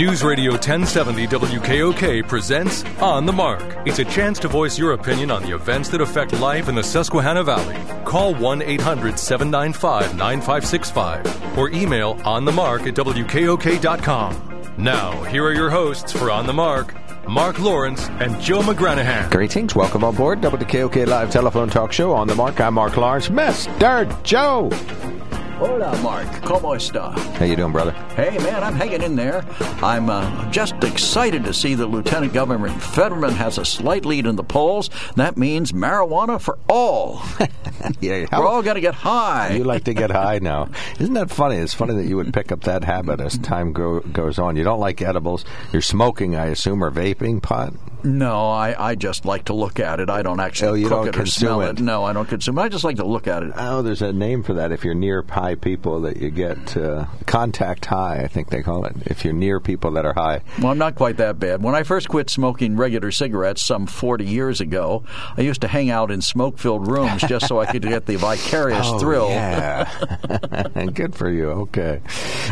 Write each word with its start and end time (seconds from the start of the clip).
News 0.00 0.24
Radio 0.24 0.52
1070 0.52 1.26
WKOK 1.26 2.26
presents 2.26 2.86
On 3.02 3.26
the 3.26 3.32
Mark. 3.34 3.86
It's 3.86 3.98
a 3.98 4.04
chance 4.06 4.38
to 4.38 4.48
voice 4.48 4.78
your 4.78 4.92
opinion 4.92 5.30
on 5.30 5.42
the 5.42 5.54
events 5.54 5.90
that 5.90 6.00
affect 6.00 6.32
life 6.40 6.70
in 6.70 6.74
the 6.74 6.82
Susquehanna 6.82 7.44
Valley. 7.44 7.76
Call 8.06 8.34
1 8.34 8.62
800 8.62 9.18
795 9.18 10.16
9565 10.16 11.58
or 11.58 11.68
email 11.68 12.14
onthemark 12.14 12.86
at 12.86 12.94
WKOK.com. 12.94 14.74
Now, 14.78 15.22
here 15.24 15.44
are 15.44 15.52
your 15.52 15.68
hosts 15.68 16.12
for 16.12 16.30
On 16.30 16.46
the 16.46 16.54
Mark, 16.54 16.94
Mark 17.28 17.58
Lawrence 17.58 18.08
and 18.08 18.40
Joe 18.40 18.60
McGranahan. 18.60 19.30
Greetings. 19.30 19.76
Welcome 19.76 20.02
on 20.02 20.14
board 20.14 20.40
WKOK 20.40 21.06
Live 21.08 21.30
Telephone 21.30 21.68
Talk 21.68 21.92
Show 21.92 22.14
on 22.14 22.26
the 22.26 22.34
Mark. 22.34 22.58
I'm 22.58 22.72
Mark 22.72 22.96
Lawrence. 22.96 23.28
Mr. 23.28 24.22
Joe. 24.22 24.70
Hola, 25.60 25.94
Mark. 26.02 26.26
¿Cómo 26.40 26.74
está? 26.74 27.12
How 27.36 27.44
you 27.44 27.54
doing, 27.54 27.70
brother? 27.70 27.92
Hey, 28.16 28.38
man, 28.38 28.64
I'm 28.64 28.74
hanging 28.74 29.02
in 29.02 29.14
there. 29.14 29.44
I'm 29.82 30.08
uh, 30.08 30.50
just 30.50 30.82
excited 30.82 31.44
to 31.44 31.52
see 31.52 31.74
that 31.74 31.88
Lieutenant 31.88 32.32
Governor 32.32 32.70
Fetterman 32.70 33.32
has 33.32 33.58
a 33.58 33.66
slight 33.66 34.06
lead 34.06 34.24
in 34.24 34.36
the 34.36 34.42
polls. 34.42 34.88
That 35.16 35.36
means 35.36 35.72
marijuana 35.72 36.40
for 36.40 36.58
all. 36.70 37.22
yeah, 38.00 38.24
We're 38.32 38.46
all 38.46 38.62
going 38.62 38.76
to 38.76 38.80
get 38.80 38.94
high. 38.94 39.50
You 39.50 39.64
like 39.64 39.84
to 39.84 39.92
get 39.92 40.10
high 40.10 40.38
now. 40.38 40.70
Isn't 40.98 41.12
that 41.12 41.30
funny? 41.30 41.56
It's 41.56 41.74
funny 41.74 41.94
that 41.94 42.06
you 42.06 42.16
would 42.16 42.32
pick 42.32 42.52
up 42.52 42.62
that 42.62 42.82
habit 42.82 43.20
as 43.20 43.36
time 43.36 43.74
go, 43.74 44.00
goes 44.00 44.38
on. 44.38 44.56
You 44.56 44.64
don't 44.64 44.80
like 44.80 45.02
edibles. 45.02 45.44
You're 45.74 45.82
smoking, 45.82 46.36
I 46.36 46.46
assume, 46.46 46.82
or 46.82 46.90
vaping 46.90 47.42
pot? 47.42 47.74
No, 48.04 48.48
I, 48.50 48.90
I 48.90 48.94
just 48.94 49.24
like 49.24 49.44
to 49.46 49.52
look 49.54 49.78
at 49.80 50.00
it. 50.00 50.08
I 50.10 50.22
don't 50.22 50.40
actually 50.40 50.68
Oh, 50.68 50.74
you 50.74 50.88
cook 50.88 50.98
don't 50.98 51.08
it 51.08 51.16
or 51.16 51.18
consume 51.20 51.46
smell 51.48 51.60
it. 51.62 51.78
it. 51.78 51.82
No, 51.82 52.04
I 52.04 52.12
don't 52.12 52.28
consume 52.28 52.58
it. 52.58 52.62
I 52.62 52.68
just 52.68 52.84
like 52.84 52.96
to 52.96 53.04
look 53.06 53.26
at 53.26 53.42
it. 53.42 53.52
Oh, 53.56 53.82
there's 53.82 54.02
a 54.02 54.12
name 54.12 54.42
for 54.42 54.54
that. 54.54 54.72
If 54.72 54.84
you're 54.84 54.94
near 54.94 55.22
high 55.28 55.54
people, 55.54 56.00
that 56.02 56.16
you 56.18 56.30
get 56.30 56.76
uh, 56.76 57.06
contact 57.26 57.86
high, 57.86 58.20
I 58.22 58.28
think 58.28 58.50
they 58.50 58.62
call 58.62 58.84
it. 58.84 58.94
If 59.06 59.24
you're 59.24 59.34
near 59.34 59.60
people 59.60 59.90
that 59.92 60.04
are 60.04 60.14
high. 60.14 60.40
Well, 60.60 60.72
I'm 60.72 60.78
not 60.78 60.94
quite 60.94 61.16
that 61.18 61.38
bad. 61.38 61.62
When 61.62 61.74
I 61.74 61.82
first 61.82 62.08
quit 62.08 62.30
smoking 62.30 62.76
regular 62.76 63.10
cigarettes 63.10 63.62
some 63.62 63.86
40 63.86 64.24
years 64.24 64.60
ago, 64.60 65.04
I 65.36 65.42
used 65.42 65.60
to 65.62 65.68
hang 65.68 65.90
out 65.90 66.10
in 66.10 66.20
smoke 66.22 66.58
filled 66.58 66.86
rooms 66.90 67.22
just 67.22 67.46
so 67.48 67.60
I 67.60 67.66
could 67.66 67.82
get 67.82 68.06
the 68.06 68.16
vicarious 68.16 68.86
Oh, 68.86 68.98
thrill. 68.98 69.28
Yeah. 69.28 69.88
Good 70.94 71.14
for 71.14 71.30
you. 71.30 71.50
Okay. 71.50 72.00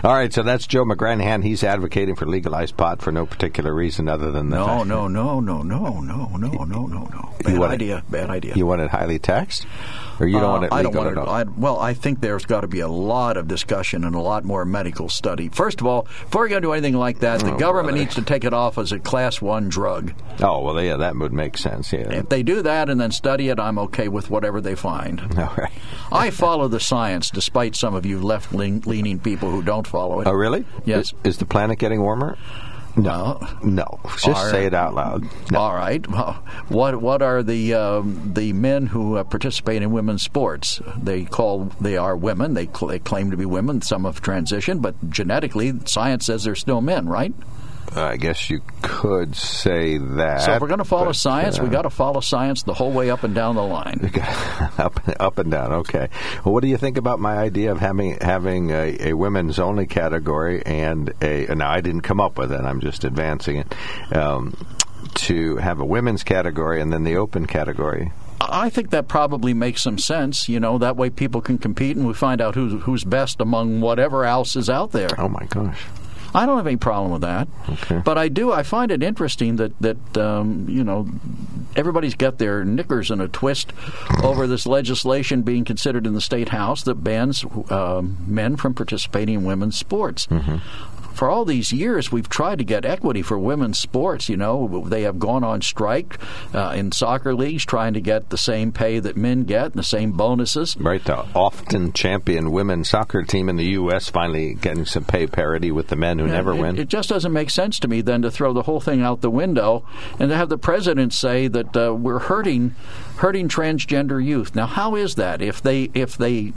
All 0.04 0.12
right. 0.14 0.32
So 0.32 0.42
that's 0.42 0.66
Joe 0.66 0.84
McGranahan. 0.84 1.42
He's 1.42 1.64
advocating 1.64 2.14
for 2.14 2.26
legalized 2.26 2.76
pot 2.76 3.02
for 3.02 3.12
no 3.12 3.26
particular 3.26 3.74
reason 3.74 4.08
other 4.08 4.30
than 4.30 4.50
the 4.50 4.56
No, 4.56 4.66
fact 4.66 4.86
no, 4.86 5.08
no, 5.40 5.62
no, 5.62 6.00
no, 6.00 6.26
no, 6.26 6.36
no, 6.36 6.64
no, 6.64 6.86
no, 6.86 6.86
no. 6.86 7.34
You 7.46 7.60
Bad 7.60 7.70
idea. 7.70 8.02
Bad 8.10 8.30
idea. 8.30 8.54
You 8.54 8.66
want 8.66 8.80
it 8.80 8.90
highly 8.90 9.18
taxed, 9.18 9.64
or 10.20 10.26
you 10.26 10.38
don't 10.40 10.44
Uh, 10.44 10.52
want 10.52 10.64
it 10.64 10.72
I 10.72 10.82
don't 10.82 10.94
want 10.94 11.06
at 11.08 11.12
it. 11.12 11.18
all? 11.18 11.28
I, 11.28 11.42
well, 11.44 11.78
I 11.78 11.94
think 11.94 12.20
there's 12.20 12.44
got 12.44 12.60
to 12.62 12.66
be 12.66 12.80
a 12.80 12.88
lot 12.88 13.36
of 13.36 13.46
discussion 13.48 14.04
and 14.04 14.14
a 14.14 14.20
lot 14.20 14.44
more 14.44 14.64
medical 14.64 15.08
study. 15.08 15.48
First 15.48 15.80
of 15.80 15.86
all, 15.86 16.02
before 16.02 16.42
you're 16.44 16.48
going 16.60 16.62
to 16.62 16.66
do 16.68 16.72
anything 16.72 16.94
like 16.96 17.20
that, 17.20 17.40
the 17.40 17.54
Oh, 17.54 17.58
government 17.58 17.94
brother. 17.94 17.98
needs 18.04 18.14
to 18.16 18.22
take 18.22 18.44
it 18.44 18.52
off 18.52 18.76
as 18.78 18.92
a 18.92 18.98
class 18.98 19.40
one 19.40 19.68
drug. 19.68 20.12
oh 20.42 20.60
well, 20.62 20.80
yeah, 20.82 20.96
that 20.96 21.16
would 21.16 21.32
make 21.32 21.56
sense. 21.56 21.92
Yeah. 21.92 22.10
If 22.12 22.28
they 22.28 22.42
do 22.42 22.62
that 22.62 22.90
and 22.90 23.00
then 23.00 23.10
study 23.12 23.48
it, 23.48 23.58
I'm 23.60 23.78
okay 23.78 24.08
with 24.08 24.30
whatever 24.30 24.60
they 24.60 24.74
find. 24.74 25.20
All 25.38 25.54
right. 25.56 25.72
I 26.10 26.30
follow 26.30 26.68
the 26.68 26.80
science, 26.80 27.30
despite 27.30 27.76
some 27.76 27.94
of 27.94 28.04
you 28.04 28.18
left 28.20 28.52
leaning 28.52 29.20
people 29.20 29.50
who 29.50 29.62
don't 29.62 29.86
follow 29.86 30.20
it. 30.20 30.26
Oh, 30.26 30.32
really? 30.32 30.64
Yes. 30.84 31.12
Is, 31.12 31.14
is 31.24 31.38
the 31.38 31.46
planet 31.46 31.78
getting 31.78 32.00
warmer? 32.02 32.36
No. 32.98 33.38
No. 33.62 34.00
Just 34.18 34.28
Are- 34.28 34.50
say 34.50 34.66
it 34.66 34.74
out 34.74 34.94
loud. 34.94 35.24
No. 35.50 35.58
All 35.60 35.74
right. 35.74 36.06
Well, 36.08 36.42
what 36.68 37.00
what 37.00 37.22
are 37.22 37.42
the 37.42 37.74
um, 37.74 38.32
the 38.34 38.52
men 38.52 38.86
who 38.86 39.16
uh, 39.16 39.24
participate 39.24 39.82
in 39.82 39.92
women's 39.92 40.22
sports? 40.22 40.80
They 41.00 41.24
call 41.24 41.70
they 41.80 41.96
are 41.96 42.16
women. 42.16 42.54
They, 42.54 42.66
cl- 42.66 42.88
they 42.88 42.98
claim 42.98 43.30
to 43.30 43.36
be 43.36 43.46
women. 43.46 43.82
Some 43.82 44.04
have 44.04 44.20
transitioned, 44.20 44.82
but 44.82 45.10
genetically, 45.10 45.72
science 45.86 46.26
says 46.26 46.44
they're 46.44 46.54
still 46.54 46.80
men, 46.80 47.08
right? 47.08 47.32
I 47.96 48.16
guess 48.16 48.50
you 48.50 48.60
could 48.82 49.34
say 49.34 49.98
that. 49.98 50.42
So 50.42 50.52
if 50.52 50.60
we're 50.60 50.68
going 50.68 50.78
to 50.78 50.84
follow 50.84 51.06
but, 51.06 51.16
science, 51.16 51.58
we 51.58 51.68
uh, 51.68 51.70
got 51.70 51.82
to 51.82 51.90
follow 51.90 52.20
science 52.20 52.62
the 52.62 52.74
whole 52.74 52.92
way 52.92 53.10
up 53.10 53.24
and 53.24 53.34
down 53.34 53.56
the 53.56 53.62
line. 53.62 54.12
up, 54.78 55.00
up 55.20 55.38
and 55.38 55.50
down. 55.50 55.72
Okay. 55.72 56.08
Well, 56.44 56.54
what 56.54 56.62
do 56.62 56.68
you 56.68 56.76
think 56.76 56.96
about 56.96 57.18
my 57.18 57.36
idea 57.36 57.72
of 57.72 57.78
having 57.78 58.18
having 58.20 58.70
a, 58.70 59.10
a 59.10 59.12
women's 59.14 59.58
only 59.58 59.86
category 59.86 60.62
and 60.64 61.12
a? 61.22 61.46
Now, 61.54 61.70
I 61.70 61.80
didn't 61.80 62.02
come 62.02 62.20
up 62.20 62.38
with 62.38 62.52
it. 62.52 62.60
I'm 62.60 62.80
just 62.80 63.04
advancing 63.04 63.56
it. 63.56 63.74
Um, 64.14 64.54
to 65.14 65.56
have 65.56 65.80
a 65.80 65.84
women's 65.84 66.22
category 66.22 66.80
and 66.80 66.92
then 66.92 67.04
the 67.04 67.16
open 67.16 67.46
category. 67.46 68.12
I 68.40 68.70
think 68.70 68.90
that 68.90 69.08
probably 69.08 69.52
makes 69.52 69.82
some 69.82 69.98
sense. 69.98 70.48
You 70.48 70.60
know, 70.60 70.78
that 70.78 70.96
way 70.96 71.10
people 71.10 71.40
can 71.40 71.58
compete 71.58 71.96
and 71.96 72.06
we 72.06 72.14
find 72.14 72.40
out 72.40 72.54
who's 72.54 72.82
who's 72.84 73.04
best 73.04 73.40
among 73.40 73.80
whatever 73.80 74.24
else 74.24 74.54
is 74.56 74.70
out 74.70 74.92
there. 74.92 75.08
Oh 75.18 75.28
my 75.28 75.44
gosh. 75.46 75.84
I 76.34 76.46
don't 76.46 76.56
have 76.56 76.66
any 76.66 76.76
problem 76.76 77.12
with 77.12 77.22
that. 77.22 77.48
Okay. 77.68 78.02
But 78.04 78.18
I 78.18 78.28
do. 78.28 78.52
I 78.52 78.62
find 78.62 78.90
it 78.90 79.02
interesting 79.02 79.56
that 79.56 79.78
that 79.80 80.16
um, 80.16 80.66
you 80.68 80.84
know 80.84 81.08
everybody's 81.76 82.14
got 82.14 82.38
their 82.38 82.64
knickers 82.64 83.10
in 83.10 83.20
a 83.20 83.28
twist 83.28 83.72
over 84.22 84.46
this 84.46 84.66
legislation 84.66 85.42
being 85.42 85.64
considered 85.64 86.06
in 86.06 86.14
the 86.14 86.20
state 86.20 86.50
house 86.50 86.82
that 86.82 86.96
bans 86.96 87.44
um, 87.70 88.18
men 88.26 88.56
from 88.56 88.74
participating 88.74 89.36
in 89.36 89.44
women's 89.44 89.78
sports. 89.78 90.26
Mm-hmm. 90.26 90.56
For 91.18 91.28
all 91.28 91.44
these 91.44 91.72
years, 91.72 92.12
we've 92.12 92.28
tried 92.28 92.58
to 92.58 92.64
get 92.64 92.84
equity 92.84 93.22
for 93.22 93.36
women's 93.36 93.76
sports. 93.76 94.28
You 94.28 94.36
know, 94.36 94.84
they 94.86 95.02
have 95.02 95.18
gone 95.18 95.42
on 95.42 95.62
strike 95.62 96.16
uh, 96.54 96.74
in 96.76 96.92
soccer 96.92 97.34
leagues, 97.34 97.64
trying 97.64 97.94
to 97.94 98.00
get 98.00 98.30
the 98.30 98.38
same 98.38 98.70
pay 98.70 99.00
that 99.00 99.16
men 99.16 99.42
get 99.42 99.64
and 99.64 99.74
the 99.74 99.82
same 99.82 100.12
bonuses. 100.12 100.76
Right, 100.76 101.04
the 101.04 101.26
often 101.34 101.92
champion 101.92 102.52
women's 102.52 102.90
soccer 102.90 103.24
team 103.24 103.48
in 103.48 103.56
the 103.56 103.64
U.S. 103.64 104.08
finally 104.08 104.54
getting 104.54 104.84
some 104.84 105.02
pay 105.02 105.26
parity 105.26 105.72
with 105.72 105.88
the 105.88 105.96
men 105.96 106.20
who 106.20 106.28
never 106.28 106.52
it, 106.52 106.60
win. 106.60 106.78
It 106.78 106.86
just 106.86 107.08
doesn't 107.08 107.32
make 107.32 107.50
sense 107.50 107.80
to 107.80 107.88
me 107.88 108.00
then 108.00 108.22
to 108.22 108.30
throw 108.30 108.52
the 108.52 108.62
whole 108.62 108.80
thing 108.80 109.02
out 109.02 109.20
the 109.20 109.28
window 109.28 109.84
and 110.20 110.30
to 110.30 110.36
have 110.36 110.50
the 110.50 110.56
president 110.56 111.12
say 111.12 111.48
that 111.48 111.76
uh, 111.76 111.94
we're 111.94 112.20
hurting 112.20 112.76
hurting 113.18 113.48
transgender 113.48 114.24
youth. 114.24 114.54
Now, 114.54 114.66
how 114.66 114.94
is 114.94 115.16
that? 115.16 115.42
If 115.42 115.60
they 115.60 115.90
if 115.92 116.16
they 116.16 116.52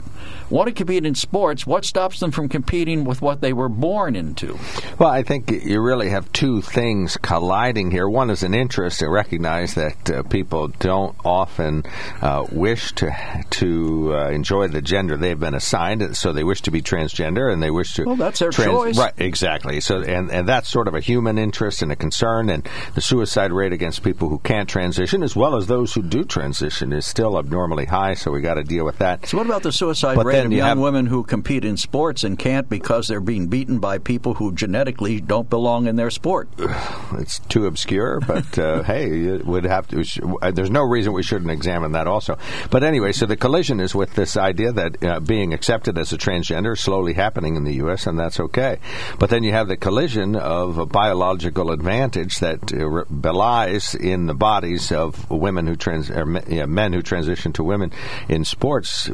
want 0.48 0.68
to 0.68 0.72
compete 0.72 1.04
in 1.04 1.14
sports, 1.14 1.66
what 1.66 1.84
stops 1.84 2.20
them 2.20 2.30
from 2.30 2.48
competing 2.48 3.04
with 3.04 3.20
what 3.20 3.40
they 3.40 3.52
were 3.52 3.68
born 3.68 4.14
into? 4.14 4.58
Well, 4.98 5.08
I 5.08 5.22
think 5.22 5.50
you 5.50 5.80
really 5.80 6.10
have 6.10 6.32
two 6.32 6.62
things 6.62 7.16
colliding 7.16 7.90
here. 7.90 8.08
One 8.08 8.30
is 8.30 8.42
an 8.42 8.54
interest 8.54 9.00
to 9.00 9.08
recognize 9.08 9.74
that 9.74 10.10
uh, 10.10 10.22
people 10.22 10.68
don't 10.68 11.16
often 11.24 11.82
uh, 12.20 12.46
wish 12.52 12.92
to 12.92 13.10
to 13.50 14.14
uh, 14.14 14.28
enjoy 14.30 14.68
the 14.68 14.82
gender 14.82 15.16
they've 15.16 15.38
been 15.38 15.54
assigned, 15.54 16.16
so 16.16 16.32
they 16.32 16.44
wish 16.44 16.62
to 16.62 16.70
be 16.70 16.80
transgender 16.80 17.52
and 17.52 17.62
they 17.62 17.70
wish 17.70 17.94
to. 17.94 18.04
Well, 18.04 18.16
that's 18.16 18.38
their 18.38 18.50
choice. 18.50 18.96
Right, 18.96 19.14
exactly. 19.18 19.80
So, 19.80 20.00
and 20.00 20.30
and 20.30 20.48
that's 20.48 20.68
sort 20.68 20.86
of 20.86 20.94
a 20.94 21.00
human 21.00 21.38
interest 21.38 21.82
and 21.82 21.90
a 21.90 21.96
concern, 21.96 22.50
and 22.50 22.68
the 22.94 23.00
suicide 23.00 23.52
rate 23.52 23.72
against 23.72 24.04
people 24.04 24.28
who 24.28 24.38
can't 24.38 24.68
transition, 24.68 25.24
as 25.24 25.34
well 25.34 25.56
as 25.56 25.66
those 25.66 25.92
who 25.92 26.02
do 26.02 26.24
transition, 26.24 26.51
is 26.60 27.06
still 27.06 27.38
abnormally 27.38 27.86
high. 27.86 28.14
So 28.14 28.30
we 28.30 28.40
got 28.42 28.54
to 28.54 28.64
deal 28.64 28.84
with 28.84 28.98
that. 28.98 29.26
So, 29.26 29.38
what 29.38 29.46
about 29.46 29.62
the 29.62 29.72
suicide 29.72 30.16
But 30.16 30.26
rate 30.26 30.44
of 30.44 30.50
you 30.52 30.58
young 30.58 30.68
have- 30.68 30.78
women 30.78 31.06
who 31.06 31.22
compete 31.22 31.64
in 31.64 31.76
sports 31.76 32.24
and 32.24 32.38
can't 32.38 32.68
because 32.68 33.08
they're 33.08 33.20
being 33.20 33.46
beaten 33.46 33.78
by 33.78 33.98
people 33.98 34.34
who 34.34 34.52
genetically 34.52 35.20
don't 35.20 35.48
belong 35.48 35.86
in 35.86 35.96
their 35.96 36.10
sport? 36.10 36.48
it's 37.18 37.38
too 37.48 37.66
obscure, 37.66 38.20
but 38.20 38.58
uh, 38.58 38.82
hey, 38.92 39.08
it 39.08 39.46
would 39.46 39.64
have 39.64 39.86
to. 39.88 40.04
uh, 40.42 40.50
There's 40.50 40.70
no 40.70 40.82
reason 40.82 41.12
we 41.12 41.22
shouldn't 41.22 41.50
examine 41.50 41.92
that 41.92 42.06
also. 42.06 42.36
But 42.70 42.82
anyway, 42.82 43.12
so 43.12 43.26
the 43.26 43.36
collision 43.36 43.80
is 43.80 43.94
with 43.94 44.14
this 44.14 44.36
idea 44.36 44.72
that 44.72 45.02
uh, 45.04 45.20
being 45.20 45.54
accepted 45.54 45.96
as 45.96 46.12
a 46.12 46.18
transgender 46.18 46.72
is 46.74 46.80
slowly 46.80 47.12
happening 47.14 47.56
in 47.56 47.64
the 47.64 47.74
U.S. 47.74 48.06
and 48.06 48.18
that's 48.18 48.40
okay. 48.40 48.78
But 49.18 49.30
then 49.30 49.42
you 49.44 49.52
have 49.52 49.68
the 49.68 49.76
collision 49.76 50.34
of 50.36 50.78
a 50.78 50.86
biological 50.86 51.70
advantage 51.70 52.38
that 52.40 52.72
uh, 52.72 53.04
belies 53.10 53.94
in 53.94 54.26
the 54.26 54.34
bodies 54.34 54.90
of 54.92 55.30
women 55.30 55.66
who 55.66 55.76
trans, 55.76 56.10
or 56.46 56.50
me- 56.50 56.56
yeah, 56.56 56.66
men 56.66 56.92
who 56.92 57.02
transition 57.02 57.52
to 57.54 57.64
women 57.64 57.92
in 58.28 58.44
sports 58.44 59.10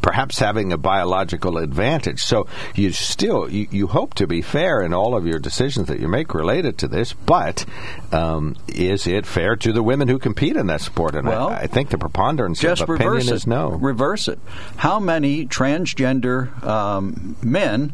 perhaps 0.00 0.38
having 0.38 0.72
a 0.72 0.78
biological 0.78 1.58
advantage. 1.58 2.22
So 2.22 2.46
you 2.74 2.92
still 2.92 3.50
you, 3.50 3.66
you 3.70 3.86
hope 3.88 4.14
to 4.14 4.26
be 4.26 4.42
fair 4.42 4.80
in 4.80 4.94
all 4.94 5.16
of 5.16 5.26
your 5.26 5.38
decisions 5.38 5.88
that 5.88 5.98
you 6.00 6.08
make 6.08 6.34
related 6.34 6.78
to 6.78 6.88
this, 6.88 7.12
but 7.12 7.64
um, 8.12 8.56
is 8.68 9.06
it 9.06 9.26
fair 9.26 9.56
to 9.56 9.72
the 9.72 9.82
women 9.82 10.08
who 10.08 10.18
compete 10.18 10.56
in 10.56 10.68
that 10.68 10.80
sport? 10.82 11.14
And 11.14 11.26
Well, 11.26 11.48
I, 11.48 11.56
I 11.62 11.66
think 11.66 11.90
the 11.90 11.98
preponderance 11.98 12.60
Just 12.60 12.82
of 12.82 12.90
opinion 12.90 13.12
reverse 13.12 13.28
it. 13.28 13.34
is 13.34 13.46
no. 13.46 13.70
Reverse 13.70 14.28
it. 14.28 14.38
How 14.76 15.00
many 15.00 15.46
transgender 15.46 16.62
um, 16.64 17.36
men 17.42 17.92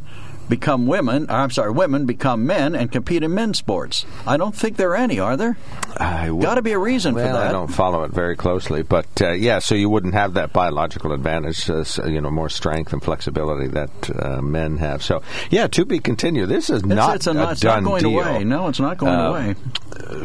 become 0.48 0.86
women. 0.86 1.30
Or 1.30 1.34
I'm 1.34 1.50
sorry, 1.50 1.70
women 1.72 2.06
become 2.06 2.46
men 2.46 2.74
and 2.74 2.90
compete 2.92 3.22
in 3.22 3.34
men's 3.34 3.58
sports. 3.58 4.04
I 4.26 4.36
don't 4.36 4.54
think 4.54 4.76
there 4.76 4.90
are 4.90 4.96
any, 4.96 5.18
are 5.18 5.36
there? 5.36 5.56
Got 5.98 6.56
to 6.56 6.62
be 6.62 6.72
a 6.72 6.78
reason 6.78 7.14
well, 7.14 7.26
for 7.26 7.32
that. 7.32 7.48
I 7.48 7.52
don't 7.52 7.68
follow 7.68 8.02
it 8.04 8.10
very 8.12 8.36
closely, 8.36 8.82
but 8.82 9.06
uh, 9.22 9.30
yeah, 9.32 9.58
so 9.60 9.74
you 9.74 9.88
wouldn't 9.88 10.14
have 10.14 10.34
that 10.34 10.52
biological 10.52 11.12
advantage, 11.12 11.68
uh, 11.70 11.84
you 12.06 12.20
know, 12.20 12.30
more 12.30 12.48
strength 12.48 12.92
and 12.92 13.02
flexibility 13.02 13.68
that 13.68 13.90
uh, 14.18 14.42
men 14.42 14.76
have. 14.78 15.02
So, 15.02 15.22
yeah, 15.50 15.66
to 15.68 15.84
be 15.84 15.98
continued. 15.98 16.48
This 16.48 16.70
is 16.70 16.80
It's, 16.80 16.86
not 16.86 17.16
it's, 17.16 17.26
a, 17.26 17.30
a 17.30 17.34
not, 17.34 17.52
it's 17.52 17.62
not 17.64 17.74
done 17.76 17.84
going 17.84 18.02
deal. 18.02 18.20
away. 18.20 18.44
No, 18.44 18.68
it's 18.68 18.80
not 18.80 18.98
going 18.98 19.14
Uh, 19.14 19.28
away. 19.30 19.54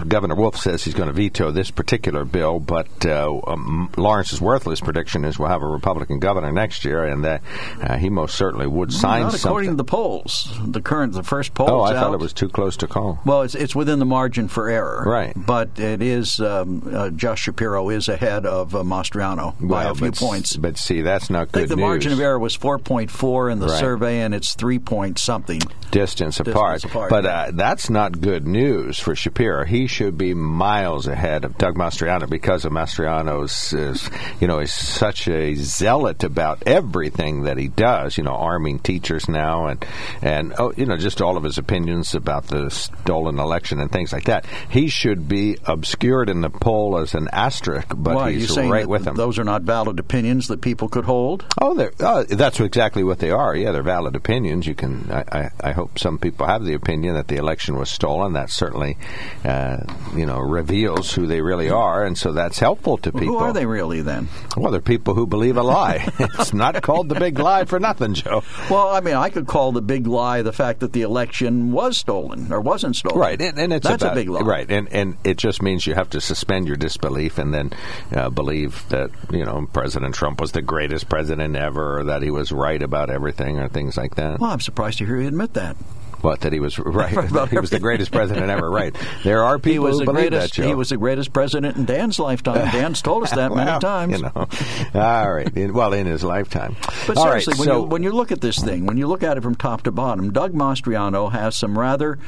Governor 0.08 0.36
Wolf 0.36 0.58
says 0.58 0.84
he's 0.84 0.94
going 0.96 1.08
to 1.08 1.14
veto 1.14 1.52
this 1.52 1.72
particular 1.72 2.26
bill, 2.26 2.60
but 2.60 2.88
uh, 3.06 3.40
um, 3.48 3.92
Lawrence's 3.98 4.42
worthless 4.42 4.82
prediction 4.82 5.24
is 5.26 5.38
we'll 5.38 5.50
have 5.50 5.62
a 5.62 5.68
Republican 5.68 6.20
governor 6.20 6.52
next 6.52 6.84
year, 6.86 7.06
and 7.06 7.24
that 7.24 7.42
uh, 7.82 7.98
he 7.98 8.10
most 8.10 8.36
certainly 8.36 8.68
would 8.68 8.92
sign 8.92 9.22
Not 9.24 9.32
something. 9.34 9.48
according 9.50 9.70
to 9.72 9.76
the 9.76 9.84
polls. 10.10 10.50
The 10.66 10.82
current, 10.82 11.14
the 11.14 11.24
first 11.24 11.54
poll. 11.54 11.70
oh, 11.70 11.82
I 11.82 11.96
out. 11.96 12.02
thought 12.04 12.14
it 12.16 12.20
was 12.20 12.34
too 12.34 12.50
close 12.50 12.78
to 12.78 12.88
call. 12.88 13.20
Well, 13.26 13.44
it's 13.44 13.54
it's 13.56 13.76
within 13.76 14.00
the 14.00 14.06
margin 14.06 14.48
for 14.48 14.70
error, 14.70 15.04
Right. 15.06 15.34
But 15.36 15.78
it 15.80 16.02
is 16.02 16.40
um, 16.40 16.90
uh, 16.94 17.10
Josh 17.12 17.42
Shapiro 17.44 17.90
is 17.90 18.08
ahead 18.10 18.46
of 18.46 18.76
uh, 18.76 18.80
Mastriano 18.84 19.54
by 19.60 19.86
a 19.86 19.94
few 19.94 20.12
points. 20.12 20.56
But 20.58 20.78
see, 20.78 21.02
that's 21.02 21.30
not 21.30 21.52
good. 21.52 21.60
I 21.60 21.62
think 21.62 21.70
the 21.70 21.76
news. 21.76 21.82
margin 21.84 22.12
of 22.14 22.20
error 22.20 22.40
was 22.40 22.58
4.4 22.58 23.52
in 23.52 23.60
the 23.60 23.68
Right. 23.68 23.80
survey, 23.80 24.22
and 24.22 24.34
it's 24.34 24.56
three 24.56 24.80
point 24.80 25.20
something. 25.20 25.62
distance 25.92 26.40
apart. 26.40 26.84
apart, 26.84 27.10
but 27.10 27.26
uh, 27.26 27.52
that's 27.54 27.90
not 27.90 28.20
good 28.22 28.48
news 28.48 29.00
for 29.00 29.16
Shapiro. 29.16 29.66
He 29.66 29.86
should 29.88 30.18
be 30.18 30.34
miles 30.34 31.08
ahead 31.08 31.46
of 31.46 31.58
Doug 31.58 31.76
Mastriano 31.76 32.30
because 32.30 32.66
of 32.66 32.72
Mastriano's, 32.72 33.74
is, 33.74 34.10
you 34.40 34.48
know, 34.48 34.60
is 34.60 34.74
such 34.74 35.28
a 35.28 35.56
zealot 35.56 36.24
about 36.24 36.64
everything 36.66 37.44
that 37.44 37.58
he 37.58 37.68
does. 37.68 38.18
You 38.18 38.24
know, 38.24 38.34
arming 38.36 38.80
teachers 38.80 39.28
now, 39.30 39.68
and 39.68 39.84
and 40.22 40.54
oh, 40.58 40.74
you 40.76 40.86
know, 40.86 40.98
just 40.98 41.22
all 41.22 41.38
of 41.38 41.44
his 41.44 41.58
opinions 41.58 42.16
about 42.16 42.48
the 42.48 42.70
stolen 42.70 43.40
election 43.40 43.80
and 43.80 43.92
things 43.92 44.12
like 44.14 44.26
that. 44.26 44.46
He 44.70 44.88
should 44.88 45.28
be 45.28 45.58
obscured 45.66 46.30
in 46.30 46.42
the 46.42 46.50
poll 46.50 46.98
as 46.98 47.14
an 47.14 47.30
asterisk, 47.32 47.88
but 47.96 48.16
Why, 48.16 48.32
he's 48.32 48.58
right 48.58 48.88
with 48.88 49.06
him. 49.08 49.16
those 49.16 49.40
are 49.40 49.44
not 49.44 49.64
valid 49.64 50.00
opinions 50.00 50.48
that 50.48 50.62
people 50.62 50.90
could 50.90 51.06
hold? 51.06 51.46
Oh, 51.62 51.74
they're, 51.74 51.92
uh, 52.00 52.26
that's 52.30 52.60
exactly 52.60 53.04
what 53.04 53.20
they 53.20 53.32
are. 53.32 53.56
Yeah, 53.56 53.72
they're 53.72 53.84
valid 53.84 54.16
opinions. 54.16 54.68
You 54.68 54.76
can. 54.76 55.10
I, 55.12 55.24
I, 55.32 55.50
I 55.62 55.72
hope 55.72 56.00
some 56.00 56.18
people 56.18 56.46
have 56.46 56.66
the 56.66 56.74
opinion 56.74 57.16
that 57.16 57.28
the 57.28 57.38
election 57.38 57.78
was 57.78 57.90
stolen. 57.90 58.34
That 58.34 58.50
certainly, 58.50 58.98
uh, 59.44 59.78
you 60.16 60.26
know, 60.26 60.40
reveals 60.40 61.14
who 61.14 61.28
they 61.28 61.42
really 61.42 61.70
are, 61.70 62.04
and 62.04 62.18
so 62.18 62.34
that's 62.34 62.60
helpful 62.60 62.98
to 63.00 63.12
people. 63.12 63.28
Who 63.28 63.38
are 63.38 63.54
they 63.54 63.66
really 63.66 64.02
then? 64.02 64.28
Well, 64.58 64.72
they're 64.72 64.82
people 64.82 65.14
who 65.14 65.28
believe 65.28 65.58
a 65.58 65.64
lie. 65.64 66.08
it's 66.20 66.54
not 66.54 66.82
called 66.82 67.10
the 67.10 67.20
big 67.20 67.40
lie 67.40 67.66
for 67.66 67.80
nothing, 67.80 68.14
Joe. 68.14 68.44
Well, 68.70 68.90
I 68.90 69.02
mean, 69.02 69.16
I 69.16 69.30
could 69.30 69.48
call 69.48 69.72
the 69.72 69.82
big 69.90 70.08
lie 70.08 70.44
the 70.44 70.54
fact 70.54 70.80
that 70.82 70.94
the 70.94 71.02
election 71.02 71.72
was 71.72 71.98
stolen 71.98 72.54
or 72.54 72.62
wasn't 72.62 72.96
stolen. 72.96 73.20
Right, 73.20 73.42
and, 73.42 73.58
and 73.58 73.74
it's 73.74 73.88
That's 73.88 74.04
about, 74.04 74.14
a 74.14 74.20
big 74.20 74.30
lie. 74.30 74.42
Right, 74.42 74.70
and 74.70 74.88
and 74.94 75.18
it 75.24 75.38
just 75.38 75.62
means 75.62 75.88
you 75.88 75.96
have 75.96 76.12
to 76.12 76.22
suspend 76.22 76.68
your 76.68 76.78
disbelief 76.78 77.38
and 77.40 77.54
then 77.54 77.74
uh, 78.16 78.30
believe 78.30 78.88
that 78.90 79.10
you 79.32 79.44
know 79.44 79.68
President 79.74 80.14
Trump 80.14 80.40
was 80.40 80.52
the 80.52 80.62
greatest 80.62 81.10
president 81.10 81.56
ever, 81.56 82.00
or 82.00 82.04
that 82.06 82.22
he 82.22 82.30
was 82.30 82.52
right 82.52 82.82
about 82.82 83.10
everything, 83.10 83.60
or 83.60 83.68
things 83.68 83.98
like 83.98 84.16
that. 84.16 84.40
Well, 84.40 84.52
I'm 84.52 84.62
surprised 84.62 85.00
to 85.00 85.06
hear 85.06 85.20
you 85.20 85.28
admit 85.28 85.54
that. 85.56 85.76
What 86.22 86.42
that 86.42 86.54
he 86.54 86.60
was 86.60 86.78
right? 86.80 87.12
He 87.50 87.58
was 87.60 87.70
the 87.70 87.80
greatest 87.80 88.12
president 88.12 88.50
ever. 88.50 88.70
Right. 88.70 88.96
There 89.24 89.44
are 89.44 89.58
people 89.60 89.86
was 89.86 89.96
who 89.96 90.06
the 90.06 90.12
believe 90.12 90.30
greatest. 90.32 90.56
that. 90.56 90.62
Joe. 90.64 90.68
He 90.68 90.76
was 90.76 90.90
the 90.90 90.98
greatest 90.98 91.34
president 91.34 91.78
in 91.78 91.86
Dan's 91.86 92.20
lifetime. 92.20 92.56
Dan's 92.72 93.02
told 93.02 93.24
us 93.24 93.32
that 93.32 93.54
many 93.54 93.80
times. 93.80 94.14
You 94.18 94.24
know. 94.24 94.48
All 94.96 95.34
right. 95.34 95.56
In, 95.56 95.74
well, 95.74 95.94
in 95.94 96.06
his 96.08 96.24
lifetime. 96.24 96.76
But 97.08 97.18
All 97.18 97.26
right, 97.30 97.42
seriously, 97.42 97.54
when, 97.60 97.68
so 97.68 97.82
you, 97.82 97.88
when 97.88 98.04
you 98.04 98.12
look 98.12 98.32
at 98.32 98.42
this 98.42 98.58
thing, 98.60 98.86
when 98.86 98.98
you 98.98 99.08
look 99.08 99.24
at 99.24 99.38
it 99.38 99.44
from 99.44 99.56
top 99.56 99.84
to 99.84 99.92
bottom, 99.92 100.32
Doug 100.32 100.54
Mastriano 100.54 101.32
has 101.32 101.56
some 101.56 101.78
rather 101.78 102.20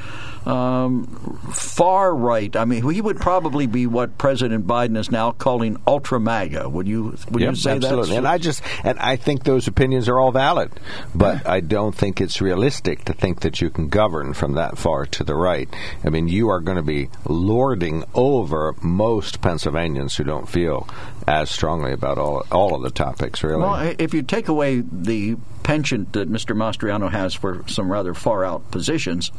um, 0.45 1.05
far 1.53 2.15
right. 2.15 2.55
I 2.55 2.65
mean, 2.65 2.89
he 2.89 3.01
would 3.01 3.19
probably 3.19 3.67
be 3.67 3.85
what 3.87 4.17
President 4.17 4.65
Biden 4.67 4.97
is 4.97 5.11
now 5.11 5.31
calling 5.31 5.77
ultra 5.87 6.19
MAGA. 6.19 6.69
Would 6.69 6.87
you? 6.87 7.15
Would 7.31 7.41
Yep, 7.41 7.49
you 7.51 7.55
say 7.55 7.71
absolutely. 7.75 8.09
that? 8.11 8.17
And 8.17 8.27
I 8.27 8.37
just 8.37 8.61
and 8.83 8.97
I 8.99 9.15
think 9.15 9.43
those 9.43 9.67
opinions 9.67 10.07
are 10.07 10.19
all 10.19 10.31
valid, 10.31 10.71
but 11.15 11.45
I 11.47 11.59
don't 11.59 11.93
think 11.95 12.21
it's 12.21 12.41
realistic 12.41 13.05
to 13.05 13.13
think 13.13 13.41
that 13.41 13.61
you 13.61 13.69
can 13.69 13.80
govern 13.89 14.33
from 14.33 14.53
that 14.53 14.77
far 14.77 15.05
to 15.07 15.23
the 15.23 15.35
right. 15.35 15.69
I 16.03 16.09
mean, 16.09 16.27
you 16.27 16.49
are 16.49 16.59
going 16.59 16.77
to 16.77 16.83
be 16.83 17.09
lording 17.25 18.03
over 18.13 18.75
most 18.81 19.41
Pennsylvanians 19.41 20.15
who 20.15 20.23
don't 20.23 20.49
feel 20.49 20.87
as 21.27 21.49
strongly 21.49 21.91
about 21.93 22.17
all 22.17 22.45
all 22.51 22.75
of 22.75 22.81
the 22.81 22.89
topics. 22.91 23.43
Really. 23.43 23.61
Well, 23.61 23.93
if 23.99 24.13
you 24.13 24.21
take 24.23 24.47
away 24.47 24.81
the 24.81 25.35
penchant 25.63 26.13
that 26.13 26.29
Mr. 26.31 26.55
Mastriano 26.55 27.09
has 27.11 27.35
for 27.35 27.63
some 27.67 27.91
rather 27.91 28.13
far 28.15 28.43
out 28.43 28.71
positions, 28.71 29.31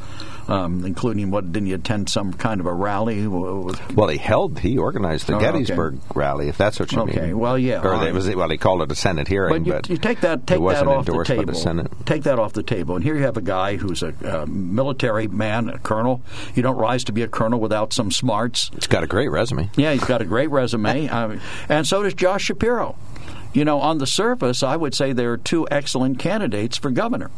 um, 0.49 0.85
including 0.85 1.31
what 1.33 1.51
didn't 1.53 1.67
he 1.67 1.73
attend 1.73 2.09
some 2.09 2.33
kind 2.33 2.61
of 2.61 2.67
a 2.67 2.73
rally? 2.73 3.27
Well, 3.27 4.09
he 4.09 4.19
held, 4.19 4.61
he 4.61 4.79
organized 4.79 5.27
the 5.27 5.35
Oh, 5.35 5.37
okay. 5.39 5.47
Gettysburg 5.47 5.99
rally, 6.15 6.49
if 6.49 6.57
that's 6.57 6.79
what 6.79 6.93
you 6.93 7.01
Okay, 7.03 7.21
mean. 7.27 7.39
well, 7.41 7.59
yeah, 7.59 7.81
Or 7.83 7.95
it 7.95 7.97
right. 7.97 8.15
was, 8.15 8.33
well, 8.35 8.49
he 8.49 8.57
called 8.57 8.83
it 8.83 8.93
a 8.93 8.95
Senate 8.95 9.27
hearing, 9.27 9.65
But 9.65 9.67
you, 9.67 9.73
but 9.73 9.89
you 9.91 9.97
take 9.97 10.21
that 10.21 10.47
take 10.47 10.57
it 10.59 10.61
wasn't 10.63 10.87
that 10.87 10.93
off 10.97 11.07
the 11.07 11.13
endorsed 11.13 11.29
by 11.31 11.37
table. 11.37 11.53
the 11.53 11.59
Senate. 11.59 11.93
Take 12.07 12.23
that 12.23 12.39
off 12.39 12.53
the 12.53 12.63
table, 12.63 12.95
and 12.95 13.03
here 13.05 13.17
you 13.17 13.23
have 13.25 13.37
a 13.37 13.43
guy 13.43 13.75
who's 13.77 14.03
a, 14.05 14.15
uh 14.25 14.47
military 14.47 15.27
man, 15.27 15.69
a 15.69 15.79
colonel. 15.79 16.23
You 16.55 16.63
don't 16.63 16.77
rise 16.77 17.03
to 17.05 17.13
be 17.13 17.23
a 17.23 17.29
colonel 17.29 17.59
without 17.59 17.93
some 17.93 18.13
smarts. 18.13 18.71
It's 18.75 18.87
got 18.87 19.03
a 19.03 19.09
great 19.09 19.29
resume. 19.31 19.71
Yeah, 19.77 19.93
he's 19.93 20.05
got 20.05 20.23
a 20.23 20.25
great 20.25 20.51
resume, 20.51 21.09
I 21.11 21.39
and 21.73 21.87
so 21.87 22.03
does 22.03 22.15
Josh 22.15 22.45
Shapiro. 22.45 22.97
You 23.53 23.65
know, 23.65 23.81
on 23.81 23.99
the 23.99 24.07
surface, 24.07 24.63
I 24.63 24.77
would 24.77 24.95
say 24.95 25.13
there 25.13 25.33
are 25.33 25.37
two 25.37 25.67
excellent 25.71 26.19
candidates 26.19 26.79
for 26.79 26.91
governor. 26.91 27.31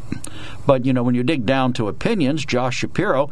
But, 0.65 0.85
you 0.85 0.93
know, 0.93 1.03
when 1.03 1.15
you 1.15 1.23
dig 1.23 1.45
down 1.45 1.73
to 1.73 1.87
opinions, 1.87 2.45
Josh 2.45 2.77
Shapiro, 2.77 3.29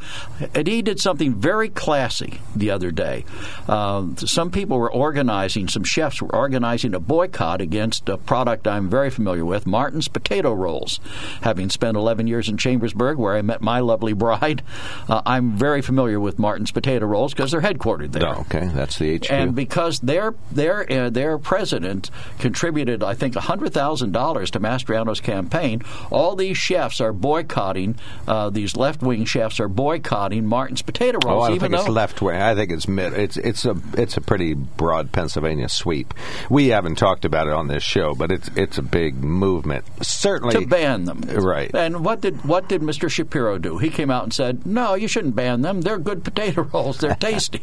and 0.54 0.68
he 0.68 0.82
did 0.82 1.00
something 1.00 1.34
very 1.34 1.70
classy 1.70 2.42
the 2.56 2.72
other 2.72 2.92
day. 2.92 3.26
Uh, 3.68 4.08
some 4.18 4.52
people 4.52 4.78
were 4.78 4.92
organizing, 4.92 5.68
some 5.68 5.84
chefs 5.84 6.22
were 6.22 6.34
organizing 6.36 6.94
a 6.94 7.00
boycott 7.00 7.62
against 7.62 8.10
a 8.10 8.18
product 8.18 8.68
I'm 8.68 8.90
very 8.90 9.10
familiar 9.10 9.46
with, 9.46 9.66
Martin's 9.66 10.08
Potato 10.08 10.54
Rolls. 10.54 11.00
Having 11.42 11.70
spent 11.70 11.98
11 11.98 12.28
years 12.28 12.50
in 12.50 12.58
Chambersburg, 12.58 13.18
where 13.18 13.36
I 13.36 13.42
met 13.42 13.62
my 13.62 13.80
lovely 13.80 14.14
bride, 14.14 14.62
uh, 15.10 15.22
I'm 15.26 15.52
very 15.58 15.82
familiar 15.82 16.20
with 16.20 16.38
Martin's 16.38 16.72
Potato 16.72 17.06
Rolls 17.06 17.34
because 17.34 17.52
they're 17.52 17.62
headquartered 17.62 18.12
there. 18.12 18.28
Oh, 18.28 18.42
okay, 18.42 18.68
that's 18.74 18.98
the 19.00 19.18
HQ. 19.18 19.32
And 19.32 19.56
because 19.56 20.00
their 20.00 20.36
their 20.52 20.92
uh, 20.92 21.10
their 21.10 21.38
president 21.38 22.10
contributed, 22.40 22.73
I 23.04 23.14
think, 23.14 23.36
hundred 23.36 23.74
thousand 23.74 24.12
dollars 24.12 24.52
to 24.52 24.60
Mastriano's 24.60 25.20
campaign, 25.20 25.82
all 26.12 26.36
these 26.36 26.58
chefs 26.58 27.00
are 27.02 27.14
boycotting. 27.14 27.96
Uh, 28.28 28.50
these 28.50 28.76
left 28.76 29.02
wing 29.02 29.26
chefs 29.26 29.60
are 29.60 29.68
boycotting 29.68 30.46
Martin's 30.46 30.82
potato 30.82 31.20
Oh, 31.26 31.30
rolls. 31.30 31.44
I 31.46 31.48
don't 31.50 31.56
even 31.58 31.72
think 31.72 31.82
it's 31.82 31.90
left 31.90 32.22
wing. 32.22 32.42
I 32.42 32.56
think 32.56 32.72
it's 32.72 32.88
mid. 32.88 33.14
It's 33.14 33.38
it's 33.38 33.66
a 33.66 33.76
it's 33.94 34.18
a 34.18 34.22
pretty 34.22 34.54
broad 34.54 35.12
Pennsylvania 35.12 35.70
sweep. 35.70 36.14
We 36.50 36.68
haven't 36.70 36.96
talked 36.96 37.26
about 37.26 37.48
it 37.48 37.54
on 37.54 37.68
this 37.68 37.84
show, 37.84 38.16
but 38.16 38.32
it's 38.32 38.50
it's 38.56 38.78
a 38.78 38.84
big 38.84 39.24
movement. 39.24 39.86
Certainly 40.02 40.56
to 40.56 40.68
ban 40.68 41.06
them, 41.06 41.22
Right. 41.22 41.74
And 41.74 42.04
what 42.04 42.22
did 42.22 42.44
what 42.46 42.68
did 42.70 42.82
Mr. 42.82 43.10
Shapiro 43.10 43.58
do? 43.58 43.78
He 43.78 43.90
came 43.90 44.10
out 44.12 44.24
and 44.24 44.34
said, 44.34 44.66
"No, 44.66 44.96
you 44.96 45.08
shouldn't 45.08 45.36
ban 45.36 45.62
them. 45.62 45.82
They're 45.82 45.98
good 46.00 46.24
potato 46.24 46.64
rolls. 46.74 46.98
They're 47.00 47.16
tasty." 47.16 47.62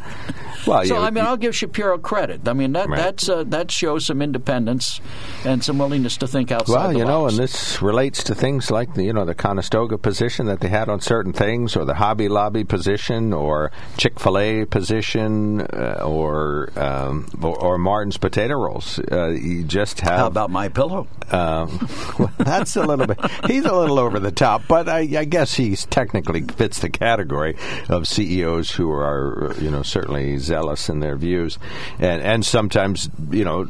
Well, 0.66 0.84
so 0.84 0.94
you- 0.96 1.00
I 1.00 1.10
mean, 1.10 1.24
I'll 1.24 1.36
give 1.36 1.56
Shapiro 1.56 1.98
credit. 1.98 2.46
I 2.46 2.52
mean, 2.52 2.72
that 2.72 2.88
Right. 2.88 2.98
that's 2.98 3.28
uh, 3.28 3.44
that 3.48 3.70
shows 3.70 4.06
some 4.06 4.20
independence 4.22 4.99
and 5.44 5.64
some 5.64 5.78
willingness 5.78 6.16
to 6.18 6.26
think 6.26 6.50
outside 6.50 6.74
Well, 6.74 6.96
you 6.96 7.04
know, 7.04 7.26
and 7.26 7.36
this 7.36 7.80
relates 7.80 8.24
to 8.24 8.34
things 8.34 8.70
like 8.70 8.94
the 8.94 9.04
you 9.04 9.12
know 9.12 9.24
the 9.24 9.34
Conestoga 9.34 9.98
position 9.98 10.46
that 10.46 10.60
they 10.60 10.68
had 10.68 10.88
on 10.88 11.00
certain 11.00 11.32
things, 11.32 11.76
or 11.76 11.84
the 11.84 11.94
Hobby 11.94 12.28
Lobby 12.28 12.64
position, 12.64 13.32
or 13.32 13.70
Chick 13.96 14.20
Fil 14.20 14.38
A 14.38 14.64
position, 14.64 15.62
uh, 15.62 16.02
or, 16.04 16.70
um, 16.76 17.28
or 17.40 17.56
or 17.58 17.78
Martin's 17.78 18.16
potato 18.16 18.54
rolls. 18.54 18.98
Uh, 19.10 19.28
you 19.28 19.64
just 19.64 20.00
have 20.00 20.18
How 20.18 20.26
about 20.26 20.50
my 20.50 20.68
pillow? 20.68 21.06
Um, 21.30 21.88
well, 22.18 22.32
that's 22.38 22.76
a 22.76 22.82
little 22.82 23.06
bit. 23.06 23.18
He's 23.46 23.64
a 23.64 23.74
little 23.74 23.98
over 23.98 24.18
the 24.18 24.32
top, 24.32 24.62
but 24.68 24.88
I, 24.88 25.00
I 25.00 25.24
guess 25.24 25.54
he's 25.54 25.86
technically 25.86 26.42
fits 26.42 26.80
the 26.80 26.90
category 26.90 27.56
of 27.88 28.06
CEOs 28.08 28.70
who 28.72 28.90
are, 28.90 29.54
you 29.60 29.70
know, 29.70 29.82
certainly 29.82 30.36
zealous 30.38 30.88
in 30.88 31.00
their 31.00 31.16
views, 31.16 31.58
and 31.98 32.22
and 32.22 32.44
sometimes, 32.44 33.08
you 33.30 33.44
know, 33.44 33.66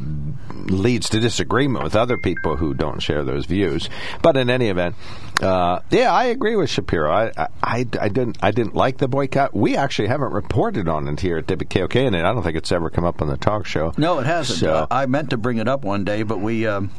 leads 0.67 1.09
to 1.11 1.20
disagreement 1.21 1.85
with 1.85 1.95
other 1.97 2.17
people 2.19 2.57
who 2.57 2.75
don't 2.75 3.00
share 3.00 3.23
those 3.25 3.47
views. 3.47 3.89
But 4.23 4.37
in 4.37 4.50
any 4.50 4.69
event, 4.69 4.97
uh, 5.41 5.81
yeah, 5.91 6.12
I 6.12 6.25
agree 6.27 6.57
with 6.57 6.71
Shapiro. 6.71 7.11
I, 7.11 7.33
I, 7.62 7.87
I, 8.00 8.09
didn't 8.09 8.39
I 8.43 8.50
didn't 8.50 8.75
like 8.75 8.99
the 8.99 9.09
boycott. 9.09 9.55
We 9.55 9.77
actually 9.77 10.09
haven't 10.09 10.33
reported 10.33 10.89
on 10.89 11.07
it 11.09 11.21
here 11.21 11.39
at 11.39 11.47
WKOK, 11.47 12.07
and 12.07 12.17
I 12.17 12.33
don't 12.33 12.43
think 12.43 12.57
it's 12.57 12.73
ever 12.73 12.91
come 12.91 13.05
up 13.05 13.23
on 13.23 13.29
the 13.29 13.37
talk 13.37 13.67
show. 13.67 13.93
No, 13.97 14.19
it 14.19 14.27
hasn't. 14.27 14.59
So- 14.61 14.71
Uh, 14.75 14.87
I 14.91 15.07
meant 15.07 15.31
to 15.31 15.37
bring 15.37 15.59
it 15.59 15.69
up 15.69 15.83
one 15.85 16.05
day, 16.05 16.23
but 16.23 16.41
we 16.41 16.67
um, 16.67 16.91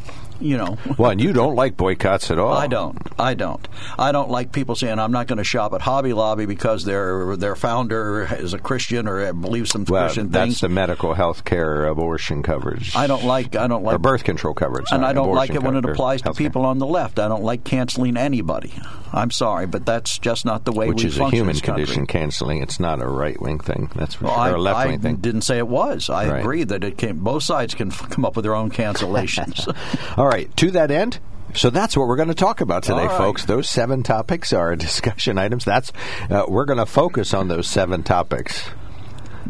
you 0.41 0.57
know. 0.57 0.77
Well, 0.97 1.11
and 1.11 1.21
you 1.21 1.33
don't 1.33 1.55
like 1.55 1.77
boycotts 1.77 2.31
at 2.31 2.39
all. 2.39 2.53
I 2.53 2.67
don't. 2.67 2.97
I 3.19 3.33
don't. 3.33 3.65
I 3.97 4.11
don't 4.11 4.29
like 4.29 4.51
people 4.51 4.75
saying 4.75 4.99
I'm 4.99 5.11
not 5.11 5.27
going 5.27 5.37
to 5.37 5.43
shop 5.43 5.73
at 5.73 5.81
Hobby 5.81 6.13
Lobby 6.13 6.45
because 6.45 6.83
their 6.85 7.35
their 7.37 7.55
founder 7.55 8.27
is 8.39 8.53
a 8.53 8.59
Christian 8.59 9.07
or 9.07 9.31
believes 9.33 9.69
some 9.71 9.85
well, 9.87 10.03
Christian 10.03 10.29
that's 10.29 10.45
things. 10.45 10.59
the 10.61 10.69
medical 10.69 11.13
health 11.13 11.45
care 11.45 11.85
abortion 11.85 12.43
coverage. 12.43 12.95
I 12.95 13.07
don't 13.07 13.23
like. 13.23 13.55
I 13.55 13.67
don't 13.67 13.83
like 13.83 13.95
or 13.95 13.99
birth 13.99 14.23
control 14.23 14.53
coverage. 14.53 14.87
and 14.91 15.05
I 15.05 15.13
don't 15.13 15.33
like 15.33 15.51
it 15.51 15.63
when 15.63 15.75
it 15.75 15.85
applies 15.85 16.21
to 16.23 16.33
people 16.33 16.65
on 16.65 16.79
the 16.79 16.87
left. 16.87 17.19
I 17.19 17.27
don't 17.27 17.43
like 17.43 17.63
canceling 17.63 18.17
anybody. 18.17 18.73
I'm 19.13 19.29
sorry, 19.31 19.67
but 19.67 19.85
that's 19.85 20.17
just 20.19 20.45
not 20.45 20.63
the 20.63 20.71
way 20.71 20.87
Which 20.87 21.03
we 21.03 21.09
is 21.09 21.17
a 21.17 21.19
function 21.19 21.37
human 21.39 21.59
condition, 21.59 22.07
canceling. 22.07 22.61
It's 22.61 22.79
not 22.79 23.01
a 23.01 23.07
right 23.07 23.39
wing 23.41 23.59
thing. 23.59 23.91
That's 23.93 24.15
for 24.15 24.25
Well, 24.25 24.33
sure. 24.35 24.41
I, 24.43 24.51
or 24.51 24.55
a 24.55 24.61
left 24.61 24.87
wing 24.87 24.99
thing. 25.01 25.15
didn't 25.17 25.41
say 25.41 25.57
it 25.57 25.67
was. 25.67 26.09
I 26.09 26.29
Right. 26.29 26.39
agree 26.39 26.63
that 26.63 26.83
it 26.85 26.97
can. 26.97 27.17
Both 27.17 27.43
sides 27.43 27.73
can 27.75 27.91
f- 27.91 28.09
come 28.09 28.23
up 28.23 28.37
with 28.37 28.43
their 28.43 28.55
own 28.55 28.71
cancellations. 28.71 29.67
All 30.17 30.25
right, 30.27 30.30
to 30.57 30.71
that 30.71 30.91
end. 30.91 31.19
So 31.53 31.69
that's 31.69 31.97
what 31.97 32.07
we're 32.07 32.15
going 32.15 32.29
to 32.29 32.33
talk 32.33 32.61
about 32.61 32.83
today, 32.83 33.07
right. 33.07 33.17
folks. 33.17 33.45
Those 33.45 33.69
seven 33.69 34.03
topics 34.03 34.53
are 34.53 34.75
discussion 34.75 35.37
items. 35.37 35.65
That's 35.65 35.91
uh, 36.29 36.45
we're 36.47 36.65
going 36.65 36.79
to 36.79 36.85
focus 36.85 37.33
on 37.33 37.49
those 37.49 37.67
seven 37.67 38.03
topics. 38.03 38.69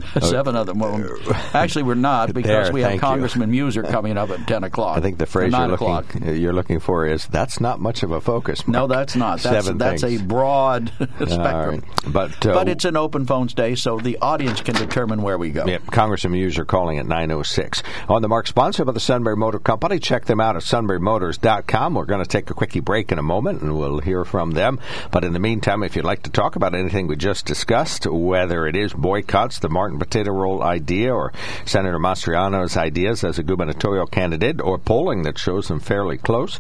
Seven 0.22 0.56
of 0.56 0.68
them. 0.68 0.80
Well, 0.80 1.16
actually, 1.54 1.84
we're 1.84 1.96
not 1.96 2.34
because 2.34 2.50
There, 2.66 2.74
we 2.74 2.82
have 2.82 2.92
thank 2.92 3.02
you. 3.02 3.08
Congressman 3.08 3.52
Meuser 3.52 3.90
coming 3.90 4.18
up 4.18 4.30
at 4.30 4.48
ten 4.48 4.64
o'clock. 4.64 4.98
I 4.98 5.02
think 5.02 5.18
the 5.18 5.26
phrase 5.26 5.54
you're 5.54 5.68
looking 5.68 6.36
you're 6.42 6.54
looking 6.54 6.80
for 6.80 7.06
is 7.06 7.26
that's 7.28 7.60
not 7.60 7.80
much 7.80 8.04
of 8.04 8.12
a 8.12 8.22
focus. 8.22 8.68
No, 8.68 8.88
that's 8.88 9.16
not. 9.16 9.40
That's 9.40 9.66
seven 9.66 9.78
that's 9.78 10.02
things. 10.02 10.22
a 10.22 10.26
broad 10.26 10.90
spectrum. 11.00 11.82
right. 11.82 11.84
But 12.08 12.46
uh, 12.46 12.54
But 12.54 12.70
it's 12.70 12.86
an 12.86 12.98
open 12.98 13.26
phones 13.26 13.54
day, 13.54 13.76
so 13.76 13.98
the 13.98 14.18
audience 14.20 14.62
can 14.62 14.76
determine 14.76 15.22
where 15.22 15.38
we 15.38 15.50
go. 15.50 15.66
Yep, 15.66 15.88
Congressman 15.88 16.34
Meuser 16.34 16.66
calling 16.66 16.98
at 16.98 17.06
906. 17.06 17.84
On 18.10 18.22
the 18.22 18.28
mark, 18.28 18.48
sponsored 18.48 18.86
by 18.86 18.92
the 18.92 19.00
Sunbury 19.00 19.36
Motor 19.36 19.60
Company. 19.60 20.00
Check 20.00 20.26
them 20.26 20.40
out 20.40 20.56
at 20.56 20.64
sunburymotors.com. 20.64 21.94
We're 21.94 22.06
going 22.06 22.24
to 22.24 22.30
take 22.30 22.50
a 22.50 22.54
quickie 22.54 22.80
break 22.80 23.12
in 23.12 23.20
a 23.20 23.24
moment 23.24 23.62
and 23.62 23.78
we'll 23.78 24.00
hear 24.00 24.26
from 24.26 24.52
them. 24.52 24.80
But 25.12 25.24
in 25.24 25.34
the 25.34 25.40
meantime, 25.40 25.84
if 25.84 25.96
you'd 25.96 26.06
like 26.06 26.24
to 26.24 26.30
talk 26.30 26.56
about 26.56 26.76
anything 26.76 27.08
we 27.08 27.16
just 27.16 27.46
discussed, 27.46 28.06
whether 28.08 28.66
it 28.68 28.76
is 28.76 28.94
boycotts, 28.94 29.60
the 29.60 29.70
Martin 29.70 29.91
potato 30.00 30.32
roll 30.32 30.64
idea, 30.64 31.14
or 31.14 31.34
Senator 31.66 32.00
Mastriano's 32.00 32.78
ideas 32.78 33.24
as 33.24 33.40
a 33.40 33.44
gubernatorial 33.44 34.08
candidate, 34.08 34.62
or 34.62 34.78
polling 34.78 35.24
that 35.24 35.38
shows 35.38 35.68
them 35.68 35.80
fairly 35.80 36.18
close, 36.18 36.60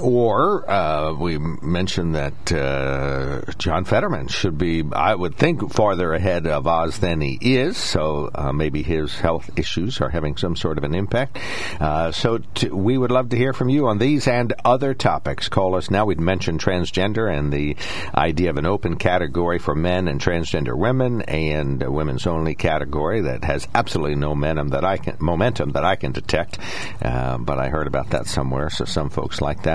or 0.00 0.68
uh, 0.68 1.14
we 1.14 1.38
mentioned 1.38 2.14
that 2.14 2.52
uh, 2.52 3.52
John 3.58 3.84
Fetterman 3.84 4.28
should 4.28 4.58
be, 4.58 4.84
I 4.92 5.14
would 5.14 5.36
think, 5.36 5.72
farther 5.72 6.12
ahead 6.12 6.46
of 6.46 6.66
Oz 6.66 6.98
than 6.98 7.20
he 7.20 7.38
is. 7.40 7.76
So 7.76 8.30
uh, 8.34 8.52
maybe 8.52 8.82
his 8.82 9.14
health 9.14 9.50
issues 9.56 10.00
are 10.00 10.10
having 10.10 10.36
some 10.36 10.56
sort 10.56 10.78
of 10.78 10.84
an 10.84 10.94
impact. 10.94 11.38
Uh, 11.80 12.12
so 12.12 12.38
t- 12.54 12.68
we 12.68 12.98
would 12.98 13.10
love 13.10 13.30
to 13.30 13.36
hear 13.36 13.52
from 13.52 13.68
you 13.68 13.86
on 13.88 13.98
these 13.98 14.28
and 14.28 14.52
other 14.64 14.94
topics. 14.94 15.48
Call 15.48 15.74
us 15.76 15.90
now. 15.90 16.04
We'd 16.04 16.20
mentioned 16.20 16.60
transgender 16.60 17.32
and 17.32 17.52
the 17.52 17.76
idea 18.14 18.50
of 18.50 18.56
an 18.56 18.66
open 18.66 18.96
category 18.96 19.58
for 19.58 19.74
men 19.74 20.08
and 20.08 20.20
transgender 20.20 20.76
women, 20.76 21.22
and 21.22 21.82
a 21.82 21.90
women's 21.90 22.26
only 22.26 22.54
category 22.54 23.22
that 23.22 23.44
has 23.44 23.68
absolutely 23.74 24.16
no 24.16 24.34
momentum 24.34 24.68
that 24.68 24.84
I 24.84 24.96
can 24.96 25.16
momentum 25.20 25.72
that 25.72 25.84
I 25.84 25.96
can 25.96 26.12
detect. 26.12 26.58
Uh, 27.00 27.38
but 27.38 27.58
I 27.58 27.68
heard 27.68 27.86
about 27.86 28.10
that 28.10 28.26
somewhere, 28.26 28.70
so 28.70 28.84
some 28.84 29.10
folks 29.10 29.40
like 29.40 29.64
that. 29.64 29.71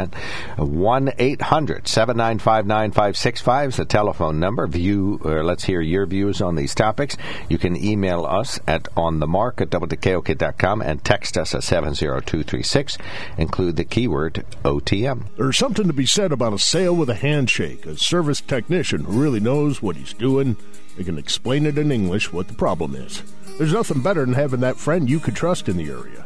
Five 2.39 2.65
nine 2.65 2.91
five 2.91 3.17
six 3.17 3.41
five 3.41 3.69
is 3.69 3.77
the 3.77 3.85
telephone 3.85 4.39
number. 4.39 4.67
View 4.67 5.19
or 5.23 5.43
let's 5.43 5.63
hear 5.63 5.81
your 5.81 6.05
views 6.05 6.41
on 6.41 6.55
these 6.55 6.75
topics. 6.75 7.17
You 7.49 7.57
can 7.57 7.75
email 7.75 8.25
us 8.25 8.59
at 8.67 8.83
onthemark 8.95 9.61
at 9.61 9.69
wkok.com 9.69 10.81
and 10.81 11.03
text 11.03 11.37
us 11.37 11.55
at 11.55 11.63
seven 11.63 11.93
zero 11.93 12.19
two 12.19 12.43
three 12.43 12.63
six. 12.63 12.97
Include 13.37 13.75
the 13.75 13.85
keyword 13.85 14.45
OTM. 14.63 15.23
There's 15.37 15.57
something 15.57 15.87
to 15.87 15.93
be 15.93 16.05
said 16.05 16.31
about 16.31 16.53
a 16.53 16.59
sale 16.59 16.95
with 16.95 17.09
a 17.09 17.15
handshake. 17.15 17.85
A 17.85 17.97
service 17.97 18.41
technician 18.41 19.05
who 19.05 19.21
really 19.21 19.39
knows 19.39 19.81
what 19.81 19.95
he's 19.95 20.13
doing. 20.13 20.57
They 20.97 21.03
can 21.03 21.17
explain 21.17 21.65
it 21.65 21.77
in 21.77 21.91
English 21.91 22.33
what 22.33 22.47
the 22.47 22.55
problem 22.55 22.95
is. 22.95 23.21
There's 23.57 23.73
nothing 23.73 24.01
better 24.01 24.25
than 24.25 24.33
having 24.33 24.59
that 24.61 24.77
friend 24.77 25.09
you 25.09 25.19
could 25.19 25.35
trust 25.35 25.67
in 25.69 25.77
the 25.77 25.89
area. 25.89 26.25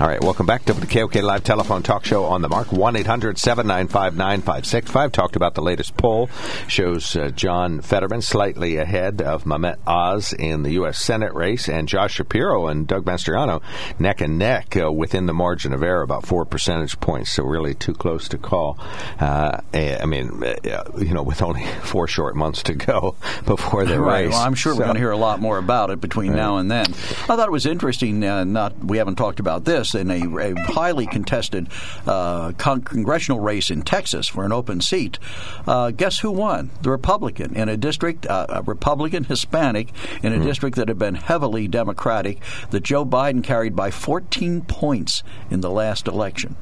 All 0.00 0.06
right, 0.06 0.22
welcome 0.22 0.46
back 0.46 0.64
to 0.66 0.72
the 0.74 0.86
KOK 0.86 1.16
Live 1.16 1.42
Telephone 1.42 1.82
Talk 1.82 2.04
Show 2.04 2.22
on 2.22 2.40
the 2.40 2.48
Mark. 2.48 2.70
1 2.70 2.94
800 2.94 3.36
795 3.36 4.16
9565. 4.16 5.10
Talked 5.10 5.34
about 5.34 5.56
the 5.56 5.60
latest 5.60 5.96
poll. 5.96 6.30
Shows 6.68 7.16
uh, 7.16 7.30
John 7.30 7.80
Fetterman 7.80 8.22
slightly 8.22 8.76
ahead 8.76 9.20
of 9.20 9.42
Mehmet 9.42 9.78
Oz 9.88 10.32
in 10.32 10.62
the 10.62 10.70
U.S. 10.74 11.00
Senate 11.00 11.34
race, 11.34 11.68
and 11.68 11.88
Josh 11.88 12.14
Shapiro 12.14 12.68
and 12.68 12.86
Doug 12.86 13.06
Mastriano 13.06 13.60
neck 13.98 14.20
and 14.20 14.38
neck 14.38 14.76
uh, 14.80 14.92
within 14.92 15.26
the 15.26 15.34
margin 15.34 15.72
of 15.72 15.82
error, 15.82 16.02
about 16.02 16.24
four 16.24 16.44
percentage 16.44 17.00
points. 17.00 17.32
So, 17.32 17.42
really 17.42 17.74
too 17.74 17.92
close 17.94 18.28
to 18.28 18.38
call. 18.38 18.78
Uh, 19.18 19.60
I 19.74 20.06
mean, 20.06 20.44
uh, 20.44 20.82
you 20.96 21.12
know, 21.12 21.24
with 21.24 21.42
only 21.42 21.66
four 21.82 22.06
short 22.06 22.36
months 22.36 22.62
to 22.64 22.74
go 22.74 23.16
before 23.46 23.84
the 23.84 23.98
Right. 24.00 24.26
race. 24.26 24.32
Well, 24.34 24.42
I'm 24.42 24.54
sure 24.54 24.74
So- 24.74 24.78
we're 24.78 24.84
going 24.84 24.94
to 24.94 25.00
hear 25.00 25.10
a 25.10 25.16
lot 25.16 25.40
more 25.40 25.58
about 25.58 25.90
it 25.90 26.00
between 26.00 26.36
now 26.36 26.58
and 26.58 26.70
then. 26.70 26.86
I 26.86 27.34
thought 27.34 27.48
it 27.48 27.50
was 27.52 27.66
interesting. 27.66 28.22
Uh, 28.22 28.44
not 28.44 28.78
we 28.84 28.98
haven't 28.98 29.16
talked 29.16 29.40
about 29.40 29.64
this 29.64 29.87
in 29.94 30.10
a, 30.10 30.20
a 30.38 30.54
highly 30.60 31.06
contested 31.06 31.68
uh, 32.06 32.52
con- 32.52 32.82
congressional 32.82 33.40
race 33.40 33.70
in 33.70 33.82
Texas 33.82 34.28
for 34.28 34.44
an 34.44 34.52
open 34.52 34.80
seat. 34.80 35.18
Uh, 35.66 35.90
guess 35.90 36.20
who 36.20 36.30
won? 36.30 36.70
The 36.82 36.90
Republican 36.90 37.54
in 37.54 37.68
a 37.68 37.76
district, 37.76 38.26
uh, 38.26 38.46
a 38.48 38.62
Republican 38.62 39.24
Hispanic 39.24 39.92
in 40.22 40.32
a 40.32 40.38
district 40.38 40.76
that 40.76 40.88
had 40.88 40.98
been 40.98 41.14
heavily 41.14 41.68
Democratic. 41.68 42.40
That 42.70 42.82
Joe 42.82 43.04
Biden 43.04 43.42
carried 43.42 43.74
by 43.74 43.90
14 43.90 44.62
points 44.62 45.22
in 45.50 45.60
the 45.60 45.70
last 45.70 46.06
election. 46.06 46.56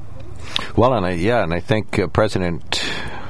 Well, 0.75 0.93
and 0.93 1.05
I, 1.05 1.11
yeah, 1.11 1.43
and 1.43 1.53
I 1.53 1.59
think 1.59 1.99
uh, 1.99 2.07
President 2.07 2.81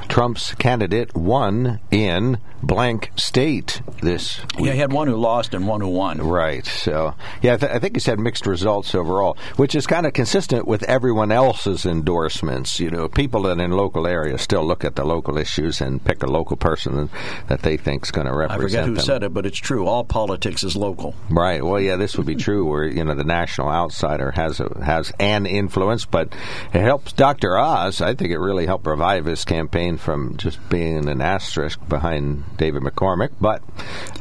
Trump's 0.08 0.54
candidate 0.56 1.16
won 1.16 1.80
in 1.92 2.40
blank 2.64 3.12
state 3.16 3.82
this 4.02 4.40
week. 4.58 4.68
Yeah, 4.68 4.74
he 4.74 4.80
had 4.80 4.92
one 4.92 5.08
who 5.08 5.16
lost 5.16 5.54
and 5.54 5.68
one 5.68 5.80
who 5.82 5.90
won. 5.90 6.18
Right. 6.20 6.66
So, 6.66 7.14
yeah, 7.42 7.54
I, 7.54 7.58
th- 7.58 7.72
I 7.72 7.80
think 7.80 7.96
he's 7.96 8.06
had 8.06 8.20
mixed 8.20 8.48
results 8.48 8.96
overall, 8.96 9.38
which 9.58 9.76
is 9.76 9.86
kind 9.86 10.06
of 10.06 10.14
consistent 10.14 10.68
with 10.68 10.84
everyone 10.84 11.32
else's 11.32 11.86
endorsements. 11.86 12.80
You 12.80 12.90
know, 12.90 13.08
people 13.08 13.44
that 13.44 13.60
in 13.60 13.72
local 13.72 14.08
areas 14.08 14.42
still 14.42 14.66
look 14.66 14.84
at 14.84 14.96
the 14.96 15.06
local 15.06 15.38
issues 15.38 15.82
and 15.82 16.04
pick 16.04 16.24
a 16.24 16.28
local 16.28 16.58
person 16.58 17.10
that 17.48 17.62
they 17.62 17.78
think 17.78 18.04
is 18.06 18.12
going 18.12 18.28
to 18.28 18.34
represent. 18.34 18.52
I 18.52 18.64
represent 18.64 18.82
forget 18.86 18.88
who 18.90 18.96
them. 18.96 19.06
said 19.06 19.24
it, 19.24 19.34
but 19.34 19.46
it's 19.46 19.58
true. 19.60 19.86
All 19.88 20.04
politics 20.04 20.64
is 20.64 20.76
local. 20.76 21.14
Right. 21.30 21.64
Well, 21.64 21.80
yeah, 21.80 21.96
this 21.96 22.18
would 22.18 22.26
be 22.26 22.36
true 22.36 22.66
where 22.66 22.86
you 22.86 23.04
know 23.04 23.14
the 23.14 23.24
national 23.24 23.70
outsider 23.70 24.32
has 24.32 24.60
a, 24.60 24.84
has 24.84 25.12
an 25.20 25.46
influence, 25.46 26.06
but 26.06 26.30
it 26.74 26.82
helps 26.82 27.14
Dr. 27.14 27.58
Oz. 27.58 28.02
I 28.02 28.16
think 28.16 28.32
it 28.32 28.40
really 28.40 28.66
helped 28.66 28.88
revive 28.88 29.26
his 29.26 29.46
campaign 29.46 29.98
from 30.08 30.38
just 30.38 30.58
being 30.70 31.10
an 31.10 31.20
asterisk 31.22 31.78
behind 31.90 32.46
David 32.56 32.82
McCormick. 32.82 33.32
But 33.42 33.62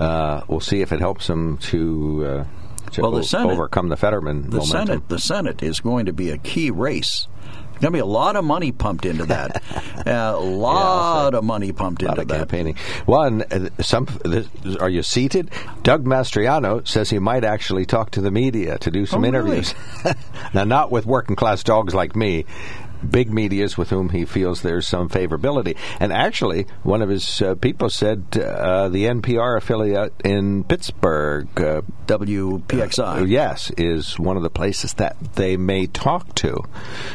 uh, 0.01 0.41
we'll 0.49 0.59
see 0.59 0.81
if 0.81 0.91
it 0.91 0.99
helps 0.99 1.29
him 1.31 1.59
to. 1.59 2.27
Uh, 2.27 2.45
to 2.91 3.03
Well, 3.03 3.13
the 3.13 3.19
o- 3.19 3.23
Senate- 3.23 3.53
overcome 3.53 3.89
the 3.89 3.97
Fetterman 3.97 4.43
The 4.51 4.59
momentum. 4.59 4.67
Senate, 4.67 5.09
the 5.09 5.19
Senate 5.21 5.63
is 5.63 5.79
going 5.79 6.07
to 6.07 6.13
be 6.13 6.31
a 6.31 6.39
key 6.39 6.73
race. 6.73 7.29
Going 7.81 7.93
to 7.93 7.97
be 7.99 7.99
a 7.99 8.07
lot 8.07 8.37
of 8.37 8.45
money 8.45 8.73
pumped 8.73 9.05
into 9.05 9.27
that. 9.27 9.63
a 10.07 10.33
lot 10.41 11.35
of 11.35 11.45
money 11.45 11.73
pumped 11.73 12.03
A 12.03 12.07
lot 12.07 12.13
into 12.19 12.23
of 12.23 12.29
that. 12.29 12.39
campaigning. 12.39 12.75
One, 13.05 13.43
uh, 13.43 13.69
some. 13.83 14.09
Are 14.81 14.89
you 14.89 15.03
seated? 15.03 15.51
Doug 15.83 16.05
Mastriano 16.07 16.87
says 16.89 17.11
he 17.11 17.19
might 17.19 17.45
actually 17.45 17.85
talk 17.85 18.13
to 18.13 18.21
the 18.23 18.31
media 18.31 18.79
to 18.79 18.91
do 18.91 19.05
some 19.05 19.23
Oh, 19.25 19.29
really? 19.31 19.59
interviews. 19.59 19.75
now, 20.55 20.65
not 20.65 20.91
with 20.91 21.05
working 21.07 21.37
class 21.37 21.63
dogs 21.63 21.95
like 21.95 22.17
me, 22.17 22.47
big 23.09 23.33
medias 23.33 23.77
with 23.77 23.91
whom 23.91 24.11
he 24.11 24.25
feels 24.25 24.63
there's 24.63 24.87
some 24.87 25.09
favorability. 25.09 25.77
And 26.01 26.13
actually, 26.13 26.67
one 26.83 27.03
of 27.03 27.09
his 27.09 27.43
uh, 27.43 27.55
people 27.55 27.91
said 27.91 28.25
uh, 28.37 28.89
the 28.89 29.05
NPR 29.05 29.57
affiliate 29.57 30.15
in 30.25 30.65
Pittsburgh, 30.65 31.49
uh, 31.61 31.83
WPXI, 32.07 33.29
yes, 33.29 33.71
is 33.77 34.19
one 34.19 34.37
of 34.37 34.43
the 34.43 34.51
places 34.51 34.95
that 34.95 35.17
they 35.35 35.57
may 35.57 35.87
talk 35.87 36.35
to. 36.37 36.65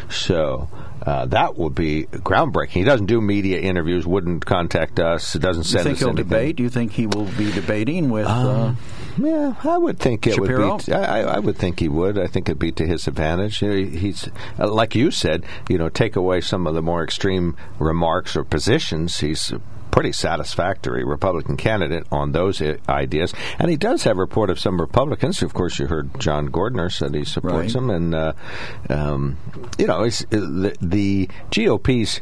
So. 0.09 0.69
Uh, 1.03 1.25
that 1.25 1.57
would 1.57 1.73
be 1.73 2.03
groundbreaking. 2.11 2.69
He 2.69 2.83
doesn't 2.83 3.07
do 3.07 3.19
media 3.21 3.59
interviews, 3.59 4.05
wouldn't 4.05 4.45
contact 4.45 4.99
us, 4.99 5.33
doesn't 5.33 5.63
send 5.63 5.79
you 5.79 5.83
think 5.85 5.93
us 5.95 5.99
he'll 5.99 6.09
anything. 6.09 6.25
debate? 6.27 6.55
Do 6.57 6.63
you 6.63 6.69
think 6.69 6.91
he 6.91 7.07
will 7.07 7.25
be 7.37 7.51
debating 7.51 8.09
with? 8.11 8.27
Uh, 8.27 8.73
Yeah, 9.17 9.55
I 9.63 9.77
would 9.77 9.99
think 9.99 10.25
it 10.27 10.35
Shapiro? 10.35 10.75
would 10.75 10.85
be. 10.85 10.93
I, 10.93 11.35
I 11.35 11.39
would 11.39 11.57
think 11.57 11.79
he 11.79 11.89
would. 11.89 12.17
I 12.19 12.27
think 12.27 12.47
it'd 12.47 12.59
be 12.59 12.71
to 12.73 12.85
his 12.85 13.07
advantage. 13.07 13.57
He's 13.57 14.29
uh, 14.59 14.71
like 14.71 14.93
you 14.95 15.09
said. 15.11 15.43
You 15.69 15.77
know, 15.79 15.89
take 15.89 16.15
away 16.15 16.39
some 16.41 16.65
of 16.67 16.75
the 16.75 16.81
more 16.81 17.03
extreme 17.03 17.57
remarks 17.79 18.35
or 18.35 18.43
positions. 18.43 19.19
He's 19.19 19.51
pretty 19.91 20.11
satisfactory 20.13 21.03
Republican 21.03 21.57
candidate 21.57 22.05
on 22.11 22.31
those 22.31 22.61
i- 22.61 22.77
ideas, 22.89 23.33
and 23.59 23.69
he 23.69 23.77
does 23.77 24.03
have 24.03 24.17
report 24.17 24.49
of 24.49 24.59
some 24.59 24.79
Republicans. 24.79 25.41
Of 25.43 25.53
course, 25.53 25.77
you 25.79 25.87
heard 25.87 26.19
John 26.19 26.49
Gordner 26.49 26.91
said 26.91 27.13
he 27.13 27.25
supports 27.25 27.75
Right. 27.75 27.83
him, 27.83 27.89
and 27.89 28.15
uh, 28.15 28.33
um, 28.89 29.37
you 29.77 29.87
know, 29.87 30.03
it's, 30.03 30.21
uh, 30.23 30.27
the, 30.31 30.75
the 30.81 31.29
GOP's 31.51 32.21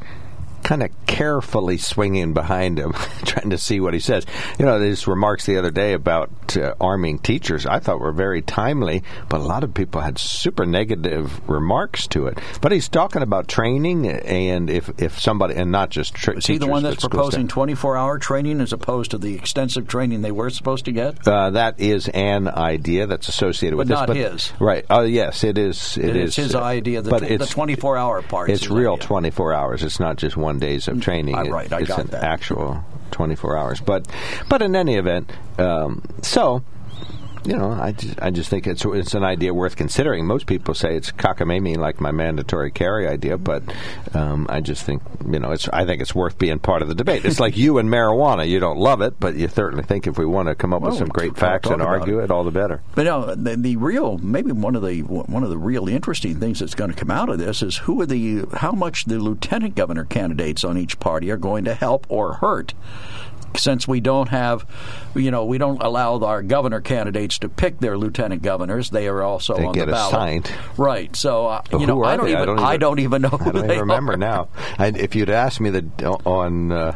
kind 0.64 0.84
of 0.84 0.90
carefully 1.08 1.78
swinging 1.78 2.34
behind 2.34 2.78
him, 2.80 2.94
trying 3.26 3.50
to 3.50 3.58
see 3.58 3.80
what 3.80 3.94
he 3.94 4.00
says. 4.00 4.26
You 4.58 4.66
know, 4.66 4.80
his 4.80 5.08
remarks 5.08 5.46
the 5.46 5.58
other 5.58 5.72
day 5.72 5.94
about 5.94 6.58
uh, 6.58 6.74
arming 6.80 7.20
teachers, 7.20 7.66
I 7.66 7.80
thought 7.80 8.00
were 8.00 8.12
very 8.12 8.42
timely, 8.42 9.04
but 9.28 9.40
a 9.40 9.44
lot 9.44 9.64
of 9.64 9.74
people 9.74 10.02
had 10.02 10.18
super 10.18 10.66
negative 10.66 11.48
remarks 11.50 12.08
to 12.08 12.28
it. 12.28 12.40
But 12.62 12.72
he's 12.72 12.88
talking 12.90 13.22
about 13.22 13.48
training, 13.48 14.08
and 14.08 14.70
if 14.70 14.90
if 15.02 15.20
somebody, 15.20 15.56
and 15.56 15.72
not 15.72 15.90
just 15.90 16.14
tra- 16.14 16.38
is 16.38 16.46
he 16.46 16.58
the 16.58 16.68
one 16.68 16.84
that's 16.84 17.02
proposing 17.08 17.48
24-hour 17.48 18.20
training 18.20 18.62
as 18.62 18.74
opposed 18.74 19.12
to 19.12 19.18
the 19.18 19.36
extensive 19.36 19.88
training 19.88 20.22
they 20.22 20.32
were 20.32 20.50
supposed 20.50 20.86
to 20.86 20.92
get? 20.92 21.28
Uh, 21.28 21.52
that 21.52 21.80
is 21.80 22.08
an 22.10 22.48
idea 22.48 23.08
that's 23.08 23.28
associated 23.28 23.78
with 23.78 23.88
But 23.90 24.08
this, 24.08 24.16
not 24.18 24.32
his. 24.32 24.54
right? 24.60 24.86
Oh, 24.90 25.04
yes, 25.04 25.44
it 25.44 25.58
is. 25.58 25.98
It 25.98 26.16
is 26.16 26.36
his 26.36 26.56
uh, 26.56 26.62
idea. 26.62 27.02
The, 27.02 27.10
but 27.12 27.20
tw- 27.20 27.28
the 27.40 27.46
24-hour 27.46 28.22
part. 28.24 28.50
It's 28.50 28.70
real 28.70 28.94
idea. 28.94 29.08
24 29.08 29.54
hours. 29.54 29.84
It's 29.84 30.00
not 30.00 30.18
just 30.18 30.36
one 30.38 30.49
days 30.58 30.88
of 30.88 31.00
training. 31.02 31.36
Ah, 31.36 31.42
It- 31.42 31.52
right, 31.52 31.72
I 31.72 31.80
it's 31.80 31.88
got 31.90 32.00
an 32.00 32.08
that. 32.08 32.24
actual 32.24 32.84
24 33.12 33.58
hours. 33.58 33.80
But 33.82 34.08
but 34.48 34.62
in 34.64 34.76
any 34.76 34.96
event, 34.96 35.32
um, 35.60 36.02
so 36.24 36.64
you 37.46 37.56
know, 37.56 37.72
I 37.72 37.94
just, 37.94 38.22
I 38.22 38.32
just 38.32 38.50
think 38.50 38.68
it's 38.68 38.84
it's 38.86 39.14
an 39.14 39.24
idea 39.24 39.54
worth 39.54 39.76
considering. 39.76 40.26
Most 40.26 40.46
people 40.46 40.74
say 40.74 40.96
it's 40.96 41.12
cockamamie, 41.12 41.78
like 41.78 42.02
my 42.02 42.12
mandatory 42.12 42.72
carry 42.72 43.08
idea, 43.08 43.38
but 43.38 43.64
um, 44.14 44.46
I 44.50 44.62
just 44.62 44.84
think 44.84 45.02
you 45.30 45.40
know, 45.40 45.52
it's 45.52 45.68
I 45.70 45.86
think 45.86 46.02
it's 46.02 46.14
worth 46.14 46.38
being 46.38 46.60
part 46.60 46.82
of 46.82 46.88
the 46.88 46.96
debate. 46.96 47.26
It's 47.26 47.40
like 47.40 47.58
you 47.58 47.78
and 47.78 47.90
marijuana. 47.90 48.48
You 48.48 48.60
don't 48.60 48.78
love 48.78 49.02
it, 49.02 49.20
but 49.20 49.36
you 49.36 49.48
certainly 49.48 49.84
think 49.84 50.08
if 50.08 50.18
we 50.18 50.26
want 50.26 50.50
to 50.50 50.56
come 50.56 50.74
up 50.74 50.82
Well, 50.82 50.92
with 50.92 51.00
some 51.00 51.08
great 51.08 51.38
facts 51.38 51.70
and 51.70 51.82
argue 51.82 52.20
it. 52.20 52.26
it, 52.26 52.32
all 52.32 52.44
the 52.44 52.52
better. 52.52 52.82
But 52.96 53.04
no, 53.04 53.34
the, 53.36 53.56
the 53.56 53.76
real 53.78 54.18
maybe 54.18 54.52
one 54.52 54.76
of 54.76 54.84
the 54.84 55.02
one 55.02 55.44
of 55.44 55.50
the 55.50 55.58
real 55.58 55.88
interesting 55.88 56.40
things 56.40 56.60
that's 56.60 56.76
going 56.76 56.92
to 56.92 56.96
come 56.98 57.12
out 57.12 57.30
of 57.30 57.40
this 57.40 57.62
is 57.62 57.78
who 57.78 58.02
are 58.02 58.06
the 58.06 58.46
how 58.54 58.72
much 58.74 59.06
the 59.06 59.18
lieutenant 59.20 59.76
governor 59.76 60.06
candidates 60.06 60.64
on 60.64 60.78
each 60.78 61.00
party 61.00 61.32
are 61.32 61.38
going 61.38 61.64
to 61.66 61.74
help 61.74 62.06
or 62.10 62.34
hurt. 62.36 62.74
Since 63.58 63.88
we 63.88 64.00
don't 64.00 64.30
have, 64.30 64.66
you 65.16 65.32
know, 65.32 65.46
we 65.46 65.58
don't 65.58 65.82
allow 65.82 66.20
our 66.20 66.42
governor 66.42 66.82
candidates 66.82 67.40
to 67.40 67.50
pick 67.50 67.80
their 67.80 67.98
lieutenant 67.98 68.42
governors, 68.42 68.90
they 68.90 69.08
are 69.08 69.22
also 69.24 69.56
They 69.56 69.66
on 69.66 69.74
get 69.74 69.86
the 69.88 69.94
ballot. 69.94 70.14
assigned. 70.14 70.52
Right. 70.78 71.16
So 71.16 71.48
uh, 71.48 71.62
you 71.72 71.86
know, 71.88 72.00
are 72.04 72.06
I 72.06 72.18
don't, 72.18 72.30
even, 72.30 72.60
I 72.60 72.78
don't 72.78 73.00
even 73.00 73.22
know. 73.22 73.38
I 73.40 73.52
don't 73.52 73.66
even 73.66 73.80
remember 73.80 74.14
are. 74.14 74.18
now. 74.18 74.48
I, 74.78 74.88
if 74.88 75.16
you'd 75.16 75.30
asked 75.30 75.60
me 75.60 75.70
the, 75.70 75.86
on 76.26 76.72
uh, 76.72 76.96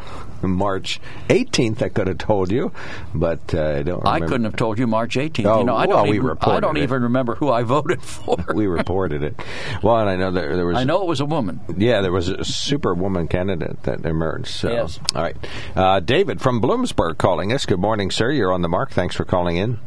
March 0.50 1.00
18th, 1.28 1.82
I 1.82 1.88
could 1.88 2.06
have 2.08 2.18
told 2.18 2.50
you, 2.50 2.72
but 3.14 3.54
uh, 3.54 3.62
I 3.62 3.82
don't. 3.82 4.06
I 4.06 4.20
couldn't 4.20 4.44
have 4.44 4.56
told 4.56 4.78
you 4.78 4.86
March 4.86 5.16
18th. 5.16 5.46
Oh, 5.46 5.58
you 5.60 5.64
know, 5.64 5.74
I 5.74 5.86
well, 5.86 5.98
don't 5.98 6.10
we 6.10 6.16
even 6.16 6.36
I 6.40 6.60
don't 6.60 6.76
it. 6.76 6.82
even 6.82 7.02
remember 7.02 7.34
who 7.34 7.50
I 7.50 7.62
voted 7.62 8.02
for. 8.04 8.36
We 8.54 8.66
reported 8.66 9.22
it. 9.22 9.34
Well, 9.82 9.98
and 9.98 10.10
I 10.10 10.16
know 10.16 10.30
there, 10.30 10.56
there 10.56 10.66
was. 10.66 10.76
I 10.76 10.84
know 10.84 11.02
it 11.02 11.08
was 11.08 11.20
a 11.20 11.26
woman. 11.26 11.60
Yeah, 11.76 12.00
there 12.00 12.12
was 12.12 12.28
a 12.28 12.44
superwoman 12.44 13.28
candidate 13.28 13.82
that 13.84 14.04
emerged. 14.04 14.48
So. 14.48 14.70
Yes. 14.70 14.98
All 15.14 15.22
right. 15.22 15.36
Uh, 15.74 16.00
David 16.00 16.40
from 16.40 16.60
Bloomsburg 16.60 17.18
calling 17.18 17.52
us. 17.52 17.66
Good 17.66 17.80
morning, 17.80 18.10
sir. 18.10 18.30
You're 18.30 18.52
on 18.52 18.62
the 18.62 18.68
mark. 18.68 18.90
Thanks 18.90 19.16
for 19.16 19.24
calling 19.24 19.56
in. 19.56 19.78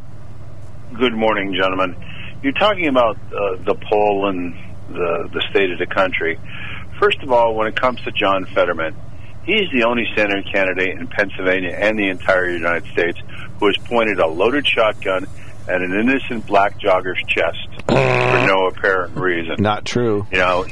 Good 0.98 1.14
morning, 1.14 1.54
gentlemen. 1.54 1.96
You're 2.42 2.54
talking 2.54 2.88
about 2.88 3.18
uh, 3.18 3.58
the 3.64 3.76
poll 3.90 4.30
and 4.30 4.56
the 4.90 5.30
the 5.34 5.44
state 5.50 5.72
of 5.72 5.80
the 5.80 5.86
country. 5.86 6.40
First 7.00 7.22
of 7.22 7.32
all, 7.32 7.56
when 7.56 7.68
it 7.68 7.76
comes 7.76 8.02
to 8.04 8.12
John 8.12 8.46
Fetterman, 8.46 8.96
he's 9.48 9.72
the 9.72 9.84
only 9.84 10.06
senator 10.16 10.44
candidate 10.44 11.00
in 11.00 11.08
Pennsylvania 11.08 11.72
and 11.72 11.98
the 11.98 12.10
entire 12.10 12.50
United 12.50 12.86
States 12.92 13.18
who 13.60 13.66
has 13.66 13.78
pointed 13.86 14.20
a 14.20 14.28
loaded 14.28 14.68
shotgun 14.68 15.26
at 15.68 15.82
an 15.82 15.94
innocent 15.94 16.46
black 16.46 16.78
jogger's 16.78 17.22
chest 17.28 17.68
for 17.88 18.46
no 18.48 18.68
apparent 18.68 19.16
reason. 19.18 19.56
Not 19.60 19.86
true. 19.86 20.26
You 20.32 20.38
know, 20.40 20.66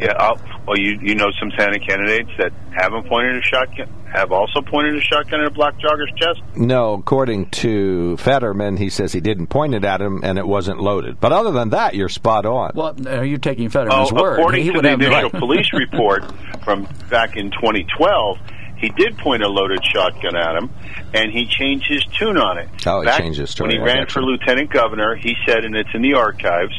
yeah. 0.00 0.12
I'll, 0.18 0.40
well, 0.66 0.78
you 0.78 0.98
you 1.00 1.14
know 1.14 1.28
some 1.38 1.50
Senate 1.58 1.82
candidates 1.86 2.30
that 2.38 2.52
haven't 2.72 3.06
pointed 3.08 3.36
a 3.36 3.42
shotgun, 3.42 3.88
have 4.12 4.32
also 4.32 4.60
pointed 4.60 4.96
a 4.96 5.00
shotgun 5.00 5.40
at 5.40 5.46
a 5.46 5.50
black 5.50 5.78
jogger's 5.78 6.12
chest. 6.16 6.40
No, 6.56 6.94
according 6.94 7.50
to 7.50 8.16
Fetterman, 8.18 8.76
he 8.76 8.90
says 8.90 9.12
he 9.12 9.20
didn't 9.20 9.48
point 9.48 9.74
it 9.74 9.84
at 9.84 10.00
him 10.00 10.20
and 10.24 10.38
it 10.38 10.46
wasn't 10.46 10.80
loaded. 10.80 11.20
But 11.20 11.32
other 11.32 11.50
than 11.52 11.70
that, 11.70 11.94
you're 11.94 12.08
spot 12.08 12.44
on. 12.46 12.72
Well, 12.74 12.94
are 13.08 13.24
you 13.24 13.38
taking 13.38 13.68
Fetterman's 13.68 14.10
Oh, 14.12 14.20
word? 14.22 14.38
according 14.38 14.62
He 14.64 14.70
to 14.70 14.76
would 14.76 14.84
the 14.84 14.90
have 14.90 14.98
no- 15.00 15.06
initial 15.12 15.30
police 15.30 15.70
report 15.72 16.24
from 16.64 16.86
back 17.08 17.36
in 17.36 17.50
2012, 17.50 18.38
he 18.78 18.90
did 18.90 19.18
point 19.18 19.42
a 19.42 19.48
loaded 19.48 19.80
shotgun 19.84 20.36
at 20.36 20.56
him, 20.56 20.70
and 21.12 21.32
he 21.32 21.46
changed 21.46 21.86
his 21.88 22.04
tune 22.04 22.36
on 22.36 22.58
it. 22.58 22.68
Oh, 22.86 23.02
he 23.02 23.10
changed 23.18 23.40
his 23.40 23.50
story. 23.50 23.78
When 23.78 23.78
he 23.78 23.84
ran 23.84 24.06
for 24.06 24.22
lieutenant 24.22 24.70
governor, 24.70 25.16
he 25.16 25.34
said, 25.46 25.64
and 25.64 25.74
it's 25.76 25.90
in 25.94 26.02
the 26.02 26.14
archives, 26.14 26.74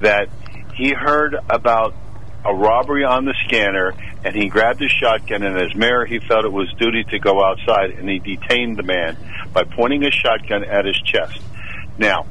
that 0.00 0.28
he 0.74 0.92
heard 0.92 1.36
about 1.50 1.94
a 2.44 2.54
robbery 2.54 3.04
on 3.04 3.24
the 3.24 3.34
scanner, 3.46 3.92
and 4.24 4.34
he 4.34 4.48
grabbed 4.48 4.80
his 4.80 4.90
shotgun, 4.90 5.42
and 5.42 5.56
as 5.58 5.74
mayor, 5.76 6.04
he 6.04 6.18
felt 6.20 6.44
it 6.44 6.52
was 6.52 6.72
duty 6.78 7.04
to 7.04 7.18
go 7.18 7.44
outside, 7.44 7.90
and 7.90 8.08
he 8.08 8.18
detained 8.18 8.76
the 8.76 8.82
man 8.82 9.16
by 9.52 9.62
pointing 9.62 10.04
a 10.04 10.10
shotgun 10.10 10.64
at 10.64 10.84
his 10.84 11.00
chest. 11.02 11.38
Now, 11.98 12.26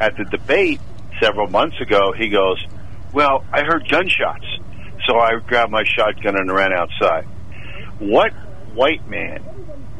at 0.00 0.16
the 0.16 0.24
debate 0.24 0.80
several 1.22 1.48
months 1.48 1.80
ago, 1.80 2.12
he 2.12 2.28
goes, 2.28 2.62
Well, 3.12 3.44
I 3.52 3.62
heard 3.62 3.88
gunshots, 3.88 4.46
so 5.06 5.18
I 5.18 5.38
grabbed 5.38 5.72
my 5.72 5.84
shotgun 5.84 6.36
and 6.36 6.52
ran 6.52 6.72
outside. 6.72 7.24
What 7.98 8.32
white 8.76 9.08
man 9.08 9.42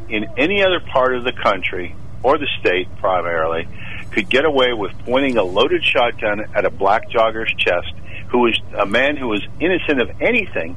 in 0.09 0.27
any 0.37 0.63
other 0.63 0.81
part 0.81 1.17
of 1.17 1.25
the 1.25 1.33
country, 1.33 1.97
or 2.23 2.39
the 2.39 2.49
state 2.61 2.89
primarily, 2.99 3.67
could 4.13 4.29
get 4.29 4.45
away 4.45 4.73
with 4.73 4.93
pointing 5.01 5.37
a 5.37 5.43
loaded 5.43 5.85
shotgun 5.85 6.41
at 6.55 6.65
a 6.65 6.71
black 6.71 7.11
jogger's 7.11 7.53
chest 7.59 7.93
who 8.29 8.39
was 8.39 8.61
a 8.79 8.87
man 8.87 9.17
who 9.17 9.29
was 9.29 9.43
innocent 9.61 10.01
of 10.01 10.11
anything 10.21 10.77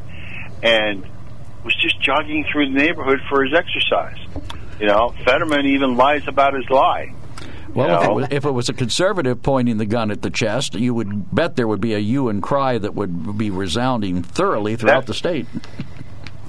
and 0.64 1.06
was 1.64 1.76
just 1.76 2.02
jogging 2.02 2.46
through 2.52 2.68
the 2.68 2.74
neighborhood 2.74 3.20
for 3.30 3.44
his 3.44 3.54
exercise? 3.54 4.18
You 4.80 4.88
know, 4.88 5.14
Fetterman 5.26 5.66
even 5.66 5.96
lies 5.98 6.28
about 6.28 6.54
his 6.54 6.70
lie. 6.70 7.14
Well, 7.74 8.02
if 8.02 8.08
it, 8.08 8.14
was, 8.14 8.28
if 8.32 8.46
it 8.46 8.52
was 8.52 8.70
a 8.70 8.74
conservative 8.74 9.44
pointing 9.44 9.78
the 9.78 9.86
gun 9.86 10.10
at 10.10 10.22
the 10.22 10.32
chest, 10.32 10.74
you 10.74 10.94
would 10.94 11.34
bet 11.34 11.56
there 11.56 11.68
would 11.68 11.82
be 11.82 11.94
a 11.94 12.00
hue 12.00 12.30
and 12.30 12.42
cry 12.42 12.78
that 12.78 12.96
would 12.96 13.38
be 13.38 13.52
resounding 13.52 14.24
thoroughly 14.24 14.76
throughout 14.76 15.06
the 15.06 15.14
state. 15.14 15.46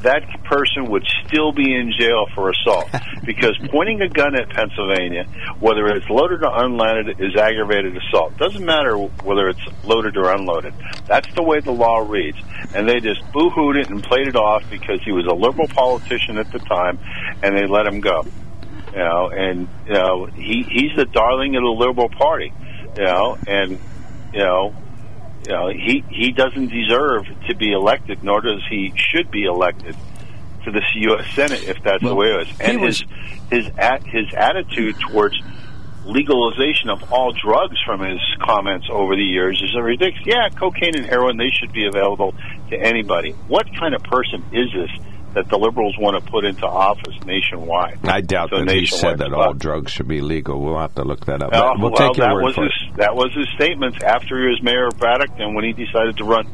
That 0.03 0.23
person 0.45 0.91
would 0.91 1.07
still 1.27 1.53
be 1.53 1.75
in 1.75 1.93
jail 1.99 2.27
for 2.35 2.51
assault 2.51 2.89
because 3.25 3.57
pointing 3.71 4.01
a 4.01 4.09
gun 4.09 4.35
at 4.35 4.49
Pennsylvania, 4.51 5.25
whether 5.61 5.87
it's 5.89 6.09
loaded 6.09 6.43
or 6.43 6.65
unloaded, 6.65 7.21
is 7.21 7.37
aggravated 7.37 7.97
assault. 7.97 8.37
Doesn't 8.39 8.65
matter 8.65 8.97
whether 8.97 9.49
it's 9.49 9.61
loaded 9.85 10.17
or 10.17 10.33
unloaded. 10.33 10.75
That's 11.07 11.33
the 11.35 11.43
way 11.43 11.61
the 11.61 11.73
law 11.73 11.99
reads. 11.99 12.39
And 12.75 12.89
they 12.89 13.01
just 13.01 13.21
boo-hooed 13.33 13.77
it 13.77 13.91
and 13.91 14.03
played 14.03 14.29
it 14.29 14.37
off 14.37 14.69
because 14.71 15.01
he 15.05 15.13
was 15.13 15.27
a 15.27 15.35
liberal 15.35 15.69
politician 15.69 16.39
at 16.39 16.51
the 16.53 16.59
time, 16.61 16.99
and 17.43 17.57
they 17.57 17.67
let 17.67 17.87
him 17.87 18.01
go. 18.01 18.25
You 18.93 18.99
know, 18.99 19.31
and 19.31 19.69
you 19.87 19.93
know 19.93 20.27
he 20.27 20.65
he's 20.69 20.97
the 20.97 21.05
darling 21.05 21.55
of 21.55 21.63
the 21.63 21.69
liberal 21.69 22.09
party. 22.09 22.53
You 22.97 23.05
know, 23.05 23.39
and 23.47 23.79
you 24.33 24.41
know 24.41 24.75
you 25.47 25.53
know, 25.53 25.69
he 25.69 26.05
he 26.11 26.33
doesn't 26.33 26.69
deserve 26.69 27.27
to 27.49 27.55
be 27.55 27.73
elected, 27.73 28.23
nor 28.23 28.41
does 28.41 28.63
he 28.69 28.93
should 28.97 29.31
be 29.31 29.45
elected 29.45 29.97
to 30.65 30.71
the 30.71 30.83
U.S. 30.95 31.35
Senate 31.35 31.65
if 31.67 31.83
that's 31.83 32.03
Well, 32.03 32.13
the 32.15 32.17
way 32.17 32.27
it 32.33 32.49
is. 32.49 32.61
And 32.61 32.81
was- 32.83 33.01
his 33.51 33.65
his 33.67 33.79
at, 33.79 34.03
his 34.07 34.27
attitude 34.35 34.97
towards 35.11 35.37
legalization 36.05 36.89
of 36.89 37.13
all 37.13 37.33
drugs 37.33 37.77
from 37.85 38.01
his 38.01 38.21
comments 38.41 38.87
over 38.91 39.15
the 39.17 39.23
years 39.25 39.61
is 39.63 39.75
a 39.77 39.83
ridiculous. 39.83 40.27
Yeah, 40.27 40.49
cocaine 40.49 40.97
and 40.97 41.07
heroin 41.07 41.37
they 41.37 41.51
should 41.51 41.73
be 41.73 41.87
available 41.87 42.35
to 42.71 42.77
anybody. 42.77 43.33
What 43.49 43.67
kind 43.79 43.95
of 43.95 44.03
person 44.03 44.43
is 44.53 44.73
this 44.73 44.91
that 45.35 45.49
the 45.49 45.57
liberals 45.57 45.97
want 45.99 46.23
to 46.23 46.31
put 46.31 46.45
into 46.45 46.67
office 46.67 47.15
nationwide? 47.25 47.99
I 48.05 48.21
doubt 48.21 48.51
So 48.51 48.65
that 48.65 48.75
he 48.75 48.87
said 48.87 49.19
that 49.19 49.33
all 49.33 49.55
drugs 49.55 49.93
should 49.93 50.09
be 50.09 50.21
legal. 50.21 50.61
We'll 50.61 50.79
have 50.79 50.95
to 50.97 51.05
look 51.05 51.27
that 51.27 51.43
up. 51.43 51.53
We'll 51.53 51.91
well, 51.91 52.09
take 52.09 52.17
your 52.17 52.27
that 52.27 52.35
word 52.35 52.45
was 52.45 52.55
for 52.55 52.65
his, 52.65 52.73
it. 52.91 52.97
that 52.97 53.15
was 53.15 53.33
his 53.35 53.49
statements 53.55 54.03
after 54.03 54.39
he 54.39 54.49
was 54.49 54.63
mayor 54.63 54.87
of 54.87 54.99
Braddock 54.99 55.31
and 55.39 55.55
when 55.55 55.65
he 55.65 55.73
decided 55.73 56.17
to 56.19 56.25
run 56.25 56.47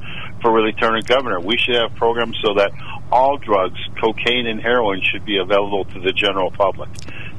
for 0.42 0.60
Lieutenant 0.60 1.06
Governor. 1.06 1.40
We 1.40 1.56
should 1.58 1.76
have 1.76 1.94
programs 1.96 2.36
so 2.44 2.54
that 2.54 2.70
all 3.10 3.38
drugs, 3.38 3.78
cocaine 4.00 4.46
and 4.46 4.60
heroin, 4.60 5.00
should 5.02 5.24
be 5.24 5.38
available 5.38 5.84
to 5.86 6.00
the 6.00 6.12
general 6.12 6.50
public. 6.50 6.90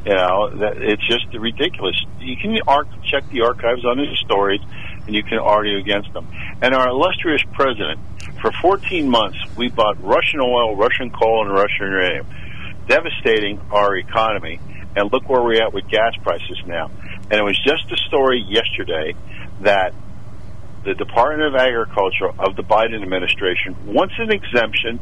You 0.06 0.16
know, 0.16 0.50
that 0.58 0.78
it's 0.82 1.06
just 1.08 1.26
ridiculous. 1.34 1.96
You 2.20 2.38
can 2.38 2.58
arc, 2.68 2.88
check 3.04 3.30
the 3.30 3.42
archives 3.42 3.86
on 3.86 3.98
his 3.98 4.18
stories, 4.20 4.62
and 5.08 5.16
you 5.16 5.24
can 5.24 5.40
argue 5.40 5.78
against 5.78 6.14
them. 6.14 6.28
And 6.62 6.76
our 6.76 6.90
illustrious 6.90 7.42
president, 7.54 8.00
for 8.42 8.52
14 8.62 9.10
months, 9.10 9.38
we 9.56 9.70
bought 9.70 10.02
Russian 10.04 10.42
oil, 10.42 10.76
Russian 10.76 11.10
coal, 11.10 11.46
and 11.46 11.54
Russian 11.54 11.90
uranium, 11.90 12.28
devastating 12.88 13.60
our 13.72 13.96
economy. 13.96 14.60
And 14.96 15.12
look 15.12 15.30
where 15.30 15.42
we're 15.42 15.64
at 15.64 15.74
with 15.74 15.88
gas 15.90 16.14
prices 16.24 16.60
now. 16.66 16.92
And 17.30 17.34
it 17.34 17.44
was 17.44 17.58
just 17.64 17.92
a 17.92 17.98
story 18.08 18.44
yesterday 18.48 19.14
that 19.62 19.94
the 20.84 20.94
Department 20.94 21.54
of 21.54 21.56
Agriculture 21.60 22.30
of 22.40 22.56
the 22.56 22.64
Biden 22.64 23.02
administration 23.02 23.76
wants 23.94 24.16
an 24.18 24.32
exemption 24.32 25.00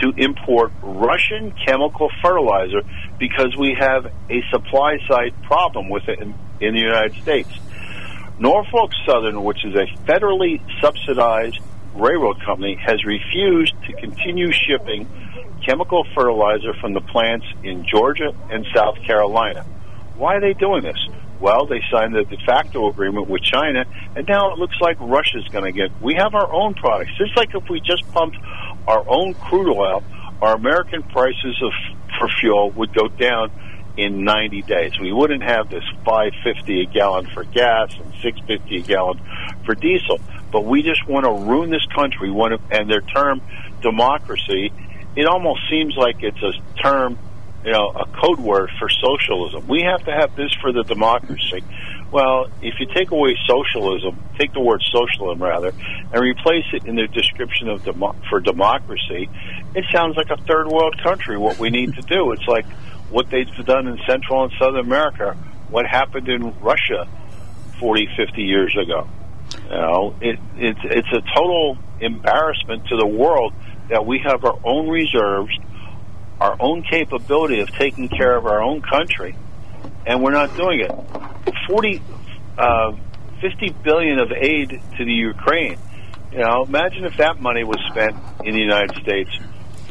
to 0.00 0.12
import 0.16 0.72
Russian 0.82 1.52
chemical 1.64 2.10
fertilizer 2.22 2.82
because 3.18 3.56
we 3.56 3.76
have 3.78 4.06
a 4.28 4.42
supply 4.50 4.98
side 5.08 5.34
problem 5.42 5.88
with 5.88 6.08
it 6.08 6.20
in, 6.20 6.34
in 6.60 6.74
the 6.74 6.80
United 6.80 7.20
States. 7.22 7.48
Norfolk 8.38 8.92
Southern, 9.04 9.42
which 9.42 9.64
is 9.64 9.74
a 9.74 9.86
federally 10.04 10.60
subsidized 10.80 11.58
railroad 11.94 12.40
company, 12.44 12.76
has 12.76 13.04
refused 13.04 13.74
to 13.86 13.92
continue 13.94 14.52
shipping 14.52 15.08
chemical 15.66 16.06
fertilizer 16.14 16.72
from 16.74 16.92
the 16.94 17.00
plants 17.00 17.46
in 17.64 17.84
Georgia 17.84 18.32
and 18.50 18.64
South 18.74 18.96
Carolina. 19.02 19.64
Why 20.16 20.36
are 20.36 20.40
they 20.40 20.54
doing 20.54 20.82
this? 20.82 20.98
Well, 21.40 21.66
they 21.66 21.80
signed 21.90 22.14
the 22.14 22.24
de 22.24 22.36
facto 22.44 22.88
agreement 22.88 23.28
with 23.28 23.42
China, 23.42 23.84
and 24.16 24.26
now 24.26 24.52
it 24.52 24.58
looks 24.58 24.76
like 24.80 24.96
Russia's 25.00 25.46
going 25.48 25.64
to 25.64 25.72
get. 25.72 25.90
We 26.00 26.14
have 26.14 26.34
our 26.34 26.52
own 26.52 26.74
products. 26.74 27.12
Just 27.18 27.36
like 27.36 27.54
if 27.54 27.68
we 27.68 27.80
just 27.80 28.08
pumped 28.12 28.36
our 28.86 29.04
own 29.08 29.34
crude 29.34 29.72
oil, 29.72 30.02
our 30.40 30.54
American 30.54 31.02
prices 31.02 31.60
of 31.62 31.72
for 32.18 32.28
fuel 32.40 32.70
would 32.70 32.94
go 32.94 33.08
down 33.08 33.50
in 33.98 34.22
90 34.22 34.62
days. 34.62 34.98
We 35.00 35.12
wouldn't 35.12 35.42
have 35.42 35.68
this 35.68 35.82
550 36.04 36.82
a 36.82 36.86
gallon 36.86 37.26
for 37.26 37.42
gas 37.42 37.92
and 37.98 38.12
650 38.22 38.76
a 38.76 38.80
gallon 38.82 39.20
for 39.66 39.74
diesel. 39.74 40.20
But 40.52 40.64
we 40.64 40.82
just 40.82 41.06
want 41.06 41.26
to 41.26 41.32
ruin 41.32 41.70
this 41.70 41.84
country. 41.94 42.30
We 42.30 42.36
want 42.36 42.54
to, 42.54 42.78
and 42.78 42.88
their 42.88 43.00
term 43.00 43.42
democracy, 43.82 44.72
it 45.16 45.26
almost 45.26 45.62
seems 45.68 45.96
like 45.96 46.22
it's 46.22 46.42
a 46.42 46.52
term 46.80 47.18
you 47.64 47.72
know, 47.72 47.88
a 47.88 48.06
code 48.06 48.38
word 48.38 48.70
for 48.78 48.88
socialism. 48.88 49.66
We 49.66 49.82
have 49.82 50.04
to 50.04 50.12
have 50.12 50.36
this 50.36 50.52
for 50.60 50.72
the 50.72 50.84
democracy. 50.84 51.64
Well, 52.10 52.46
if 52.62 52.78
you 52.78 52.86
take 52.86 53.10
away 53.10 53.36
socialism, 53.46 54.16
take 54.38 54.52
the 54.52 54.60
word 54.60 54.80
socialism 54.90 55.42
rather, 55.42 55.72
and 56.12 56.22
replace 56.22 56.64
it 56.72 56.86
in 56.86 56.94
the 56.94 57.08
description 57.08 57.68
of 57.68 57.84
demo- 57.84 58.14
for 58.30 58.40
democracy, 58.40 59.28
it 59.74 59.84
sounds 59.92 60.16
like 60.16 60.30
a 60.30 60.36
third 60.36 60.68
world 60.68 60.98
country. 61.02 61.36
What 61.36 61.58
we 61.58 61.68
need 61.68 61.94
to 61.96 62.02
do, 62.02 62.30
it's 62.30 62.46
like 62.46 62.64
what 63.10 63.30
they've 63.30 63.46
done 63.64 63.86
in 63.86 63.98
Central 64.06 64.44
and 64.44 64.52
Southern 64.58 64.80
America, 64.80 65.36
what 65.70 65.86
happened 65.86 66.28
in 66.28 66.58
Russia 66.60 67.08
40, 67.80 68.08
50 68.16 68.42
years 68.42 68.76
ago. 68.76 69.08
You 69.64 69.70
know, 69.70 70.14
it, 70.20 70.38
it's 70.56 70.80
it's 70.84 71.08
a 71.12 71.22
total 71.34 71.78
embarrassment 72.00 72.86
to 72.88 72.96
the 72.96 73.06
world 73.06 73.54
that 73.88 74.04
we 74.04 74.20
have 74.24 74.44
our 74.44 74.58
own 74.64 74.88
reserves 74.88 75.52
our 76.40 76.56
own 76.60 76.82
capability 76.82 77.60
of 77.60 77.68
taking 77.70 78.08
care 78.08 78.36
of 78.36 78.46
our 78.46 78.62
own 78.62 78.80
country, 78.80 79.34
and 80.06 80.22
we're 80.22 80.32
not 80.32 80.56
doing 80.56 80.80
it. 80.80 80.90
40, 81.66 82.02
uh, 82.56 82.92
50 83.40 83.70
billion 83.82 84.18
of 84.20 84.32
aid 84.32 84.80
to 84.96 85.04
the 85.04 85.12
Ukraine. 85.12 85.78
You 86.32 86.38
know, 86.38 86.64
imagine 86.64 87.04
if 87.04 87.16
that 87.16 87.40
money 87.40 87.64
was 87.64 87.78
spent 87.90 88.16
in 88.44 88.54
the 88.54 88.60
United 88.60 88.96
States 89.02 89.30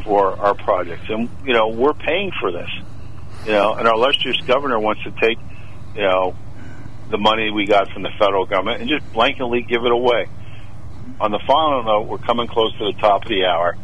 for 0.04 0.40
our 0.40 0.54
projects, 0.54 1.10
and 1.10 1.30
you 1.44 1.54
know 1.54 1.70
we're 1.70 1.94
paying 1.94 2.32
for 2.40 2.52
this. 2.52 2.70
You 3.46 3.54
know, 3.54 3.74
and 3.74 3.88
our 3.88 3.94
illustrious 3.94 4.40
governor 4.42 4.80
wants 4.80 5.04
to 5.04 5.12
take, 5.12 5.38
you 5.96 6.02
know, 6.02 6.36
the 7.10 7.18
money 7.18 7.50
we 7.52 7.66
got 7.66 7.92
from 7.92 8.04
the 8.04 8.12
federal 8.20 8.46
government 8.46 8.82
and 8.82 8.90
just 8.90 9.06
blanketly 9.14 9.68
give 9.68 9.86
it 9.86 9.92
away. 9.92 10.28
On 11.22 11.32
the 11.32 11.40
final 11.48 11.84
note, 11.84 12.08
we're 12.08 12.18
coming 12.18 12.48
close 12.48 12.78
to 12.78 12.92
the 12.92 13.00
top 13.00 13.24
of 13.24 13.30
the 13.30 13.46
hour. 13.46 13.78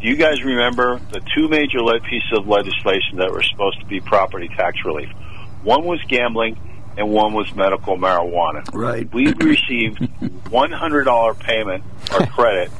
Do 0.00 0.06
you 0.06 0.16
guys 0.16 0.44
remember 0.44 1.00
the 1.10 1.20
two 1.34 1.48
major 1.48 1.80
pieces 2.08 2.32
of 2.32 2.46
legislation 2.46 3.16
that 3.16 3.32
were 3.32 3.42
supposed 3.42 3.80
to 3.80 3.86
be 3.86 4.00
property 4.00 4.48
tax 4.48 4.76
relief? 4.84 5.08
One 5.62 5.84
was 5.84 6.00
gambling, 6.06 6.56
and 6.96 7.10
one 7.10 7.32
was 7.32 7.52
medical 7.54 7.96
marijuana. 7.96 8.68
Right. 8.72 9.12
We 9.12 9.32
received 9.32 9.98
$100 9.98 11.38
payment 11.40 11.84
or 12.12 12.26
credit 12.26 12.70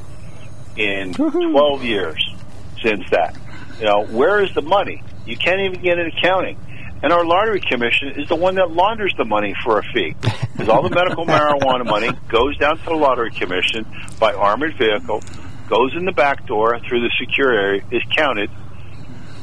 in 0.77 1.13
12 1.13 1.83
years 1.83 2.35
since 2.81 3.09
that. 3.09 3.35
You 3.79 3.85
know, 3.85 4.05
where 4.05 4.41
is 4.41 4.53
the 4.53 4.61
money? 4.61 5.03
You 5.29 5.37
can't 5.37 5.61
even 5.61 5.81
get 5.81 5.99
an 5.99 6.07
accounting. 6.07 6.57
And 7.01 7.13
our 7.13 7.23
lottery 7.23 7.61
commission 7.61 8.19
is 8.19 8.27
the 8.27 8.35
one 8.35 8.55
that 8.55 8.71
launders 8.71 9.15
the 9.17 9.23
money 9.23 9.55
for 9.63 9.79
a 9.79 9.83
fee. 9.93 10.15
Because 10.21 10.67
all 10.67 10.83
the 10.83 10.89
medical 10.89 11.25
marijuana 11.27 11.85
money 11.85 12.09
goes 12.27 12.57
down 12.57 12.77
to 12.77 12.83
the 12.83 12.95
lottery 12.95 13.31
commission 13.31 13.85
by 14.19 14.33
armored 14.33 14.75
vehicle 14.77 15.21
goes 15.69 15.95
in 15.95 16.03
the 16.03 16.11
back 16.11 16.45
door 16.47 16.79
through 16.79 17.01
the 17.01 17.11
secure 17.19 17.53
area, 17.53 17.83
is 17.91 18.01
counted, 18.17 18.49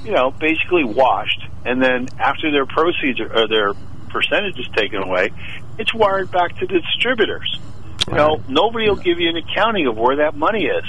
you 0.04 0.10
know, 0.10 0.32
basically 0.32 0.84
washed, 0.84 1.40
and 1.64 1.80
then 1.80 2.08
after 2.18 2.50
their 2.50 2.66
proceeds 2.66 3.20
or 3.20 3.46
their 3.46 3.72
percentage 4.10 4.58
is 4.58 4.68
taken 4.76 5.02
away, 5.02 5.30
it's 5.78 5.94
wired 5.94 6.30
back 6.30 6.56
to 6.58 6.66
the 6.66 6.80
distributors. 6.80 7.60
You 8.08 8.14
know, 8.14 8.42
nobody 8.48 8.88
will 8.88 8.96
give 8.96 9.18
you 9.20 9.28
an 9.30 9.36
accounting 9.36 9.86
of 9.86 9.96
where 9.96 10.16
that 10.16 10.36
money 10.36 10.66
is. 10.66 10.84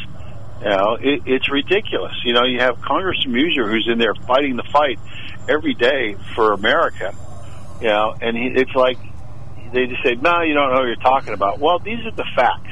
You 0.61 0.69
know, 0.69 0.97
it, 0.99 1.23
it's 1.25 1.51
ridiculous. 1.51 2.13
You 2.23 2.33
know, 2.33 2.43
you 2.43 2.59
have 2.59 2.81
Congressman 2.81 3.35
Meuser 3.35 3.69
who's 3.69 3.87
in 3.91 3.99
there 3.99 4.15
fighting 4.15 4.55
the 4.55 4.63
fight 4.63 4.99
every 5.47 5.73
day 5.73 6.15
for 6.35 6.53
America. 6.53 7.13
You 7.79 7.87
know, 7.87 8.15
and 8.19 8.35
he, 8.35 8.51
it's 8.55 8.73
like 8.73 8.97
they 9.71 9.85
just 9.85 10.03
say, 10.03 10.15
"No, 10.15 10.41
you 10.41 10.53
don't 10.53 10.71
know 10.71 10.79
what 10.79 10.87
you're 10.87 10.95
talking 10.95 11.33
about." 11.33 11.59
Well, 11.59 11.79
these 11.79 12.05
are 12.05 12.11
the 12.11 12.25
facts. 12.35 12.71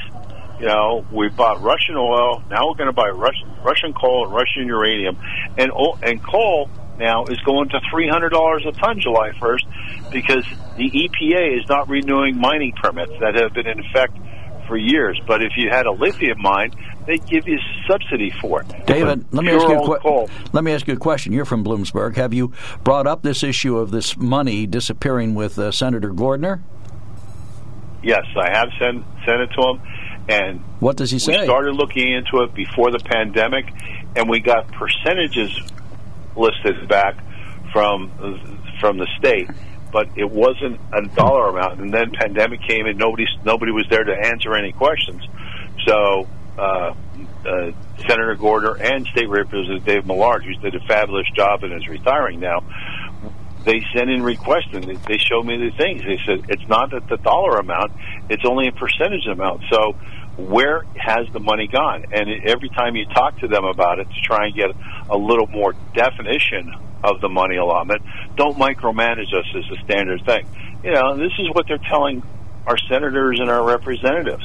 You 0.59 0.67
know, 0.67 1.05
we 1.11 1.27
bought 1.29 1.61
Russian 1.61 1.95
oil. 1.95 2.41
Now 2.49 2.67
we're 2.67 2.75
going 2.75 2.87
to 2.87 2.93
buy 2.93 3.09
Russian 3.09 3.51
Russian 3.63 3.93
coal 3.93 4.25
and 4.25 4.33
Russian 4.33 4.67
uranium, 4.67 5.17
and 5.57 5.71
and 6.01 6.23
coal 6.23 6.69
now 6.97 7.25
is 7.25 7.39
going 7.41 7.69
to 7.69 7.79
three 7.91 8.09
hundred 8.09 8.29
dollars 8.29 8.63
a 8.65 8.71
ton 8.71 8.99
July 8.99 9.31
first 9.39 9.65
because 10.11 10.45
the 10.77 10.89
EPA 10.89 11.59
is 11.59 11.67
not 11.67 11.89
renewing 11.89 12.37
mining 12.37 12.73
permits 12.81 13.11
that 13.19 13.35
have 13.35 13.53
been 13.53 13.67
in 13.67 13.79
effect 13.79 14.17
for 14.67 14.77
years. 14.77 15.19
But 15.25 15.43
if 15.43 15.53
you 15.57 15.69
had 15.69 15.85
a 15.85 15.91
lithium 15.91 16.41
mine, 16.41 16.73
they 17.05 17.17
give 17.17 17.47
you 17.47 17.57
subsidy 17.87 18.31
for 18.41 18.61
it. 18.61 18.85
David, 18.85 19.25
let 19.33 19.45
me 19.45 19.51
ask 19.51 19.67
you 19.67 19.79
a 19.79 19.99
que- 19.99 20.27
let 20.53 20.63
me 20.63 20.71
ask 20.71 20.87
you 20.87 20.93
a 20.93 20.97
question. 20.97 21.33
You're 21.33 21.45
from 21.45 21.63
Bloomsburg. 21.63 22.15
Have 22.15 22.33
you 22.33 22.51
brought 22.83 23.07
up 23.07 23.21
this 23.21 23.43
issue 23.43 23.77
of 23.77 23.91
this 23.91 24.17
money 24.17 24.67
disappearing 24.67 25.35
with 25.35 25.57
uh, 25.59 25.71
Senator 25.71 26.11
Gordner? 26.11 26.61
Yes, 28.03 28.25
I 28.35 28.51
have 28.51 28.69
sent 28.79 29.03
sent 29.25 29.41
it 29.41 29.49
to 29.59 29.67
him 29.67 29.81
and 30.27 30.61
what 30.79 30.97
does 30.97 31.11
he 31.11 31.19
say? 31.19 31.39
We 31.39 31.45
started 31.45 31.75
looking 31.75 32.11
into 32.11 32.43
it 32.43 32.53
before 32.53 32.91
the 32.91 32.99
pandemic, 32.99 33.71
and 34.15 34.29
we 34.29 34.39
got 34.39 34.71
percentages 34.71 35.51
listed 36.35 36.87
back 36.87 37.15
from 37.71 38.09
from 38.79 38.97
the 38.97 39.07
state, 39.19 39.49
but 39.95 40.09
it 40.17 40.29
wasn't 40.29 40.77
a 40.91 41.03
dollar 41.15 41.47
amount. 41.47 41.79
And 41.79 41.93
then 41.93 42.11
pandemic 42.11 42.59
came, 42.63 42.85
and 42.85 42.99
nobody 42.99 43.25
nobody 43.45 43.71
was 43.71 43.85
there 43.89 44.03
to 44.03 44.11
answer 44.11 44.53
any 44.53 44.73
questions. 44.73 45.25
So 45.87 46.27
uh, 46.57 46.61
uh, 46.61 47.71
Senator 47.99 48.35
Gordner 48.35 48.77
and 48.77 49.07
State 49.07 49.29
Representative 49.29 49.85
Dave 49.85 50.05
Millard, 50.05 50.43
who's 50.43 50.57
did 50.57 50.75
a 50.75 50.81
fabulous 50.81 51.27
job 51.33 51.63
and 51.63 51.71
is 51.71 51.87
retiring 51.87 52.41
now, 52.41 52.65
they 53.63 53.85
sent 53.95 54.09
in 54.09 54.21
requests 54.21 54.73
and 54.73 54.83
they 54.83 55.17
showed 55.17 55.45
me 55.45 55.55
the 55.55 55.71
things. 55.77 56.01
They 56.03 56.19
said 56.25 56.43
it's 56.49 56.67
not 56.67 56.91
the 56.91 57.15
dollar 57.15 57.55
amount; 57.59 57.93
it's 58.29 58.43
only 58.43 58.67
a 58.67 58.73
percentage 58.73 59.25
amount. 59.31 59.61
So 59.71 59.93
where 60.35 60.83
has 60.97 61.31
the 61.31 61.39
money 61.39 61.67
gone? 61.67 62.07
And 62.11 62.29
every 62.43 62.67
time 62.67 62.97
you 62.97 63.05
talk 63.05 63.39
to 63.39 63.47
them 63.47 63.63
about 63.63 63.99
it 63.99 64.09
to 64.09 64.21
try 64.21 64.47
and 64.47 64.55
get 64.55 64.71
a 65.09 65.15
little 65.15 65.47
more 65.47 65.73
definition 65.93 66.73
of 67.05 67.21
the 67.21 67.29
money 67.29 67.57
allotment, 67.57 68.01
don't 68.35 68.57
micromanage 68.57 69.33
us 69.33 69.45
as 69.55 69.77
a 69.77 69.83
standard 69.83 70.25
thing. 70.25 70.47
You 70.83 70.91
know, 70.91 71.17
this 71.17 71.31
is 71.39 71.49
what 71.53 71.67
they're 71.67 71.77
telling 71.77 72.23
our 72.65 72.77
senators 72.89 73.39
and 73.39 73.49
our 73.49 73.63
representatives. 73.63 74.43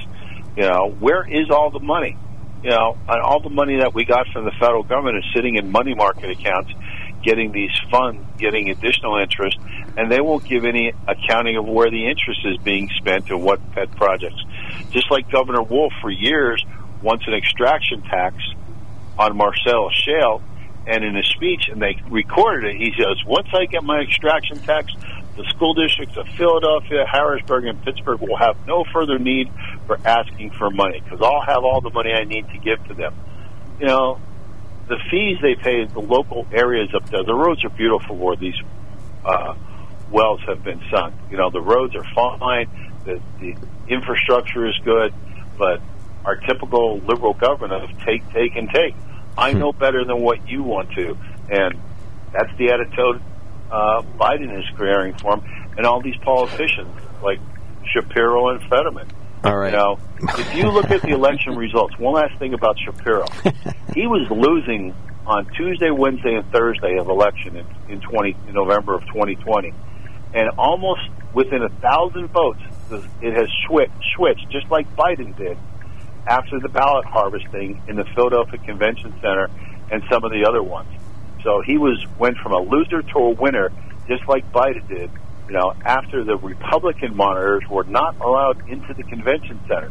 You 0.57 0.65
know, 0.65 0.95
where 0.99 1.27
is 1.29 1.51
all 1.51 1.71
the 1.71 1.81
money? 1.81 2.17
You 2.63 2.71
know, 2.71 2.99
and 3.09 3.23
all 3.23 3.41
the 3.41 3.51
money 3.51 3.79
that 3.81 3.95
we 3.95 4.05
got 4.05 4.27
from 4.33 4.45
the 4.45 4.53
federal 4.61 4.83
government 4.83 5.19
is 5.19 5.25
sitting 5.35 5.57
in 5.57 5.71
money 5.71 5.95
market 5.95 6.31
accounts, 6.31 6.73
getting 7.23 7.53
these 7.53 7.71
funds, 7.91 8.23
getting 8.39 8.71
additional 8.71 9.17
interest, 9.17 9.59
and 9.97 10.11
they 10.11 10.21
won't 10.21 10.45
give 10.45 10.65
any 10.65 10.93
accounting 11.09 11.57
of 11.57 11.67
where 11.67 11.91
the 11.91 12.07
interest 12.07 12.41
is 12.45 12.59
being 12.59 12.89
spent 12.97 13.31
and 13.31 13.43
what 13.43 13.61
pet 13.73 13.91
projects. 13.93 14.43
Just 14.91 15.11
like 15.11 15.31
Governor 15.31 15.63
Wolf 15.63 15.93
for 16.03 16.11
years 16.11 16.65
wants 17.03 17.27
an 17.27 17.35
extraction 17.35 18.03
tax 18.03 18.37
on 19.19 19.37
Marcellus 19.37 19.95
Shale, 20.05 20.43
and 20.91 21.05
in 21.05 21.15
his 21.15 21.27
speech, 21.27 21.69
and 21.71 21.81
they 21.81 21.97
recorded 22.11 22.75
it, 22.75 22.77
he 22.77 22.93
says, 22.99 23.25
once 23.25 23.47
I 23.55 23.67
get 23.67 23.85
my 23.85 24.01
extraction 24.01 24.59
tax, 24.59 24.93
the 25.37 25.45
school 25.45 25.73
districts 25.73 26.17
of 26.17 26.27
Philadelphia, 26.37 27.07
Harrisburg, 27.07 27.67
and 27.67 27.81
Pittsburgh 27.85 28.21
will 28.21 28.37
have 28.37 28.57
no 28.67 28.85
further 28.93 29.17
need 29.19 29.53
for 29.87 29.99
asking 30.05 30.51
for 30.51 30.69
money 30.69 31.01
because 31.01 31.21
I'll 31.23 31.43
have 31.43 31.63
all 31.63 31.81
the 31.81 31.91
money 31.91 32.13
I 32.13 32.25
need 32.25 32.49
to 32.49 32.59
give 32.59 32.85
to 32.89 32.95
them. 32.95 33.15
You 33.79 33.87
know, 33.87 34.21
the 34.89 34.99
fees 35.09 35.39
they 35.41 35.55
pay 35.55 35.85
the 35.85 36.01
local 36.01 36.45
areas 36.53 36.93
up 36.93 37.09
there. 37.09 37.23
The 37.23 37.35
roads 37.35 37.65
are 37.65 37.71
beautiful 37.71 38.17
where 38.17 38.35
these 38.35 38.61
uh, 39.25 39.55
wells 40.11 40.41
have 40.49 40.65
been 40.65 40.83
sunk. 40.91 41.15
You 41.31 41.37
know, 41.37 41.51
the 41.51 41.61
roads 41.61 41.95
are 41.95 42.05
fine, 42.13 42.69
the, 43.05 43.23
the 43.39 43.55
infrastructure 43.87 44.67
is 44.67 44.77
good, 44.85 45.15
but 45.57 45.81
our 46.25 46.35
typical 46.35 46.99
liberal 46.99 47.35
government 47.35 47.85
of 47.85 48.05
take, 48.05 48.29
take, 48.33 48.57
and 48.57 48.69
take. 48.71 48.97
I 49.37 49.53
know 49.53 49.73
better 49.73 50.05
than 50.05 50.21
what 50.21 50.49
you 50.49 50.63
want 50.63 50.91
to, 50.93 51.17
and 51.51 51.79
that's 52.33 52.57
the 52.59 52.71
attitude 52.71 53.23
uh, 53.71 54.03
Biden 54.19 54.59
is 54.59 54.65
creating 54.77 55.15
for 55.19 55.35
him, 55.35 55.73
and 55.77 55.87
all 55.87 56.01
these 56.01 56.17
politicians 56.23 56.89
like 57.23 57.39
Shapiro 57.93 58.49
and 58.49 58.61
Fetterman. 58.69 59.09
All 59.45 59.57
right. 59.57 59.73
You 59.73 59.79
know, 59.79 59.99
if 60.39 60.55
you 60.55 60.71
look 60.71 60.91
at 60.91 61.03
the 61.03 61.11
election 61.11 61.57
results, 61.57 61.99
one 61.99 62.15
last 62.15 62.39
thing 62.39 62.53
about 62.53 62.77
Shapiro, 62.85 63.27
he 63.95 64.07
was 64.07 64.29
losing 64.31 64.95
on 65.27 65.47
Tuesday, 65.57 65.91
Wednesday, 65.91 66.35
and 66.35 66.51
Thursday 66.53 66.99
of 66.99 67.09
election 67.09 67.57
in, 67.57 67.67
in 67.89 68.01
twenty 68.01 68.37
in 68.49 68.55
November 68.55 68.95
of 68.95 69.03
2020, 69.07 69.73
and 70.35 70.51
almost 70.59 71.03
within 71.33 71.63
a 71.63 71.69
thousand 71.81 72.29
votes, 72.29 72.61
it 73.23 73.33
has 73.35 73.49
switched, 73.67 73.93
switched 74.17 74.51
just 74.51 74.69
like 74.71 74.95
Biden 74.97 75.37
did 75.37 75.57
after 76.27 76.61
the 76.61 76.69
ballot 76.69 77.05
harvesting 77.07 77.83
in 77.89 77.97
the 77.97 78.05
Philadelphia 78.15 78.59
Convention 78.59 79.13
Center 79.21 79.49
and 79.91 80.03
some 80.11 80.25
of 80.25 80.31
the 80.31 80.45
other 80.47 80.63
ones. 80.63 80.89
So 81.43 81.63
he 81.63 81.79
was 81.79 82.05
went 82.19 82.37
from 82.39 82.53
a 82.53 82.59
loser 82.61 83.03
to 83.03 83.19
a 83.19 83.31
winner, 83.31 83.73
just 84.09 84.27
like 84.29 84.51
Biden 84.53 84.87
did. 84.89 85.11
You 85.49 85.55
know, 85.55 85.75
after 85.85 86.23
the 86.23 86.37
Republican 86.37 87.17
monitors 87.17 87.65
were 87.69 87.85
not 87.85 88.21
allowed 88.21 88.69
into 88.69 88.95
the 88.95 89.03
convention 89.03 89.59
center, 89.67 89.91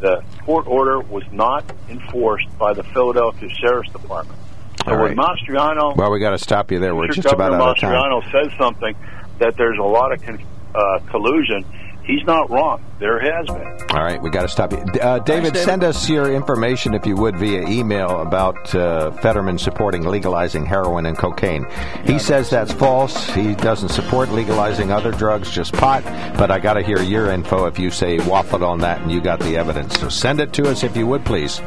the 0.00 0.22
court 0.44 0.66
order 0.66 1.00
was 1.00 1.24
not 1.32 1.64
enforced 1.88 2.46
by 2.58 2.74
the 2.74 2.82
Philadelphia 2.82 3.48
Sheriff's 3.48 3.92
Department. 3.92 4.38
So 4.84 4.92
All 4.92 5.02
when. 5.02 5.16
Mastriano, 5.16 5.96
Well, 5.96 6.10
we 6.10 6.20
got 6.20 6.30
to 6.30 6.38
stop 6.38 6.70
you 6.72 6.78
there. 6.80 6.94
We're 6.94 7.08
Mr. 7.08 7.14
just 7.16 7.28
about 7.28 7.50
Governor 7.50 7.62
out 7.62 7.76
of 7.76 7.80
time. 7.80 7.92
Mastriano 7.92 8.32
says 8.32 8.58
something 8.58 8.96
that 9.38 9.56
there's 9.56 9.78
a 9.78 9.82
lot 9.82 10.12
of 10.12 10.22
con- 10.22 10.44
uh, 10.74 10.98
collusion. 11.10 11.64
He's 12.10 12.26
not 12.26 12.50
wrong. 12.50 12.82
There 12.98 13.20
has 13.20 13.46
been. 13.46 13.96
All 13.96 14.02
right, 14.02 14.20
we 14.20 14.30
got 14.30 14.42
to 14.42 14.48
stop 14.48 14.72
you. 14.72 14.78
Uh, 14.78 15.20
David, 15.20 15.52
David. 15.52 15.64
send 15.64 15.84
us 15.84 16.08
your 16.08 16.32
information, 16.32 16.92
if 16.92 17.06
you 17.06 17.14
would, 17.14 17.36
via 17.36 17.62
email 17.68 18.20
about 18.20 18.74
uh, 18.74 19.12
Fetterman 19.12 19.58
supporting 19.58 20.02
legalizing 20.02 20.66
heroin 20.66 21.06
and 21.06 21.16
cocaine. 21.16 21.66
He 22.04 22.18
says 22.18 22.50
that's 22.50 22.72
false. 22.72 23.30
He 23.30 23.54
doesn't 23.54 23.90
support 23.90 24.30
legalizing 24.30 24.90
other 24.90 25.12
drugs, 25.12 25.52
just 25.52 25.72
pot. 25.72 26.02
But 26.36 26.50
I 26.50 26.58
got 26.58 26.74
to 26.74 26.82
hear 26.82 27.00
your 27.00 27.30
info 27.30 27.66
if 27.66 27.78
you 27.78 27.90
say 27.92 28.16
waffled 28.18 28.66
on 28.66 28.80
that 28.80 29.00
and 29.02 29.12
you 29.12 29.20
got 29.20 29.38
the 29.38 29.56
evidence. 29.56 29.98
So 30.00 30.08
send 30.08 30.40
it 30.40 30.52
to 30.54 30.68
us, 30.68 30.82
if 30.82 30.96
you 30.96 31.06
would, 31.06 31.24
please. 31.24 31.60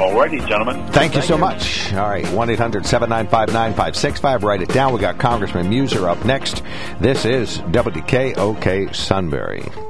Oh, 0.00 0.04
alrighty, 0.04 0.46
gentlemen. 0.48 0.90
Thank 0.92 1.14
you 1.14 1.20
so 1.20 1.36
much. 1.36 1.92
All 1.92 2.08
right, 2.08 2.26
1 2.32 2.50
800 2.50 2.86
795 2.86 3.48
9565. 3.48 4.44
Write 4.44 4.62
it 4.62 4.70
down. 4.70 4.94
We 4.94 4.98
got 4.98 5.18
Congressman 5.18 5.66
Meuser 5.66 6.08
up 6.08 6.24
next. 6.24 6.62
This 7.00 7.26
is 7.26 7.58
WKOK 7.58 8.94
Sunbury. 8.96 9.89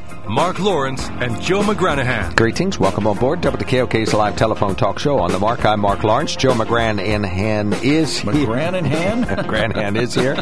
Mark 0.29 0.59
Lawrence 0.59 1.09
and 1.09 1.41
Joe 1.41 1.61
McGranahan. 1.61 2.35
Greetings. 2.35 2.79
Welcome 2.79 3.05
on 3.05 3.17
board 3.17 3.41
WKOK's 3.41 4.13
live 4.13 4.37
telephone 4.37 4.75
talk 4.75 4.97
show 4.97 5.19
on 5.19 5.31
the 5.31 5.39
mark. 5.39 5.65
I'm 5.65 5.81
Mark 5.81 6.03
Lawrence. 6.03 6.35
Joe 6.37 6.53
McGranahan 6.53 7.83
is 7.83 8.19
here. 8.19 8.31
McGran 8.31 8.77
in 8.77 8.85
hand? 8.85 9.25
Granahan 9.47 9.97
is 9.99 10.13
here. 10.13 10.35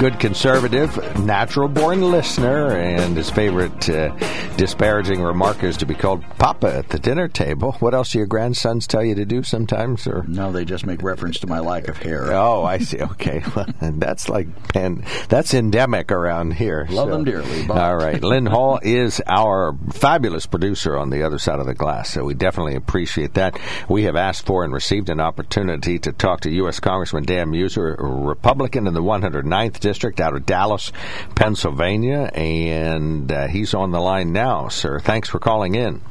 Good 0.00 0.18
conservative, 0.18 0.96
natural 1.20 1.68
born 1.68 2.10
listener, 2.10 2.76
and 2.76 3.16
his 3.16 3.30
favorite 3.30 3.88
uh, 3.88 4.16
disparaging 4.56 5.22
remark 5.22 5.62
is 5.62 5.76
to 5.76 5.86
be 5.86 5.94
called 5.94 6.24
Papa 6.38 6.74
at 6.74 6.88
the 6.88 6.98
dinner 6.98 7.28
table. 7.28 7.72
What 7.72 7.94
else 7.94 8.12
do 8.12 8.18
your 8.18 8.26
grandsons 8.26 8.86
tell 8.88 9.04
you 9.04 9.14
to 9.14 9.24
do 9.24 9.42
sometimes? 9.44 10.06
Or 10.08 10.24
No, 10.26 10.50
they 10.50 10.64
just 10.64 10.86
make 10.86 11.02
reference 11.02 11.38
to 11.40 11.46
my 11.46 11.60
lack 11.60 11.86
of 11.88 11.98
hair. 11.98 12.32
Oh, 12.32 12.64
I 12.64 12.78
see. 12.78 12.98
Okay, 13.00 13.44
well, 13.54 13.66
that's 13.80 14.28
like 14.28 14.48
pan, 14.70 15.04
that's 15.28 15.54
endemic 15.54 16.10
around 16.10 16.54
here. 16.54 16.86
Love 16.90 17.10
them 17.10 17.24
dearly, 17.24 17.64
but- 17.66 17.78
All 17.78 17.96
right, 17.96 18.20
Lynn 18.24 18.46
Hall 18.46 18.80
is 18.82 19.22
our 19.26 19.76
fabulous 19.92 20.46
producer 20.46 20.96
on 20.96 21.10
the 21.10 21.22
other 21.22 21.38
side 21.38 21.58
of 21.58 21.66
the 21.66 21.74
glass, 21.74 22.10
so 22.10 22.24
we 22.24 22.34
definitely 22.34 22.76
appreciate 22.76 23.34
that. 23.34 23.58
We 23.88 24.04
have 24.04 24.16
asked 24.16 24.46
for 24.46 24.64
and 24.64 24.72
received 24.72 25.08
an 25.08 25.20
opportunity 25.20 25.98
to 26.00 26.12
talk 26.12 26.40
to 26.40 26.50
U.S. 26.50 26.80
Congressman 26.80 27.24
Dan 27.24 27.48
Meuser, 27.48 27.96
Republican 27.98 28.86
in 28.86 28.94
the 28.94 29.02
109th 29.02 29.80
district 29.80 30.20
out 30.20 30.34
of 30.34 30.46
Dallas, 30.46 30.92
Pennsylvania, 31.34 32.30
and 32.34 33.30
uh, 33.30 33.48
he's 33.48 33.74
on 33.74 33.90
the 33.90 34.00
line 34.00 34.32
now, 34.32 34.68
sir. 34.68 35.00
Thanks 35.00 35.28
for 35.28 35.38
calling 35.38 35.74
in. 35.74 36.02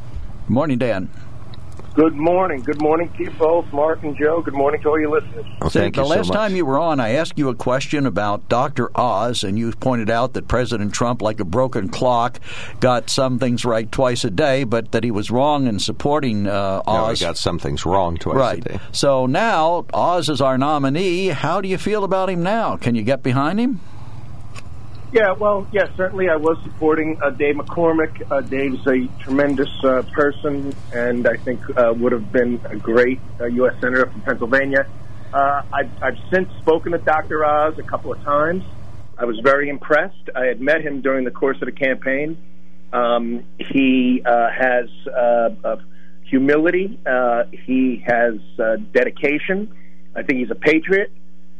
Morning, 0.48 0.78
Dan. 0.78 1.10
Good 1.96 2.16
morning. 2.16 2.60
Good 2.60 2.82
morning 2.82 3.10
to 3.16 3.24
you 3.24 3.32
both, 3.32 3.72
Mark 3.72 4.04
and 4.04 4.18
Joe. 4.18 4.42
Good 4.42 4.54
morning 4.54 4.82
to 4.82 4.90
all 4.90 5.00
your 5.00 5.12
listeners. 5.12 5.46
Well, 5.62 5.70
Say, 5.70 5.80
thank 5.80 5.96
the 5.96 6.02
you 6.04 6.08
last 6.10 6.28
so 6.28 6.34
much. 6.34 6.36
time 6.38 6.56
you 6.58 6.66
were 6.66 6.78
on, 6.78 7.00
I 7.00 7.12
asked 7.12 7.38
you 7.40 7.48
a 7.48 7.56
question 7.56 8.06
about 8.06 8.50
Dr. 8.50 8.90
Oz, 9.00 9.46
and 9.46 9.58
you 9.58 9.72
pointed 9.72 10.10
out 10.10 10.34
that 10.34 10.50
President 10.50 10.94
Trump, 10.94 11.22
like 11.22 11.40
a 11.40 11.46
broken 11.46 11.88
clock, 11.88 12.42
got 12.82 13.10
some 13.10 13.40
things 13.40 13.64
right 13.64 13.90
twice 13.90 14.26
a 14.26 14.30
day, 14.30 14.66
but 14.66 14.92
that 14.92 15.06
he 15.06 15.12
was 15.12 15.32
wrong 15.32 15.68
in 15.68 15.80
supporting 15.80 16.48
uh, 16.48 16.82
No, 16.86 16.92
Oz. 16.92 17.22
we 17.22 17.26
got 17.26 17.38
some 17.38 17.60
things 17.60 17.86
wrong 17.86 18.18
twice 18.18 18.36
right. 18.36 18.58
a 18.66 18.70
day. 18.74 18.80
So 18.92 19.26
now 19.26 19.86
Oz 19.94 20.28
is 20.28 20.42
our 20.42 20.58
nominee. 20.58 21.28
How 21.30 21.62
do 21.62 21.70
you 21.70 21.78
feel 21.78 22.04
about 22.04 22.30
him 22.30 22.44
now? 22.44 22.76
Can 22.76 22.96
you 22.96 23.04
get 23.04 23.24
behind 23.24 23.58
him? 23.58 23.80
Yeah, 25.16 25.32
well, 25.32 25.66
yeah, 25.72 25.88
certainly 25.96 26.28
I 26.28 26.36
was 26.36 26.58
supporting 26.64 27.18
uh, 27.22 27.30
Dave 27.30 27.56
McCormick. 27.56 28.30
Uh, 28.30 28.42
Dave's 28.42 28.86
a 28.86 29.08
tremendous 29.24 29.70
uh, 29.82 30.02
person, 30.12 30.76
and 30.92 31.26
I 31.26 31.38
think 31.38 31.62
uh, 31.78 31.94
would 31.96 32.12
have 32.12 32.34
been 32.34 32.60
a 32.66 32.76
great 32.76 33.22
uh, 33.40 33.46
U.S. 33.46 33.76
Senator 33.80 34.08
from 34.08 34.22
Pennsylvania. 34.24 34.86
Uh, 35.32 35.62
I've, 35.72 36.04
I've 36.04 36.18
since 36.30 36.50
spoken 36.60 36.92
to 36.92 36.98
Dr. 36.98 37.46
Oz 37.46 37.80
a 37.80 37.84
couple 37.84 38.12
of 38.12 38.22
times. 38.24 38.66
I 39.18 39.24
was 39.24 39.40
very 39.40 39.70
impressed. 39.70 40.30
I 40.36 40.48
had 40.48 40.60
met 40.60 40.82
him 40.82 41.00
during 41.00 41.24
the 41.24 41.32
course 41.32 41.62
of 41.62 41.68
the 41.68 41.72
campaign. 41.72 42.38
Um, 42.92 43.46
he 43.58 44.22
uh, 44.26 44.50
has 44.52 44.90
uh, 45.08 45.50
uh, 45.64 45.78
humility. 46.24 47.00
Uh, 47.06 47.46
he 47.54 48.04
has 48.06 48.34
uh, 48.60 48.76
dedication. 48.92 49.74
I 50.14 50.24
think 50.24 50.40
he's 50.40 50.52
a 50.52 50.56
patriot, 50.56 51.10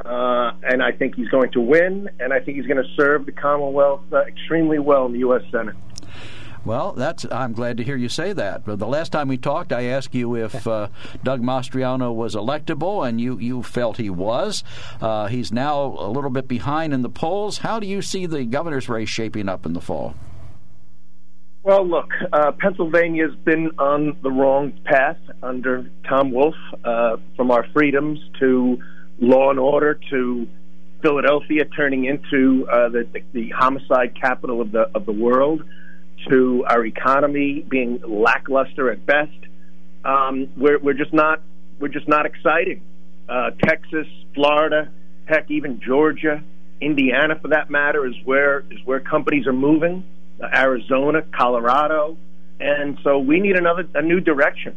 uh, 0.04 0.52
and 0.62 0.82
I 0.82 0.92
think 0.92 1.14
he's 1.14 1.28
going 1.28 1.50
to 1.52 1.60
win. 1.60 2.08
And 2.20 2.32
I 2.32 2.40
think 2.40 2.56
he's 2.56 2.66
going 2.66 2.82
to 2.82 2.94
serve 2.96 3.26
the 3.26 3.32
Commonwealth 3.32 4.02
uh, 4.12 4.22
extremely 4.22 4.78
well 4.78 5.06
in 5.06 5.12
the 5.12 5.20
U.S. 5.20 5.42
Senate. 5.50 5.76
Well, 6.64 6.94
that's. 6.94 7.24
I'm 7.30 7.52
glad 7.52 7.76
to 7.76 7.84
hear 7.84 7.96
you 7.96 8.08
say 8.08 8.32
that. 8.32 8.64
But 8.64 8.80
the 8.80 8.88
last 8.88 9.12
time 9.12 9.28
we 9.28 9.38
talked, 9.38 9.72
I 9.72 9.84
asked 9.84 10.14
you 10.16 10.34
if 10.34 10.66
uh, 10.68 10.88
Doug 11.22 11.40
Mastriano 11.40 12.12
was 12.12 12.34
electable, 12.34 13.08
and 13.08 13.20
you, 13.20 13.38
you 13.38 13.62
felt 13.62 13.98
he 13.98 14.10
was. 14.10 14.64
Uh, 15.00 15.28
he's 15.28 15.52
now 15.52 15.96
a 15.96 16.10
little 16.10 16.30
bit 16.30 16.48
behind 16.48 16.92
in 16.92 17.02
the 17.02 17.08
polls. 17.08 17.58
How 17.58 17.78
do 17.78 17.86
you 17.86 18.02
see 18.02 18.26
the 18.26 18.44
governor's 18.44 18.88
race 18.88 19.08
shaping 19.08 19.48
up 19.48 19.64
in 19.64 19.74
the 19.74 19.80
fall? 19.80 20.14
Well, 21.62 21.86
look, 21.86 22.10
uh, 22.32 22.52
Pennsylvania's 22.58 23.34
been 23.44 23.70
on 23.78 24.16
the 24.22 24.30
wrong 24.30 24.72
path 24.84 25.18
under 25.42 25.90
Tom 26.08 26.32
Wolf, 26.32 26.54
uh, 26.84 27.16
from 27.36 27.50
our 27.50 27.66
freedoms 27.72 28.18
to 28.40 28.78
law 29.18 29.50
and 29.50 29.58
order 29.58 29.98
to 30.10 30.46
Philadelphia 31.02 31.64
turning 31.64 32.04
into 32.04 32.66
uh, 32.68 32.88
the, 32.88 33.08
the, 33.12 33.22
the 33.32 33.50
homicide 33.50 34.18
capital 34.20 34.60
of 34.60 34.72
the 34.72 34.90
of 34.94 35.06
the 35.06 35.12
world, 35.12 35.62
to 36.28 36.64
our 36.68 36.84
economy 36.84 37.64
being 37.68 38.00
lackluster 38.06 38.90
at 38.90 39.04
best. 39.06 39.38
Um, 40.04 40.48
we're 40.56 40.78
we're 40.78 40.94
just 40.94 41.12
not 41.12 41.40
we're 41.78 41.88
just 41.88 42.08
not 42.08 42.26
exciting. 42.26 42.82
Uh, 43.28 43.50
Texas, 43.62 44.06
Florida, 44.34 44.88
heck, 45.26 45.50
even 45.50 45.80
Georgia, 45.80 46.42
Indiana, 46.80 47.38
for 47.40 47.48
that 47.48 47.70
matter, 47.70 48.06
is 48.06 48.14
where 48.24 48.60
is 48.70 48.78
where 48.84 49.00
companies 49.00 49.46
are 49.46 49.52
moving. 49.52 50.04
Uh, 50.40 50.48
Arizona, 50.54 51.22
Colorado, 51.32 52.16
and 52.60 52.98
so 53.02 53.18
we 53.18 53.40
need 53.40 53.56
another 53.56 53.84
a 53.94 54.02
new 54.02 54.20
direction. 54.20 54.76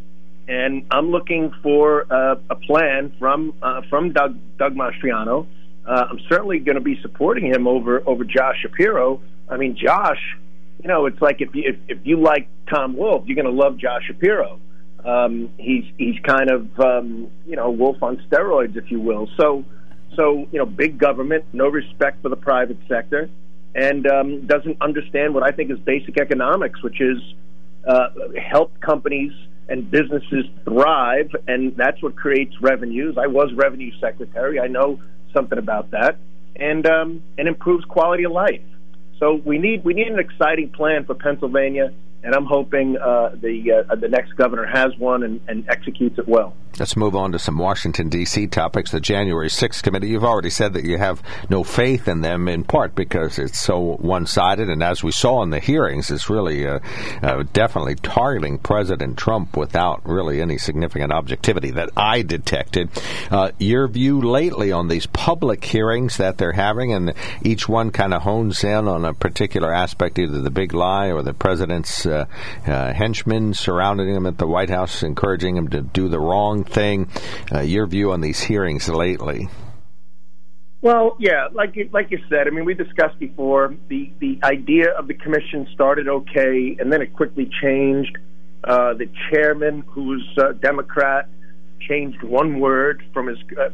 And 0.50 0.88
I'm 0.90 1.12
looking 1.12 1.54
for 1.62 2.12
uh, 2.12 2.38
a 2.50 2.56
plan 2.56 3.14
from 3.20 3.54
uh, 3.62 3.82
from 3.88 4.14
Doug 4.14 4.36
Doug 4.58 4.74
Mastriano. 4.74 5.46
Uh, 5.88 6.08
I'm 6.10 6.20
certainly 6.28 6.58
going 6.58 6.76
to 6.76 6.82
be 6.82 7.00
supporting 7.04 7.46
him 7.46 7.68
over 7.68 8.02
over 8.08 8.24
Josh 8.24 8.56
Shapiro. 8.64 9.22
I 9.48 9.58
mean, 9.58 9.78
Josh, 9.78 10.18
you 10.82 10.88
know, 10.88 11.06
it's 11.06 11.22
like 11.22 11.42
if 11.42 11.54
you 11.54 11.64
if, 11.68 11.76
if 11.88 12.00
you 12.04 12.20
like 12.20 12.48
Tom 12.68 12.98
Wolf, 12.98 13.26
you're 13.28 13.36
going 13.36 13.46
to 13.46 13.52
love 13.52 13.78
Josh 13.78 14.02
Shapiro. 14.08 14.60
Um, 15.06 15.52
he's 15.60 15.86
he's 16.00 16.20
kind 16.24 16.50
of 16.50 16.80
um, 16.80 17.30
you 17.46 17.56
know 17.56 17.70
wolf 17.70 18.02
on 18.02 18.18
steroids, 18.28 18.76
if 18.76 18.90
you 18.90 19.00
will. 19.00 19.30
So 19.40 19.64
so 20.16 20.48
you 20.52 20.58
know, 20.58 20.66
big 20.66 20.98
government, 20.98 21.46
no 21.54 21.68
respect 21.68 22.24
for 22.24 22.30
the 22.30 22.36
private 22.36 22.80
sector, 22.88 23.30
and 23.76 24.08
um, 24.08 24.48
doesn't 24.48 24.82
understand 24.82 25.36
what 25.36 25.44
I 25.44 25.52
think 25.52 25.70
is 25.70 25.78
basic 25.78 26.20
economics, 26.20 26.82
which 26.82 27.00
is 27.00 27.20
uh, 27.88 28.08
help 28.52 28.80
companies 28.82 29.32
and 29.70 29.90
businesses 29.90 30.46
thrive, 30.66 31.30
and 31.48 31.76
that's 31.78 32.02
what 32.02 32.16
creates 32.16 32.54
revenues. 32.62 33.18
I 33.18 33.28
was 33.28 33.52
revenue 33.54 33.92
secretary. 34.02 34.60
I 34.60 34.68
know 34.68 35.00
something 35.34 35.58
about 35.58 35.92
that, 35.92 36.18
and 36.56 36.86
um, 36.88 37.24
and 37.38 37.48
improves 37.48 37.86
quality 37.86 38.24
of 38.24 38.32
life. 38.32 38.62
So 39.20 39.42
we 39.46 39.58
need 39.58 39.84
we 39.84 39.94
need 39.94 40.08
an 40.08 40.20
exciting 40.20 40.70
plan 40.70 41.06
for 41.06 41.14
Pennsylvania 41.14 41.94
and 42.24 42.36
I'm 42.36 42.46
hoping 42.46 42.98
uh, 42.98 43.36
the 43.36 43.86
uh, 43.90 43.96
the 43.96 44.10
next 44.10 44.36
governor 44.36 44.66
has 44.66 44.96
one 44.98 45.24
and, 45.24 45.40
and, 45.48 45.70
executes 45.70 46.18
it 46.18 46.28
well. 46.28 46.54
Let's 46.78 46.96
move 46.96 47.16
on 47.16 47.32
to 47.34 47.40
some 47.40 47.58
Washington 47.58 48.10
D.C. 48.10 48.48
topics. 48.48 48.92
The 48.92 49.00
January 49.00 49.50
6th 49.50 49.84
committee. 49.84 50.10
You've 50.10 50.24
already 50.24 50.50
said 50.50 50.74
that 50.74 50.84
you 50.84 50.98
have 50.98 51.22
no 51.50 51.64
faith 51.64 52.08
in 52.08 52.22
them, 52.22 52.48
in 52.48 52.64
part 52.64 52.96
because 52.96 53.38
it's 53.38 53.60
so 53.60 53.98
one-sided, 53.98 54.70
and 54.70 54.84
as 54.84 55.04
we 55.04 55.12
saw 55.12 55.44
in 55.44 55.50
the 55.50 55.60
hearings, 55.60 56.10
it's 56.12 56.30
really 56.30 56.68
uh, 56.68 56.80
uh 57.22 57.44
definitely 57.54 57.96
targeting 57.96 58.58
President 58.60 59.18
Trump 59.18 59.56
without 59.58 60.08
really 60.08 60.42
any 60.42 60.58
significant 60.58 61.12
objectivity 61.12 61.72
that 61.72 61.90
I 61.98 62.22
detected. 62.22 62.90
Uh, 63.32 63.52
your 63.60 63.88
view 63.88 64.22
lately 64.22 64.72
on 64.72 64.88
these 64.88 65.06
public 65.06 65.64
hearings 65.64 66.18
that 66.18 66.38
they're 66.38 66.52
having, 66.54 66.94
and 66.94 67.14
each 67.44 67.68
one 67.68 67.92
kind 67.92 68.14
of 68.14 68.24
hones 68.24 68.64
in 68.64 68.88
on 68.88 69.06
a 69.06 69.14
particular 69.14 69.74
aspect, 69.74 70.20
either 70.20 70.42
the 70.42 70.52
big 70.52 70.74
lie 70.74 71.12
or 71.12 71.22
the 71.22 71.34
president's 71.34 72.06
uh, 72.14 72.26
uh, 72.66 72.94
henchmen 72.94 73.54
surrounding 73.54 74.14
him 74.14 74.26
at 74.26 74.38
the 74.38 74.48
White 74.48 74.70
House, 74.70 75.04
encouraging 75.04 75.58
him 75.58 75.70
to 75.70 75.82
do 75.82 76.08
the 76.10 76.20
wrong 76.20 76.64
thing. 76.64 77.10
Uh, 77.54 77.62
your 77.62 77.88
view 77.88 78.12
on 78.12 78.22
these 78.22 78.40
hearings 78.40 78.90
lately? 78.90 79.48
Well, 80.82 81.18
yeah, 81.20 81.48
like 81.52 81.76
you, 81.76 81.90
like 81.92 82.10
you 82.10 82.20
said, 82.30 82.48
I 82.48 82.52
mean, 82.52 82.64
we 82.64 82.74
discussed 82.74 83.20
before 83.20 83.76
the 83.90 84.12
the 84.20 84.40
idea 84.44 84.92
of 84.98 85.08
the 85.08 85.14
commission 85.14 85.68
started 85.74 86.08
okay, 86.08 86.78
and 86.80 86.92
then 86.92 87.02
it 87.02 87.14
quickly 87.14 87.50
changed. 87.62 88.18
Uh, 88.64 88.94
the 88.94 89.10
chairman, 89.30 89.82
who 89.88 90.04
was 90.04 90.38
a 90.38 90.54
Democrat, 90.54 91.28
changed 91.82 92.24
one 92.24 92.60
word 92.60 93.04
from 93.14 93.28
his 93.28 93.38
uh, 93.60 93.70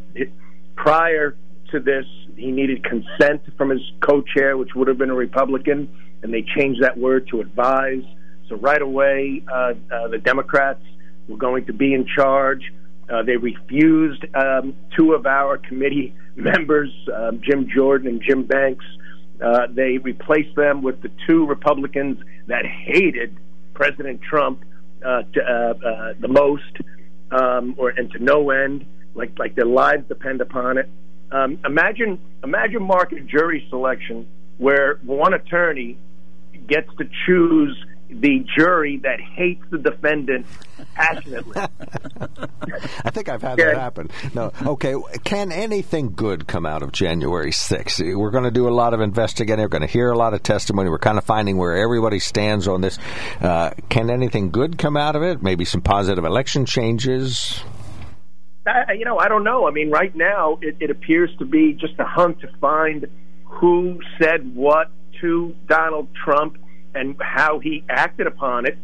prior 0.75 1.35
to 1.71 1.79
this. 1.79 2.05
He 2.35 2.51
needed 2.51 2.83
consent 2.83 3.43
from 3.55 3.69
his 3.69 3.81
co-chair, 4.01 4.57
which 4.57 4.73
would 4.75 4.87
have 4.87 4.97
been 4.97 5.09
a 5.09 5.15
Republican, 5.15 5.87
and 6.23 6.33
they 6.33 6.43
changed 6.55 6.81
that 6.81 6.97
word 6.97 7.27
to 7.29 7.39
advise. 7.39 8.03
So 8.49 8.55
right 8.55 8.81
away, 8.81 9.43
uh, 9.51 9.73
uh, 9.91 10.07
the 10.09 10.17
Democrats 10.17 10.83
were 11.27 11.37
going 11.37 11.65
to 11.65 11.73
be 11.73 11.93
in 11.93 12.05
charge. 12.05 12.71
Uh, 13.09 13.23
they 13.23 13.37
refused 13.37 14.25
um, 14.35 14.75
two 14.95 15.13
of 15.13 15.25
our 15.25 15.57
committee 15.57 16.13
members, 16.35 16.91
um, 17.13 17.41
Jim 17.43 17.69
Jordan 17.73 18.07
and 18.07 18.21
Jim 18.21 18.43
Banks. 18.43 18.85
Uh, 19.43 19.67
they 19.69 19.97
replaced 19.97 20.55
them 20.55 20.81
with 20.81 21.01
the 21.01 21.11
two 21.27 21.45
Republicans 21.45 22.17
that 22.47 22.65
hated 22.65 23.37
President 23.73 24.21
Trump 24.21 24.63
uh, 25.05 25.23
to, 25.33 25.41
uh, 25.41 25.87
uh, 25.87 26.13
the 26.19 26.27
most, 26.27 26.63
um, 27.31 27.75
or 27.77 27.89
and 27.89 28.11
to 28.11 28.23
no 28.23 28.49
end, 28.49 28.85
like 29.13 29.37
like 29.37 29.55
their 29.55 29.65
lives 29.65 30.07
depend 30.07 30.41
upon 30.41 30.77
it. 30.77 30.89
Um, 31.31 31.59
imagine 31.65 32.19
imagine 32.43 32.81
market 32.81 33.27
jury 33.27 33.67
selection 33.69 34.25
where 34.57 34.99
one 35.03 35.33
attorney 35.33 35.97
gets 36.67 36.89
to 36.97 37.09
choose 37.25 37.77
the 38.09 38.45
jury 38.57 38.97
that 39.03 39.19
hates 39.19 39.63
the 39.69 39.77
defendant 39.77 40.45
passionately. 40.93 41.55
I 43.03 43.09
think 43.09 43.29
I've 43.29 43.41
had 43.41 43.57
yeah. 43.57 43.65
that 43.65 43.77
happen. 43.77 44.09
No, 44.33 44.51
okay. 44.65 44.95
Can 45.23 45.51
anything 45.51 46.13
good 46.15 46.47
come 46.47 46.65
out 46.65 46.81
of 46.83 46.91
January 46.91 47.51
6th? 47.51 48.15
We're 48.15 48.31
going 48.31 48.43
to 48.43 48.51
do 48.51 48.67
a 48.67 48.73
lot 48.73 48.93
of 48.93 49.01
investigating. 49.01 49.61
We're 49.61 49.69
going 49.69 49.81
to 49.81 49.87
hear 49.87 50.11
a 50.11 50.17
lot 50.17 50.33
of 50.33 50.43
testimony. 50.43 50.89
We're 50.89 50.99
kind 50.99 51.17
of 51.17 51.23
finding 51.23 51.57
where 51.57 51.75
everybody 51.75 52.19
stands 52.19 52.67
on 52.67 52.81
this. 52.81 52.97
Uh, 53.41 53.71
can 53.89 54.09
anything 54.09 54.51
good 54.51 54.77
come 54.77 54.97
out 54.97 55.15
of 55.15 55.23
it? 55.23 55.41
Maybe 55.41 55.65
some 55.65 55.81
positive 55.81 56.25
election 56.25 56.65
changes. 56.65 57.61
I, 58.67 58.93
you 58.93 59.05
know, 59.05 59.19
I 59.19 59.27
don't 59.27 59.43
know. 59.43 59.67
I 59.67 59.71
mean, 59.71 59.91
right 59.91 60.15
now 60.15 60.57
it, 60.61 60.77
it 60.79 60.89
appears 60.89 61.29
to 61.37 61.45
be 61.45 61.73
just 61.73 61.93
a 61.99 62.05
hunt 62.05 62.39
to 62.41 62.47
find 62.59 63.07
who 63.43 63.99
said 64.19 64.55
what 64.55 64.91
to 65.21 65.55
Donald 65.67 66.09
Trump 66.15 66.57
and 66.95 67.15
how 67.19 67.59
he 67.59 67.83
acted 67.89 68.27
upon 68.27 68.65
it. 68.65 68.77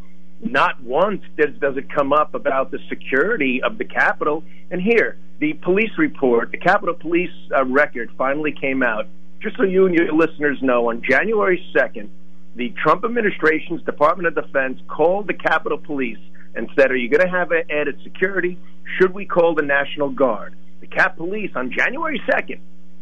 Not 0.43 0.81
once 0.81 1.21
does, 1.37 1.55
does 1.59 1.77
it 1.77 1.93
come 1.93 2.13
up 2.13 2.33
about 2.33 2.71
the 2.71 2.79
security 2.89 3.61
of 3.63 3.77
the 3.77 3.85
Capitol. 3.85 4.43
And 4.71 4.81
here, 4.81 5.17
the 5.39 5.53
police 5.53 5.91
report, 5.97 6.51
the 6.51 6.57
Capitol 6.57 6.95
Police 6.95 7.31
uh, 7.55 7.65
record 7.65 8.11
finally 8.17 8.51
came 8.51 8.83
out. 8.83 9.07
Just 9.41 9.57
so 9.57 9.63
you 9.63 9.85
and 9.85 9.95
your 9.95 10.13
listeners 10.13 10.59
know, 10.61 10.89
on 10.89 11.01
January 11.07 11.63
2nd, 11.75 12.09
the 12.55 12.73
Trump 12.83 13.05
administration's 13.05 13.81
Department 13.83 14.27
of 14.27 14.45
Defense 14.45 14.79
called 14.87 15.27
the 15.27 15.33
Capitol 15.33 15.77
Police 15.77 16.19
and 16.53 16.69
said, 16.77 16.91
Are 16.91 16.95
you 16.95 17.09
going 17.09 17.25
to 17.25 17.31
have 17.31 17.51
added 17.51 17.99
security? 18.03 18.57
Should 18.99 19.13
we 19.13 19.25
call 19.25 19.55
the 19.55 19.61
National 19.61 20.09
Guard? 20.09 20.55
The 20.81 20.87
Cap 20.87 21.17
Police 21.17 21.51
on 21.55 21.71
January 21.71 22.21
2nd 22.27 22.59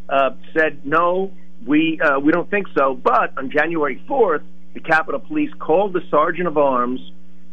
uh, 0.08 0.30
said, 0.54 0.86
No, 0.86 1.32
we, 1.66 2.00
uh, 2.00 2.20
we 2.20 2.32
don't 2.32 2.48
think 2.48 2.68
so. 2.76 2.94
But 2.94 3.36
on 3.36 3.50
January 3.50 4.02
4th, 4.08 4.44
the 4.74 4.80
Capitol 4.80 5.20
Police 5.20 5.50
called 5.58 5.92
the 5.92 6.02
Sergeant 6.10 6.48
of 6.48 6.56
Arms 6.56 7.00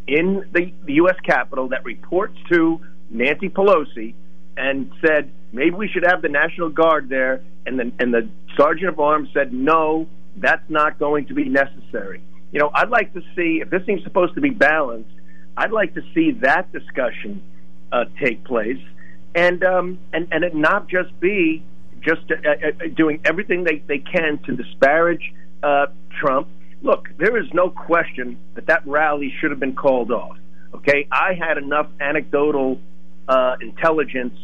in 0.07 0.45
the, 0.53 0.71
the 0.85 0.93
U.S. 0.93 1.15
Capitol 1.25 1.69
that 1.69 1.83
reports 1.83 2.37
to 2.49 2.79
Nancy 3.09 3.49
Pelosi 3.49 4.13
and 4.55 4.91
said 5.05 5.31
maybe 5.51 5.75
we 5.75 5.87
should 5.87 6.03
have 6.05 6.21
the 6.21 6.29
National 6.29 6.69
Guard 6.69 7.09
there, 7.09 7.41
and 7.65 7.79
the 7.79 7.91
and 7.99 8.13
the 8.13 8.27
Sergeant 8.57 8.89
of 8.89 8.99
Arms 8.99 9.29
said 9.33 9.53
no, 9.53 10.07
that's 10.37 10.67
not 10.69 10.97
going 10.97 11.27
to 11.27 11.33
be 11.33 11.45
necessary. 11.45 12.21
You 12.51 12.59
know, 12.59 12.71
I'd 12.73 12.89
like 12.89 13.13
to 13.13 13.21
see 13.35 13.59
if 13.61 13.69
this 13.69 13.83
thing's 13.85 14.03
supposed 14.03 14.35
to 14.35 14.41
be 14.41 14.49
balanced. 14.49 15.09
I'd 15.55 15.71
like 15.71 15.93
to 15.95 16.01
see 16.13 16.31
that 16.41 16.71
discussion 16.71 17.41
uh, 17.91 18.05
take 18.21 18.43
place, 18.43 18.81
and 19.35 19.63
um, 19.63 19.99
and 20.13 20.27
and 20.31 20.43
it 20.43 20.55
not 20.55 20.87
just 20.87 21.17
be 21.19 21.63
just 22.01 22.31
uh, 22.31 22.49
uh, 22.49 22.87
doing 22.95 23.19
everything 23.25 23.63
they, 23.63 23.79
they 23.87 23.99
can 23.99 24.39
to 24.45 24.55
disparage 24.55 25.33
uh, 25.63 25.87
Trump 26.21 26.47
look, 26.81 27.09
there 27.17 27.37
is 27.37 27.47
no 27.53 27.69
question 27.69 28.37
that 28.55 28.67
that 28.67 28.85
rally 28.87 29.33
should 29.39 29.51
have 29.51 29.59
been 29.59 29.75
called 29.75 30.11
off. 30.11 30.37
Okay, 30.73 31.07
I 31.11 31.33
had 31.33 31.57
enough 31.57 31.87
anecdotal 31.99 32.79
uh, 33.27 33.55
intelligence 33.61 34.37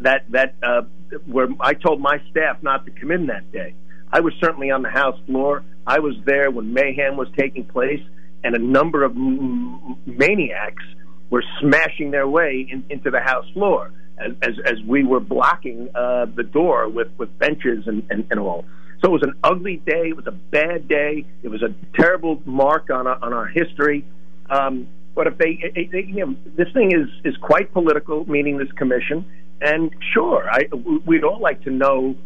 that 0.00 0.24
that 0.30 0.54
uh, 0.62 0.82
where 1.26 1.48
I 1.60 1.74
told 1.74 2.00
my 2.00 2.18
staff 2.30 2.62
not 2.62 2.86
to 2.86 2.90
come 2.90 3.10
in 3.10 3.26
that 3.26 3.50
day. 3.52 3.74
I 4.12 4.20
was 4.20 4.32
certainly 4.40 4.70
on 4.70 4.82
the 4.82 4.90
House 4.90 5.18
floor. 5.26 5.64
I 5.86 5.98
was 5.98 6.14
there 6.24 6.50
when 6.50 6.72
mayhem 6.72 7.16
was 7.16 7.28
taking 7.36 7.64
place, 7.64 8.02
and 8.42 8.54
a 8.54 8.58
number 8.58 9.02
of 9.02 9.12
m- 9.12 9.96
maniacs 10.06 10.84
were 11.30 11.42
smashing 11.60 12.10
their 12.10 12.28
way 12.28 12.66
in, 12.70 12.84
into 12.90 13.10
the 13.10 13.20
House 13.20 13.48
floor 13.52 13.90
as, 14.18 14.32
as, 14.42 14.54
as 14.64 14.74
we 14.86 15.04
were 15.04 15.20
blocking 15.20 15.88
uh, 15.94 16.26
the 16.26 16.44
door 16.44 16.88
with, 16.88 17.08
with 17.18 17.36
benches 17.38 17.86
and, 17.86 18.06
and, 18.10 18.26
and 18.30 18.38
all. 18.38 18.64
So 19.04 19.10
it 19.10 19.20
was 19.20 19.22
an 19.22 19.34
ugly 19.44 19.76
day. 19.84 20.08
It 20.08 20.16
was 20.16 20.26
a 20.26 20.32
bad 20.32 20.88
day. 20.88 21.26
It 21.42 21.48
was 21.48 21.62
a 21.62 21.74
terrible 21.94 22.40
mark 22.46 22.88
on 22.88 23.06
our, 23.06 23.22
on 23.22 23.34
our 23.34 23.46
history. 23.46 24.02
Um, 24.48 24.88
but 25.14 25.26
if 25.26 25.36
they, 25.36 25.58
it, 25.60 25.92
it, 25.92 26.06
you 26.06 26.24
know, 26.24 26.34
this 26.56 26.68
thing 26.72 26.90
is 26.90 27.08
is 27.22 27.36
quite 27.42 27.70
political, 27.74 28.24
meaning 28.28 28.56
this 28.56 28.72
commission. 28.72 29.26
And 29.60 29.94
sure, 30.14 30.48
I 30.50 30.62
we'd 31.04 31.22
all 31.22 31.38
like 31.38 31.62
to 31.64 31.70
know 31.70 32.16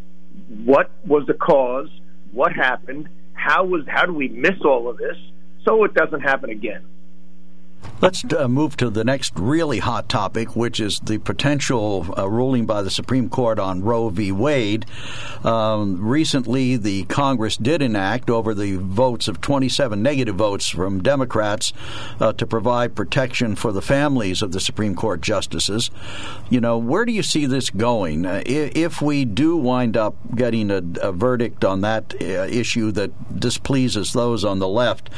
what 0.65 0.93
was 1.05 1.27
the 1.27 1.35
cause, 1.35 1.89
what 2.31 2.53
happened, 2.53 3.09
how 3.33 3.65
was 3.65 3.83
how 3.89 4.07
do 4.07 4.15
we 4.15 4.29
miss 4.29 4.61
all 4.65 4.89
of 4.89 4.99
this, 4.99 5.17
so 5.65 5.83
it 5.83 5.95
doesn't 5.95 6.21
happen 6.21 6.51
again. 6.51 6.85
Let's 8.01 8.23
uh, 8.33 8.47
move 8.47 8.77
to 8.77 8.91
the 8.91 9.03
next 9.03 9.33
really 9.37 9.81
hot 9.81 10.09
topic, 10.09 10.55
which 10.55 10.79
is 10.79 11.01
the 11.03 11.19
potential 11.19 12.07
uh, 12.17 12.29
ruling 12.29 12.65
by 12.65 12.81
the 12.81 12.91
Supreme 12.91 13.29
Court 13.29 13.59
on 13.59 13.83
Roe 13.83 14.09
v. 14.09 14.31
Wade. 14.31 14.87
Um, 15.43 16.01
recently, 16.01 16.77
the 16.77 17.05
Congress 17.05 17.57
did 17.57 17.83
enact 17.83 18.31
over 18.31 18.55
the 18.55 18.77
votes 18.77 19.27
of 19.27 19.41
27 19.41 20.01
negative 20.01 20.37
votes 20.37 20.69
from 20.69 21.03
Democrats 21.03 21.73
uh, 22.21 22.33
to 22.35 22.47
provide 22.47 22.95
protection 22.95 23.57
for 23.57 23.73
the 23.73 23.83
families 23.83 24.43
of 24.43 24.53
the 24.53 24.61
Supreme 24.61 24.95
Court 24.95 25.21
justices. 25.21 25.91
You 26.51 26.61
know, 26.61 26.79
where 26.79 27.05
do 27.05 27.11
you 27.11 27.25
see 27.25 27.47
this 27.47 27.69
going? 27.69 28.27
Uh, 28.27 28.43
if 28.47 29.03
we 29.03 29.25
do 29.25 29.57
wind 29.57 29.97
up 29.97 30.15
getting 30.37 30.71
a, 30.71 30.83
a 31.03 31.11
verdict 31.11 31.65
on 31.65 31.81
that 31.81 32.15
uh, 32.21 32.25
issue 32.25 32.93
that 32.93 33.41
displeases 33.41 34.13
those 34.13 34.45
on 34.45 34.61
the 34.61 34.69
left, 34.69 35.11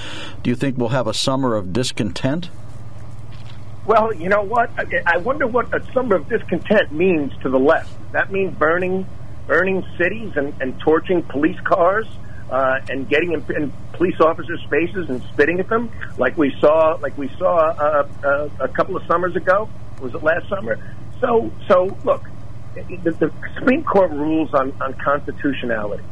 do 0.42 0.48
you 0.48 0.56
think 0.56 0.78
we'll 0.78 0.88
have 0.88 1.06
a 1.06 1.12
summer 1.12 1.54
of 1.56 1.74
discontent? 1.74 2.48
Well, 3.86 4.14
you 4.14 4.28
know 4.28 4.42
what? 4.42 4.70
I 5.06 5.18
wonder 5.18 5.46
what 5.46 5.74
a 5.74 5.80
summer 5.92 6.16
of 6.16 6.28
discontent 6.28 6.92
means 6.92 7.32
to 7.42 7.48
the 7.48 7.58
left. 7.58 7.90
That 8.12 8.30
means 8.30 8.54
burning, 8.56 9.06
burning 9.46 9.84
cities 9.96 10.32
and, 10.36 10.54
and 10.60 10.78
torching 10.80 11.22
police 11.22 11.58
cars. 11.64 12.06
uh, 12.50 12.80
and 12.88 13.08
getting 13.08 13.32
in, 13.32 13.44
in 13.56 13.72
police 13.92 14.20
officers' 14.20 14.64
faces 14.68 15.08
and 15.08 15.22
spitting 15.32 15.60
at 15.60 15.68
them, 15.68 15.90
like 16.18 16.36
we 16.36 16.54
saw, 16.60 16.96
like 17.00 17.16
we 17.16 17.28
saw 17.38 17.70
uh, 17.70 18.08
uh, 18.24 18.48
a 18.58 18.68
couple 18.68 18.96
of 18.96 19.02
summers 19.06 19.36
ago. 19.36 19.68
Was 20.00 20.14
it 20.14 20.22
last 20.22 20.48
summer? 20.48 20.76
So, 21.20 21.50
so 21.68 21.96
look, 22.04 22.24
the, 22.74 23.12
the 23.12 23.32
Supreme 23.54 23.84
Court 23.84 24.10
rules 24.10 24.52
on, 24.52 24.72
on 24.80 24.94
constitutionality. 24.94 26.02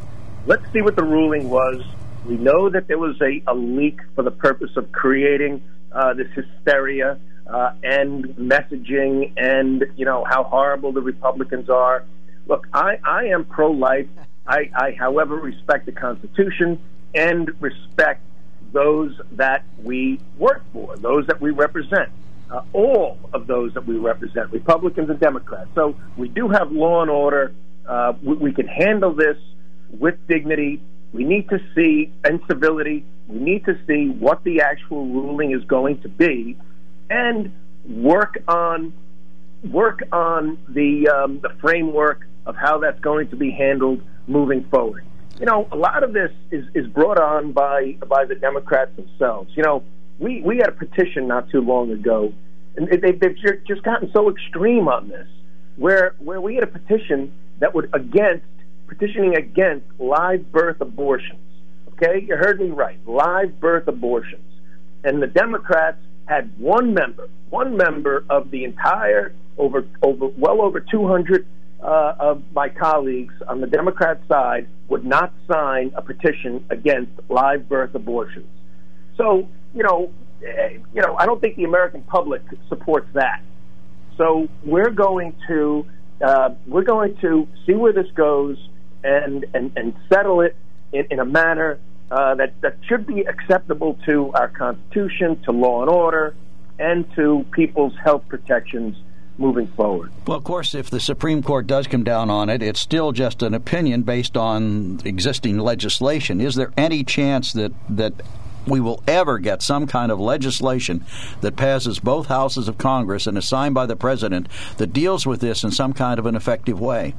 Let's 0.47 0.65
see 0.73 0.81
what 0.81 0.97
the 0.97 1.05
ruling 1.05 1.51
was. 1.51 1.83
We 2.25 2.37
know 2.37 2.71
that 2.71 2.87
there 2.87 2.99
was 2.99 3.21
a, 3.21 3.43
a 3.47 3.55
leak 3.55 3.99
for 4.15 4.23
the 4.23 4.31
purpose 4.31 4.77
of 4.77 4.93
creating 4.93 5.63
uh, 5.91 6.15
this 6.15 6.29
hysteria 6.35 7.19
uh, 7.49 7.73
and 7.83 8.25
messaging, 8.37 9.33
and 9.37 9.85
you 9.97 10.05
know 10.05 10.25
how 10.25 10.45
horrible 10.45 10.93
the 10.93 11.01
Republicans 11.01 11.71
are. 11.71 12.05
Look, 12.47 12.67
I, 12.73 12.99
I 13.05 13.25
am 13.27 13.45
pro-life. 13.45 14.07
I, 14.47 14.71
I, 14.75 14.93
however, 14.99 15.37
respect 15.37 15.87
the 15.87 15.93
Constitution 15.93 16.81
and 17.15 17.51
respect 17.61 18.23
those 18.73 19.19
that 19.33 19.65
we 19.83 20.21
work 20.39 20.63
for, 20.73 20.97
those 20.97 21.27
that 21.27 21.41
we 21.41 21.51
represent. 21.51 22.11
Uh, 22.51 22.63
all 22.73 23.19
of 23.35 23.47
those 23.47 23.75
that 23.75 23.87
we 23.87 23.97
represent, 23.97 24.51
Republicans 24.51 25.11
and 25.11 25.21
Democrats. 25.21 25.69
So 25.75 25.95
we 26.17 26.29
do 26.29 26.49
have 26.49 26.73
law 26.73 27.03
and 27.03 27.11
order. 27.11 27.55
Uh, 27.87 28.15
we, 28.23 28.37
we, 28.37 28.53
can 28.53 28.67
handle 28.67 29.13
this 29.13 29.37
with 29.91 30.15
dignity. 30.29 30.81
We 31.13 31.25
need 31.25 31.51
to 31.51 31.59
see, 31.75 32.11
and 32.25 32.41
civility, 32.49 33.05
we 33.27 33.39
need 33.39 33.67
to 33.67 33.79
see 33.87 34.09
what 34.09 34.45
the 34.45 34.63
actual 34.63 35.07
ruling 35.09 35.53
is 35.53 35.63
going 35.65 36.01
to 36.01 36.09
be 36.09 36.57
and 37.11 37.53
work 37.87 38.39
on 38.49 38.93
work 39.65 40.01
on 40.13 40.59
the 40.69 41.09
um, 41.09 41.41
the 41.41 41.51
framework 41.61 42.27
of 42.47 42.57
how 42.57 42.79
that's 42.79 43.01
going 43.01 43.29
to 43.29 43.37
be 43.37 43.51
handled 43.51 44.03
moving 44.27 44.65
forward. 44.71 45.05
You 45.39 45.47
know, 45.47 45.69
a 45.71 45.77
lot 45.77 46.03
of 46.03 46.13
this 46.13 46.33
is, 46.51 46.65
is 46.75 46.87
brought 46.89 47.19
on 47.21 47.53
by 47.53 47.97
by 48.09 48.25
the 48.25 48.35
Democrats 48.35 48.91
themselves. 48.97 49.51
You 49.55 49.63
know, 49.63 49.85
we 50.19 50.43
we 50.43 50.57
had 50.59 50.69
a 50.69 50.73
petition 50.73 51.29
not 51.29 51.49
too 51.51 51.61
long 51.61 51.91
ago, 51.91 52.33
and 52.77 52.89
they, 52.89 53.13
they've 53.13 53.37
just 53.67 53.83
gotten 53.83 54.11
so 54.13 54.31
extreme 54.31 54.89
on 54.89 55.09
this, 55.09 55.29
where 55.77 56.15
where 56.19 56.41
we 56.41 56.55
had 56.57 56.65
a 56.65 56.69
petition 56.69 57.33
that 57.61 57.75
would 57.75 57.91
against 57.95 58.47
petitioning 58.89 59.37
against 59.37 59.87
live 59.99 60.51
birth 60.51 60.81
abortions. 60.81 61.41
Okay, 61.93 62.25
you 62.27 62.37
heard 62.37 62.61
me 62.61 62.71
right, 62.71 62.99
live 63.07 63.61
birth 63.61 63.87
abortions, 63.89 64.51
and 65.05 65.23
the 65.23 65.27
Democrats 65.27 65.99
had 66.29 66.59
one 66.59 66.95
member, 66.95 67.29
one 67.51 67.77
member 67.77 68.25
of 68.29 68.51
the 68.51 68.65
entire 68.65 69.33
over 69.57 69.87
over 70.03 70.27
well 70.37 70.61
over 70.63 70.81
200 70.81 71.47
uh, 71.83 72.15
of 72.19 72.43
my 72.53 72.69
colleagues 72.69 73.35
on 73.47 73.61
the 73.61 73.67
Democrat 73.67 74.21
side 74.29 74.69
would 74.89 75.05
not 75.05 75.33
sign 75.51 75.93
a 75.97 76.03
petition 76.03 76.65
against 76.71 77.13
live 77.29 77.69
birth 77.69 77.95
abortions. 77.95 78.49
So, 79.17 79.49
you 79.75 79.83
know, 79.83 80.11
eh, 80.45 80.79
you 80.95 81.03
know, 81.03 81.17
I 81.17 81.27
don't 81.27 81.41
think 81.41 81.57
the 81.57 81.65
American 81.65 82.03
public 82.03 82.43
supports 82.69 83.09
that. 83.15 83.43
So 84.17 84.49
we're 84.65 84.91
going 84.91 85.35
to 85.49 85.87
uh, 86.21 86.51
we're 86.67 86.85
going 86.85 87.17
to 87.21 87.49
see 87.65 87.75
where 87.75 87.93
this 87.93 88.11
goes 88.15 88.57
and 89.03 89.47
and, 89.55 89.73
and 89.77 89.95
settle 90.13 90.41
it 90.41 90.57
in, 90.93 91.07
in 91.11 91.21
a 91.21 91.25
manner 91.25 91.79
uh, 92.11 92.35
that 92.37 92.61
that 92.61 92.77
should 92.87 93.07
be 93.07 93.21
acceptable 93.23 93.99
to 94.07 94.33
our 94.33 94.49
Constitution, 94.49 95.41
to 95.43 95.53
law 95.53 95.83
and 95.83 95.91
order, 95.91 96.35
and 96.79 97.05
to 97.15 97.45
people's 97.53 97.95
health 98.03 98.23
protections 98.29 98.97
moving 99.39 99.69
forward. 99.69 100.11
Well, 100.27 100.37
of 100.37 100.45
course, 100.45 100.75
if 100.75 100.91
the 100.91 101.01
Supreme 101.01 101.43
Court 101.43 101.67
does 101.67 101.87
come 101.87 102.03
down 102.03 102.29
on 102.29 102.51
it, 102.51 102.63
it's 102.63 102.81
still 102.81 103.13
just 103.13 103.43
an 103.43 103.55
opinion 103.55 104.03
based 104.03 104.37
on 104.37 105.01
existing 105.05 105.59
legislation. 105.59 106.41
Is 106.41 106.57
there 106.57 106.73
any 106.77 107.05
chance 107.05 107.53
that 107.53 107.73
that 107.89 108.15
we 108.67 108.81
will 108.81 109.03
ever 109.07 109.39
get 109.39 109.63
some 109.63 109.87
kind 109.87 110.13
of 110.13 110.21
legislation 110.21 111.05
that 111.41 111.57
passes 111.57 111.99
both 112.01 112.27
houses 112.27 112.69
of 112.69 112.77
Congress 112.77 113.27
and 113.27 113.39
is 113.39 113.49
signed 113.49 113.75
by 113.75 113.87
the 113.87 113.97
president 113.97 114.47
that 114.77 114.93
deals 114.93 115.27
with 115.27 115.41
this 115.41 115.65
in 115.65 115.71
some 115.71 115.93
kind 115.93 116.19
of 116.19 116.27
an 116.27 116.37
effective 116.37 116.79
way? 116.79 117.15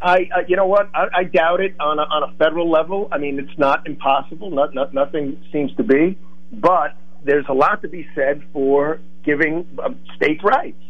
I, 0.00 0.28
uh, 0.34 0.40
you 0.46 0.56
know 0.56 0.66
what? 0.66 0.88
I, 0.94 1.06
I 1.18 1.24
doubt 1.24 1.60
it 1.60 1.74
on 1.80 1.98
a, 1.98 2.02
on 2.02 2.30
a 2.30 2.32
federal 2.36 2.70
level. 2.70 3.08
I 3.10 3.18
mean, 3.18 3.38
it's 3.38 3.58
not 3.58 3.86
impossible. 3.86 4.50
Not, 4.50 4.74
not, 4.74 4.94
nothing 4.94 5.42
seems 5.52 5.74
to 5.76 5.82
be, 5.82 6.16
but 6.52 6.94
there's 7.24 7.46
a 7.48 7.52
lot 7.52 7.82
to 7.82 7.88
be 7.88 8.08
said 8.14 8.42
for 8.52 9.00
giving 9.24 9.66
uh, 9.82 9.90
states 10.16 10.42
rights. 10.44 10.82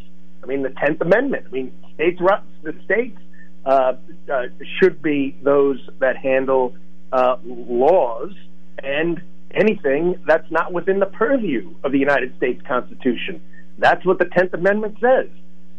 I 0.43 0.45
mean, 0.45 0.61
the 0.61 0.69
Tenth 0.69 1.01
Amendment. 1.01 1.45
I 1.47 1.51
mean, 1.51 1.71
states, 1.95 2.21
the 2.63 2.75
states 2.85 3.19
uh, 3.65 3.93
uh, 4.31 4.43
should 4.79 5.01
be 5.01 5.35
those 5.41 5.77
that 5.99 6.17
handle 6.17 6.75
uh, 7.11 7.37
laws 7.43 8.33
and 8.81 9.21
anything 9.51 10.21
that's 10.25 10.49
not 10.51 10.71
within 10.71 10.99
the 10.99 11.07
purview 11.07 11.73
of 11.83 11.91
the 11.91 11.97
United 11.97 12.37
States 12.37 12.61
Constitution. 12.67 13.41
That's 13.77 14.05
what 14.05 14.19
the 14.19 14.25
Tenth 14.25 14.53
Amendment 14.53 14.97
says, 15.01 15.29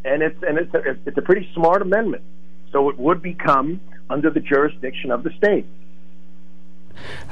and 0.04 0.22
it's 0.22 0.42
and 0.42 0.58
it's 0.58 0.74
a, 0.74 0.96
it's 1.06 1.16
a 1.16 1.22
pretty 1.22 1.48
smart 1.54 1.82
amendment. 1.82 2.22
So 2.72 2.88
it 2.88 2.98
would 2.98 3.22
become 3.22 3.80
under 4.08 4.30
the 4.30 4.40
jurisdiction 4.40 5.10
of 5.10 5.22
the 5.22 5.30
state. 5.36 5.66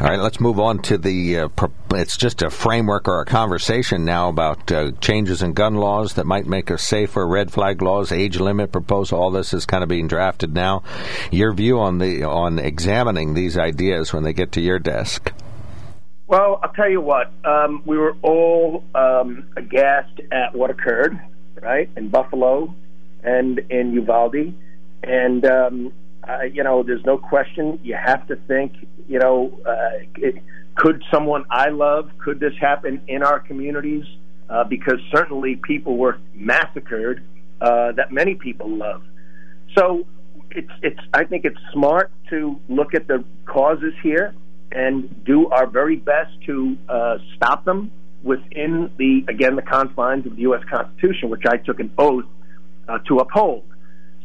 All 0.00 0.06
right, 0.06 0.18
let's 0.18 0.40
move 0.40 0.58
on 0.58 0.80
to 0.82 0.96
the. 0.96 1.38
Uh, 1.38 1.48
it's 1.92 2.16
just 2.16 2.42
a 2.42 2.50
framework 2.50 3.08
or 3.08 3.20
a 3.20 3.24
conversation 3.24 4.04
now 4.04 4.28
about 4.28 4.70
uh, 4.72 4.92
changes 5.00 5.42
in 5.42 5.52
gun 5.52 5.74
laws 5.74 6.14
that 6.14 6.24
might 6.26 6.46
make 6.46 6.70
us 6.70 6.82
safer. 6.82 7.26
Red 7.26 7.52
flag 7.52 7.82
laws, 7.82 8.12
age 8.12 8.38
limit 8.38 8.72
proposal. 8.72 9.18
All 9.18 9.30
this 9.30 9.52
is 9.52 9.66
kind 9.66 9.82
of 9.82 9.88
being 9.88 10.08
drafted 10.08 10.54
now. 10.54 10.82
Your 11.30 11.52
view 11.52 11.80
on 11.80 11.98
the 11.98 12.24
on 12.24 12.58
examining 12.58 13.34
these 13.34 13.58
ideas 13.58 14.12
when 14.12 14.22
they 14.22 14.32
get 14.32 14.52
to 14.52 14.60
your 14.60 14.78
desk? 14.78 15.32
Well, 16.28 16.60
I'll 16.62 16.72
tell 16.72 16.90
you 16.90 17.00
what. 17.00 17.32
Um, 17.44 17.82
we 17.84 17.96
were 17.96 18.14
all 18.22 18.84
um, 18.94 19.48
aghast 19.56 20.20
at 20.30 20.54
what 20.54 20.70
occurred, 20.70 21.18
right, 21.60 21.90
in 21.96 22.10
Buffalo 22.10 22.74
and 23.22 23.58
in 23.70 23.92
Uvalde, 23.94 24.54
and 25.02 25.44
um, 25.44 25.92
uh, 26.28 26.42
you 26.42 26.62
know, 26.62 26.82
there's 26.82 27.04
no 27.04 27.16
question. 27.16 27.80
You 27.82 27.96
have 27.96 28.26
to 28.28 28.36
think, 28.36 28.74
you 29.08 29.18
know, 29.18 29.58
uh, 29.66 30.04
it, 30.16 30.36
could 30.74 31.02
someone 31.10 31.44
I 31.50 31.70
love, 31.70 32.10
could 32.18 32.38
this 32.38 32.52
happen 32.60 33.00
in 33.08 33.22
our 33.22 33.40
communities? 33.40 34.04
Uh, 34.48 34.64
because 34.64 34.98
certainly 35.14 35.56
people 35.56 35.98
were 35.98 36.18
massacred 36.34 37.22
uh, 37.60 37.92
that 37.92 38.10
many 38.10 38.34
people 38.34 38.68
love. 38.68 39.02
So 39.76 40.06
it's, 40.50 40.70
it's, 40.82 41.00
I 41.12 41.24
think 41.24 41.44
it's 41.44 41.58
smart 41.72 42.10
to 42.30 42.58
look 42.68 42.94
at 42.94 43.06
the 43.08 43.24
causes 43.44 43.92
here 44.02 44.34
and 44.72 45.24
do 45.24 45.48
our 45.48 45.66
very 45.66 45.96
best 45.96 46.30
to 46.46 46.78
uh, 46.88 47.18
stop 47.36 47.64
them 47.64 47.90
within 48.22 48.90
the, 48.96 49.24
again, 49.28 49.56
the 49.56 49.62
confines 49.62 50.26
of 50.26 50.36
the 50.36 50.42
U.S. 50.42 50.62
Constitution, 50.70 51.28
which 51.28 51.44
I 51.46 51.58
took 51.58 51.78
an 51.80 51.92
oath 51.98 52.24
uh, 52.88 52.98
to 53.08 53.18
uphold. 53.18 53.67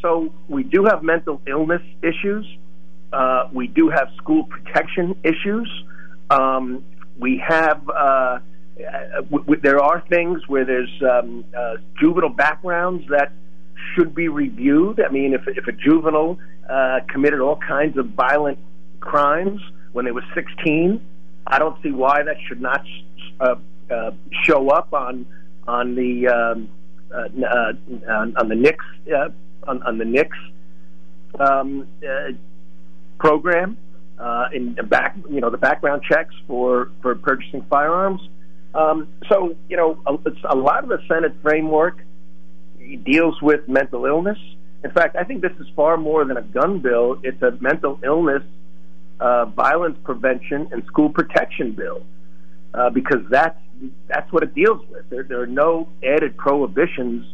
So 0.04 0.34
we 0.49 0.64
do 0.64 0.84
have 0.84 1.01
mental 1.01 1.41
illness 1.47 1.82
issues. 2.04 2.45
Uh, 3.14 3.47
we 3.54 3.68
do 3.68 3.89
have 3.89 4.10
school 4.18 4.43
protection 4.43 5.16
issues. 5.24 5.72
Um, 6.30 6.84
we 7.18 7.41
have 7.47 7.88
uh, 7.89 8.39
w- 9.32 9.45
w- 9.45 9.62
there 9.62 9.80
are 9.80 10.04
things 10.10 10.41
where 10.47 10.66
there's 10.66 11.01
um, 11.01 11.45
uh, 11.58 11.76
juvenile 12.01 12.32
backgrounds 12.32 13.08
that 13.10 13.32
should 13.95 14.14
be 14.14 14.28
reviewed. 14.28 14.99
I 14.99 15.10
mean, 15.10 15.34
if 15.34 15.47
if 15.47 15.68
a 15.68 15.72
juvenile 15.72 16.38
uh, 16.70 16.99
committed 17.08 17.39
all 17.39 17.58
kinds 17.58 17.97
of 17.97 18.08
violent 18.08 18.60
crimes 18.99 19.62
when 19.93 20.04
they 20.04 20.12
were 20.12 20.26
16, 20.34 20.99
I 21.47 21.60
don't 21.60 21.82
see 21.82 21.91
why 21.91 22.24
that 22.24 22.38
should 22.47 22.62
not 22.62 22.86
uh, 23.39 23.56
uh, 23.89 24.12
show 24.43 24.70
up 24.70 24.93
on 24.93 25.26
on 25.66 25.95
the 25.95 26.28
um, 26.28 26.70
uh, 27.14 27.28
uh, 27.45 28.12
on, 28.12 28.49
the 28.49 28.56
NICS 28.56 28.86
uh, 29.16 29.30
on, 29.68 29.84
on 29.84 29.97
the 29.97 30.05
NICS 30.05 30.38
um, 31.39 31.88
uh, 32.07 32.32
program 33.20 33.78
uh, 34.20 34.45
in 34.53 34.76
back, 34.88 35.18
you 35.30 35.41
know, 35.41 35.49
the 35.49 35.57
background 35.57 36.03
checks 36.03 36.34
for 36.47 36.91
for 37.01 37.16
purchasing 37.16 37.66
firearms. 37.70 38.22
Um, 38.74 39.07
so, 39.30 39.55
you 39.70 39.78
know, 39.78 40.01
a, 40.05 40.53
a 40.53 40.55
lot 40.55 40.84
of 40.84 40.89
the 40.89 40.99
Senate 41.07 41.36
framework 41.41 41.99
deals 43.03 43.41
with 43.41 43.68
mental 43.68 44.05
illness. 44.05 44.38
In 44.84 44.91
fact, 44.91 45.16
I 45.16 45.24
think 45.24 45.41
this 45.41 45.51
is 45.59 45.68
far 45.76 45.95
more 45.97 46.26
than 46.26 46.38
a 46.38 46.41
gun 46.41 46.80
bill. 46.80 47.20
It's 47.24 47.41
a 47.41 47.51
mental 47.61 47.99
illness, 48.03 48.43
uh, 49.20 49.45
violence 49.45 49.97
prevention, 50.03 50.68
and 50.72 50.84
school 50.86 51.09
protection 51.09 51.74
bill 51.74 52.03
uh, 52.74 52.89
because 52.89 53.22
that's 53.30 53.59
that's 54.07 54.32
what 54.32 54.43
it 54.43 54.53
deals 54.53 54.82
with. 54.89 55.09
There, 55.09 55.24
there 55.24 55.41
are 55.41 55.47
no 55.47 55.89
added 56.03 56.38
prohibitions 56.38 57.26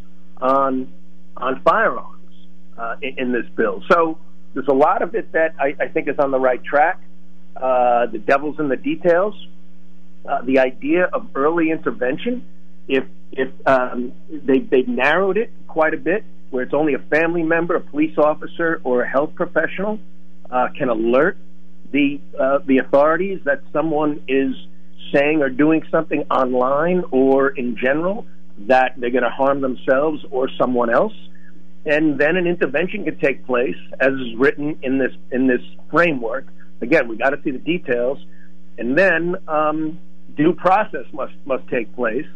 on 0.41 0.91
on 1.37 1.61
firearms 1.61 2.18
uh, 2.79 2.95
in, 3.01 3.31
this 3.31 3.45
bill. 3.55 3.83
So 3.91 4.17
there's 4.53 4.67
a 4.67 4.73
lot 4.73 5.01
of 5.01 5.15
it 5.15 5.31
that 5.33 5.55
I, 5.59 5.75
I 5.79 5.87
think 5.87 6.07
is 6.07 6.17
on 6.17 6.31
the 6.31 6.39
right 6.39 6.63
track. 6.63 7.01
Uh, 7.55 8.05
the 8.07 8.19
devil's 8.19 8.59
in 8.59 8.69
the 8.69 8.77
details. 8.77 9.35
Uh, 10.27 10.41
the 10.43 10.59
idea 10.59 11.05
of 11.05 11.27
early 11.35 11.71
intervention, 11.71 12.45
if 12.87 13.03
if 13.31 13.49
um, 13.67 14.13
they 14.29 14.59
they 14.59 14.83
narrowed 14.83 15.37
it 15.37 15.51
quite 15.67 15.93
a 15.93 15.97
bit, 15.97 16.23
where 16.49 16.63
it's 16.63 16.73
only 16.73 16.93
a 16.93 16.99
family 16.99 17.43
member, 17.43 17.75
a 17.75 17.81
police 17.81 18.17
officer, 18.17 18.81
or 18.83 19.03
a 19.03 19.09
health 19.09 19.35
professional 19.35 19.99
uh, 20.49 20.67
can 20.77 20.89
alert 20.89 21.37
the 21.91 22.19
uh, 22.39 22.59
the 22.65 22.77
authorities 22.77 23.39
that 23.45 23.61
someone 23.73 24.23
is 24.27 24.55
saying 25.13 25.41
or 25.41 25.49
doing 25.49 25.83
something 25.89 26.23
online 26.29 27.03
or 27.11 27.49
in 27.49 27.75
general 27.75 28.25
that 28.67 28.93
they're 28.97 29.09
going 29.09 29.23
to 29.23 29.29
harm 29.29 29.61
themselves 29.61 30.23
or 30.31 30.49
someone 30.57 30.89
else, 30.89 31.13
and 31.85 32.19
then 32.19 32.35
an 32.35 32.47
intervention 32.47 33.05
could 33.05 33.19
take 33.19 33.45
place 33.45 33.77
as 33.99 34.13
is 34.13 34.35
written 34.37 34.77
in 34.83 34.97
this 34.97 35.11
in 35.31 35.47
this 35.47 35.61
framework. 35.91 36.47
Again, 36.81 37.07
we 37.07 37.17
got 37.17 37.31
to 37.31 37.41
see 37.43 37.51
the 37.51 37.57
details, 37.59 38.19
and 38.77 38.97
then 38.97 39.35
um, 39.47 39.99
due 40.35 40.53
process 40.53 41.05
must 41.13 41.33
must 41.45 41.67
take 41.69 41.93
place 41.95 42.27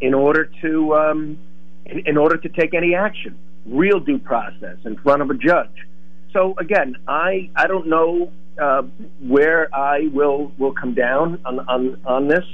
in 0.00 0.14
order 0.14 0.50
to 0.62 0.94
um, 0.94 1.38
in, 1.86 2.02
in 2.06 2.16
order 2.16 2.36
to 2.36 2.48
take 2.48 2.74
any 2.74 2.94
action, 2.94 3.38
real 3.66 4.00
due 4.00 4.18
process 4.18 4.78
in 4.84 4.96
front 4.98 5.22
of 5.22 5.30
a 5.30 5.34
judge. 5.34 5.86
So 6.32 6.54
again, 6.58 6.96
I 7.06 7.50
I 7.56 7.66
don't 7.66 7.88
know 7.88 8.32
uh, 8.60 8.82
where 9.20 9.74
I 9.74 10.08
will 10.12 10.52
will 10.58 10.72
come 10.72 10.94
down 10.94 11.40
on 11.44 11.60
on, 11.60 12.00
on 12.04 12.28
this 12.28 12.44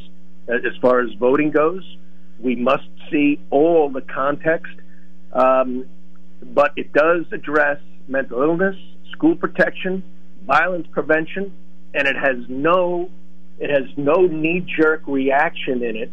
uh, 0.48 0.54
as 0.54 0.76
far 0.80 1.00
as 1.00 1.12
voting 1.18 1.50
goes. 1.50 1.84
We 2.38 2.56
must 2.56 2.88
see 3.10 3.38
all 3.50 3.90
the 3.90 4.00
context, 4.00 4.72
um, 5.32 5.84
but 6.42 6.72
it 6.76 6.92
does 6.92 7.24
address 7.32 7.78
mental 8.08 8.42
illness, 8.42 8.76
school 9.12 9.36
protection, 9.36 10.02
violence 10.44 10.86
prevention, 10.90 11.52
and 11.94 12.06
it 12.08 12.16
has 12.16 12.36
no 12.48 13.10
it 13.58 13.70
has 13.70 13.88
no 13.96 14.26
knee 14.26 14.64
jerk 14.78 15.02
reaction 15.06 15.82
in 15.82 15.96
it 15.96 16.10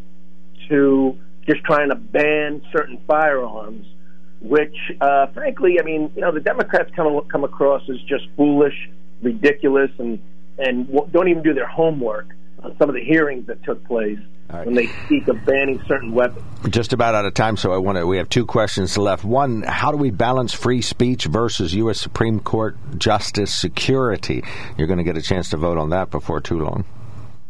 to 0.70 1.18
just 1.48 1.64
trying 1.64 1.90
to 1.90 1.96
ban 1.96 2.62
certain 2.74 3.00
firearms, 3.08 3.88
which, 4.42 4.76
uh, 5.00 5.28
frankly, 5.28 5.78
I 5.80 5.84
mean, 5.84 6.12
you 6.14 6.22
know, 6.22 6.34
the 6.34 6.42
Democrats 6.42 6.92
come 6.96 7.22
come 7.32 7.44
across 7.44 7.82
as 7.90 7.98
just 8.02 8.26
foolish, 8.36 8.76
ridiculous, 9.22 9.92
and 9.98 10.20
and 10.58 10.92
don't 11.12 11.30
even 11.30 11.44
do 11.44 11.54
their 11.54 11.68
homework 11.68 12.28
on 12.64 12.76
some 12.78 12.90
of 12.90 12.96
the 12.96 13.04
hearings 13.04 13.48
that 13.48 13.64
took 13.64 13.86
place. 13.86 14.20
Right. 14.50 14.66
When 14.66 14.76
they 14.76 14.88
speak 15.06 15.28
of 15.28 15.44
banning 15.46 15.84
certain 15.88 16.14
weapons, 16.14 16.44
just 16.70 16.94
about 16.94 17.16
out 17.16 17.26
of 17.26 17.34
time, 17.34 17.58
so 17.58 17.74
I 17.74 17.78
want 17.78 17.98
to. 17.98 18.08
We 18.08 18.18
have 18.18 18.30
two 18.30 18.46
questions 18.46 18.98
left. 18.98 19.26
One: 19.26 19.62
How 19.64 19.92
do 19.92 19.98
we 19.98 20.10
balance 20.10 20.54
free 20.54 20.82
speech 20.82 21.26
versus 21.26 21.74
U.S. 21.76 22.00
Supreme 22.00 22.40
Court 22.40 22.78
justice 22.98 23.54
security? 23.54 24.44
You're 24.78 24.88
going 24.88 25.00
to 25.00 25.04
get 25.04 25.18
a 25.18 25.22
chance 25.22 25.50
to 25.50 25.58
vote 25.58 25.78
on 25.78 25.90
that 25.90 26.12
before 26.12 26.40
too 26.40 26.60
long. 26.60 26.86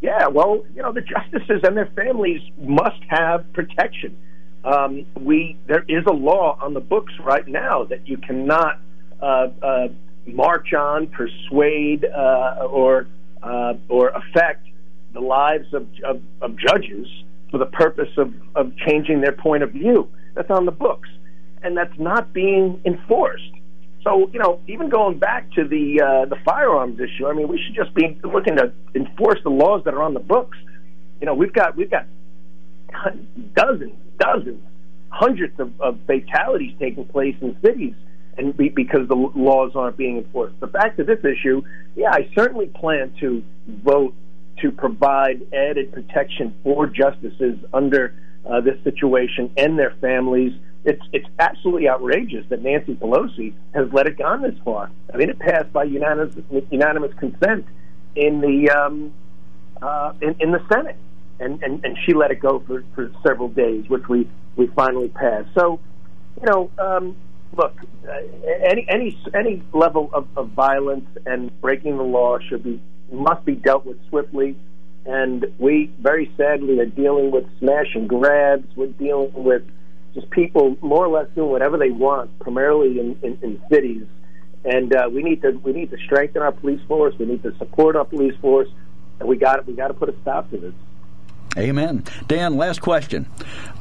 Yeah, 0.02 0.28
well, 0.28 0.64
you 0.76 0.82
know, 0.82 0.92
the 0.92 1.02
justices 1.02 1.62
and 1.64 1.78
their 1.78 1.92
families 1.96 2.42
must 2.60 3.02
have 3.10 3.52
protection. 3.54 4.18
Um, 4.64 5.06
we 5.20 5.58
there 5.68 5.86
is 5.88 6.04
a 6.08 6.14
law 6.14 6.58
on 6.62 6.74
the 6.74 6.80
books 6.80 7.14
right 7.20 7.48
now 7.48 7.84
that 7.86 8.08
you 8.08 8.18
cannot 8.18 8.80
uh, 9.22 9.48
uh, 9.62 9.88
march 10.26 10.74
on, 10.74 11.08
persuade, 11.08 12.06
uh, 12.06 12.68
or 12.70 13.08
uh, 13.42 13.76
or 13.88 14.10
affect 14.10 14.67
the 15.14 15.20
lives 15.20 15.74
of, 15.74 15.88
of, 16.06 16.22
of 16.42 16.58
judges 16.58 17.08
for 17.52 17.58
the 17.58 17.66
purpose 17.66 18.10
of, 18.18 18.34
of 18.56 18.76
changing 18.78 19.22
their 19.22 19.32
point 19.32 19.64
of 19.64 19.72
view. 19.72 20.10
That's 20.36 20.52
on 20.52 20.66
the 20.66 20.72
books, 20.72 21.10
and 21.64 21.76
that's 21.76 21.98
not 21.98 22.34
being 22.34 22.82
enforced. 22.86 23.52
So 24.04 24.30
you 24.32 24.40
know, 24.40 24.62
even 24.68 24.90
going 24.90 25.20
back 25.20 25.52
to 25.54 25.68
the 25.68 26.02
uh, 26.02 26.26
the 26.26 26.38
firearms 26.46 27.00
issue, 27.00 27.28
I 27.28 27.34
mean, 27.34 27.48
we 27.48 27.62
should 27.62 27.76
just 27.76 27.94
be 27.94 28.20
looking 28.24 28.56
to 28.58 28.72
enforce 28.96 29.40
the 29.44 29.50
laws 29.50 29.84
that 29.86 29.94
are 29.94 30.02
on 30.02 30.14
the 30.14 30.20
books. 30.20 30.58
You 31.20 31.26
know, 31.26 31.34
we've 31.34 31.52
got 31.52 31.76
we've 31.76 31.90
got 31.90 32.06
dozens, 33.56 33.94
dozens, 34.20 34.64
hundreds 35.10 35.60
of, 35.60 35.80
of 35.82 36.00
fatalities 36.06 36.76
taking 36.80 37.06
place 37.06 37.36
in 37.42 37.58
cities, 37.64 37.96
and 38.38 38.56
be, 38.56 38.70
because 38.70 39.08
the 39.08 39.16
laws 39.16 39.72
aren't 39.76 39.98
being 39.98 40.18
enforced. 40.18 40.56
But 40.60 40.72
back 40.72 40.96
to 40.98 41.04
this 41.04 41.20
issue, 41.26 41.64
yeah, 41.96 42.12
I 42.12 42.30
certainly 42.36 42.68
plan 42.68 43.14
to 43.20 43.44
vote 43.68 44.14
to 44.62 44.72
provide 44.72 45.42
added 45.54 45.92
protection 45.92 46.54
for 46.64 46.88
justices 46.88 47.58
under 47.74 48.14
uh, 48.50 48.62
this 48.62 48.82
situation 48.84 49.52
and 49.58 49.78
their 49.78 49.94
families 50.02 50.54
it's 50.88 51.04
it's 51.12 51.28
absolutely 51.38 51.90
outrageous 51.90 52.46
that 52.50 52.62
Nancy 52.62 52.96
Pelosi 52.96 53.54
has 53.74 53.92
let 53.92 54.08
it 54.08 54.18
go 54.18 54.38
this 54.42 54.56
far. 54.64 54.90
I 55.14 55.18
mean, 55.18 55.30
it 55.30 55.38
passed 55.38 55.72
by 55.74 55.84
unanimous 55.84 56.34
unanimous 56.72 57.14
consent 57.20 57.66
in 58.16 58.40
the 58.40 58.72
um, 58.72 59.14
uh, 59.82 60.14
in, 60.22 60.36
in 60.40 60.52
the 60.52 60.66
Senate, 60.72 60.96
and, 61.42 61.62
and 61.62 61.84
and 61.84 61.98
she 62.06 62.14
let 62.14 62.32
it 62.32 62.40
go 62.40 62.64
for, 62.66 62.86
for 62.96 63.12
several 63.22 63.50
days, 63.50 63.90
which 63.90 64.08
we 64.08 64.30
we 64.56 64.68
finally 64.68 65.10
passed. 65.10 65.50
So, 65.60 65.82
you 66.40 66.46
know, 66.46 66.72
um, 66.80 67.18
look, 67.58 67.76
uh, 68.08 68.12
any 68.66 68.88
any 68.88 69.20
any 69.36 69.62
level 69.74 70.10
of, 70.14 70.26
of 70.38 70.52
violence 70.52 71.10
and 71.26 71.52
breaking 71.60 71.98
the 71.98 72.04
law 72.04 72.40
should 72.40 72.64
be 72.64 72.82
must 73.12 73.46
be 73.46 73.56
dealt 73.56 73.86
with 73.86 73.98
swiftly. 74.10 74.56
And 75.06 75.46
we 75.58 75.92
very 76.00 76.32
sadly 76.36 76.80
are 76.80 76.86
dealing 76.86 77.32
with 77.32 77.46
smash 77.60 77.96
and 77.96 78.10
grabs. 78.10 78.68
We're 78.76 78.88
dealing 78.88 79.32
with 79.34 79.64
just 80.14 80.30
people 80.32 80.78
more 80.82 81.06
or 81.06 81.10
less 81.10 81.28
doing 81.34 81.50
whatever 81.50 81.78
they 81.78 81.92
want, 81.92 82.38
primarily 82.40 83.00
in, 83.00 83.18
in, 83.22 83.40
in 83.42 83.62
cities. 83.72 84.06
And 84.66 84.94
uh, 84.94 85.10
we 85.10 85.24
need 85.24 85.42
to 85.44 85.52
we 85.52 85.72
need 85.72 85.92
to 85.92 85.98
strengthen 86.06 86.42
our 86.42 86.52
police 86.52 86.82
force. 86.88 87.16
We 87.18 87.26
need 87.26 87.44
to 87.44 87.56
support 87.58 87.96
our 87.96 88.04
police 88.04 88.36
force, 88.42 88.68
and 89.20 89.30
we 89.30 89.38
got 89.38 89.66
we 89.66 89.74
got 89.74 89.88
to 89.88 89.94
put 89.94 90.10
a 90.10 90.16
stop 90.22 90.50
to 90.52 90.58
this. 90.58 90.74
Amen. 91.58 92.04
Dan, 92.28 92.56
last 92.56 92.82
question. 92.82 93.26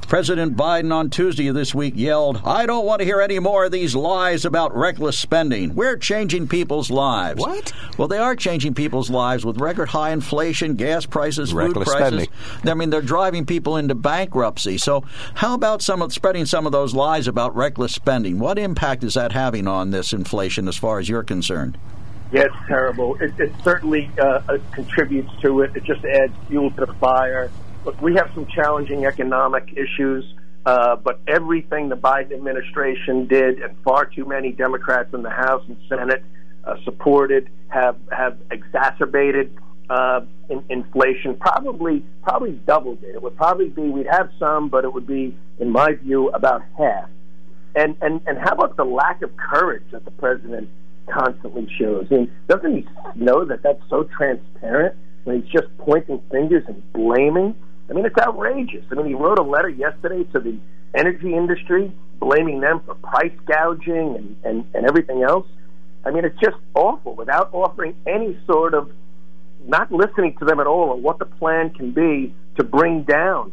President 0.09 0.57
Biden 0.57 0.95
on 0.95 1.11
Tuesday 1.11 1.49
of 1.49 1.57
this 1.57 1.75
week 1.75 1.95
yelled, 1.97 2.41
I 2.45 2.65
don't 2.65 2.87
want 2.87 3.01
to 3.01 3.05
hear 3.05 3.21
any 3.21 3.41
more 3.41 3.65
of 3.65 3.73
these 3.73 3.97
lies 3.97 4.45
about 4.45 4.77
reckless 4.77 5.19
spending. 5.19 5.75
We're 5.75 5.97
changing 5.97 6.47
people's 6.47 6.93
lives. 6.93 7.41
What? 7.41 7.73
Well, 7.99 8.07
they 8.07 8.19
are 8.19 8.37
changing 8.37 8.75
people's 8.75 9.11
lives 9.11 9.45
with 9.45 9.59
record 9.59 9.89
high 9.89 10.13
inflation, 10.13 10.77
gas 10.77 11.07
prices, 11.07 11.53
reckless 11.53 11.89
food 11.89 11.97
prices. 11.97 12.29
Spending. 12.29 12.71
I 12.71 12.75
mean, 12.75 12.91
they're 12.91 13.03
driving 13.03 13.47
people 13.47 13.77
into 13.77 13.97
bankruptcy. 13.97 14.79
So, 14.79 15.05
how 15.35 15.55
about 15.55 15.83
some 15.83 16.03
of 16.03 16.13
spreading 16.13 16.47
some 16.47 16.67
of 16.67 16.73
those 16.73 16.95
lies 16.95 17.27
about 17.27 17.57
reckless 17.57 17.93
spending? 17.93 18.39
What 18.39 18.61
impact 18.61 19.03
is 19.03 19.15
that 19.15 19.33
having 19.33 19.67
on 19.67 19.91
this 19.91 20.13
inflation 20.13 20.69
as 20.69 20.77
far 20.77 21.01
as 21.01 21.09
you're 21.09 21.25
concerned? 21.25 21.79
Yeah, 22.33 22.43
it's 22.43 22.67
terrible. 22.69 23.17
It, 23.17 23.39
it 23.41 23.53
certainly 23.65 24.11
uh, 24.21 24.41
uh 24.49 24.59
contributes 24.73 25.31
to 25.43 25.63
it. 25.63 25.77
It 25.77 25.83
just 25.83 26.05
adds 26.05 26.33
fuel 26.49 26.71
to 26.73 26.87
the 26.87 26.95
fire. 26.95 27.51
Look, 27.87 28.03
we 28.03 28.17
have 28.17 28.33
some 28.35 28.49
challenging 28.49 29.07
economic 29.07 29.73
issues, 29.77 30.25
uh, 30.67 30.97
but 30.97 31.21
everything 31.29 31.89
the 31.89 31.97
Biden 31.97 32.33
administration 32.33 33.29
did, 33.29 33.61
and 33.61 33.77
far 33.85 34.07
too 34.07 34.25
many 34.25 34.51
Democrats 34.51 35.15
in 35.15 35.23
the 35.23 35.31
House 35.31 35.63
and 35.69 35.77
Senate 35.89 36.25
uh, 36.65 36.75
supported, 36.85 37.49
have 37.69 37.97
have 38.11 38.39
exacerbated 38.51 39.57
uh, 39.89 40.23
in, 40.51 40.65
inflation. 40.69 41.37
Probably, 41.37 42.05
probably 42.25 42.55
doubled 42.67 43.05
it. 43.05 43.15
It 43.15 43.23
would 43.23 43.37
probably 43.37 43.69
be 43.69 43.83
we'd 43.83 44.09
have 44.11 44.31
some, 44.37 44.69
but 44.69 44.85
it 44.85 44.93
would 44.93 45.07
be, 45.07 45.39
in 45.61 45.71
my 45.71 45.93
view, 45.93 46.29
about 46.31 46.63
half. 46.77 47.09
And 47.77 47.97
and 48.01 48.21
and 48.27 48.37
how 48.37 48.55
about 48.55 48.77
the 48.77 48.85
lack 48.85 49.23
of 49.23 49.31
courage 49.37 49.85
that 49.93 50.05
the 50.05 50.11
president 50.11 50.69
constantly 51.09 51.69
shows? 51.79 52.09
I 52.11 52.15
mean, 52.15 52.33
doesn't 52.49 52.75
he 52.79 52.89
know 53.15 53.45
that 53.45 53.63
that's 53.63 53.83
so 53.89 54.03
transparent 54.03 54.97
when 55.23 55.41
he's 55.41 55.53
just 55.53 55.69
pointing 55.79 56.21
fingers 56.33 56.65
and 56.67 56.83
blaming? 56.93 57.55
I 57.89 57.93
mean, 57.93 58.05
it's 58.05 58.19
outrageous. 58.19 58.85
I 58.91 58.95
mean, 58.95 59.07
he 59.07 59.15
wrote 59.15 59.39
a 59.39 59.43
letter 59.43 59.69
yesterday 59.69 60.25
to 60.33 60.41
the 60.41 60.59
energy 60.95 61.35
industry, 61.35 61.93
blaming 62.19 62.61
them 62.61 62.81
for 62.85 62.95
price 62.95 63.33
gouging 63.47 64.17
and, 64.17 64.37
and, 64.45 64.65
and 64.75 64.87
everything 64.87 65.23
else. 65.23 65.47
I 66.05 66.11
mean, 66.11 66.25
it's 66.25 66.39
just 66.41 66.57
awful 66.75 67.15
without 67.15 67.51
offering 67.53 67.95
any 68.07 68.39
sort 68.47 68.75
of, 68.75 68.91
not 69.67 69.91
listening 69.91 70.37
to 70.39 70.45
them 70.45 70.61
at 70.61 70.67
all 70.67 70.91
on 70.91 71.03
what 71.03 71.19
the 71.19 71.27
plan 71.27 71.71
can 71.71 71.93
be 71.93 72.35
to 72.57 72.65
bring 72.65 73.03
down 73.03 73.53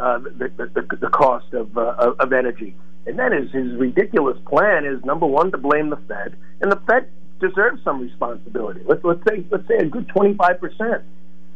uh, 0.00 0.18
the, 0.18 0.50
the, 0.56 0.66
the, 0.66 0.96
the 0.96 1.08
cost 1.08 1.52
of, 1.54 1.76
uh, 1.78 2.14
of 2.18 2.32
energy. 2.32 2.74
And 3.06 3.18
then 3.18 3.32
his, 3.32 3.50
his 3.50 3.74
ridiculous 3.76 4.38
plan 4.46 4.84
is 4.84 5.04
number 5.04 5.26
one 5.26 5.50
to 5.52 5.58
blame 5.58 5.90
the 5.90 5.96
Fed, 5.96 6.36
and 6.60 6.70
the 6.70 6.80
Fed 6.86 7.08
deserves 7.40 7.82
some 7.82 8.00
responsibility. 8.00 8.80
Let's 8.86 9.02
let's 9.02 9.20
say 9.28 9.44
let's 9.50 9.66
say 9.66 9.78
a 9.78 9.86
good 9.86 10.06
twenty 10.06 10.34
five 10.34 10.60
percent. 10.60 11.02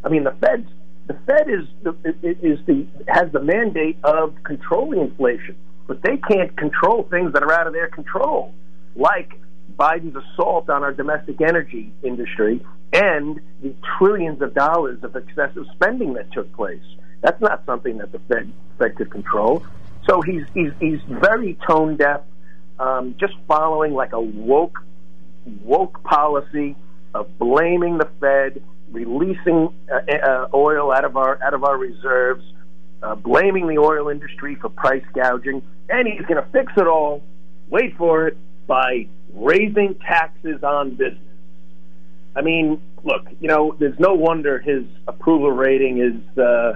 I 0.03 0.09
mean, 0.09 0.25
the 0.25 0.35
Fed's 0.41 0.69
the 1.07 1.15
Fed 1.27 1.49
is 1.49 1.67
the, 1.83 1.91
is 2.23 2.59
the 2.67 2.87
has 3.07 3.31
the 3.33 3.41
mandate 3.41 3.99
of 4.03 4.35
controlling 4.43 5.01
inflation, 5.01 5.57
but 5.87 6.03
they 6.03 6.17
can't 6.17 6.57
control 6.57 7.05
things 7.11 7.33
that 7.33 7.43
are 7.43 7.53
out 7.53 7.67
of 7.67 7.73
their 7.73 7.89
control, 7.89 8.53
like 8.97 9.33
Biden's 9.79 10.17
assault 10.17 10.69
on 10.69 10.83
our 10.83 10.93
domestic 10.93 11.41
energy 11.41 11.93
industry 12.03 12.65
and 12.93 13.41
the 13.63 13.75
trillions 13.99 14.41
of 14.43 14.55
dollars 14.55 14.99
of 15.03 15.15
excessive 15.17 15.67
spending 15.75 16.15
that 16.15 16.33
took 16.33 16.53
place. 16.55 16.83
That's 17.21 17.41
not 17.41 17.65
something 17.67 17.99
that 17.99 18.13
the 18.13 18.19
Fed 18.21 18.53
Fed 18.79 18.97
could 18.97 19.11
control. 19.11 19.65
So 20.09 20.23
he's 20.23 20.43
he's 20.55 20.73
he's 20.81 21.01
very 21.09 21.57
tone 21.69 21.97
deaf, 21.97 22.23
um, 22.79 23.15
just 23.19 23.35
following 23.47 23.95
like 23.95 24.13
a 24.13 24.21
woke 24.21 24.79
woke 25.63 26.03
policy 26.03 26.75
of 27.15 27.39
blaming 27.39 27.99
the 27.99 28.09
Fed 28.21 28.63
releasing 29.05 29.69
uh, 29.93 30.13
uh, 30.13 30.49
oil 30.55 30.93
out 30.93 31.05
of 31.05 31.17
our 31.17 31.43
out 31.43 31.55
of 31.55 31.65
our 31.65 31.77
reserves, 31.77 32.45
uh, 33.03 33.15
blaming 33.15 33.67
the 33.67 33.79
oil 33.79 34.09
industry 34.09 34.55
for 34.55 34.69
price 34.69 35.05
gouging, 35.15 35.63
and 35.89 36.09
he's 36.09 36.25
going 36.27 36.43
to 36.43 36.49
fix 36.51 36.73
it 36.77 36.87
all. 36.87 37.23
Wait 37.69 37.97
for 37.97 38.29
it 38.29 38.39
by 38.67 39.07
raising 39.35 39.95
taxes 39.97 40.63
on 40.63 40.91
business. 40.91 41.19
I 42.35 42.43
mean, 42.43 42.81
look, 43.05 43.27
you 43.41 43.49
know, 43.49 43.75
there's 43.79 43.99
no 43.99 44.15
wonder 44.15 44.59
his 44.59 44.85
approval 45.09 45.51
rating 45.51 45.99
is 45.99 46.39
uh, 46.39 46.75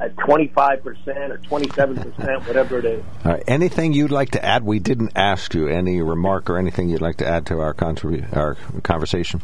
at 0.00 0.14
25% 0.16 0.56
or 0.84 1.38
27%, 1.38 2.46
whatever 2.46 2.78
it 2.78 2.84
is. 2.84 3.04
Right. 3.24 3.42
Anything 3.46 3.92
you'd 3.92 4.10
like 4.10 4.32
to 4.32 4.44
add? 4.44 4.64
We 4.64 4.78
didn't 4.78 5.12
ask 5.16 5.54
you 5.54 5.68
any 5.68 6.02
remark 6.02 6.50
or 6.50 6.58
anything 6.58 6.88
you'd 6.88 7.00
like 7.00 7.16
to 7.16 7.26
add 7.26 7.46
to 7.46 7.60
our, 7.60 7.74
contribu- 7.74 8.34
our 8.36 8.56
conversation. 8.82 9.42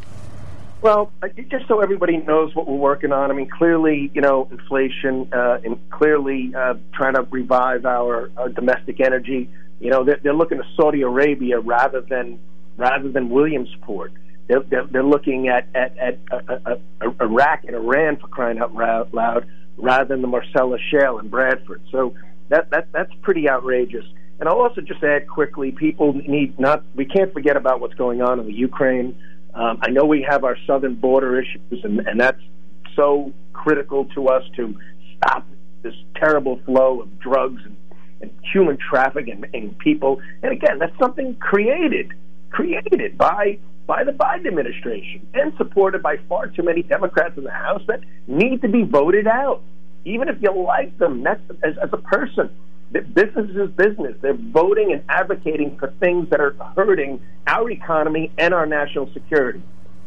Well, 0.83 1.13
just 1.49 1.65
so 1.69 1.79
everybody 1.79 2.17
knows 2.17 2.53
what 2.55 2.67
we're 2.67 2.75
working 2.75 3.13
on. 3.13 3.31
I 3.31 3.33
mean, 3.33 3.49
clearly, 3.49 4.11
you 4.13 4.19
know, 4.19 4.49
inflation 4.51 5.29
uh, 5.31 5.59
and 5.63 5.79
clearly 5.89 6.53
uh, 6.53 6.73
trying 6.93 7.13
to 7.13 7.21
revive 7.21 7.85
our, 7.85 8.29
our 8.35 8.49
domestic 8.49 8.99
energy. 8.99 9.49
You 9.79 9.91
know, 9.91 10.03
they're, 10.03 10.19
they're 10.21 10.33
looking 10.33 10.57
to 10.57 10.65
Saudi 10.75 11.01
Arabia 11.01 11.61
rather 11.61 12.01
than 12.01 12.37
rather 12.75 13.09
than 13.09 13.29
Williamsport. 13.29 14.11
They're, 14.47 14.59
they're, 14.59 14.85
they're 14.85 15.05
looking 15.05 15.47
at 15.47 15.69
at, 15.73 15.97
at 15.97 16.19
uh, 16.29 16.59
uh, 16.65 16.75
Iraq 17.21 17.63
and 17.63 17.77
Iran 17.77 18.17
for 18.17 18.27
crying 18.27 18.59
out 18.59 18.75
loud, 18.75 19.47
rather 19.77 20.03
than 20.03 20.21
the 20.21 20.27
Marcellus 20.27 20.81
Shale 20.91 21.17
in 21.17 21.29
Bradford. 21.29 21.81
So 21.93 22.13
that 22.49 22.71
that 22.71 22.91
that's 22.91 23.13
pretty 23.21 23.49
outrageous. 23.49 24.03
And 24.41 24.49
I'll 24.49 24.59
also 24.59 24.81
just 24.81 25.01
add 25.01 25.29
quickly: 25.29 25.71
people 25.71 26.11
need 26.11 26.59
not. 26.59 26.83
We 26.93 27.05
can't 27.05 27.31
forget 27.31 27.55
about 27.55 27.79
what's 27.79 27.93
going 27.93 28.21
on 28.21 28.41
in 28.41 28.47
the 28.47 28.53
Ukraine. 28.53 29.15
Um, 29.53 29.79
I 29.81 29.89
know 29.89 30.05
we 30.05 30.25
have 30.27 30.43
our 30.43 30.57
southern 30.65 30.95
border 30.95 31.39
issues, 31.39 31.83
and, 31.83 31.99
and 31.99 32.19
that's 32.19 32.41
so 32.95 33.31
critical 33.53 34.05
to 34.15 34.27
us 34.27 34.43
to 34.55 34.75
stop 35.17 35.47
this 35.83 35.93
terrible 36.15 36.59
flow 36.65 37.01
of 37.01 37.19
drugs 37.19 37.61
and, 37.65 37.77
and 38.21 38.31
human 38.51 38.77
trafficking 38.77 39.43
and, 39.43 39.55
and 39.55 39.77
people. 39.77 40.21
And 40.41 40.51
again, 40.51 40.79
that's 40.79 40.97
something 40.97 41.35
created, 41.35 42.11
created 42.49 43.17
by 43.17 43.59
by 43.85 44.03
the 44.05 44.11
Biden 44.11 44.47
administration 44.47 45.27
and 45.33 45.53
supported 45.57 46.01
by 46.01 46.15
far 46.29 46.47
too 46.47 46.63
many 46.63 46.83
Democrats 46.83 47.37
in 47.37 47.43
the 47.43 47.51
House 47.51 47.81
that 47.87 47.99
need 48.27 48.61
to 48.61 48.69
be 48.69 48.83
voted 48.83 49.27
out. 49.27 49.61
Even 50.05 50.29
if 50.29 50.37
you 50.41 50.55
like 50.55 50.97
them, 50.97 51.23
that's, 51.23 51.41
as, 51.63 51.77
as 51.81 51.89
a 51.91 51.97
person, 51.97 52.49
business 53.01 53.49
is 53.49 53.71
business. 53.71 54.15
They're 54.21 54.33
voting 54.33 54.91
and 54.93 55.03
advocating 55.09 55.77
for 55.77 55.91
things 55.99 56.29
that 56.29 56.39
are 56.39 56.53
hurting 56.75 57.21
our 57.47 57.69
economy 57.69 58.31
and 58.37 58.53
our 58.53 58.65
national 58.65 59.11
security. 59.13 59.61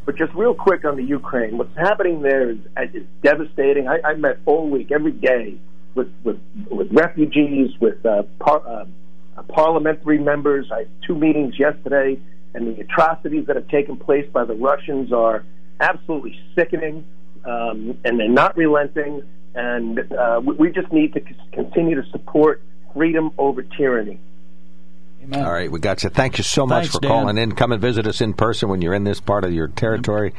But 0.05 0.17
just 0.17 0.33
real 0.35 0.55
quick 0.55 0.85
on 0.85 0.97
the 0.97 1.03
Ukraine, 1.03 1.59
what's 1.59 1.77
happening 1.77 2.23
there 2.23 2.51
is, 2.51 2.59
is 2.95 3.03
devastating. 3.23 3.89
I, 3.89 3.99
I 4.05 4.15
met 4.15 4.39
all 4.47 4.71
week, 4.71 4.93
every 4.93 5.11
day, 5.13 5.59
with 5.97 6.13
with, 6.23 6.41
with 6.71 6.89
refugees, 6.93 7.71
with 7.81 8.07
uh, 8.07 8.23
par, 8.39 8.63
uh, 8.67 9.43
parliamentary 9.49 10.19
members. 10.19 10.71
I 10.73 10.81
had 10.81 10.89
two 11.05 11.17
meetings 11.17 11.59
yesterday, 11.59 12.21
and 12.55 12.77
the 12.77 12.83
atrocities 12.83 13.47
that 13.47 13.57
have 13.57 13.67
taken 13.67 13.97
place 13.97 14.27
by 14.33 14.45
the 14.45 14.55
Russians 14.55 15.13
are 15.13 15.45
absolutely 15.81 16.39
sickening, 16.55 17.05
um, 17.45 17.99
and 18.05 18.21
they're 18.21 18.29
not 18.29 18.57
relenting. 18.57 19.25
And 19.57 20.13
uh, 20.13 20.41
we 20.41 20.71
just 20.71 20.93
need 20.93 21.15
to 21.15 21.21
continue 21.53 22.01
to 22.01 22.09
support 22.11 22.63
freedom 22.97 23.31
over 23.39 23.63
tyranny. 23.63 24.19
Amen. 25.23 25.45
All 25.45 25.53
right, 25.53 25.71
we 25.71 25.81
got 25.81 26.05
you. 26.05 26.11
Thank 26.11 26.39
you 26.39 26.45
so 26.45 26.67
much 26.67 26.85
Thanks, 26.85 26.95
for 26.95 27.01
Dan. 27.01 27.11
calling 27.11 27.39
in. 27.39 27.53
Come 27.53 27.73
and 27.73 27.81
visit 27.81 28.07
us 28.07 28.21
in 28.21 28.33
person 28.33 28.69
when 28.69 28.81
you're 28.81 28.95
in 28.95 29.03
this 29.03 29.19
part 29.19 29.45
of 29.45 29.53
your 29.53 29.67
territory. 29.67 30.35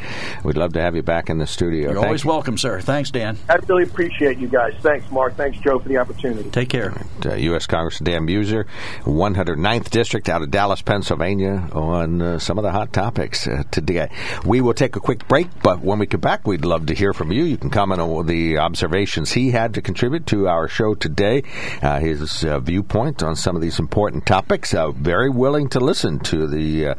We'd 0.46 0.56
love 0.56 0.74
to 0.74 0.82
have 0.82 0.96
you 0.96 1.04
back 1.04 1.30
in 1.30 1.40
the 1.40 1.48
studio. 1.48 1.88
You're 1.88 1.94
Thank 1.96 2.06
always 2.06 2.24
you. 2.24 2.30
welcome, 2.30 2.58
sir. 2.58 2.80
Thanks, 2.80 3.12
Dan. 3.12 3.38
I 3.50 3.56
really 3.68 3.84
appreciate 3.84 4.38
you 4.38 4.48
guys. 4.48 4.76
Thanks, 4.82 5.12
Mark. 5.12 5.36
Thanks, 5.36 5.58
Joe, 5.60 5.80
for 5.80 5.90
the 5.90 5.98
opportunity. 5.98 6.50
Take 6.52 6.70
care. 6.70 6.94
Uh, 7.26 7.34
U.S. 7.34 7.66
Congressman 7.66 8.10
Dan 8.12 8.28
Meuser, 8.28 8.66
109th 9.04 9.90
District 9.90 10.30
out 10.30 10.42
of 10.42 10.52
Dallas, 10.52 10.82
Pennsylvania, 10.82 11.68
on 11.74 12.22
uh, 12.22 12.40
some 12.40 12.58
of 12.58 12.64
the 12.64 12.72
hot 12.72 12.94
topics 12.94 13.46
uh, 13.46 13.64
today. 13.72 14.10
We 14.46 14.62
will 14.62 14.74
take 14.74 14.96
a 14.96 15.02
quick 15.02 15.28
break, 15.28 15.48
but 15.62 15.82
when 15.82 16.00
we 16.00 16.06
come 16.08 16.22
back, 16.22 16.48
we'd 16.48 16.64
love 16.64 16.86
to 16.86 16.94
hear 16.94 17.14
from 17.14 17.32
you. 17.34 17.44
You 17.44 17.58
can 17.58 17.70
comment 17.70 18.00
on 18.00 18.26
the 18.26 18.58
observations 18.60 19.34
he 19.34 19.52
had 19.52 19.74
to 19.74 19.82
contribute 19.82 20.26
to 20.28 20.48
our 20.48 20.70
show 20.70 20.96
today, 20.96 21.44
uh, 21.82 22.00
his 22.00 22.46
uh, 22.46 22.60
viewpoint 22.60 23.22
on 23.22 23.36
some 23.36 23.56
of 23.58 23.62
these 23.62 23.80
important 23.80 24.26
topics. 24.26 24.67
Uh, 24.74 24.92
very 24.92 25.30
willing 25.30 25.70
to 25.70 25.80
listen 25.80 26.20
to 26.20 26.46
the 26.48 26.96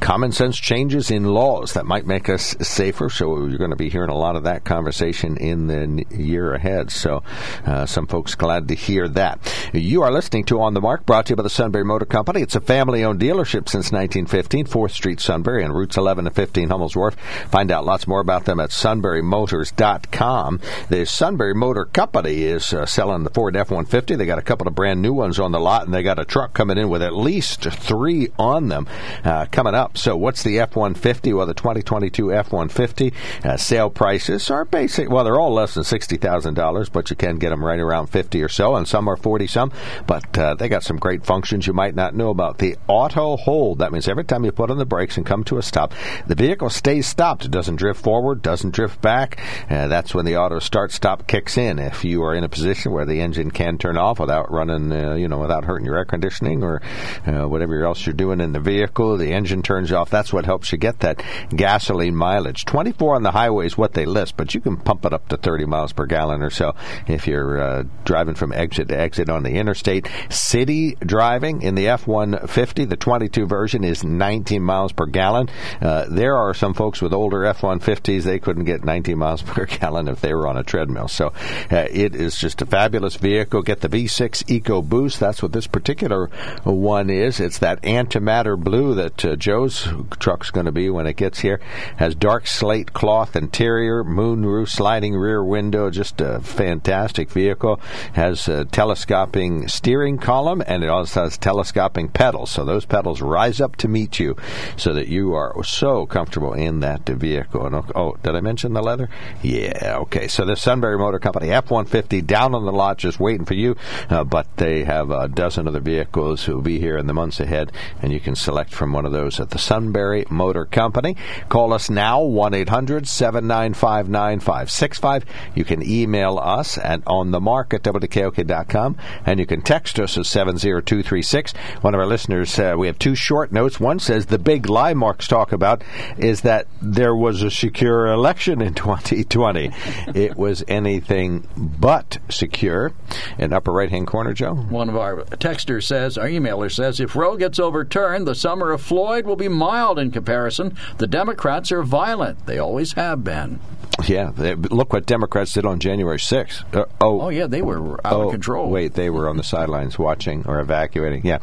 common 0.00 0.32
sense 0.32 0.58
changes 0.58 1.10
in 1.10 1.24
laws 1.24 1.72
that 1.72 1.86
might 1.86 2.06
make 2.06 2.28
us 2.28 2.56
safer. 2.60 3.08
So 3.10 3.46
you're 3.46 3.58
going 3.58 3.70
to 3.70 3.76
be 3.76 3.88
hearing 3.88 4.10
a 4.10 4.16
lot 4.16 4.36
of 4.36 4.44
that 4.44 4.64
conversation 4.64 5.36
in 5.36 5.66
the 5.66 6.04
year 6.10 6.54
ahead. 6.54 6.90
So 6.90 7.22
uh, 7.64 7.86
some 7.86 8.06
folks 8.06 8.34
glad 8.34 8.68
to 8.68 8.74
hear 8.74 9.08
that. 9.08 9.40
You 9.72 10.02
are 10.02 10.12
listening 10.12 10.44
to 10.46 10.60
On 10.60 10.74
the 10.74 10.80
Mark, 10.80 11.06
brought 11.06 11.26
to 11.26 11.32
you 11.32 11.36
by 11.36 11.42
the 11.42 11.50
Sunbury 11.50 11.84
Motor 11.84 12.06
Company. 12.06 12.42
It's 12.42 12.54
a 12.54 12.60
family-owned 12.60 13.20
dealership 13.20 13.68
since 13.68 13.92
1915, 13.92 14.66
4th 14.66 14.92
Street, 14.92 15.20
Sunbury, 15.20 15.64
and 15.64 15.74
routes 15.74 15.96
11 15.96 16.24
to 16.24 16.30
15, 16.30 16.68
Hummel's 16.68 16.96
Wharf. 16.96 17.16
Find 17.50 17.70
out 17.70 17.84
lots 17.84 18.06
more 18.06 18.20
about 18.20 18.44
them 18.44 18.60
at 18.60 18.70
sunburymotors.com. 18.70 20.60
The 20.88 21.06
Sunbury 21.06 21.54
Motor 21.54 21.86
Company 21.86 22.42
is 22.42 22.72
uh, 22.72 22.86
selling 22.86 23.24
the 23.24 23.30
Ford 23.30 23.56
F-150. 23.56 24.16
They 24.16 24.26
got 24.26 24.38
a 24.38 24.42
couple 24.42 24.68
of 24.68 24.74
brand 24.74 25.02
new 25.02 25.12
ones 25.12 25.38
on 25.38 25.52
the 25.52 25.60
lot, 25.60 25.84
and 25.84 25.94
they 25.94 26.02
got 26.02 26.18
a 26.18 26.24
truck 26.24 26.52
coming 26.52 26.78
in 26.78 26.88
with 26.88 27.02
at 27.02 27.14
least 27.14 27.62
three 27.62 28.28
on 28.38 28.68
them 28.68 28.86
uh, 29.24 29.46
coming 29.50 29.74
up 29.74 29.85
up. 29.86 29.96
So 29.96 30.16
what's 30.16 30.42
the 30.42 30.58
F-150? 30.58 31.36
Well, 31.36 31.46
the 31.46 31.54
2022 31.54 32.32
F-150 32.32 33.14
uh, 33.44 33.56
sale 33.56 33.88
prices 33.88 34.50
are 34.50 34.64
basic. 34.64 35.08
Well, 35.08 35.22
they're 35.22 35.38
all 35.38 35.52
less 35.52 35.74
than 35.74 35.84
sixty 35.84 36.16
thousand 36.16 36.54
dollars, 36.54 36.88
but 36.88 37.08
you 37.10 37.16
can 37.16 37.36
get 37.38 37.50
them 37.50 37.64
right 37.64 37.78
around 37.78 38.08
fifty 38.08 38.42
or 38.42 38.48
so, 38.48 38.74
and 38.74 38.88
some 38.88 39.08
are 39.08 39.16
forty 39.16 39.46
some. 39.46 39.70
But 40.06 40.36
uh, 40.36 40.54
they 40.54 40.68
got 40.68 40.82
some 40.82 40.96
great 40.96 41.24
functions 41.24 41.66
you 41.66 41.72
might 41.72 41.94
not 41.94 42.14
know 42.14 42.30
about. 42.30 42.58
The 42.58 42.76
auto 42.88 43.36
hold. 43.36 43.78
That 43.78 43.92
means 43.92 44.08
every 44.08 44.24
time 44.24 44.44
you 44.44 44.52
put 44.52 44.70
on 44.70 44.78
the 44.78 44.84
brakes 44.84 45.16
and 45.16 45.24
come 45.24 45.44
to 45.44 45.58
a 45.58 45.62
stop, 45.62 45.94
the 46.26 46.34
vehicle 46.34 46.70
stays 46.70 47.06
stopped. 47.06 47.44
It 47.44 47.50
doesn't 47.52 47.76
drift 47.76 48.02
forward, 48.02 48.42
doesn't 48.42 48.74
drift 48.74 49.00
back. 49.00 49.40
Uh, 49.70 49.86
that's 49.86 50.14
when 50.14 50.24
the 50.24 50.36
auto 50.36 50.58
start 50.58 50.90
stop 50.90 51.28
kicks 51.28 51.56
in. 51.56 51.78
If 51.78 52.04
you 52.04 52.24
are 52.24 52.34
in 52.34 52.44
a 52.44 52.48
position 52.48 52.92
where 52.92 53.06
the 53.06 53.20
engine 53.20 53.52
can 53.52 53.78
turn 53.78 53.96
off 53.96 54.18
without 54.18 54.50
running, 54.50 54.90
uh, 54.90 55.14
you 55.14 55.28
know, 55.28 55.38
without 55.38 55.64
hurting 55.64 55.86
your 55.86 55.96
air 55.96 56.04
conditioning 56.04 56.64
or 56.64 56.82
uh, 57.26 57.46
whatever 57.46 57.84
else 57.84 58.04
you're 58.04 58.14
doing 58.14 58.40
in 58.40 58.52
the 58.52 58.60
vehicle, 58.60 59.16
the 59.16 59.32
engine 59.32 59.62
turns 59.62 59.75
turns 59.76 59.92
off. 59.92 60.08
That's 60.08 60.32
what 60.32 60.46
helps 60.46 60.72
you 60.72 60.78
get 60.78 61.00
that 61.00 61.22
gasoline 61.50 62.16
mileage. 62.16 62.64
24 62.64 63.16
on 63.16 63.22
the 63.22 63.30
highway 63.30 63.66
is 63.66 63.76
what 63.76 63.92
they 63.92 64.06
list, 64.06 64.38
but 64.38 64.54
you 64.54 64.60
can 64.60 64.78
pump 64.78 65.04
it 65.04 65.12
up 65.12 65.28
to 65.28 65.36
30 65.36 65.66
miles 65.66 65.92
per 65.92 66.06
gallon 66.06 66.42
or 66.42 66.48
so 66.48 66.74
if 67.06 67.26
you're 67.26 67.60
uh, 67.60 67.84
driving 68.04 68.34
from 68.34 68.52
exit 68.52 68.88
to 68.88 68.98
exit 68.98 69.28
on 69.28 69.42
the 69.42 69.50
interstate. 69.50 70.08
City 70.30 70.96
driving 71.00 71.60
in 71.60 71.74
the 71.74 71.88
F-150, 71.88 72.88
the 72.88 72.96
22 72.96 73.46
version 73.46 73.84
is 73.84 74.02
19 74.02 74.62
miles 74.62 74.92
per 74.92 75.04
gallon. 75.04 75.50
Uh, 75.82 76.06
there 76.08 76.36
are 76.36 76.54
some 76.54 76.72
folks 76.72 77.02
with 77.02 77.12
older 77.12 77.44
F-150s, 77.44 78.22
they 78.22 78.38
couldn't 78.38 78.64
get 78.64 78.82
19 78.82 79.18
miles 79.18 79.42
per 79.46 79.66
gallon 79.66 80.08
if 80.08 80.22
they 80.22 80.32
were 80.32 80.46
on 80.46 80.56
a 80.56 80.62
treadmill. 80.62 81.08
So 81.08 81.34
uh, 81.70 81.86
it 81.90 82.14
is 82.14 82.38
just 82.38 82.62
a 82.62 82.66
fabulous 82.66 83.16
vehicle. 83.16 83.60
Get 83.60 83.82
the 83.82 83.90
V6 83.90 84.50
Eco 84.50 84.80
Boost. 84.80 85.20
That's 85.20 85.42
what 85.42 85.52
this 85.52 85.66
particular 85.66 86.28
one 86.64 87.10
is. 87.10 87.40
It's 87.40 87.58
that 87.58 87.82
antimatter 87.82 88.58
blue 88.58 88.94
that 88.94 89.22
uh, 89.22 89.36
Joe 89.74 90.06
truck's 90.18 90.50
going 90.50 90.66
to 90.66 90.72
be 90.72 90.90
when 90.90 91.06
it 91.06 91.16
gets 91.16 91.40
here. 91.40 91.60
Has 91.96 92.14
dark 92.14 92.46
slate 92.46 92.92
cloth 92.92 93.36
interior, 93.36 94.04
moonroof, 94.04 94.68
sliding 94.68 95.14
rear 95.14 95.42
window, 95.44 95.90
just 95.90 96.20
a 96.20 96.40
fantastic 96.40 97.30
vehicle. 97.30 97.80
Has 98.12 98.48
a 98.48 98.64
telescoping 98.64 99.68
steering 99.68 100.18
column 100.18 100.62
and 100.66 100.82
it 100.82 100.88
also 100.88 101.24
has 101.24 101.38
telescoping 101.38 102.08
pedals. 102.08 102.50
So 102.50 102.64
those 102.64 102.84
pedals 102.84 103.20
rise 103.20 103.60
up 103.60 103.76
to 103.76 103.88
meet 103.88 104.18
you 104.18 104.36
so 104.76 104.92
that 104.94 105.08
you 105.08 105.34
are 105.34 105.62
so 105.64 106.06
comfortable 106.06 106.52
in 106.52 106.80
that 106.80 107.06
vehicle. 107.06 107.66
And, 107.66 107.74
oh, 107.94 108.16
did 108.22 108.34
I 108.34 108.40
mention 108.40 108.72
the 108.72 108.82
leather? 108.82 109.08
Yeah, 109.42 109.98
okay. 110.02 110.28
So 110.28 110.44
the 110.44 110.56
Sunbury 110.56 110.98
Motor 110.98 111.18
Company 111.18 111.50
F-150 111.50 112.26
down 112.26 112.54
on 112.54 112.64
the 112.64 112.72
lot 112.72 112.98
just 112.98 113.20
waiting 113.20 113.46
for 113.46 113.54
you, 113.54 113.76
uh, 114.10 114.24
but 114.24 114.46
they 114.56 114.84
have 114.84 115.10
a 115.10 115.28
dozen 115.28 115.68
other 115.68 115.80
vehicles 115.80 116.44
who 116.44 116.54
will 116.54 116.62
be 116.62 116.78
here 116.78 116.98
in 116.98 117.06
the 117.06 117.14
months 117.14 117.40
ahead 117.40 117.72
and 118.02 118.12
you 118.12 118.20
can 118.20 118.34
select 118.34 118.72
from 118.72 118.92
one 118.92 119.06
of 119.06 119.12
those 119.12 119.40
at 119.40 119.50
the 119.50 119.55
Sunbury 119.58 120.24
Motor 120.30 120.64
Company. 120.66 121.16
Call 121.48 121.72
us 121.72 121.88
now, 121.90 122.22
1 122.22 122.54
800 122.54 123.06
795 123.08 124.08
9565. 124.08 125.24
You 125.54 125.64
can 125.64 125.82
email 125.82 126.38
us 126.38 126.78
at 126.78 127.04
onthemark 127.04 127.72
at 127.74 127.82
WKOK.com, 127.82 128.96
and 129.24 129.38
you 129.40 129.46
can 129.46 129.62
text 129.62 129.98
us 129.98 130.16
at 130.18 130.26
70236. 130.26 131.52
One 131.82 131.94
of 131.94 132.00
our 132.00 132.06
listeners, 132.06 132.58
uh, 132.58 132.74
we 132.78 132.86
have 132.86 132.98
two 132.98 133.14
short 133.14 133.52
notes. 133.52 133.78
One 133.80 133.98
says 133.98 134.26
the 134.26 134.38
big 134.38 134.68
lie 134.68 134.94
Marks 134.94 135.28
talk 135.28 135.52
about 135.52 135.82
is 136.18 136.42
that 136.42 136.66
there 136.80 137.14
was 137.14 137.42
a 137.42 137.50
secure 137.50 138.06
election 138.06 138.60
in 138.60 138.74
2020. 138.86 139.70
it 140.14 140.36
was 140.36 140.64
anything 140.68 141.46
but 141.56 142.18
secure. 142.28 142.92
In 143.38 143.52
upper 143.52 143.72
right 143.72 143.90
hand 143.90 144.06
corner, 144.06 144.32
Joe? 144.32 144.54
One 144.54 144.88
of 144.88 144.96
our 144.96 145.22
texters 145.24 145.84
says, 145.84 146.18
our 146.18 146.26
emailer 146.26 146.72
says, 146.72 147.00
if 147.00 147.14
Roe 147.16 147.36
gets 147.36 147.58
overturned, 147.58 148.26
the 148.26 148.34
summer 148.34 148.72
of 148.72 148.80
Floyd 148.82 149.26
will 149.26 149.36
be 149.36 149.45
mild 149.48 149.98
in 149.98 150.10
comparison. 150.10 150.76
The 150.98 151.06
Democrats 151.06 151.72
are 151.72 151.82
violent. 151.82 152.46
They 152.46 152.58
always 152.58 152.92
have 152.94 153.24
been. 153.24 153.60
Yeah, 154.04 154.30
they, 154.36 154.54
look 154.54 154.92
what 154.92 155.06
Democrats 155.06 155.54
did 155.54 155.64
on 155.64 155.78
January 155.78 156.18
6th. 156.18 156.74
Uh, 156.74 156.84
oh, 157.00 157.22
oh, 157.22 157.28
yeah, 157.30 157.46
they 157.46 157.62
were 157.62 157.98
out 158.06 158.12
oh, 158.12 158.26
of 158.26 158.30
control. 158.32 158.68
Wait, 158.70 158.92
they 158.94 159.08
were 159.08 159.28
on 159.28 159.38
the 159.38 159.42
sidelines 159.42 159.98
watching 159.98 160.44
or 160.46 160.60
evacuating. 160.60 161.24
Yeah. 161.24 161.38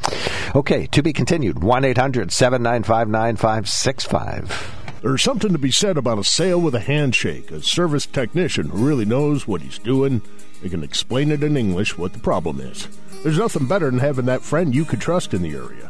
Okay, 0.53 0.85
to 0.87 1.01
be 1.01 1.13
continued. 1.13 1.63
1 1.63 1.85
800 1.85 2.31
795 2.31 3.09
9565. 3.09 4.81
There's 5.01 5.23
something 5.23 5.51
to 5.51 5.57
be 5.57 5.71
said 5.71 5.97
about 5.97 6.19
a 6.19 6.23
sale 6.23 6.61
with 6.61 6.75
a 6.75 6.79
handshake, 6.79 7.51
a 7.51 7.61
service 7.61 8.05
technician 8.05 8.69
who 8.69 8.87
really 8.87 9.03
knows 9.03 9.47
what 9.47 9.61
he's 9.61 9.79
doing. 9.79 10.21
They 10.61 10.69
can 10.69 10.83
explain 10.83 11.31
it 11.31 11.43
in 11.43 11.57
English 11.57 11.97
what 11.97 12.13
the 12.13 12.19
problem 12.19 12.61
is. 12.61 12.87
There's 13.23 13.37
nothing 13.37 13.67
better 13.67 13.89
than 13.89 13.99
having 13.99 14.25
that 14.25 14.43
friend 14.43 14.73
you 14.73 14.85
could 14.85 15.01
trust 15.01 15.33
in 15.33 15.41
the 15.41 15.55
area. 15.55 15.89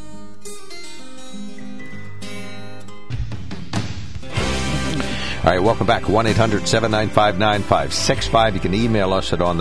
All 5.43 5.49
right, 5.49 5.63
welcome 5.63 5.87
back. 5.87 6.07
1 6.07 6.27
800 6.27 6.67
795 6.67 7.39
9565. 7.39 8.53
You 8.53 8.59
can 8.59 8.75
email 8.75 9.11
us 9.11 9.33
at 9.33 9.41
on. 9.41 9.57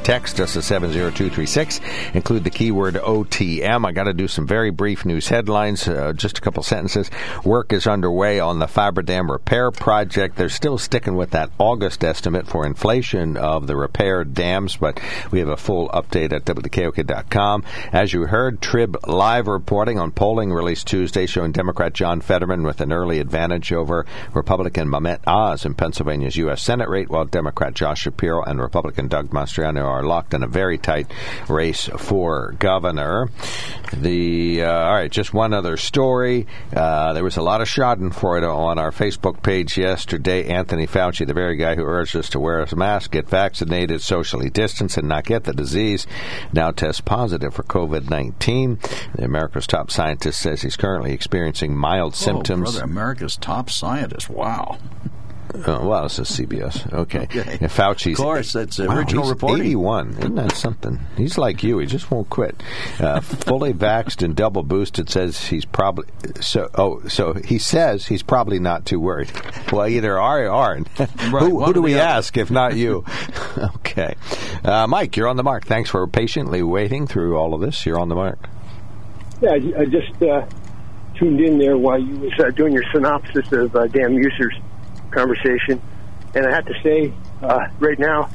Text 0.00 0.40
us 0.40 0.56
at 0.56 0.64
70236. 0.64 1.80
Include 2.14 2.42
the 2.42 2.50
keyword 2.50 2.96
OTM. 2.96 3.86
I 3.86 3.92
got 3.92 4.04
to 4.04 4.12
do 4.12 4.26
some 4.26 4.44
very 4.44 4.70
brief 4.70 5.04
news 5.04 5.28
headlines, 5.28 5.86
uh, 5.86 6.12
just 6.12 6.38
a 6.38 6.40
couple 6.40 6.64
sentences. 6.64 7.08
Work 7.44 7.72
is 7.72 7.86
underway 7.86 8.40
on 8.40 8.58
the 8.58 8.66
Fabridam 8.66 9.30
repair 9.30 9.70
project. 9.70 10.34
They're 10.34 10.48
still 10.48 10.76
sticking 10.76 11.14
with 11.14 11.30
that 11.30 11.52
August 11.58 12.02
estimate 12.02 12.48
for 12.48 12.66
inflation 12.66 13.36
of 13.36 13.68
the 13.68 13.76
repaired 13.76 14.34
dams, 14.34 14.76
but 14.76 15.00
we 15.30 15.38
have 15.38 15.50
a 15.50 15.56
full 15.56 15.88
update 15.90 16.32
at 16.32 16.44
wkok.com. 16.44 17.62
As 17.92 18.12
you 18.12 18.26
heard, 18.26 18.60
Trib 18.60 18.96
Live 19.06 19.46
reporting 19.46 20.00
on 20.00 20.10
polling 20.10 20.52
released 20.52 20.88
Tuesday 20.88 21.26
showing 21.26 21.52
Democrat 21.52 21.92
John 21.92 22.20
Fetterman 22.20 22.64
with 22.64 22.80
an 22.80 22.92
early 22.92 23.20
advantage 23.20 23.72
over 23.72 24.04
Republican 24.34 24.88
Mehmet 24.88 25.20
Oz 25.26 25.64
in 25.64 25.74
Pennsylvania's 25.74 26.36
U.S. 26.36 26.62
Senate 26.62 26.88
rate, 26.88 27.08
while 27.08 27.24
Democrat 27.24 27.74
Josh 27.74 28.02
Shapiro 28.02 28.42
and 28.42 28.60
Republican 28.60 29.08
Doug 29.08 29.30
Mastriano 29.30 29.84
are 29.84 30.02
locked 30.02 30.34
in 30.34 30.42
a 30.42 30.46
very 30.46 30.78
tight 30.78 31.10
race 31.48 31.88
for 31.98 32.52
governor. 32.58 33.28
The 33.92 34.62
uh, 34.62 34.72
all 34.72 34.94
right, 34.94 35.10
just 35.10 35.34
one 35.34 35.52
other 35.52 35.76
story. 35.76 36.46
Uh, 36.74 37.12
there 37.12 37.24
was 37.24 37.36
a 37.36 37.42
lot 37.42 37.60
of 37.60 37.68
Schadenfreude 37.68 38.48
on 38.48 38.78
our 38.78 38.90
Facebook 38.90 39.42
page 39.42 39.76
yesterday. 39.76 40.48
Anthony 40.48 40.86
Fauci, 40.86 41.26
the 41.26 41.34
very 41.34 41.56
guy 41.56 41.74
who 41.74 41.84
urged 41.84 42.16
us 42.16 42.28
to 42.30 42.40
wear 42.40 42.60
a 42.60 42.76
mask, 42.76 43.10
get 43.10 43.28
vaccinated, 43.28 44.00
socially 44.00 44.48
distance, 44.50 44.96
and 44.96 45.08
not 45.08 45.24
get 45.24 45.44
the 45.44 45.52
disease, 45.52 46.06
now 46.52 46.70
tests 46.70 47.00
positive 47.00 47.54
for 47.54 47.64
COVID 47.64 48.08
nineteen. 48.08 48.78
America's 49.18 49.66
top 49.66 49.90
scientist 49.90 50.40
says 50.40 50.62
he's 50.62 50.76
currently 50.76 51.12
experiencing 51.12 51.76
mild 51.76 52.14
symptoms. 52.14 52.70
Oh, 52.70 52.72
brother, 52.72 52.84
America's 52.84 53.36
top 53.36 53.68
scientist. 53.68 54.21
Wow. 54.28 54.78
Oh, 55.66 55.86
well, 55.86 56.04
this 56.04 56.18
is 56.18 56.28
CBS. 56.30 56.90
Okay. 56.94 57.18
Okay. 57.24 57.58
And 57.60 57.70
Fauci's. 57.70 58.18
Of 58.18 58.24
course, 58.24 58.52
that's 58.54 58.78
Wow, 58.78 58.96
original 58.96 59.24
he's 59.24 59.32
reporting. 59.32 59.66
81. 59.66 60.10
Isn't 60.18 60.34
that 60.36 60.52
something? 60.52 60.98
He's 61.16 61.36
like 61.36 61.62
you. 61.62 61.78
He 61.78 61.86
just 61.86 62.10
won't 62.10 62.30
quit. 62.30 62.62
Uh, 62.98 63.20
fully 63.20 63.74
vaxxed 63.74 64.22
and 64.22 64.34
double 64.34 64.62
boosted 64.62 65.10
says 65.10 65.48
he's 65.48 65.66
probably. 65.66 66.06
so. 66.40 66.70
Oh, 66.74 67.02
so 67.06 67.34
he 67.34 67.58
says 67.58 68.06
he's 68.06 68.22
probably 68.22 68.58
not 68.60 68.86
too 68.86 68.98
worried. 68.98 69.30
Well, 69.70 69.86
either 69.88 70.18
are 70.18 70.46
or 70.46 70.50
aren't. 70.50 70.88
who 70.98 71.62
who 71.64 71.72
do 71.74 71.82
we 71.82 71.92
the 71.94 72.00
other. 72.00 72.08
ask 72.08 72.36
if 72.38 72.50
not 72.50 72.74
you? 72.74 73.04
okay. 73.58 74.14
Uh, 74.64 74.86
Mike, 74.86 75.16
you're 75.18 75.28
on 75.28 75.36
the 75.36 75.42
mark. 75.44 75.66
Thanks 75.66 75.90
for 75.90 76.06
patiently 76.06 76.62
waiting 76.62 77.06
through 77.06 77.36
all 77.36 77.52
of 77.52 77.60
this. 77.60 77.84
You're 77.84 78.00
on 78.00 78.08
the 78.08 78.14
mark. 78.14 78.38
Yeah, 79.42 79.50
I 79.50 79.80
I 79.80 79.84
just 79.84 80.22
uh, 80.22 80.46
tuned 81.22 81.40
in 81.40 81.58
there 81.58 81.78
while 81.78 81.98
you 81.98 82.16
was 82.16 82.32
uh, 82.40 82.50
doing 82.50 82.72
your 82.72 82.82
synopsis 82.92 83.50
of 83.52 83.74
uh, 83.76 83.86
Dan 83.86 84.16
Meuser's 84.16 84.56
conversation, 85.10 85.80
and 86.34 86.46
I 86.46 86.50
have 86.50 86.66
to 86.66 86.74
say, 86.82 87.12
uh, 87.42 87.66
right 87.78 87.98
now, 87.98 88.28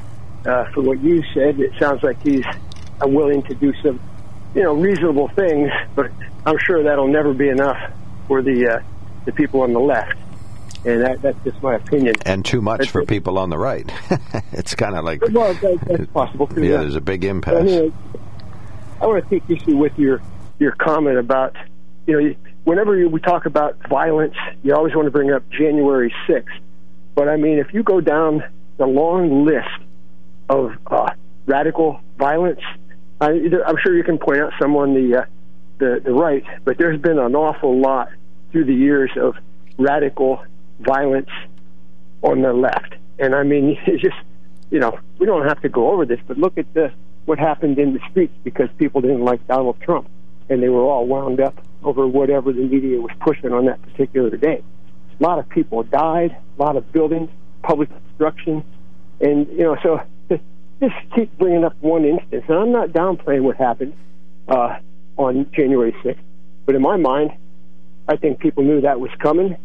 uh, 0.46 0.70
for 0.72 0.82
what 0.82 1.00
you 1.02 1.22
said, 1.34 1.60
it 1.60 1.72
sounds 1.78 2.02
like 2.02 2.22
he's 2.22 2.44
uh, 2.46 3.06
willing 3.06 3.42
to 3.44 3.54
do 3.54 3.72
some, 3.82 4.00
you 4.54 4.62
know, 4.62 4.74
reasonable 4.74 5.28
things, 5.28 5.70
but 5.94 6.10
I'm 6.46 6.56
sure 6.64 6.82
that'll 6.84 7.08
never 7.08 7.34
be 7.34 7.48
enough 7.48 7.92
for 8.26 8.42
the 8.42 8.68
uh, 8.68 8.80
the 9.26 9.32
people 9.32 9.62
on 9.62 9.72
the 9.72 9.80
left, 9.80 10.14
and 10.86 11.02
that, 11.02 11.20
that's 11.20 11.44
just 11.44 11.62
my 11.62 11.74
opinion. 11.74 12.14
And 12.24 12.44
too 12.44 12.62
much 12.62 12.78
That's 12.78 12.90
for 12.90 13.02
it. 13.02 13.08
people 13.08 13.38
on 13.38 13.50
the 13.50 13.58
right. 13.58 13.90
it's 14.52 14.74
kind 14.74 14.96
of 14.96 15.04
like. 15.04 15.20
Well, 15.20 15.52
that, 15.52 15.78
that's 15.86 16.06
possible. 16.12 16.46
Too, 16.46 16.62
Yeah, 16.62 16.78
there's 16.78 16.94
a 16.94 17.00
big 17.02 17.24
impasse. 17.24 17.60
anyway, 17.60 17.92
I 19.00 19.06
want 19.06 19.22
to 19.22 19.28
take 19.28 19.50
issue 19.50 19.76
with 19.76 19.98
your 19.98 20.22
your 20.58 20.72
comment 20.72 21.18
about 21.18 21.54
you 22.06 22.20
know 22.20 22.34
whenever 22.68 23.08
we 23.08 23.18
talk 23.18 23.46
about 23.46 23.78
violence, 23.88 24.34
you 24.62 24.74
always 24.74 24.94
want 24.94 25.06
to 25.06 25.10
bring 25.10 25.32
up 25.32 25.42
January 25.48 26.14
sixth. 26.26 26.54
But 27.14 27.26
I 27.26 27.36
mean, 27.36 27.58
if 27.58 27.72
you 27.72 27.82
go 27.82 28.02
down 28.02 28.44
the 28.76 28.86
long 28.86 29.46
list 29.46 29.68
of 30.50 30.72
uh, 30.86 31.10
radical 31.46 32.00
violence, 32.18 32.60
I, 33.22 33.30
I'm 33.66 33.78
sure 33.82 33.96
you 33.96 34.04
can 34.04 34.18
point 34.18 34.40
out 34.40 34.52
some 34.60 34.76
on 34.76 34.92
the 34.92 35.20
uh, 35.20 35.24
the 35.78 36.02
the 36.04 36.12
right, 36.12 36.44
but 36.64 36.76
there's 36.76 37.00
been 37.00 37.18
an 37.18 37.34
awful 37.34 37.80
lot 37.80 38.10
through 38.52 38.66
the 38.66 38.74
years 38.74 39.10
of 39.16 39.34
radical 39.78 40.44
violence 40.80 41.30
on 42.20 42.42
the 42.42 42.52
left. 42.52 42.94
And 43.18 43.34
I 43.34 43.44
mean, 43.44 43.78
it's 43.86 44.02
just, 44.02 44.16
you 44.70 44.78
know, 44.78 44.98
we 45.18 45.24
don't 45.24 45.48
have 45.48 45.62
to 45.62 45.70
go 45.70 45.90
over 45.90 46.04
this, 46.04 46.20
but 46.28 46.36
look 46.36 46.58
at 46.58 46.72
the 46.74 46.92
what 47.24 47.38
happened 47.38 47.78
in 47.78 47.94
the 47.94 48.00
streets 48.10 48.34
because 48.44 48.68
people 48.76 49.00
didn't 49.00 49.24
like 49.24 49.46
Donald 49.46 49.80
Trump, 49.80 50.06
and 50.50 50.62
they 50.62 50.68
were 50.68 50.82
all 50.82 51.06
wound 51.06 51.40
up 51.40 51.54
over 51.82 52.06
whatever 52.06 52.52
the 52.52 52.62
media 52.62 53.00
was 53.00 53.10
pushing 53.20 53.52
on 53.52 53.66
that 53.66 53.80
particular 53.82 54.36
day. 54.36 54.62
A 55.18 55.22
lot 55.22 55.38
of 55.38 55.48
people 55.48 55.82
died, 55.82 56.36
a 56.58 56.62
lot 56.62 56.76
of 56.76 56.90
buildings, 56.92 57.30
public 57.62 57.88
destruction, 58.08 58.64
and 59.20 59.46
you 59.48 59.64
know, 59.64 59.76
so 59.82 60.00
just 60.80 60.94
keep 61.14 61.36
bringing 61.38 61.64
up 61.64 61.76
one 61.80 62.04
instance. 62.04 62.44
And 62.48 62.58
I'm 62.58 62.72
not 62.72 62.90
downplaying 62.90 63.42
what 63.42 63.56
happened 63.56 63.94
uh, 64.48 64.78
on 65.16 65.50
January 65.52 65.92
6th, 66.04 66.18
but 66.66 66.74
in 66.74 66.82
my 66.82 66.96
mind, 66.96 67.32
I 68.08 68.16
think 68.16 68.38
people 68.38 68.64
knew 68.64 68.80
that 68.82 69.00
was 69.00 69.10
coming, 69.18 69.56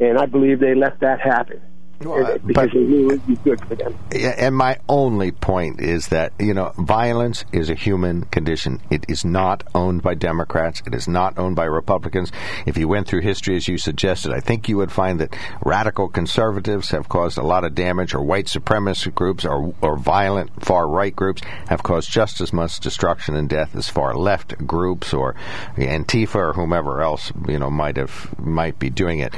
and 0.00 0.18
I 0.18 0.26
believe 0.26 0.60
they 0.60 0.74
let 0.74 1.00
that 1.00 1.20
happen 1.20 1.60
Well, 2.04 2.38
because 2.38 2.70
but- 2.70 2.80
it 2.80 3.06
would 3.06 3.26
be 3.26 3.36
good 3.36 3.60
for 3.66 3.74
them. 3.74 3.96
And 4.12 4.54
my 4.54 4.78
only 4.88 5.32
point 5.32 5.80
is 5.80 6.08
that 6.08 6.32
you 6.38 6.54
know 6.54 6.72
violence 6.78 7.44
is 7.52 7.70
a 7.70 7.74
human 7.74 8.24
condition. 8.24 8.80
It 8.90 9.06
is 9.08 9.24
not 9.24 9.64
owned 9.74 10.02
by 10.02 10.14
Democrats. 10.14 10.82
It 10.86 10.94
is 10.94 11.08
not 11.08 11.38
owned 11.38 11.56
by 11.56 11.64
Republicans. 11.64 12.30
If 12.66 12.76
you 12.76 12.88
went 12.88 13.06
through 13.06 13.20
history 13.22 13.56
as 13.56 13.68
you 13.68 13.78
suggested, 13.78 14.32
I 14.32 14.40
think 14.40 14.68
you 14.68 14.76
would 14.76 14.92
find 14.92 15.20
that 15.20 15.36
radical 15.64 16.08
conservatives 16.08 16.90
have 16.90 17.08
caused 17.08 17.38
a 17.38 17.42
lot 17.42 17.64
of 17.64 17.74
damage, 17.74 18.14
or 18.14 18.22
white 18.22 18.46
supremacist 18.46 19.14
groups, 19.14 19.44
or 19.44 19.74
or 19.80 19.96
violent 19.96 20.64
far 20.64 20.88
right 20.88 21.14
groups 21.14 21.42
have 21.68 21.82
caused 21.82 22.10
just 22.10 22.40
as 22.40 22.52
much 22.52 22.80
destruction 22.80 23.36
and 23.36 23.48
death 23.48 23.74
as 23.74 23.88
far 23.88 24.14
left 24.14 24.66
groups 24.66 25.12
or 25.12 25.34
Antifa 25.76 26.36
or 26.36 26.52
whomever 26.52 27.02
else 27.02 27.32
you 27.48 27.58
know 27.58 27.70
might 27.70 27.96
have 27.96 28.34
might 28.38 28.78
be 28.78 28.90
doing 28.90 29.18
it 29.20 29.34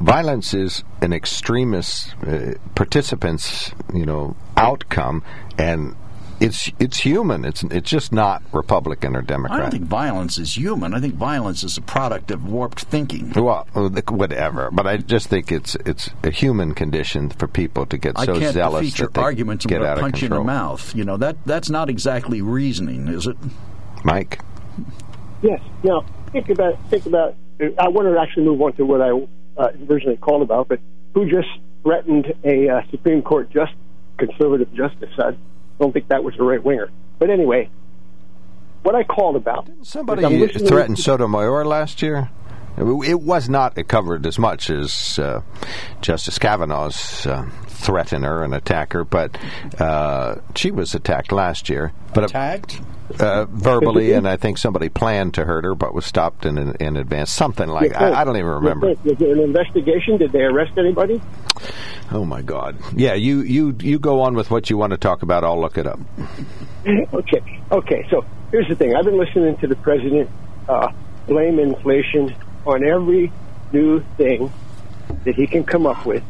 violence 0.00 0.54
is 0.54 0.84
an 1.00 1.12
extremist 1.12 2.14
uh, 2.26 2.54
participants, 2.74 3.72
you 3.94 4.06
know, 4.06 4.36
outcome, 4.56 5.22
and 5.56 5.96
it's 6.40 6.70
it's 6.78 6.98
human. 6.98 7.44
It's 7.44 7.62
it's 7.64 7.90
just 7.90 8.12
not 8.12 8.42
Republican 8.52 9.16
or 9.16 9.22
Democrat. 9.22 9.58
I 9.58 9.62
don't 9.62 9.70
think 9.70 9.84
violence 9.84 10.38
is 10.38 10.56
human. 10.56 10.94
I 10.94 11.00
think 11.00 11.14
violence 11.14 11.64
is 11.64 11.76
a 11.76 11.82
product 11.82 12.30
of 12.30 12.48
warped 12.48 12.82
thinking. 12.82 13.32
well, 13.32 13.66
uh, 13.74 13.88
whatever, 14.08 14.70
but 14.70 14.86
I 14.86 14.98
just 14.98 15.28
think 15.28 15.50
it's 15.50 15.74
it's 15.86 16.10
a 16.22 16.30
human 16.30 16.74
condition 16.74 17.30
for 17.30 17.48
people 17.48 17.86
to 17.86 17.98
get 17.98 18.18
I 18.18 18.26
so 18.26 18.38
can't 18.38 18.54
zealous 18.54 18.82
defeat 18.82 18.98
your 18.98 19.08
that 19.08 19.14
they 19.14 19.22
arguments 19.22 19.66
get 19.66 19.80
with 19.80 19.88
out 19.88 19.98
a 19.98 20.00
of 20.00 20.02
punch 20.02 20.22
in 20.22 20.30
the 20.30 20.44
mouth. 20.44 20.94
You 20.94 21.04
know 21.04 21.16
that 21.16 21.36
that's 21.44 21.70
not 21.70 21.90
exactly 21.90 22.40
reasoning, 22.40 23.08
is 23.08 23.26
it? 23.26 23.36
Mike, 24.04 24.40
Yes. 25.42 25.60
Now 25.82 26.04
think 26.32 26.48
about 26.50 26.78
think 26.90 27.06
about. 27.06 27.34
I 27.78 27.88
want 27.88 28.06
to 28.06 28.20
actually 28.20 28.44
move 28.44 28.60
on 28.62 28.72
to 28.74 28.84
what 28.84 29.02
I 29.02 29.10
uh, 29.58 29.68
originally 29.88 30.16
called 30.16 30.42
about, 30.42 30.68
but 30.68 30.80
who 31.14 31.28
just 31.28 31.48
threatened 31.82 32.32
a 32.44 32.68
uh, 32.68 32.80
Supreme 32.90 33.22
Court 33.22 33.50
just 33.50 33.72
conservative 34.18 34.72
justice? 34.74 35.10
I 35.18 35.36
don't 35.80 35.92
think 35.92 36.08
that 36.08 36.22
was 36.24 36.34
a 36.38 36.42
right 36.42 36.62
winger. 36.62 36.90
But 37.18 37.30
anyway, 37.30 37.70
what 38.82 38.94
I 38.94 39.04
called 39.04 39.36
about. 39.36 39.68
somebody 39.82 40.22
is 40.22 40.26
I'm 40.26 40.40
listening 40.40 40.66
threatened 40.66 40.96
to- 40.96 41.02
Sotomayor 41.02 41.64
last 41.64 42.02
year. 42.02 42.30
It 42.78 43.20
was 43.20 43.48
not 43.48 43.74
covered 43.88 44.24
as 44.24 44.38
much 44.38 44.70
as 44.70 45.18
uh, 45.18 45.42
Justice 46.00 46.38
Kavanaugh's 46.38 47.26
uh, 47.26 47.50
threatener 47.66 48.44
and 48.44 48.54
attacker, 48.54 49.02
but 49.02 49.36
uh, 49.80 50.36
she 50.54 50.70
was 50.70 50.94
attacked 50.94 51.32
last 51.32 51.68
year. 51.68 51.92
But 52.14 52.24
attacked. 52.24 52.80
Uh, 53.18 53.46
verbally, 53.48 54.12
and 54.12 54.28
I 54.28 54.36
think 54.36 54.58
somebody 54.58 54.90
planned 54.90 55.34
to 55.34 55.44
hurt 55.44 55.64
her, 55.64 55.74
but 55.74 55.94
was 55.94 56.04
stopped 56.04 56.44
in 56.44 56.58
in 56.76 56.96
advance. 56.98 57.30
Something 57.30 57.68
like 57.68 57.94
I, 57.94 58.20
I, 58.20 58.24
don't 58.24 58.36
even 58.36 58.50
remember. 58.50 58.88
Was 58.88 59.16
there 59.18 59.32
an 59.32 59.40
investigation? 59.40 60.18
Did 60.18 60.32
they 60.32 60.42
arrest 60.42 60.72
anybody? 60.76 61.20
Oh 62.12 62.26
my 62.26 62.42
God! 62.42 62.76
Yeah, 62.94 63.14
you 63.14 63.40
you 63.40 63.74
you 63.80 63.98
go 63.98 64.20
on 64.20 64.34
with 64.34 64.50
what 64.50 64.68
you 64.68 64.76
want 64.76 64.90
to 64.90 64.98
talk 64.98 65.22
about. 65.22 65.42
I'll 65.42 65.58
look 65.58 65.78
it 65.78 65.86
up. 65.86 65.98
okay, 67.14 67.60
okay. 67.72 68.06
So 68.10 68.26
here's 68.50 68.68
the 68.68 68.76
thing. 68.76 68.94
I've 68.94 69.06
been 69.06 69.18
listening 69.18 69.56
to 69.56 69.66
the 69.66 69.76
president 69.76 70.28
uh, 70.68 70.92
blame 71.26 71.58
inflation 71.58 72.34
on 72.66 72.84
every 72.84 73.32
new 73.72 74.00
thing 74.18 74.52
that 75.24 75.34
he 75.34 75.46
can 75.46 75.64
come 75.64 75.86
up 75.86 76.04
with, 76.04 76.22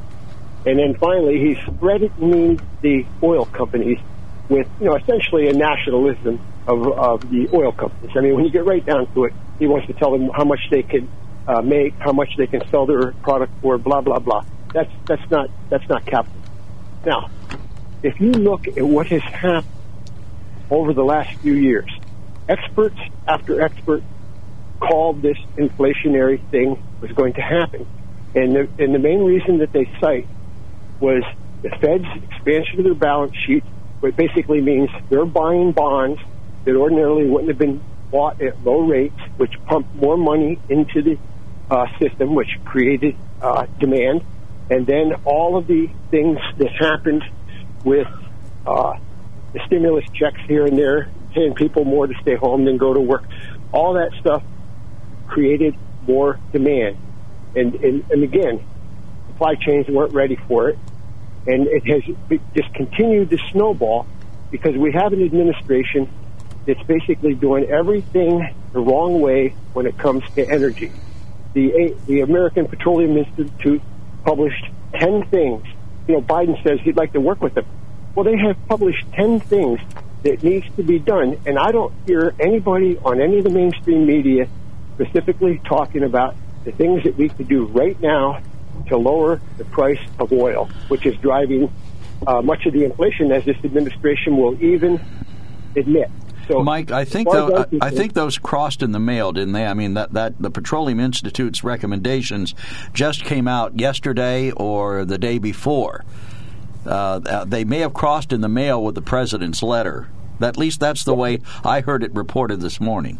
and 0.64 0.78
then 0.78 0.94
finally 0.94 1.40
he's 1.40 1.58
threatening 1.80 2.60
the 2.82 3.04
oil 3.20 3.46
companies 3.46 3.98
with 4.48 4.66
you 4.80 4.86
know 4.86 4.96
essentially 4.96 5.48
a 5.48 5.52
nationalism 5.52 6.40
of, 6.66 6.86
of 6.98 7.30
the 7.30 7.48
oil 7.54 7.72
companies. 7.72 8.10
I 8.16 8.20
mean, 8.20 8.34
when 8.34 8.44
you 8.44 8.50
get 8.50 8.64
right 8.64 8.84
down 8.84 9.06
to 9.14 9.24
it, 9.24 9.32
he 9.58 9.66
wants 9.66 9.86
to 9.86 9.94
tell 9.94 10.12
them 10.12 10.30
how 10.34 10.44
much 10.44 10.60
they 10.70 10.82
can 10.82 11.08
uh, 11.46 11.62
make, 11.62 11.94
how 11.98 12.12
much 12.12 12.28
they 12.36 12.46
can 12.46 12.60
sell 12.70 12.86
their 12.86 13.12
product 13.22 13.52
for, 13.62 13.78
blah 13.78 14.00
blah 14.00 14.18
blah. 14.18 14.42
That's 14.72 14.90
that's 15.06 15.30
not 15.30 15.50
that's 15.70 15.88
not 15.88 16.04
capital. 16.04 16.40
Now, 17.04 17.30
if 18.02 18.20
you 18.20 18.32
look 18.32 18.68
at 18.68 18.86
what 18.86 19.06
has 19.08 19.22
happened 19.32 19.64
over 20.70 20.92
the 20.92 21.02
last 21.02 21.30
few 21.40 21.54
years, 21.54 21.90
experts 22.48 22.98
after 23.26 23.60
expert 23.62 24.02
called 24.80 25.22
this 25.22 25.36
inflationary 25.56 26.40
thing 26.50 26.82
was 27.00 27.10
going 27.12 27.32
to 27.34 27.40
happen, 27.40 27.86
and 28.34 28.54
the, 28.54 28.68
and 28.78 28.94
the 28.94 28.98
main 28.98 29.24
reason 29.24 29.58
that 29.58 29.72
they 29.72 29.90
cite 30.00 30.28
was 31.00 31.22
the 31.62 31.70
Fed's 31.70 32.24
expansion 32.24 32.80
of 32.80 32.84
their 32.84 32.94
balance 32.94 33.32
sheet, 33.46 33.64
which 34.00 34.16
basically 34.16 34.60
means 34.60 34.90
they're 35.10 35.24
buying 35.24 35.72
bonds 35.72 36.20
that 36.64 36.76
ordinarily 36.76 37.26
wouldn't 37.26 37.48
have 37.48 37.58
been 37.58 37.80
bought 38.10 38.40
at 38.40 38.62
low 38.64 38.80
rates, 38.80 39.18
which 39.36 39.52
pumped 39.66 39.94
more 39.96 40.16
money 40.16 40.58
into 40.68 41.02
the 41.02 41.18
uh, 41.70 41.86
system, 41.98 42.34
which 42.34 42.48
created 42.64 43.16
uh, 43.42 43.66
demand. 43.78 44.22
And 44.70 44.86
then 44.86 45.14
all 45.24 45.56
of 45.56 45.66
the 45.66 45.88
things 46.10 46.38
that 46.58 46.70
happened 46.72 47.24
with 47.84 48.08
uh, 48.66 48.98
the 49.52 49.60
stimulus 49.66 50.04
checks 50.14 50.40
here 50.46 50.66
and 50.66 50.76
there, 50.76 51.10
paying 51.32 51.54
people 51.54 51.84
more 51.84 52.06
to 52.06 52.14
stay 52.22 52.34
home 52.34 52.64
than 52.64 52.76
go 52.76 52.92
to 52.92 53.00
work, 53.00 53.24
all 53.72 53.94
that 53.94 54.12
stuff 54.20 54.42
created 55.26 55.74
more 56.06 56.38
demand. 56.52 56.96
And, 57.54 57.74
and, 57.76 58.10
and 58.10 58.22
again, 58.22 58.64
supply 59.28 59.54
chains 59.54 59.86
weren't 59.88 60.12
ready 60.12 60.36
for 60.48 60.70
it. 60.70 60.78
And 61.48 61.66
it 61.66 61.86
has 61.86 62.02
just 62.54 62.74
continued 62.74 63.30
to 63.30 63.38
snowball 63.50 64.06
because 64.50 64.76
we 64.76 64.92
have 64.92 65.12
an 65.14 65.24
administration 65.24 66.08
that's 66.66 66.82
basically 66.82 67.34
doing 67.34 67.64
everything 67.70 68.54
the 68.72 68.80
wrong 68.80 69.20
way 69.20 69.54
when 69.72 69.86
it 69.86 69.96
comes 69.96 70.22
to 70.34 70.46
energy. 70.46 70.92
The, 71.54 71.96
the 72.06 72.20
American 72.20 72.68
Petroleum 72.68 73.16
Institute 73.16 73.80
published 74.24 74.62
10 75.00 75.26
things. 75.28 75.64
You 76.06 76.16
know, 76.16 76.20
Biden 76.20 76.62
says 76.62 76.80
he'd 76.82 76.96
like 76.96 77.14
to 77.14 77.20
work 77.20 77.40
with 77.40 77.54
them. 77.54 77.64
Well, 78.14 78.24
they 78.24 78.36
have 78.36 78.56
published 78.68 79.10
10 79.14 79.40
things 79.40 79.80
that 80.24 80.42
needs 80.42 80.66
to 80.76 80.82
be 80.82 80.98
done, 80.98 81.40
and 81.46 81.58
I 81.58 81.72
don't 81.72 81.94
hear 82.06 82.34
anybody 82.38 82.98
on 82.98 83.20
any 83.20 83.38
of 83.38 83.44
the 83.44 83.50
mainstream 83.50 84.06
media 84.06 84.48
specifically 84.94 85.62
talking 85.64 86.02
about 86.02 86.36
the 86.64 86.72
things 86.72 87.04
that 87.04 87.16
we 87.16 87.30
could 87.30 87.48
do 87.48 87.64
right 87.66 87.98
now 88.00 88.42
to 88.88 88.96
lower 88.96 89.40
the 89.56 89.64
price 89.64 90.00
of 90.18 90.32
oil, 90.32 90.68
which 90.88 91.06
is 91.06 91.16
driving 91.18 91.72
uh, 92.26 92.42
much 92.42 92.66
of 92.66 92.72
the 92.72 92.84
inflation, 92.84 93.30
as 93.32 93.44
this 93.44 93.56
administration 93.64 94.36
will 94.36 94.62
even 94.62 95.00
admit. 95.76 96.10
So, 96.48 96.62
Mike, 96.62 96.90
I 96.90 97.04
think 97.04 97.30
those, 97.30 97.66
I 97.80 97.90
think 97.90 98.14
those 98.14 98.38
crossed 98.38 98.82
in 98.82 98.92
the 98.92 98.98
mail, 98.98 99.32
didn't 99.32 99.52
they? 99.52 99.66
I 99.66 99.74
mean, 99.74 99.94
that, 99.94 100.14
that 100.14 100.40
the 100.40 100.50
Petroleum 100.50 100.98
Institute's 100.98 101.62
recommendations 101.62 102.54
just 102.94 103.24
came 103.24 103.46
out 103.46 103.78
yesterday 103.78 104.50
or 104.52 105.04
the 105.04 105.18
day 105.18 105.38
before. 105.38 106.04
Uh, 106.86 107.20
uh, 107.26 107.44
they 107.44 107.64
may 107.64 107.80
have 107.80 107.92
crossed 107.92 108.32
in 108.32 108.40
the 108.40 108.48
mail 108.48 108.82
with 108.82 108.94
the 108.94 109.02
president's 109.02 109.62
letter. 109.62 110.08
At 110.40 110.56
least 110.56 110.80
that's 110.80 111.04
the 111.04 111.14
way 111.14 111.40
I 111.62 111.82
heard 111.82 112.02
it 112.02 112.14
reported 112.14 112.60
this 112.60 112.80
morning. 112.80 113.18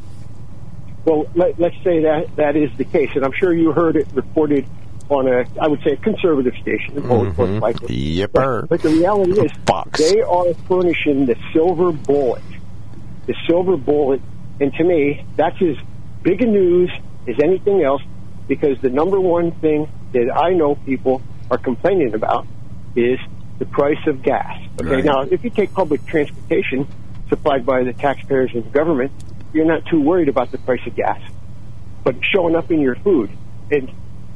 Well, 1.05 1.27
let, 1.35 1.61
us 1.61 1.73
say 1.85 2.03
that 2.03 2.35
that 2.37 2.57
is 2.57 2.71
the 2.79 2.85
case, 2.85 3.11
and 3.14 3.25
I'm 3.25 3.33
sure 3.33 3.53
you 3.53 3.73
heard 3.73 3.97
it 3.97 4.07
reported 4.14 4.66
on 5.09 5.27
a, 5.27 5.45
I 5.61 5.69
would 5.69 5.83
say, 5.83 5.93
a 5.93 5.97
conservative 5.97 6.55
station, 6.61 6.95
mm-hmm. 6.97 7.59
like 7.61 7.77
Yipper. 7.77 8.63
But, 8.63 8.69
but 8.69 8.83
the 8.83 8.91
reality 8.91 9.41
is, 9.41 9.53
Fox. 9.67 9.99
they 9.99 10.21
are 10.21 10.53
furnishing 10.69 11.27
the 11.27 11.37
silver 11.53 11.93
bullet 11.93 12.43
the 13.29 13.35
silver 13.47 13.77
bullet. 13.77 14.21
And 14.59 14.73
to 14.75 14.83
me, 14.83 15.25
that's 15.37 15.61
as 15.63 15.77
big 16.23 16.43
a 16.43 16.47
news 16.47 16.91
as 17.29 17.37
anything 17.45 17.85
else 17.85 18.03
because 18.49 18.81
the 18.81 18.89
number 18.89 19.21
one 19.21 19.53
thing 19.53 19.89
that 20.13 20.35
I 20.35 20.55
know 20.55 20.75
people 20.75 21.23
are 21.51 21.59
complaining 21.59 22.15
about 22.15 22.47
is 22.97 23.21
the 23.59 23.67
price 23.67 24.05
of 24.07 24.23
gas. 24.23 24.59
Okay, 24.81 24.97
right. 24.97 25.05
now 25.05 25.21
if 25.21 25.45
you 25.45 25.51
take 25.51 25.73
public 25.73 26.05
transportation 26.07 26.89
supplied 27.29 27.67
by 27.67 27.85
the 27.85 27.93
taxpayers 27.93 28.51
and 28.55 28.65
the 28.65 28.71
government, 28.71 29.13
you're 29.53 29.67
not 29.67 29.85
too 29.87 30.01
worried 30.01 30.29
about 30.29 30.51
the 30.51 30.59
price 30.59 30.85
of 30.87 30.97
gas. 30.97 31.21
But 32.03 32.17
showing 32.23 32.57
up 32.57 32.71
in 32.71 32.81
your 32.81 32.97
food, 32.97 33.31
and 33.71 33.91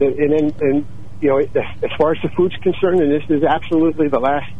and 0.06 0.32
then 0.32 0.54
and 0.60 0.86
you 1.20 1.28
know 1.28 1.38
as 1.38 1.90
far 1.98 2.12
as 2.12 2.22
the 2.22 2.28
food's 2.36 2.56
concerned, 2.56 3.00
and 3.00 3.12
this 3.12 3.28
is 3.30 3.42
absolutely 3.44 4.08
the 4.08 4.20
last 4.20 4.50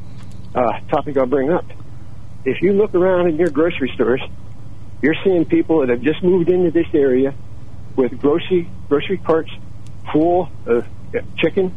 uh, 0.55 0.81
topic 0.91 1.17
I'll 1.17 1.27
bring 1.27 1.51
up 1.51 1.65
if 2.45 2.61
you 2.61 2.73
look 2.73 2.95
around 2.95 3.29
in 3.29 3.37
your 3.37 3.51
grocery 3.51 3.91
stores, 3.95 4.23
you're 5.01 5.15
seeing 5.25 5.45
people 5.45 5.81
that 5.81 5.89
have 5.89 6.03
just 6.03 6.23
moved 6.23 6.49
into 6.49 6.71
this 6.71 6.87
area 6.95 7.35
with 7.97 8.19
grocery 8.21 8.69
grocery 8.89 9.19
carts 9.19 9.51
full 10.13 10.51
of 10.67 10.87
chicken 11.39 11.77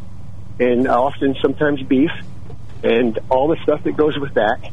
and 0.60 0.88
often 0.88 1.36
sometimes 1.42 1.84
beef 1.84 2.12
and 2.84 3.20
all 3.30 3.48
the 3.48 3.58
stuff 3.64 3.84
that 3.84 3.98
goes 3.98 4.18
with 4.18 4.34
that. 4.36 4.72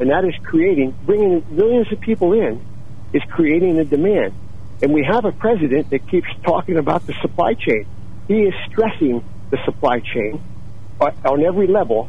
And 0.00 0.10
that 0.10 0.24
is 0.24 0.34
creating, 0.44 0.96
bringing 1.04 1.44
millions 1.50 1.90
of 1.92 2.00
people 2.00 2.32
in, 2.32 2.64
is 3.12 3.22
creating 3.30 3.78
a 3.78 3.84
demand. 3.84 4.32
And 4.80 4.94
we 4.94 5.04
have 5.04 5.24
a 5.24 5.32
president 5.32 5.90
that 5.90 6.08
keeps 6.08 6.28
talking 6.44 6.76
about 6.76 7.06
the 7.06 7.14
supply 7.14 7.54
chain. 7.54 7.86
He 8.28 8.42
is 8.42 8.54
stressing 8.70 9.24
the 9.50 9.58
supply 9.64 10.00
chain 10.00 10.40
uh, 11.00 11.10
on 11.24 11.44
every 11.44 11.66
level. 11.66 12.08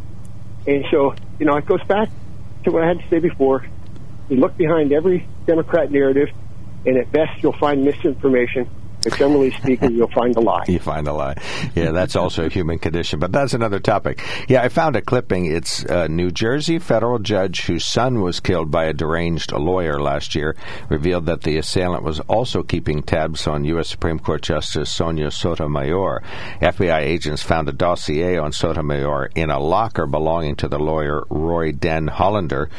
And 0.67 0.83
so, 0.91 1.15
you 1.39 1.45
know, 1.45 1.55
it 1.55 1.65
goes 1.65 1.83
back 1.87 2.09
to 2.65 2.71
what 2.71 2.83
I 2.83 2.87
had 2.89 2.99
to 2.99 3.05
say 3.09 3.19
before. 3.19 3.65
You 4.27 4.37
look 4.37 4.57
behind 4.57 4.91
every 4.91 5.27
Democrat 5.47 5.91
narrative, 5.91 6.27
and 6.85 6.97
at 6.97 7.11
best 7.11 7.31
you'll 7.41 7.57
find 7.57 7.83
misinformation 7.83 8.69
but 9.03 9.17
generally 9.17 9.51
speaking, 9.51 9.95
you'll 9.95 10.11
find 10.11 10.35
a 10.35 10.41
lie. 10.41 10.65
You 10.67 10.79
find 10.79 11.07
a 11.07 11.13
lie. 11.13 11.35
Yeah, 11.75 11.91
that's 11.91 12.15
also 12.15 12.45
a 12.45 12.49
human 12.49 12.79
condition, 12.79 13.19
but 13.19 13.31
that's 13.31 13.53
another 13.53 13.79
topic. 13.79 14.21
Yeah, 14.47 14.61
I 14.61 14.69
found 14.69 14.95
a 14.95 15.01
clipping. 15.01 15.45
It's 15.45 15.83
a 15.83 16.07
New 16.07 16.31
Jersey 16.31 16.79
federal 16.79 17.19
judge 17.19 17.65
whose 17.65 17.85
son 17.85 18.21
was 18.21 18.39
killed 18.39 18.71
by 18.71 18.85
a 18.85 18.93
deranged 18.93 19.51
lawyer 19.51 19.99
last 19.99 20.35
year 20.35 20.55
revealed 20.89 21.25
that 21.27 21.41
the 21.41 21.57
assailant 21.57 22.03
was 22.03 22.19
also 22.21 22.63
keeping 22.63 23.03
tabs 23.03 23.47
on 23.47 23.65
U.S. 23.65 23.89
Supreme 23.89 24.19
Court 24.19 24.41
Justice 24.41 24.91
Sonia 24.91 25.31
Sotomayor. 25.31 26.21
FBI 26.61 26.99
agents 26.99 27.41
found 27.41 27.69
a 27.69 27.73
dossier 27.73 28.37
on 28.37 28.51
Sotomayor 28.51 29.31
in 29.35 29.49
a 29.49 29.59
locker 29.59 30.05
belonging 30.05 30.55
to 30.57 30.67
the 30.67 30.79
lawyer 30.79 31.23
Roy 31.29 31.71
Den 31.71 32.07
Hollander 32.07 32.69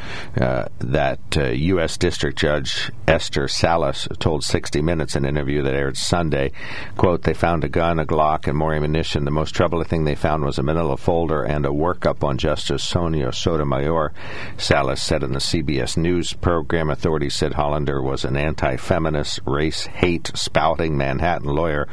uh, 0.41 0.67
that 0.79 1.21
uh, 1.37 1.49
U.S. 1.49 1.97
District 1.97 2.39
Judge 2.39 2.91
Esther 3.07 3.49
Salas 3.49 4.09
told 4.19 4.45
60 4.45 4.83
Minutes 4.83 5.17
in 5.17 5.25
an 5.25 5.37
interview 5.37 5.63
that 5.63 5.75
aired 5.75 5.97
Sunday. 6.11 6.51
Quote, 6.97 7.23
they 7.23 7.35
found 7.35 7.63
a 7.63 7.69
gun, 7.69 8.01
a 8.01 8.05
Glock, 8.05 8.49
and 8.49 8.59
more 8.59 8.75
ammunition. 8.75 9.25
The 9.25 9.31
most 9.31 9.55
troubling 9.55 9.87
thing 9.87 10.03
they 10.03 10.17
found 10.17 10.45
was 10.45 10.59
a 10.59 10.63
manila 10.65 10.97
folder 10.97 11.45
and 11.45 11.65
a 11.65 11.69
workup 11.69 12.25
on 12.25 12.37
Justice 12.37 12.83
Sonia 12.83 13.33
Sotomayor. 13.33 14.13
Salas 14.57 15.01
said 15.01 15.23
in 15.23 15.33
the 15.33 15.39
CBS 15.39 15.97
News 15.97 16.33
program, 16.33 16.91
authorities 16.91 17.35
said 17.35 17.55
Hollander 17.55 18.03
was 18.03 18.25
an 18.25 18.37
anti-feminist, 18.37 19.39
race-hate 19.47 20.33
spouting 20.35 20.97
Manhattan 20.97 21.49
lawyer 21.49 21.87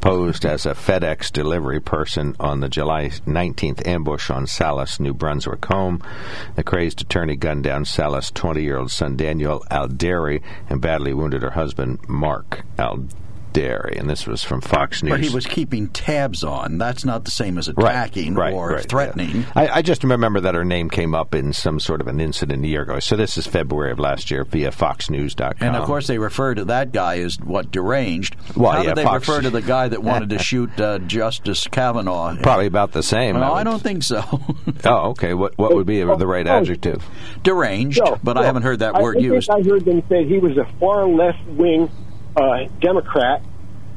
posed 0.00 0.44
as 0.44 0.66
a 0.66 0.74
FedEx 0.74 1.30
delivery 1.30 1.80
person 1.80 2.34
on 2.40 2.58
the 2.58 2.68
July 2.68 3.10
19th 3.26 3.86
ambush 3.86 4.30
on 4.30 4.48
Salas, 4.48 4.98
New 4.98 5.14
Brunswick 5.14 5.64
home. 5.66 6.02
The 6.56 6.64
crazed 6.64 7.02
attorney 7.02 7.36
gunned 7.36 7.62
down 7.62 7.84
Salas' 7.84 8.32
20-year-old 8.32 8.90
son 8.90 9.16
Daniel 9.16 9.64
Anderl 9.70 10.42
and 10.68 10.80
badly 10.80 11.14
wounded 11.14 11.42
her 11.42 11.50
husband 11.50 12.00
Mark 12.08 12.64
Anderl. 12.76 13.19
Dairy, 13.52 13.96
and 13.98 14.08
this 14.08 14.26
was 14.26 14.42
from 14.42 14.60
Fox 14.60 15.02
News. 15.02 15.10
But 15.10 15.20
he 15.20 15.28
was 15.34 15.46
keeping 15.46 15.88
tabs 15.88 16.42
on. 16.44 16.78
That's 16.78 17.04
not 17.04 17.24
the 17.24 17.30
same 17.30 17.58
as 17.58 17.68
Right, 17.72 17.90
attacking 17.92 18.34
right, 18.34 18.52
or 18.52 18.70
right, 18.74 18.88
threatening. 18.88 19.40
yeah. 19.42 19.44
I, 19.54 19.68
I 19.78 19.82
just 19.82 20.02
remember 20.04 20.40
that 20.40 20.54
her 20.54 20.64
name 20.64 20.90
came 20.90 21.14
up 21.14 21.34
in 21.34 21.52
some 21.52 21.80
sort 21.80 22.00
of 22.00 22.06
an 22.08 22.20
incident 22.20 22.64
a 22.64 22.68
year 22.68 22.82
ago. 22.82 22.98
So 23.00 23.16
this 23.16 23.36
is 23.38 23.46
February 23.46 23.92
of 23.92 23.98
last 23.98 24.30
year 24.30 24.44
via 24.44 24.70
FoxNews.com. 24.70 25.54
And 25.60 25.76
of 25.76 25.84
course, 25.84 26.06
they 26.06 26.18
refer 26.18 26.54
to 26.54 26.64
that 26.66 26.92
guy 26.92 27.18
as 27.20 27.38
what 27.40 27.70
deranged. 27.70 28.36
Well, 28.56 28.72
How 28.72 28.78
yeah, 28.82 28.88
did 28.90 28.96
they 28.98 29.02
Fox- 29.04 29.28
refer 29.28 29.42
to 29.42 29.50
the 29.50 29.62
guy 29.62 29.88
that 29.88 30.02
wanted 30.02 30.30
to 30.30 30.38
shoot 30.42 30.78
uh, 30.80 30.98
Justice 31.00 31.66
Kavanaugh? 31.68 32.36
probably 32.42 32.66
about 32.66 32.92
the 32.92 33.02
same. 33.02 33.36
No, 33.36 33.42
I 33.52 33.58
would- 33.58 33.64
don't 33.64 33.82
think 33.82 34.02
so. 34.02 34.22
Oh, 34.84 35.10
okay. 35.10 35.34
What 35.34 35.58
what 35.58 35.74
would 35.74 35.86
be 35.86 36.00
the 36.00 36.26
right 36.26 36.46
Oh, 36.46 36.50
adjective? 36.58 37.04
deranged, 37.42 38.00
No, 38.02 38.18
but 38.22 38.38
I 38.38 38.44
haven't 38.46 38.62
heard 38.62 38.78
that 38.78 38.94
I 38.94 39.02
word 39.02 39.20
used. 39.20 39.50
I 39.50 39.62
heard 39.62 39.84
them 39.84 40.02
say 40.08 40.24
he 40.26 40.38
was 40.38 40.56
a 40.56 40.64
far 40.78 41.06
left 41.06 41.44
wing 41.48 41.90
uh, 42.36 42.64
Democrat, 42.80 43.42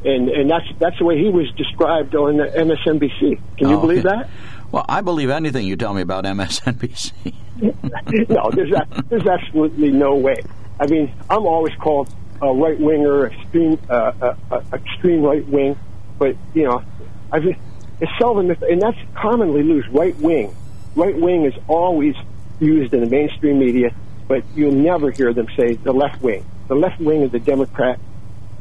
and 0.06 0.30
and 0.30 0.50
that's 0.50 0.66
that's 0.80 0.98
the 1.00 1.06
way 1.06 1.18
he 1.18 1.30
was 1.30 1.50
described 1.58 2.16
on 2.16 2.38
the 2.38 2.46
MSNBC. 2.46 3.40
Can 3.58 3.70
you 3.70 3.78
Oh, 3.78 3.82
believe 3.82 4.04
that? 4.04 4.30
Well, 4.72 4.86
I 4.90 5.02
believe 5.02 5.30
anything 5.30 5.68
you 5.68 5.76
tell 5.76 5.94
me 5.94 6.02
about 6.02 6.24
MSNBC. 6.26 7.34
no, 8.30 8.50
there's 8.52 8.72
a, 8.72 8.88
there's 9.10 9.28
absolutely 9.28 9.92
no 9.92 10.16
way. 10.16 10.38
I 10.80 10.88
mean, 10.88 11.14
I'm 11.30 11.46
always 11.46 11.76
called 11.76 12.10
a 12.42 12.52
right 12.52 12.80
winger, 12.80 13.28
extreme 13.28 13.80
uh, 13.90 13.94
uh, 14.22 14.36
uh, 14.52 14.62
extreme 14.74 15.22
right 15.22 15.46
wing, 15.48 15.78
but 16.18 16.36
you 16.54 16.64
know, 16.64 16.84
I've 17.32 17.46
it's 17.46 18.12
seldom, 18.20 18.50
and 18.50 18.82
that's 18.82 18.98
commonly 19.16 19.62
used. 19.62 19.88
Right 19.90 20.16
wing, 20.18 20.56
right 20.96 21.16
wing 21.18 21.46
is 21.46 21.54
always 21.68 22.16
used 22.60 22.94
in 22.94 23.02
the 23.02 23.10
mainstream 23.10 23.60
media, 23.60 23.96
but 24.28 24.44
you'll 24.56 24.72
never 24.74 25.12
hear 25.12 25.34
them 25.34 25.48
say 25.56 25.76
the 25.76 25.94
left 25.94 26.22
wing. 26.22 26.44
The 26.68 26.76
left 26.76 27.00
wing 27.00 27.24
of 27.24 27.32
the 27.32 27.40
Democrat 27.40 28.00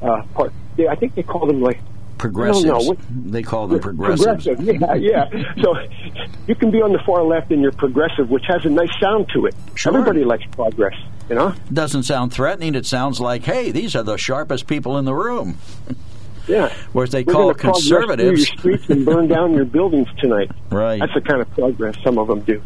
uh, 0.03 0.23
part. 0.35 0.53
They, 0.77 0.89
I 0.89 0.95
think 0.97 1.15
they 1.15 1.23
call 1.23 1.47
them 1.47 1.61
like 1.61 1.81
Progressives. 2.23 2.65
No, 2.65 2.79
no, 2.79 2.97
they 3.33 3.43
call 3.43 3.67
them 3.67 3.81
progressives. 3.81 4.45
Progressive, 4.45 4.81
yeah, 4.81 4.95
yeah. 4.95 5.55
So 5.61 5.75
you 6.47 6.55
can 6.55 6.71
be 6.71 6.81
on 6.81 6.93
the 6.93 7.01
far 7.05 7.25
left 7.25 7.51
and 7.51 7.61
you're 7.61 7.73
progressive, 7.73 8.31
which 8.31 8.45
has 8.47 8.65
a 8.65 8.69
nice 8.71 8.97
sound 9.01 9.29
to 9.35 9.47
it. 9.47 9.57
Sure. 9.75 9.93
Everybody 9.93 10.25
likes 10.25 10.45
progress, 10.53 10.95
you 11.29 11.35
know. 11.35 11.53
Doesn't 11.73 12.05
sound 12.05 12.33
threatening. 12.33 12.77
It 12.77 12.87
sounds 12.87 13.21
like, 13.21 13.43
hey, 13.43 13.73
these 13.73 13.97
are 13.97 14.05
the 14.05 14.17
sharpest 14.19 14.69
people 14.69 14.99
in 14.99 15.05
the 15.05 15.15
room. 15.15 15.59
Yeah. 16.47 16.73
Whereas 16.93 17.11
they 17.11 17.25
We're 17.25 17.33
call 17.33 17.43
gonna 17.55 17.55
progress 17.55 17.89
through 17.89 17.99
conservatives. 17.99 18.49
your 18.49 18.59
streets 18.59 18.89
and 18.89 19.05
burn 19.05 19.27
down 19.27 19.55
your 19.55 19.65
buildings 19.65 20.07
tonight. 20.21 20.53
Right. 20.71 21.01
That's 21.01 21.13
the 21.15 21.21
kind 21.21 21.43
of 21.43 21.51
progress 21.51 21.97
some 22.05 22.19
of 22.19 22.29
them 22.29 22.41
do. 22.43 22.63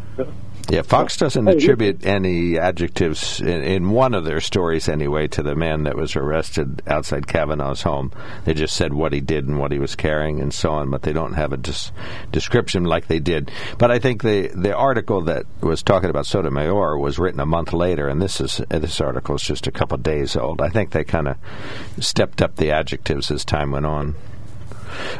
Yeah, 0.69 0.81
Fox 0.81 1.15
doesn't 1.15 1.47
attribute 1.47 2.05
any 2.05 2.59
adjectives 2.59 3.39
in, 3.39 3.63
in 3.63 3.89
one 3.91 4.13
of 4.13 4.25
their 4.25 4.41
stories 4.41 4.89
anyway 4.89 5.27
to 5.29 5.41
the 5.41 5.55
man 5.55 5.83
that 5.83 5.95
was 5.95 6.17
arrested 6.17 6.81
outside 6.85 7.25
Kavanaugh's 7.25 7.83
home. 7.83 8.11
They 8.43 8.53
just 8.53 8.75
said 8.75 8.93
what 8.93 9.13
he 9.13 9.21
did 9.21 9.47
and 9.47 9.59
what 9.59 9.71
he 9.71 9.79
was 9.79 9.95
carrying 9.95 10.41
and 10.41 10.53
so 10.53 10.71
on, 10.71 10.89
but 10.89 11.03
they 11.03 11.13
don't 11.13 11.35
have 11.35 11.53
a 11.53 11.57
dis- 11.57 11.93
description 12.33 12.83
like 12.83 13.07
they 13.07 13.19
did. 13.19 13.49
But 13.77 13.91
I 13.91 13.99
think 13.99 14.23
the 14.23 14.47
the 14.47 14.75
article 14.75 15.21
that 15.21 15.45
was 15.61 15.81
talking 15.83 16.09
about 16.09 16.25
Sotomayor 16.25 16.97
was 16.97 17.17
written 17.17 17.39
a 17.39 17.45
month 17.45 17.71
later, 17.71 18.09
and 18.09 18.21
this 18.21 18.41
is 18.41 18.61
this 18.69 18.99
article 18.99 19.35
is 19.35 19.43
just 19.43 19.67
a 19.67 19.71
couple 19.71 19.97
days 19.97 20.35
old. 20.35 20.61
I 20.61 20.67
think 20.67 20.91
they 20.91 21.05
kind 21.05 21.29
of 21.29 21.37
stepped 21.99 22.41
up 22.41 22.57
the 22.57 22.71
adjectives 22.71 23.31
as 23.31 23.45
time 23.45 23.71
went 23.71 23.85
on. 23.85 24.15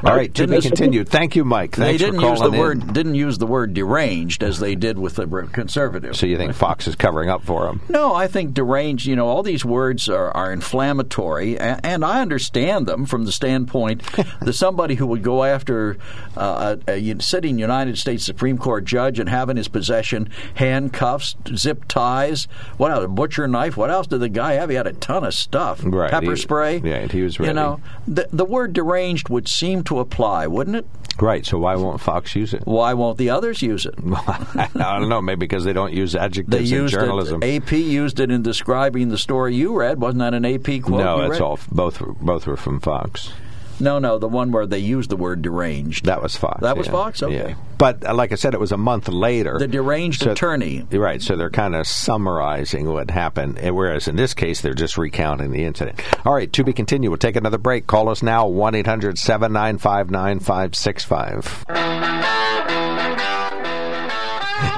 All 0.03 0.15
right, 0.15 0.33
to 0.35 0.47
be 0.47 0.61
continued. 0.61 1.09
Thank 1.09 1.35
you, 1.35 1.43
Mike. 1.45 1.75
they 1.75 1.97
Thanks 1.97 2.03
didn't 2.03 2.19
for 2.21 2.29
use 2.31 2.39
the 2.39 2.51
in. 2.51 2.57
word 2.59 2.93
didn't 2.93 3.15
use 3.15 3.37
the 3.37 3.47
word 3.47 3.73
deranged 3.73 4.43
as 4.43 4.59
they 4.59 4.75
did 4.75 4.97
with 4.97 5.15
the 5.15 5.27
conservatives. 5.51 6.19
So 6.19 6.25
you 6.25 6.37
think 6.37 6.53
Fox 6.53 6.87
is 6.87 6.95
covering 6.95 7.29
up 7.29 7.43
for 7.43 7.67
him? 7.67 7.81
No, 7.89 8.13
I 8.13 8.27
think 8.27 8.53
deranged, 8.53 9.05
you 9.05 9.15
know, 9.15 9.27
all 9.27 9.43
these 9.43 9.63
words 9.65 10.09
are, 10.09 10.31
are 10.31 10.51
inflammatory, 10.51 11.57
and, 11.59 11.79
and 11.85 12.05
I 12.05 12.21
understand 12.21 12.85
them 12.87 13.05
from 13.05 13.25
the 13.25 13.31
standpoint 13.31 14.03
that 14.41 14.53
somebody 14.53 14.95
who 14.95 15.07
would 15.07 15.23
go 15.23 15.43
after 15.43 15.97
uh, 16.35 16.77
a, 16.87 17.11
a 17.11 17.19
sitting 17.21 17.59
United 17.59 17.97
States 17.97 18.23
Supreme 18.25 18.57
Court 18.57 18.85
judge 18.85 19.19
and 19.19 19.29
have 19.29 19.49
in 19.49 19.57
his 19.57 19.67
possession 19.67 20.29
handcuffs, 20.55 21.35
zip 21.55 21.85
ties, 21.87 22.45
what 22.77 22.91
else, 22.91 23.05
a 23.05 23.07
butcher 23.07 23.47
knife, 23.47 23.77
what 23.77 23.89
else 23.91 24.07
did 24.07 24.19
the 24.19 24.29
guy 24.29 24.53
have? 24.53 24.69
He 24.69 24.75
had 24.75 24.87
a 24.87 24.93
ton 24.93 25.23
of 25.23 25.33
stuff. 25.33 25.81
Right, 25.83 26.11
Pepper 26.11 26.31
he- 26.31 26.35
spray. 26.35 26.77
yeah, 26.83 27.07
he 27.07 27.21
was 27.21 27.39
ready. 27.39 27.49
You 27.49 27.53
know, 27.53 27.79
the, 28.07 28.27
the 28.31 28.45
word 28.45 28.73
deranged 28.73 29.29
would 29.29 29.47
seem 29.47 29.66
to 29.83 29.99
apply, 29.99 30.47
wouldn't 30.47 30.75
it? 30.75 30.85
Right. 31.19 31.45
So 31.45 31.57
why 31.57 31.75
won't 31.75 31.99
Fox 31.99 32.35
use 32.35 32.53
it? 32.53 32.61
Why 32.65 32.93
won't 32.93 33.17
the 33.17 33.29
others 33.31 33.61
use 33.61 33.85
it? 33.85 33.95
I 34.05 34.69
don't 34.99 35.09
know. 35.09 35.21
Maybe 35.21 35.39
because 35.39 35.63
they 35.63 35.73
don't 35.73 35.93
use 35.93 36.15
adjectives 36.15 36.71
in 36.71 36.87
journalism. 36.87 37.41
it. 37.41 37.63
AP 37.63 37.71
used 37.71 38.19
it 38.19 38.29
in 38.29 38.43
describing 38.43 39.09
the 39.09 39.17
story 39.17 39.55
you 39.55 39.75
read. 39.77 39.99
Wasn't 39.99 40.19
that 40.19 40.33
an 40.33 40.45
AP 40.45 40.83
quote? 40.83 41.03
no, 41.03 41.21
it's 41.21 41.31
read? 41.31 41.41
all 41.41 41.59
both. 41.71 41.99
Both 42.21 42.45
were 42.45 42.57
from 42.57 42.79
Fox. 42.79 43.31
No, 43.79 43.99
no, 43.99 44.17
the 44.17 44.27
one 44.27 44.51
where 44.51 44.65
they 44.65 44.79
used 44.79 45.09
the 45.11 45.15
word 45.15 45.41
deranged. 45.41 46.05
That 46.05 46.21
was 46.23 46.35
Fox. 46.35 46.61
That 46.61 46.75
was 46.77 46.87
yeah. 46.87 46.91
Fox? 46.91 47.21
Okay. 47.23 47.49
Yeah. 47.49 47.55
But 47.77 48.03
uh, 48.07 48.13
like 48.15 48.31
I 48.31 48.35
said, 48.35 48.55
it 48.55 48.59
was 48.59 48.71
a 48.71 48.77
month 48.77 49.07
later. 49.07 49.57
The 49.59 49.67
deranged 49.67 50.23
So- 50.23 50.31
attorney. 50.31 50.85
Right. 50.91 51.21
So 51.21 51.35
they're 51.35 51.51
kind 51.51 51.75
of 51.75 51.85
summarizing 51.85 52.89
what 52.91 53.11
happened, 53.11 53.59
whereas 53.75 54.07
in 54.07 54.15
this 54.15 54.33
case 54.33 54.61
they're 54.61 54.73
just 54.73 54.97
recounting 54.97 55.51
the 55.51 55.63
incident. 55.63 56.01
All 56.25 56.33
right. 56.33 56.51
To 56.53 56.63
be 56.63 56.73
continued. 56.73 57.09
We'll 57.09 57.17
take 57.19 57.35
another 57.35 57.59
break. 57.59 57.85
Call 57.87 58.09
us 58.09 58.23
now 58.23 58.47
one 58.47 58.73
9565 58.73 61.65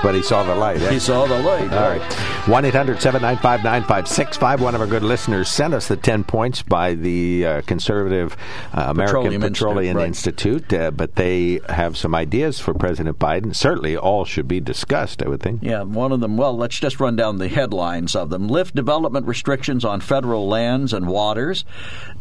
But 0.04 0.14
he 0.16 0.22
saw 0.22 0.44
the 0.44 0.56
light. 0.56 0.82
eh? 0.82 0.92
He 0.92 1.00
saw 1.00 1.26
the 1.26 1.40
light. 1.42 1.72
All 1.74 1.90
right. 1.90 2.29
1 2.48 2.66
800 2.66 3.02
795 3.02 3.64
9565. 3.64 4.62
One 4.62 4.74
of 4.74 4.82
our 4.82 4.88
good 4.88 5.04
listeners 5.04 5.50
sent 5.50 5.74
us 5.74 5.88
the 5.88 5.98
10 5.98 6.24
points 6.24 6.64
by 6.64 6.94
the 6.94 7.46
uh, 7.46 7.62
conservative 7.64 8.36
uh, 8.74 8.86
American 8.88 9.40
Petroleum 9.40 9.42
Petroleum, 9.42 9.98
Institute. 10.00 10.64
Institute, 10.64 10.80
uh, 10.82 10.92
but 10.92 11.16
they 11.16 11.60
have 11.70 11.98
some 11.98 12.16
ideas 12.16 12.60
for 12.60 12.74
President 12.74 13.20
Biden. 13.20 13.56
Certainly, 13.56 13.98
all 13.98 14.26
should 14.26 14.48
be 14.48 14.60
discussed, 14.60 15.22
I 15.22 15.28
would 15.28 15.42
think. 15.42 15.62
Yeah, 15.62 15.84
one 15.84 16.12
of 16.12 16.22
them. 16.22 16.38
Well, 16.38 16.56
let's 16.56 16.80
just 16.80 17.00
run 17.00 17.16
down 17.16 17.40
the 17.40 17.50
headlines 17.50 18.16
of 18.16 18.30
them. 18.30 18.48
Lift 18.48 18.74
development 18.74 19.28
restrictions 19.28 19.84
on 19.84 20.00
federal 20.00 20.48
lands 20.48 20.94
and 20.94 21.08
waters. 21.08 21.66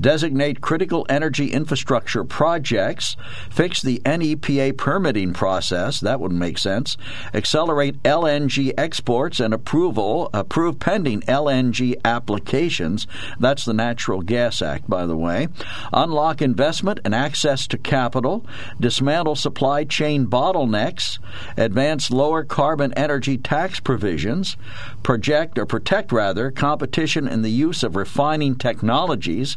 Designate 0.00 0.60
critical 0.60 1.06
energy 1.08 1.52
infrastructure 1.52 2.24
projects. 2.24 3.16
Fix 3.50 3.80
the 3.80 4.02
NEPA 4.04 4.74
permitting 4.76 5.32
process. 5.32 6.00
That 6.00 6.18
wouldn't 6.20 6.40
make 6.40 6.58
sense. 6.58 6.96
Accelerate 7.32 8.02
LNG 8.02 8.72
exports 8.76 9.38
and 9.40 9.54
approval. 9.54 10.07
Approve 10.32 10.78
pending 10.78 11.20
LNG 11.22 11.94
applications. 12.04 13.06
That's 13.38 13.64
the 13.64 13.74
Natural 13.74 14.22
Gas 14.22 14.62
Act, 14.62 14.88
by 14.88 15.06
the 15.06 15.16
way. 15.16 15.48
Unlock 15.92 16.40
investment 16.40 17.00
and 17.04 17.14
access 17.14 17.66
to 17.68 17.78
capital. 17.78 18.46
Dismantle 18.80 19.36
supply 19.36 19.84
chain 19.84 20.26
bottlenecks. 20.26 21.18
Advance 21.56 22.10
lower 22.10 22.44
carbon 22.44 22.92
energy 22.94 23.36
tax 23.36 23.80
provisions. 23.80 24.56
Project 25.02 25.58
or 25.58 25.66
protect 25.66 26.12
rather 26.12 26.50
competition 26.50 27.28
in 27.28 27.42
the 27.42 27.50
use 27.50 27.82
of 27.82 27.96
refining 27.96 28.56
technologies 28.56 29.56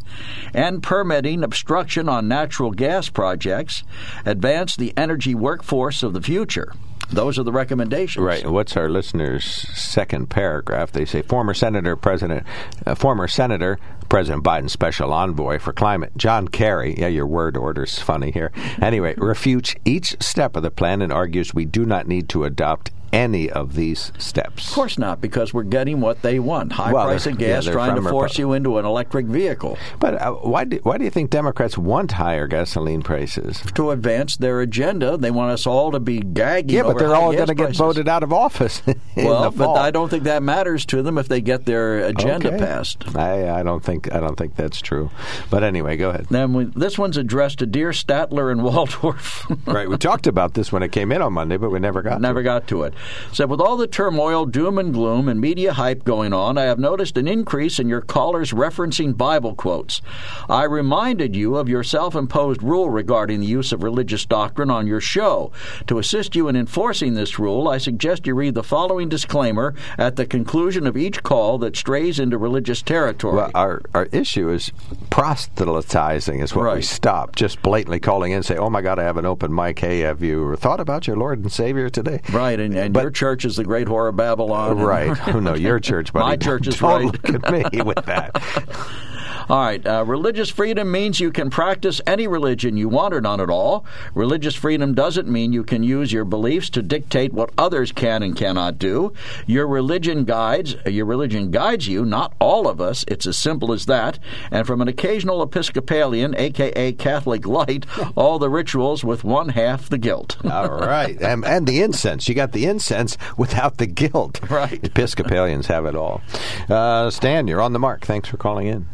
and 0.54 0.84
permitting 0.84 1.44
obstruction 1.44 2.10
on 2.10 2.28
natural 2.28 2.72
gas 2.72 3.10
projects. 3.10 3.84
Advance 4.26 4.76
the 4.76 4.94
energy 4.98 5.34
workforce 5.34 6.04
of 6.04 6.14
the 6.14 6.22
future. 6.22 6.74
Those 7.12 7.38
are 7.38 7.44
the 7.44 7.52
recommendations. 7.52 8.24
Right. 8.24 8.50
What's 8.50 8.78
our 8.78 8.90
listener's 8.90 9.44
second 9.46 10.30
paragraph? 10.30 10.94
They 10.94 11.06
say 11.06 11.22
former 11.22 11.54
Senator 11.54 11.96
President, 11.96 12.46
uh, 12.86 12.96
former 12.96 13.28
Senator 13.28 13.80
President 14.08 14.44
Biden's 14.44 14.72
special 14.72 15.12
envoy 15.14 15.60
for 15.60 15.74
climate, 15.74 16.14
John 16.16 16.48
Kerry. 16.48 16.98
Yeah, 16.98 17.08
your 17.08 17.28
word 17.28 17.58
order's 17.58 18.00
funny 18.00 18.32
here. 18.32 18.52
Anyway, 18.82 19.14
refutes 19.18 19.76
each 19.84 20.16
step 20.22 20.56
of 20.56 20.64
the 20.64 20.72
plan 20.72 21.02
and 21.02 21.12
argues 21.12 21.54
we 21.54 21.66
do 21.66 21.86
not 21.86 22.08
need 22.08 22.30
to 22.30 22.46
adopt 22.46 22.92
any 23.14 23.50
of 23.50 23.76
these 23.76 24.12
steps. 24.18 24.70
Of 24.70 24.74
course 24.76 24.98
not, 24.98 25.22
because 25.22 25.54
we're 25.54 25.64
getting 25.64 26.02
what 26.02 26.22
they 26.22 26.40
want. 26.40 26.72
High 26.74 26.94
Well, 26.94 27.06
price 27.06 27.26
of 27.26 27.40
yeah, 27.40 27.48
gas 27.48 27.66
they're 27.66 27.74
trying 27.74 27.96
to 27.96 28.10
force 28.10 28.38
you 28.38 28.54
into 28.54 28.78
an 28.78 28.86
electric 28.86 29.26
vehicle 29.26 29.78
But 30.00 30.22
uh, 30.22 30.32
why 30.34 30.64
do, 30.66 30.80
why 30.84 30.98
do 30.98 31.04
you 31.04 31.10
think 31.10 31.30
Democrats 31.30 31.78
want 31.78 32.14
higher 32.14 32.48
gasoline 32.48 33.02
prices? 33.02 33.62
to 33.76 33.92
advance 33.92 34.38
their 34.38 34.62
agenda. 34.62 35.18
They 35.18 35.32
want 35.32 35.52
us 35.52 35.66
all 35.68 35.92
to 35.92 36.00
be 36.00 36.20
gagging. 36.20 36.76
Yeah, 36.76 36.84
but 36.84 36.98
they're 36.98 37.16
all 37.16 37.32
going 37.34 37.48
to 37.48 37.56
get 37.56 37.76
voted 37.76 38.08
out 38.08 38.24
of 38.24 38.32
office. 38.34 38.82
Well, 39.16 39.52
but. 39.52 39.74
I 39.74 39.92
don't 39.92 40.08
think 40.10 40.24
that 40.24 40.42
matters 40.42 40.86
to 40.88 41.02
them 41.02 41.18
if 41.18 41.28
they 41.28 41.42
get 41.42 41.66
their 41.66 42.00
agenda 42.06 42.48
Okay. 42.48 42.58
passed. 42.58 43.16
I, 43.16 43.60
I 43.60 43.64
don't 43.64 43.84
think 43.84 44.14
I 44.14 44.20
don't 44.22 44.38
think 44.38 44.56
that's 44.56 44.82
true. 44.82 45.12
But 45.50 45.64
anyway, 45.64 45.98
go 45.98 46.10
ahead. 46.12 46.28
Then 46.30 46.54
we, 46.54 46.64
this 46.66 46.98
one's 46.98 47.18
addressed 47.18 47.60
to 47.60 47.66
Dear 47.66 47.90
Statler 47.90 48.52
and 48.52 48.64
Waldorf. 48.64 49.46
right, 49.66 49.90
we 49.90 49.98
talked 49.98 50.28
about 50.28 50.54
this 50.54 50.72
when 50.72 50.82
it 50.82 50.92
came 50.94 51.12
in 51.12 51.22
on 51.22 51.34
Monday, 51.34 51.58
but 51.58 51.72
we 51.72 51.80
never 51.80 52.02
got. 52.02 52.22
Never 52.22 52.36
to 52.36 52.40
it. 52.42 52.44
got 52.44 52.68
to 52.70 52.84
it. 52.84 52.94
Said, 53.34 53.50
with 53.50 53.62
all 53.62 53.78
the 53.78 53.88
turmoil, 53.88 54.46
doom 54.46 54.78
and 54.78 54.94
gloom, 54.94 55.28
and 55.28 55.40
media 55.40 55.74
hype 55.74 56.04
going 56.04 56.34
on, 56.34 56.58
I 56.58 56.64
have 56.64 56.80
noticed 56.80 57.18
an 57.18 57.28
increase 57.28 57.80
in 57.80 57.90
your 57.90 58.02
callers 58.02 58.52
referencing 58.52 59.18
Bible 59.18 59.56
quotes. 59.56 60.02
I 60.50 60.64
reminded 60.64 61.36
you 61.36 61.56
of 61.56 61.70
your 61.70 61.84
self 61.84 62.16
imposed 62.16 62.62
rule 62.62 62.90
regarding 62.90 63.40
the 63.40 63.46
use 63.46 63.72
of 63.72 63.84
religious 63.84 64.26
doctrine 64.26 64.70
on 64.70 64.88
your 64.88 65.02
show. 65.02 65.52
To 65.88 65.98
assist 65.98 66.36
you 66.36 66.48
in 66.48 66.56
enforcing 66.56 67.14
this 67.14 67.40
rule, 67.40 67.68
I 67.68 67.78
suggest 67.78 68.28
you 68.28 68.36
read 68.36 68.56
the 68.56 68.64
following 68.64 69.10
disclaimer 69.10 69.74
at 69.98 70.16
the 70.16 70.26
conclusion 70.26 70.86
of 70.88 70.98
each 70.98 71.24
call 71.24 71.58
that 71.60 71.76
strays 71.76 72.20
into 72.20 72.38
religious 72.38 72.82
territory. 72.82 73.38
Well, 73.38 73.52
our, 73.56 73.82
our 73.94 74.06
issue 74.12 74.50
is 74.50 74.72
proselytizing 75.10 76.40
is 76.40 76.56
what 76.56 76.76
we 76.76 76.82
stop. 76.82 77.36
Just 77.36 77.62
blatantly 77.62 78.00
calling 78.00 78.32
in 78.32 78.42
and 78.42 78.46
say, 78.46 78.58
oh 78.58 78.70
my 78.70 78.82
God, 78.82 79.00
I 79.00 79.04
have 79.04 79.18
an 79.18 79.26
open 79.26 79.54
mic. 79.54 79.80
Hey, 79.80 80.00
have 80.00 80.22
you 80.22 80.56
thought 80.56 80.80
about 80.80 81.08
your 81.08 81.16
Lord 81.16 81.40
and 81.40 81.52
Savior 81.52 81.90
today? 81.90 82.22
Right, 82.32 82.60
and, 82.60 82.76
and 82.76 82.91
But- 82.94 83.02
your 83.04 83.12
church 83.12 83.46
is 83.46 83.56
the 83.56 83.64
Great 83.64 83.88
Whore 83.88 84.10
of 84.10 84.16
Babylon. 84.16 84.80
Right. 84.80 85.18
Oh, 85.34 85.40
no, 85.40 85.54
your 85.56 85.80
church, 85.80 86.12
buddy. 86.14 86.26
My 86.26 86.36
church 86.38 86.68
is 86.68 86.78
Don't 86.78 86.92
right. 86.92 87.06
look 87.06 87.44
at 87.46 87.74
me 87.74 87.82
with 87.82 88.06
that. 88.06 88.36
All 89.52 89.60
right. 89.60 89.86
Uh, 89.86 90.06
religious 90.08 90.50
freedom 90.50 90.90
means 90.90 91.20
you 91.20 91.30
can 91.30 91.50
practice 91.50 92.00
any 92.08 92.26
religion 92.26 92.78
you 92.78 92.88
want 92.88 93.14
or 93.14 93.20
none 93.20 93.42
at 93.42 93.50
all. 93.50 93.86
Religious 94.16 94.56
freedom 94.56 94.94
doesn't 94.94 95.28
mean 95.28 95.52
you 95.52 95.66
can 95.66 95.84
use 95.84 96.14
your 96.14 96.24
beliefs 96.24 96.70
to 96.70 96.82
dictate 96.82 97.34
what 97.34 97.50
others 97.58 97.92
can 97.92 98.24
and 98.24 98.34
cannot 98.38 98.80
do. 98.80 99.12
Your 99.48 99.68
religion 99.68 100.24
guides. 100.24 100.78
uh, 100.86 100.90
Your 100.90 101.06
religion 101.06 101.52
guides 101.52 101.86
you, 101.86 102.06
not 102.06 102.34
all 102.40 102.66
of 102.66 102.80
us. 102.80 103.04
It's 103.10 103.26
as 103.28 103.38
simple 103.38 103.74
as 103.74 103.88
that. 103.88 104.20
And 104.52 104.66
from 104.66 104.82
an 104.82 104.88
occasional 104.88 105.44
Episcopalian, 105.44 106.34
aka 106.38 106.94
Catholic 106.94 107.46
light, 107.46 107.86
all 108.16 108.40
the 108.40 108.50
rituals 108.50 109.04
with 109.04 109.26
one 109.26 109.50
half 109.50 109.90
the 109.90 109.98
guilt. 109.98 110.38
All 110.46 110.70
right. 110.70 111.18
And, 111.32 111.44
and 111.46 111.68
the 111.68 111.82
incense. 111.82 112.30
You 112.30 112.36
got 112.36 112.54
the 112.54 112.66
incense 112.66 113.18
without 113.38 113.78
the 113.80 113.86
guilt. 113.86 114.40
Right. 114.50 114.80
Episcopalians 114.84 115.68
have 115.68 115.86
it 115.86 115.96
all. 115.96 116.22
Uh, 116.70 117.10
Stan, 117.10 117.48
you're 117.48 117.62
on 117.62 117.74
the 117.74 117.80
mark. 117.80 118.06
Thanks 118.06 118.30
for 118.30 118.38
calling 118.38 118.68
in. 118.68 118.88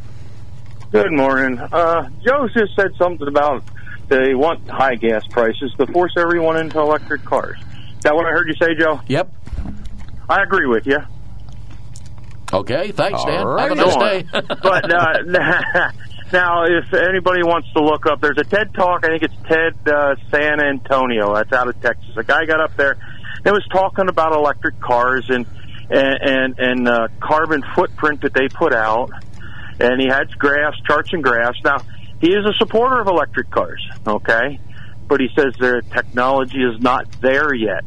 Good 0.92 1.12
morning. 1.12 1.60
Uh, 1.60 2.10
Joe 2.26 2.48
just 2.48 2.76
said 2.76 2.92
something 2.98 3.28
about 3.28 3.64
they 4.08 4.34
want 4.34 4.70
high 4.70 4.96
gas 4.96 5.26
prices 5.28 5.74
to 5.78 5.86
force 5.88 6.14
everyone 6.18 6.58
into 6.58 6.80
electric 6.80 7.26
cars. 7.26 7.58
Is 7.98 8.04
that 8.04 8.16
what 8.16 8.26
I 8.26 8.30
heard 8.30 8.48
you 8.48 8.56
say, 8.56 8.74
Joe? 8.80 9.02
Yep. 9.08 9.34
I 10.30 10.44
agree 10.44 10.68
with 10.68 10.88
you. 10.88 11.00
Okay. 12.54 12.92
Thanks, 12.92 13.22
Dan. 13.26 13.46
All 13.46 13.58
Have 13.58 13.72
a 13.72 13.76
right. 13.76 13.86
nice 13.86 14.32
day. 14.32 14.56
but 14.64 14.94
uh, 14.94 15.22
now, 16.32 16.64
if 16.64 16.94
anybody 16.94 17.44
wants 17.44 17.72
to 17.74 17.84
look 17.84 18.06
up, 18.06 18.22
there's 18.22 18.38
a 18.38 18.46
TED 18.46 18.74
Talk. 18.74 19.04
I 19.06 19.10
think 19.10 19.24
it's 19.24 19.36
TED 19.48 19.94
uh, 19.94 20.16
San 20.32 20.62
Antonio. 20.62 21.36
That's 21.36 21.52
out 21.52 21.68
of 21.68 21.82
Texas. 21.82 22.16
A 22.16 22.24
guy 22.24 22.46
got 22.46 22.62
up 22.62 22.78
there 22.78 22.98
and 23.44 23.54
was 23.54 23.68
talking 23.72 24.08
about 24.08 24.34
electric 24.34 24.80
cars 24.80 25.26
and 25.30 25.46
and 25.90 26.18
and, 26.22 26.60
and 26.60 26.88
uh, 26.88 27.08
carbon 27.20 27.62
footprint 27.76 28.22
that 28.22 28.34
they 28.34 28.48
put 28.48 28.74
out. 28.74 29.12
And 29.80 30.02
he 30.02 30.08
had 30.08 30.38
graphs, 30.38 30.78
charts, 30.88 31.14
and 31.14 31.24
graphs. 31.24 31.60
Now, 31.64 31.78
he 32.20 32.32
is 32.32 32.46
a 32.46 32.54
supporter 32.54 33.00
of 33.00 33.08
electric 33.08 33.52
cars. 33.52 33.86
Okay, 34.06 34.60
but 35.08 35.20
he 35.20 35.30
says 35.36 35.54
their 35.60 35.82
technology 35.82 36.64
is 36.64 36.82
not 36.82 37.06
there 37.22 37.54
yet 37.54 37.86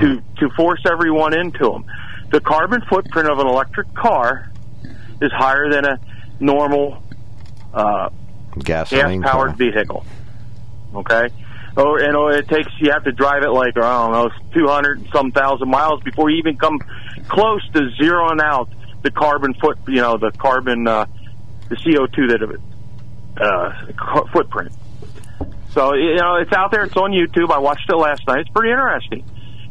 to 0.00 0.22
to 0.38 0.50
force 0.56 0.82
everyone 0.90 1.38
into 1.38 1.70
them. 1.70 1.84
The 2.30 2.40
carbon 2.40 2.82
footprint 2.88 3.30
of 3.30 3.38
an 3.38 3.46
electric 3.46 3.94
car 3.94 4.50
is 5.20 5.30
higher 5.32 5.70
than 5.70 5.84
a 5.84 5.98
normal 6.40 7.02
uh, 7.72 8.10
Gasoline. 8.58 9.20
gas 9.20 9.30
powered 9.30 9.56
vehicle. 9.56 10.04
Okay, 10.94 11.28
oh, 11.76 11.96
and 11.96 12.16
oh, 12.16 12.28
it 12.28 12.48
takes 12.48 12.70
you 12.80 12.90
have 12.90 13.04
to 13.04 13.12
drive 13.12 13.42
it 13.42 13.50
like 13.50 13.76
I 13.76 13.80
don't 13.80 14.12
know, 14.12 14.30
two 14.52 14.66
hundred 14.66 14.98
and 14.98 15.08
some 15.12 15.30
thousand 15.32 15.70
miles 15.70 16.02
before 16.02 16.30
you 16.30 16.38
even 16.38 16.56
come 16.56 16.78
close 17.28 17.66
to 17.72 17.80
zeroing 18.00 18.40
out 18.40 18.68
the 19.02 19.10
carbon 19.10 19.54
foot, 19.54 19.78
you 19.88 20.00
know, 20.00 20.16
the 20.16 20.30
carbon, 20.32 20.86
uh, 20.86 21.06
the 21.68 21.76
CO 21.76 22.06
two 22.06 22.28
that 22.28 22.42
it, 22.42 22.60
uh, 23.40 24.26
footprint. 24.32 24.72
So 25.70 25.94
you 25.94 26.16
know, 26.16 26.36
it's 26.36 26.52
out 26.52 26.70
there. 26.70 26.84
It's 26.84 26.96
on 26.96 27.12
YouTube. 27.12 27.50
I 27.50 27.58
watched 27.58 27.88
it 27.88 27.96
last 27.96 28.26
night. 28.26 28.40
It's 28.40 28.50
pretty 28.50 28.70
interesting. 28.70 29.24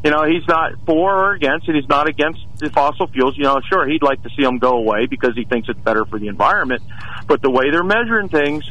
You 0.04 0.10
know, 0.10 0.24
he's 0.24 0.46
not 0.48 0.72
for 0.84 1.14
or 1.14 1.32
against 1.34 1.68
it. 1.68 1.76
He's 1.76 1.88
not 1.88 2.08
against 2.08 2.40
the 2.58 2.70
fossil 2.70 3.06
fuels. 3.06 3.36
You 3.36 3.44
know, 3.44 3.60
sure, 3.68 3.86
he'd 3.86 4.02
like 4.02 4.22
to 4.24 4.30
see 4.36 4.42
them 4.42 4.58
go 4.58 4.76
away 4.76 5.06
because 5.06 5.36
he 5.36 5.44
thinks 5.44 5.68
it's 5.68 5.78
better 5.78 6.04
for 6.04 6.18
the 6.18 6.26
environment. 6.26 6.82
But 7.28 7.40
the 7.40 7.50
way 7.50 7.70
they're 7.70 7.84
measuring 7.84 8.28
things 8.28 8.64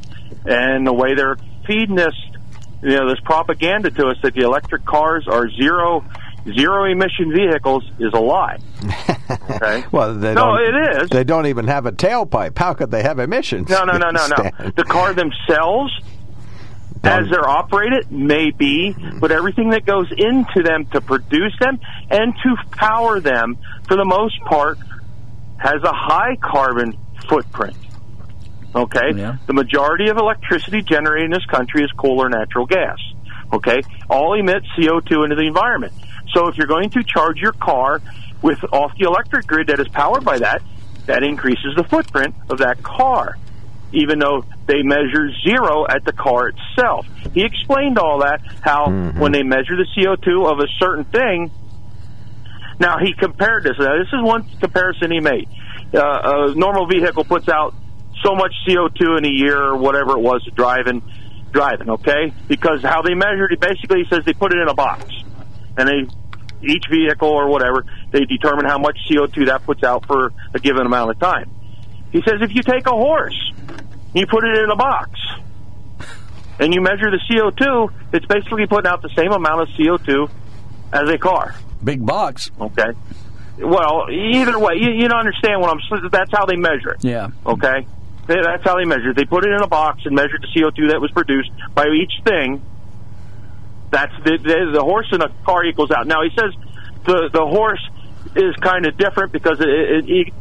and 0.46 0.86
the 0.86 0.92
way 0.92 1.16
they're 1.16 1.38
feeding 1.66 2.00
us, 2.00 2.16
you 2.84 2.90
know, 2.90 3.10
this 3.10 3.20
propaganda 3.24 3.92
to 3.92 4.08
us 4.08 4.18
that 4.24 4.34
the 4.34 4.42
electric 4.42 4.84
cars 4.84 5.26
are 5.28 5.50
zero 5.50 6.04
zero 6.46 6.86
emission 6.86 7.32
vehicles 7.34 7.84
is 8.00 8.12
a 8.14 8.20
lie. 8.20 8.58
Okay. 9.52 9.84
Well, 9.92 10.16
they 10.16 10.34
No, 10.34 10.56
it 10.56 11.02
is. 11.04 11.10
They 11.10 11.24
don't 11.24 11.48
even 11.48 11.68
have 11.68 11.86
a 11.86 11.92
tailpipe. 11.92 12.58
How 12.58 12.74
could 12.74 12.92
they 12.92 13.04
have 13.04 13.20
emissions? 13.20 13.70
No, 13.70 13.84
no, 13.84 13.98
no, 13.98 14.10
no, 14.10 14.28
no. 14.28 14.72
The 14.76 14.84
car 14.84 15.14
themselves, 15.14 15.94
as 17.04 17.28
they're 17.30 17.48
operated, 17.48 18.12
may 18.12 18.52
be, 18.52 18.96
but 19.20 19.32
everything 19.32 19.70
that 19.72 19.86
goes 19.86 20.12
into 20.12 20.64
them 20.64 20.86
to 20.88 21.02
produce 21.02 21.54
them 21.60 21.80
and 22.10 22.34
to 22.44 22.56
power 22.72 23.20
them, 23.20 23.58
for 23.88 23.96
the 23.96 24.06
most 24.06 24.40
part, 24.42 24.78
has 25.58 25.82
a 25.84 25.94
high 25.94 26.36
carbon 26.42 26.98
footprint. 27.30 27.76
Okay? 28.74 29.12
Yeah. 29.16 29.38
The 29.48 29.54
majority 29.54 30.10
of 30.10 30.18
electricity 30.18 30.82
generated 30.82 31.26
in 31.26 31.32
this 31.32 31.46
country 31.46 31.84
is 31.84 31.92
coal 31.92 32.22
or 32.22 32.30
natural 32.30 32.66
gas. 32.66 32.98
Okay? 33.54 33.82
All 34.10 34.34
emit 34.34 34.64
CO2 34.78 35.24
into 35.24 35.36
the 35.36 35.46
environment. 35.48 35.94
So 36.34 36.48
if 36.48 36.58
you're 36.58 36.68
going 36.68 36.90
to 36.92 37.04
charge 37.04 37.38
your 37.38 37.54
car 37.54 38.02
with 38.42 38.60
off 38.72 38.92
the 38.98 39.06
electric 39.06 39.48
grid 39.48 39.68
that 39.68 39.80
is 39.80 39.88
powered 39.90 40.24
by 40.24 40.40
that, 40.40 40.62
that 41.06 41.24
increases 41.24 41.76
the 41.76 41.84
footprint 41.84 42.36
of 42.50 42.60
that 42.60 42.82
car, 42.84 43.38
even 43.92 44.20
though 44.20 44.46
they 44.68 44.82
measure 44.84 45.30
zero 45.44 45.86
at 45.88 46.06
the 46.06 46.14
car 46.14 46.50
itself. 46.50 47.06
He 47.34 47.44
explained 47.44 47.98
all 47.98 48.20
that, 48.20 48.42
how 48.62 48.92
when 49.18 49.32
they 49.32 49.44
measure 49.44 49.76
the 49.76 49.88
CO2 49.98 50.52
of 50.52 50.60
a 50.60 50.68
certain 50.80 51.06
thing, 51.06 51.52
now 52.80 52.98
he 53.00 53.14
compared 53.14 53.64
this. 53.64 53.74
Now, 53.78 53.98
this 54.00 54.08
is 54.08 54.24
one 54.24 54.44
comparison 54.60 55.12
he 55.12 55.20
made. 55.20 55.48
Uh, 55.94 56.48
a 56.52 56.56
normal 56.56 56.88
vehicle 56.88 57.24
puts 57.24 57.50
out 57.50 57.76
so 58.24 58.36
much 58.36 58.54
CO2 58.68 59.18
in 59.18 59.26
a 59.26 59.32
year 59.32 59.62
or 59.62 59.78
whatever 59.78 60.14
it 60.14 60.22
was 60.22 60.48
driving, 60.56 61.04
driving. 61.52 61.90
Okay, 61.90 62.34
because 62.48 62.82
how 62.82 63.02
they 63.02 63.14
measured 63.14 63.52
it, 63.52 63.60
basically, 63.60 64.04
he 64.04 64.06
says 64.10 64.26
they 64.26 64.34
put 64.34 64.54
it 64.54 64.60
in 64.60 64.68
a 64.68 64.74
box, 64.74 65.06
and 65.78 65.88
they 65.88 66.14
each 66.64 66.86
vehicle 66.90 67.30
or 67.30 67.50
whatever 67.50 67.86
they 68.12 68.26
determine 68.26 68.66
how 68.66 68.78
much 68.78 68.98
CO2 69.10 69.48
that 69.48 69.64
puts 69.66 69.84
out 69.84 70.06
for 70.06 70.32
a 70.54 70.60
given 70.60 70.86
amount 70.86 71.12
of 71.12 71.20
time. 71.20 71.50
He 72.12 72.22
says 72.22 72.42
if 72.42 72.54
you 72.54 72.62
take 72.62 72.86
a 72.88 72.92
horse, 72.92 73.54
you 74.14 74.28
put 74.28 74.44
it 74.44 74.58
in 74.58 74.70
a 74.70 74.76
box, 74.76 75.12
and 76.60 76.74
you 76.74 76.82
measure 76.82 77.10
the 77.10 77.20
CO2, 77.30 77.92
it's 78.14 78.26
basically 78.26 78.68
putting 78.68 78.88
out 78.88 79.02
the 79.02 79.10
same 79.16 79.32
amount 79.32 79.62
of 79.62 79.68
CO2 79.70 80.30
as 80.94 81.10
a 81.10 81.18
car. 81.18 81.56
Big 81.84 82.06
box. 82.06 82.52
Okay. 82.60 82.92
Well, 83.58 84.08
either 84.12 84.58
way, 84.60 84.74
you, 84.76 84.92
you 84.92 85.08
don't 85.08 85.20
understand 85.20 85.62
what 85.62 85.72
I'm. 85.72 86.10
That's 86.12 86.32
how 86.32 86.46
they 86.46 86.56
measure 86.56 86.92
it. 86.92 87.04
Yeah. 87.04 87.30
Okay. 87.46 87.88
That's 88.28 88.64
how 88.64 88.78
they 88.78 88.86
measure 88.86 89.10
it. 89.10 89.16
They 89.16 89.26
put 89.26 89.46
it 89.46 89.52
in 89.52 89.62
a 89.62 89.68
box 89.68 90.02
and 90.06 90.16
measured 90.16 90.42
the 90.44 90.60
CO2 90.60 90.92
that 90.92 91.02
was 91.02 91.12
produced 91.12 91.52
by 91.74 91.88
each 91.88 92.24
thing. 92.26 92.62
That's 93.92 94.14
the 94.24 94.38
the, 94.38 94.72
the 94.74 94.82
horse 94.82 95.08
in 95.12 95.22
a 95.22 95.30
car 95.46 95.66
equals 95.66 95.92
out. 95.92 96.08
Now 96.08 96.24
he 96.24 96.30
says 96.30 96.54
the 97.06 97.30
the 97.32 97.46
horse 97.46 97.82
is 98.36 98.56
kind 98.62 98.86
of 98.86 98.98
different 98.98 99.32
because 99.32 99.60
it, 99.60 99.70
it, 99.70 100.10
it 100.10 100.34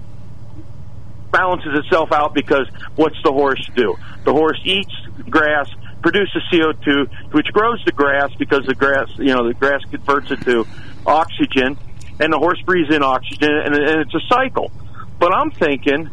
balances 1.30 1.78
itself 1.78 2.12
out 2.12 2.34
because 2.34 2.68
what's 2.96 3.20
the 3.22 3.32
horse 3.32 3.64
do? 3.74 3.96
The 4.24 4.32
horse 4.32 4.61
eats 4.64 4.94
grass, 5.28 5.68
produces 6.03 6.42
CO2, 6.53 7.32
which 7.32 7.46
grows 7.53 7.82
the 7.84 7.92
grass 7.92 8.30
because 8.38 8.64
the 8.66 8.74
grass, 8.74 9.09
you 9.16 9.34
know, 9.34 9.46
the 9.46 9.55
grass 9.55 9.82
converts 9.90 10.30
it 10.30 10.40
to 10.42 10.66
oxygen, 11.07 11.78
and 12.18 12.32
the 12.32 12.38
horse 12.38 12.61
breathes 12.62 12.94
in 12.94 13.03
oxygen, 13.03 13.51
and, 13.51 13.74
and 13.74 14.01
it's 14.01 14.14
a 14.14 14.20
cycle. 14.28 14.70
But 15.18 15.34
I'm 15.34 15.51
thinking 15.51 16.11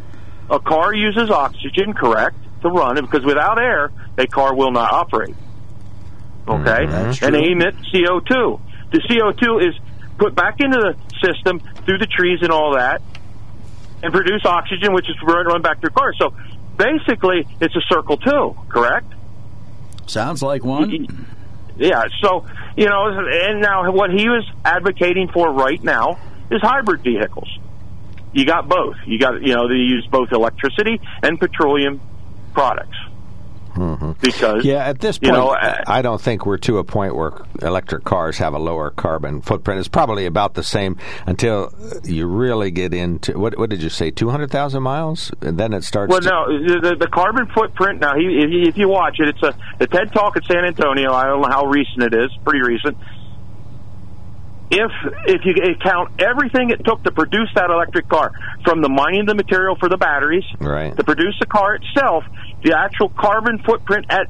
a 0.49 0.59
car 0.59 0.93
uses 0.93 1.29
oxygen, 1.29 1.93
correct, 1.93 2.37
to 2.61 2.69
run, 2.69 2.95
because 2.95 3.25
without 3.25 3.59
air, 3.59 3.91
a 4.17 4.27
car 4.27 4.55
will 4.55 4.71
not 4.71 4.91
operate. 4.91 5.35
Okay? 6.47 6.85
and 7.21 7.35
they 7.35 7.51
emit 7.51 7.75
CO2. 7.93 8.59
The 8.91 8.99
CO2 8.99 9.67
is 9.67 9.75
put 10.17 10.33
back 10.35 10.59
into 10.59 10.77
the 10.77 10.95
system 11.25 11.59
through 11.85 11.97
the 11.97 12.07
trees 12.07 12.39
and 12.41 12.51
all 12.51 12.75
that, 12.75 13.01
and 14.01 14.13
produce 14.13 14.45
oxygen, 14.45 14.93
which 14.93 15.09
is 15.09 15.15
run, 15.23 15.45
run 15.45 15.61
back 15.61 15.81
through 15.81 15.89
cars. 15.91 16.15
So 16.19 16.33
basically, 16.77 17.47
it's 17.59 17.75
a 17.75 17.81
circle 17.89 18.17
too, 18.17 18.57
correct? 18.69 19.13
Sounds 20.05 20.41
like 20.41 20.63
one. 20.63 21.27
Yeah. 21.77 22.05
So 22.21 22.45
you 22.75 22.87
know, 22.87 23.07
and 23.09 23.61
now 23.61 23.91
what 23.91 24.11
he 24.11 24.29
was 24.29 24.49
advocating 24.63 25.27
for 25.29 25.51
right 25.51 25.83
now 25.83 26.19
is 26.49 26.61
hybrid 26.61 27.03
vehicles. 27.03 27.49
You 28.33 28.45
got 28.45 28.69
both. 28.69 28.95
You 29.05 29.19
got 29.19 29.41
you 29.41 29.53
know 29.53 29.67
they 29.67 29.75
use 29.75 30.07
both 30.09 30.31
electricity 30.31 31.01
and 31.23 31.39
petroleum 31.39 31.99
products. 32.53 32.97
Because 34.21 34.65
Yeah, 34.65 34.85
at 34.87 34.99
this 34.99 35.19
you 35.21 35.29
point, 35.29 35.39
know, 35.39 35.49
uh, 35.49 35.83
I 35.87 36.01
don't 36.01 36.21
think 36.21 36.45
we're 36.45 36.57
to 36.57 36.79
a 36.79 36.83
point 36.83 37.15
where 37.15 37.33
electric 37.61 38.03
cars 38.03 38.37
have 38.37 38.53
a 38.53 38.59
lower 38.59 38.89
carbon 38.89 39.41
footprint. 39.41 39.79
It's 39.79 39.87
probably 39.87 40.25
about 40.25 40.53
the 40.55 40.63
same 40.63 40.97
until 41.25 41.73
you 42.03 42.27
really 42.27 42.71
get 42.71 42.93
into 42.93 43.37
what? 43.37 43.57
What 43.57 43.69
did 43.69 43.81
you 43.81 43.89
say? 43.89 44.11
Two 44.11 44.29
hundred 44.29 44.51
thousand 44.51 44.83
miles, 44.83 45.31
and 45.41 45.57
then 45.57 45.73
it 45.73 45.83
starts. 45.83 46.11
Well, 46.11 46.21
no, 46.21 46.47
the, 46.47 46.95
the 46.99 47.07
carbon 47.07 47.47
footprint. 47.53 48.01
Now, 48.01 48.15
he, 48.15 48.25
if, 48.25 48.49
you, 48.51 48.61
if 48.63 48.77
you 48.77 48.89
watch 48.89 49.17
it, 49.19 49.29
it's 49.29 49.43
a 49.43 49.57
the 49.79 49.87
TED 49.87 50.11
Talk 50.13 50.37
at 50.37 50.45
San 50.45 50.65
Antonio. 50.65 51.13
I 51.13 51.25
don't 51.25 51.41
know 51.41 51.49
how 51.49 51.65
recent 51.65 52.03
it 52.03 52.13
is. 52.13 52.29
Pretty 52.43 52.61
recent. 52.61 52.97
If 54.69 54.91
if 55.25 55.41
you 55.45 55.53
eh, 55.63 55.73
count 55.81 56.21
everything 56.21 56.71
it 56.71 56.83
took 56.83 57.03
to 57.03 57.11
produce 57.11 57.49
that 57.55 57.69
electric 57.69 58.09
car, 58.09 58.31
from 58.65 58.81
the 58.81 58.89
mining 58.89 59.25
the 59.25 59.35
material 59.35 59.75
for 59.79 59.87
the 59.87 59.97
batteries 59.97 60.43
Right. 60.59 60.95
to 60.95 61.03
produce 61.03 61.35
the 61.39 61.45
car 61.45 61.75
itself, 61.75 62.25
the 62.63 62.77
actual 62.77 63.09
carbon 63.09 63.59
footprint 63.59 64.07
at 64.09 64.27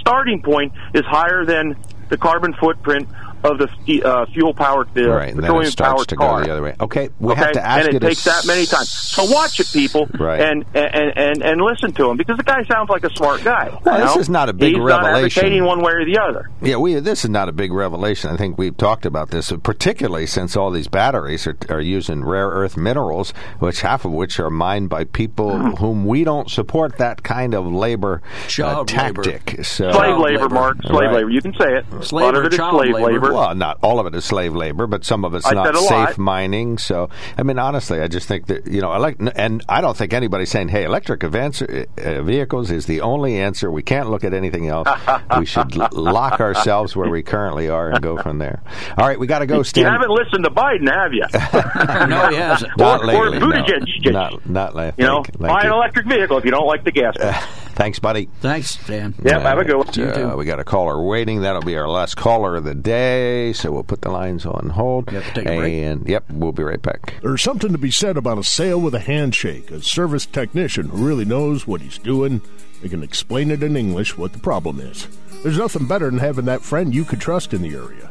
starting 0.00 0.42
point 0.42 0.72
is 0.94 1.02
higher 1.04 1.44
than 1.44 1.76
the 2.10 2.16
carbon 2.16 2.54
footprint 2.60 3.08
of 3.44 3.58
the 3.58 4.02
uh, 4.04 4.26
fuel 4.26 4.54
powered 4.54 4.88
uh, 4.96 5.10
right, 5.10 5.30
and 5.34 5.38
then 5.38 5.44
it 5.44 5.48
petroleum 5.48 5.72
powered 5.76 6.08
to 6.08 6.16
car. 6.16 6.40
go 6.40 6.44
the 6.46 6.52
other 6.52 6.62
way. 6.62 6.74
Okay, 6.80 7.08
we 7.18 7.32
okay? 7.32 7.40
have 7.42 7.52
to 7.52 7.66
ask 7.66 7.84
and 7.84 7.92
you 7.92 7.96
it 7.96 8.00
to 8.00 8.06
takes 8.08 8.24
that 8.24 8.44
many 8.46 8.66
times. 8.66 8.88
So 8.88 9.24
watch 9.24 9.58
it, 9.60 9.68
people, 9.72 10.06
Right. 10.18 10.40
and, 10.40 10.64
and 10.74 11.12
and 11.18 11.42
and 11.42 11.60
listen 11.60 11.92
to 11.94 12.10
him 12.10 12.16
because 12.16 12.36
the 12.36 12.44
guy 12.44 12.62
sounds 12.64 12.88
like 12.88 13.04
a 13.04 13.10
smart 13.16 13.42
guy. 13.44 13.76
Well, 13.84 13.98
this 14.06 14.14
know? 14.14 14.20
is 14.20 14.28
not 14.28 14.48
a 14.48 14.52
big 14.52 14.74
He's 14.74 14.82
revelation. 14.82 15.12
not 15.12 15.24
advocating 15.24 15.64
one 15.64 15.82
way 15.82 15.92
or 15.92 16.04
the 16.04 16.18
other. 16.18 16.50
Yeah, 16.62 16.76
we. 16.76 16.94
This 17.00 17.24
is 17.24 17.30
not 17.30 17.48
a 17.48 17.52
big 17.52 17.72
revelation. 17.72 18.30
I 18.30 18.36
think 18.36 18.58
we've 18.58 18.76
talked 18.76 19.04
about 19.06 19.30
this, 19.30 19.52
particularly 19.62 20.26
since 20.26 20.56
all 20.56 20.70
these 20.70 20.88
batteries 20.88 21.46
are, 21.46 21.56
are 21.68 21.80
using 21.80 22.24
rare 22.24 22.48
earth 22.48 22.76
minerals, 22.76 23.30
which 23.58 23.80
half 23.80 24.04
of 24.04 24.12
which 24.12 24.38
are 24.38 24.50
mined 24.50 24.88
by 24.88 25.04
people 25.04 25.52
Hmm. 25.58 25.70
whom 25.72 26.06
we 26.06 26.24
don't 26.24 26.50
support 26.50 26.98
that 26.98 27.22
kind 27.22 27.54
of 27.54 27.66
labor 27.66 28.22
uh, 28.24 28.46
Child 28.48 28.92
labor. 28.92 29.22
tactic. 29.22 29.64
So, 29.64 29.90
Slave 29.92 30.16
labor, 30.18 30.38
labor. 30.42 30.48
Mark. 30.48 30.76
Slave 30.82 30.92
Right. 30.92 31.12
labor. 31.16 31.30
You 31.30 31.40
can 31.42 31.52
say 31.54 31.76
it. 31.78 31.84
Slave 32.04 32.22
a 32.22 32.26
lot 32.26 32.34
of 32.36 32.42
or 32.42 32.46
it 32.46 32.52
is 32.52 32.58
child 32.58 32.74
slave 32.80 32.94
labor. 32.94 33.31
Labor. 33.32 33.46
Well, 33.46 33.54
not 33.54 33.78
all 33.82 33.98
of 34.00 34.06
it 34.06 34.14
is 34.14 34.24
slave 34.24 34.54
labor, 34.54 34.86
but 34.86 35.04
some 35.04 35.24
of 35.24 35.34
it's 35.34 35.46
I 35.46 35.52
not 35.52 35.76
safe 35.76 35.90
lot. 35.90 36.18
mining. 36.18 36.78
So, 36.78 37.08
I 37.36 37.42
mean, 37.42 37.58
honestly, 37.58 38.00
I 38.00 38.08
just 38.08 38.28
think 38.28 38.46
that 38.46 38.66
you 38.66 38.80
know, 38.80 38.92
elect- 38.94 39.20
and 39.36 39.64
I 39.68 39.80
don't 39.80 39.96
think 39.96 40.12
anybody's 40.12 40.50
saying, 40.50 40.68
"Hey, 40.68 40.84
electric 40.84 41.24
events, 41.24 41.62
uh, 41.62 41.84
vehicles 42.22 42.70
is 42.70 42.86
the 42.86 43.00
only 43.00 43.38
answer. 43.38 43.70
We 43.70 43.82
can't 43.82 44.10
look 44.10 44.24
at 44.24 44.34
anything 44.34 44.68
else. 44.68 44.88
we 45.38 45.46
should 45.46 45.76
l- 45.76 45.88
lock 45.92 46.40
ourselves 46.40 46.94
where 46.96 47.10
we 47.10 47.22
currently 47.22 47.68
are 47.68 47.90
and 47.90 48.02
go 48.02 48.16
from 48.18 48.38
there." 48.38 48.62
All 48.98 49.06
right, 49.06 49.18
we 49.18 49.26
got 49.26 49.40
to 49.40 49.46
go. 49.46 49.62
You 49.74 49.84
haven't 49.84 50.10
listened 50.10 50.44
to 50.44 50.50
Biden, 50.50 50.90
have 50.92 51.12
you? 51.12 51.24
no, 52.08 52.28
he 52.28 52.36
hasn't. 52.36 52.76
Not 52.76 53.02
or, 53.02 53.06
lately, 53.06 53.38
or 53.38 53.40
no. 53.40 54.10
Not, 54.12 54.46
not 54.48 54.74
lately. 54.74 55.02
you 55.02 55.08
know, 55.08 55.22
Thank- 55.22 55.38
buy 55.38 55.62
an 55.62 55.72
electric 55.72 56.06
vehicle 56.06 56.36
if 56.38 56.44
you 56.44 56.50
don't 56.50 56.66
like 56.66 56.84
the 56.84 56.92
gas. 56.92 57.14
Thanks, 57.74 57.98
buddy. 57.98 58.28
Thanks, 58.40 58.76
Dan. 58.86 59.14
Yep, 59.22 59.40
have 59.42 59.58
a 59.58 59.64
good 59.64 59.76
one. 59.76 59.86
You 59.94 60.12
too. 60.12 60.36
We 60.36 60.44
got 60.44 60.60
a 60.60 60.64
caller 60.64 61.02
waiting. 61.02 61.40
That'll 61.40 61.62
be 61.62 61.76
our 61.76 61.88
last 61.88 62.16
caller 62.16 62.56
of 62.56 62.64
the 62.64 62.74
day. 62.74 63.52
So 63.54 63.72
we'll 63.72 63.82
put 63.82 64.02
the 64.02 64.10
lines 64.10 64.44
on 64.44 64.70
hold. 64.70 65.10
You 65.10 65.20
have 65.20 65.34
to 65.34 65.40
take 65.40 65.48
a 65.48 65.56
break. 65.56 65.72
and 65.74 66.08
yep, 66.08 66.24
we'll 66.30 66.52
be 66.52 66.62
right 66.62 66.80
back. 66.82 67.14
There's 67.22 67.42
something 67.42 67.72
to 67.72 67.78
be 67.78 67.90
said 67.90 68.16
about 68.16 68.38
a 68.38 68.44
sale 68.44 68.80
with 68.80 68.94
a 68.94 69.00
handshake, 69.00 69.70
a 69.70 69.80
service 69.82 70.26
technician 70.26 70.90
who 70.90 71.06
really 71.06 71.24
knows 71.24 71.66
what 71.66 71.80
he's 71.80 71.98
doing. 71.98 72.42
They 72.82 72.88
can 72.88 73.02
explain 73.02 73.50
it 73.50 73.62
in 73.62 73.76
English 73.76 74.18
what 74.18 74.32
the 74.32 74.38
problem 74.38 74.78
is. 74.80 75.08
There's 75.42 75.58
nothing 75.58 75.86
better 75.86 76.10
than 76.10 76.18
having 76.18 76.44
that 76.44 76.62
friend 76.62 76.94
you 76.94 77.04
could 77.04 77.20
trust 77.20 77.54
in 77.54 77.62
the 77.62 77.74
area. 77.74 78.10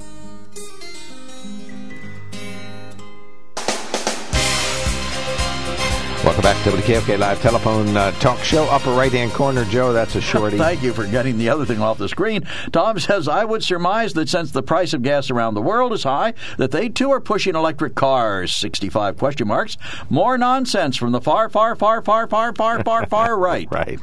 Welcome 6.23 6.43
back 6.43 6.63
to 6.65 6.69
WKOK 6.69 7.17
Live 7.17 7.41
Telephone 7.41 7.97
uh, 7.97 8.11
Talk 8.19 8.37
Show. 8.43 8.65
Upper 8.65 8.91
right 8.91 9.11
hand 9.11 9.31
corner, 9.31 9.65
Joe. 9.65 9.91
That's 9.91 10.13
a 10.13 10.21
shorty. 10.21 10.55
Thank 10.55 10.83
you 10.83 10.93
for 10.93 11.07
getting 11.07 11.39
the 11.39 11.49
other 11.49 11.65
thing 11.65 11.81
off 11.81 11.97
the 11.97 12.07
screen. 12.07 12.43
Tom 12.71 12.99
says, 12.99 13.27
I 13.27 13.43
would 13.43 13.63
surmise 13.63 14.13
that 14.13 14.29
since 14.29 14.51
the 14.51 14.61
price 14.61 14.93
of 14.93 15.01
gas 15.01 15.31
around 15.31 15.55
the 15.55 15.63
world 15.63 15.93
is 15.93 16.03
high, 16.03 16.35
that 16.59 16.69
they 16.69 16.89
too 16.89 17.09
are 17.09 17.19
pushing 17.19 17.55
electric 17.55 17.95
cars. 17.95 18.53
65 18.53 19.17
question 19.17 19.47
marks. 19.47 19.77
More 20.11 20.37
nonsense 20.37 20.95
from 20.95 21.11
the 21.11 21.21
far, 21.21 21.49
far, 21.49 21.75
far, 21.75 22.03
far, 22.03 22.27
far, 22.27 22.53
far, 22.53 22.83
far, 22.83 23.07
far 23.07 23.37
right. 23.39 23.67
Right. 23.71 23.99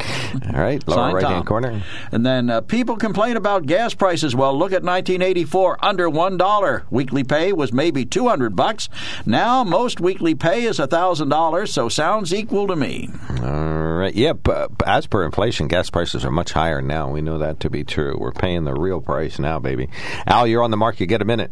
All 0.52 0.60
right. 0.60 0.88
Lower 0.88 1.14
right 1.14 1.24
hand 1.24 1.46
corner. 1.46 1.84
And 2.10 2.26
then 2.26 2.50
uh, 2.50 2.62
people 2.62 2.96
complain 2.96 3.36
about 3.36 3.66
gas 3.66 3.94
prices. 3.94 4.34
Well, 4.34 4.58
look 4.58 4.72
at 4.72 4.82
1984, 4.82 5.84
under 5.84 6.10
one 6.10 6.36
dollar. 6.36 6.84
Weekly 6.90 7.22
pay 7.22 7.52
was 7.52 7.72
maybe 7.72 8.04
200 8.04 8.56
bucks. 8.56 8.88
Now 9.24 9.62
most 9.62 10.00
weekly 10.00 10.34
pay 10.34 10.64
is 10.64 10.78
thousand 10.78 11.28
dollars. 11.28 11.72
So 11.72 11.88
sounds 12.08 12.32
equal 12.32 12.66
to 12.66 12.74
me. 12.74 13.10
All 13.42 13.92
right. 13.98 14.14
Yep. 14.14 14.48
Uh, 14.48 14.68
as 14.86 15.06
per 15.06 15.26
inflation, 15.26 15.68
gas 15.68 15.90
prices 15.90 16.24
are 16.24 16.30
much 16.30 16.52
higher 16.52 16.80
now. 16.80 17.10
We 17.10 17.20
know 17.20 17.38
that 17.38 17.60
to 17.60 17.70
be 17.70 17.84
true. 17.84 18.16
We're 18.18 18.32
paying 18.32 18.64
the 18.64 18.72
real 18.72 19.02
price 19.02 19.38
now, 19.38 19.58
baby. 19.58 19.90
Al, 20.26 20.46
you're 20.46 20.62
on 20.62 20.70
the 20.70 20.78
market. 20.78 21.06
Get 21.06 21.20
a 21.20 21.26
minute. 21.26 21.50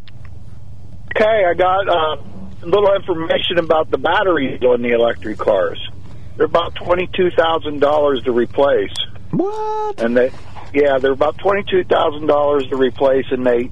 Okay, 1.15 1.45
I 1.45 1.53
got 1.53 1.89
uh, 1.89 2.23
a 2.63 2.67
little 2.67 2.95
information 2.95 3.59
about 3.59 3.91
the 3.91 3.99
batteries 3.99 4.63
on 4.63 4.81
the 4.81 4.93
electric 4.93 5.37
cars. 5.37 5.79
They're 6.37 6.47
about 6.47 6.75
twenty-two 6.75 7.31
thousand 7.33 7.81
dollars 7.81 8.23
to 8.25 8.33
replace, 8.33 8.93
What? 9.31 10.01
and 10.01 10.17
they, 10.17 10.31
yeah, 10.75 10.99
they're 10.99 11.13
about 11.13 11.37
twenty-two 11.39 11.85
thousand 11.85 12.27
dollars 12.27 12.67
to 12.69 12.77
replace, 12.77 13.27
and 13.31 13.47
they, 13.47 13.71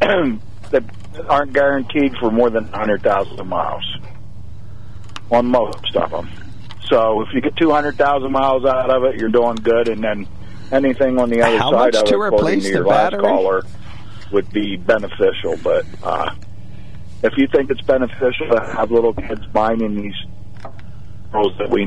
they 0.00 0.80
aren't 1.28 1.52
guaranteed 1.52 2.16
for 2.18 2.30
more 2.30 2.50
than 2.50 2.64
hundred 2.68 3.02
thousand 3.02 3.44
miles 3.48 3.84
on 5.30 5.46
most 5.46 5.94
of 5.96 6.10
them. 6.10 6.28
So 6.88 7.20
if 7.22 7.28
you 7.34 7.40
get 7.40 7.56
two 7.56 7.70
hundred 7.70 7.96
thousand 7.96 8.32
miles 8.32 8.64
out 8.64 8.90
of 8.90 9.04
it, 9.04 9.20
you're 9.20 9.28
doing 9.28 9.56
good, 9.56 9.88
and 9.88 10.02
then 10.02 10.26
anything 10.72 11.18
on 11.18 11.28
the 11.30 11.42
other 11.42 11.58
How 11.58 11.70
side 11.70 11.94
of 11.94 12.04
to 12.04 12.22
it, 12.22 12.26
according 12.26 12.38
replace 12.38 12.62
to 12.64 12.68
the 12.70 12.74
your 12.76 12.86
last 12.86 13.10
battery? 13.12 13.28
caller, 13.28 13.62
would 14.32 14.50
be 14.52 14.76
beneficial. 14.76 15.56
But 15.62 15.84
uh, 16.02 16.34
if 17.22 17.32
you 17.36 17.46
think 17.48 17.70
it's 17.70 17.82
beneficial 17.82 18.48
to 18.50 18.60
have 18.74 18.90
little 18.90 19.12
kids 19.12 19.42
mining 19.52 20.00
these 20.00 20.14
pearls 21.30 21.52
that 21.58 21.68
we 21.68 21.82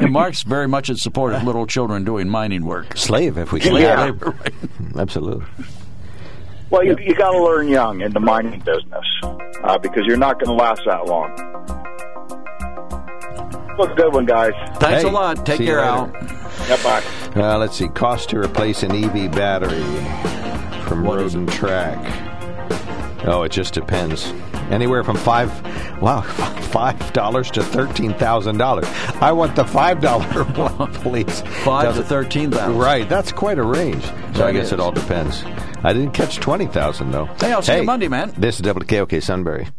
And 0.00 0.12
Mark's 0.12 0.42
very 0.42 0.66
much 0.66 0.88
in 0.88 0.96
support 0.96 1.34
of 1.34 1.44
little 1.44 1.66
children 1.66 2.04
doing 2.04 2.28
mining 2.28 2.64
work. 2.64 2.96
Slave, 2.96 3.38
if 3.38 3.52
we 3.52 3.60
can. 3.60 3.70
Slave 3.70 3.82
Yeah. 3.84 4.04
labor, 4.06 4.30
right? 4.30 4.54
Absolutely. 4.96 5.44
Well, 6.70 6.84
you, 6.84 6.96
you 7.00 7.14
got 7.14 7.30
to 7.32 7.42
learn 7.42 7.68
young 7.68 8.00
in 8.00 8.12
the 8.12 8.20
mining 8.20 8.60
business 8.60 9.04
uh, 9.62 9.78
because 9.78 10.04
you're 10.06 10.16
not 10.16 10.40
going 10.40 10.56
to 10.56 10.62
last 10.62 10.82
that 10.86 11.06
long. 11.06 11.34
Well, 13.76 13.92
good 13.94 14.12
one, 14.12 14.24
guys. 14.24 14.52
Thanks 14.78 15.02
Hey, 15.02 15.08
a 15.08 15.10
lot. 15.12 15.44
Take 15.44 15.56
see 15.58 15.64
you 15.64 15.70
care, 15.70 15.80
later. 15.80 16.16
Al. 16.16 16.68
Yeah, 16.68 16.82
bye. 16.82 17.02
Uh, 17.34 17.58
let's 17.58 17.76
see. 17.76 17.88
Cost 17.88 18.30
to 18.30 18.38
replace 18.38 18.82
an 18.84 18.92
EV 18.92 19.32
battery 19.32 19.82
from 20.84 21.02
What 21.04 21.18
Road 21.18 21.34
and 21.34 21.50
Track. 21.50 21.98
Oh, 23.26 23.42
it 23.42 23.50
just 23.50 23.74
depends. 23.74 24.32
Anywhere 24.70 25.04
from 25.04 25.16
five, 25.16 25.50
wow, 26.00 26.20
five 26.72 27.12
dollars 27.12 27.50
to 27.52 27.62
thirteen 27.62 28.14
thousand 28.14 28.58
dollars. 28.58 28.86
I 29.20 29.30
want 29.32 29.54
the 29.56 29.64
five 29.64 30.00
dollar 30.00 30.24
one, 30.44 30.92
please. 30.94 31.42
Five 31.64 31.82
to 31.82 31.88
Doesn't- 31.88 32.04
thirteen 32.04 32.50
thousand. 32.50 32.78
Right, 32.78 33.08
that's 33.08 33.30
quite 33.32 33.58
a 33.58 33.62
range. 33.62 34.04
So 34.34 34.46
I 34.46 34.52
guess 34.52 34.66
is. 34.66 34.72
it 34.72 34.80
all 34.80 34.92
depends. 34.92 35.44
I 35.84 35.92
didn't 35.92 36.12
catch 36.12 36.36
twenty 36.40 36.66
thousand 36.66 37.10
though. 37.12 37.26
Hey, 37.40 37.52
I'll 37.52 37.62
see 37.62 37.76
you 37.76 37.82
Monday, 37.84 38.08
man. 38.08 38.32
This 38.36 38.56
is 38.56 38.62
WKOK 38.62 39.22
Sunbury. 39.22 39.68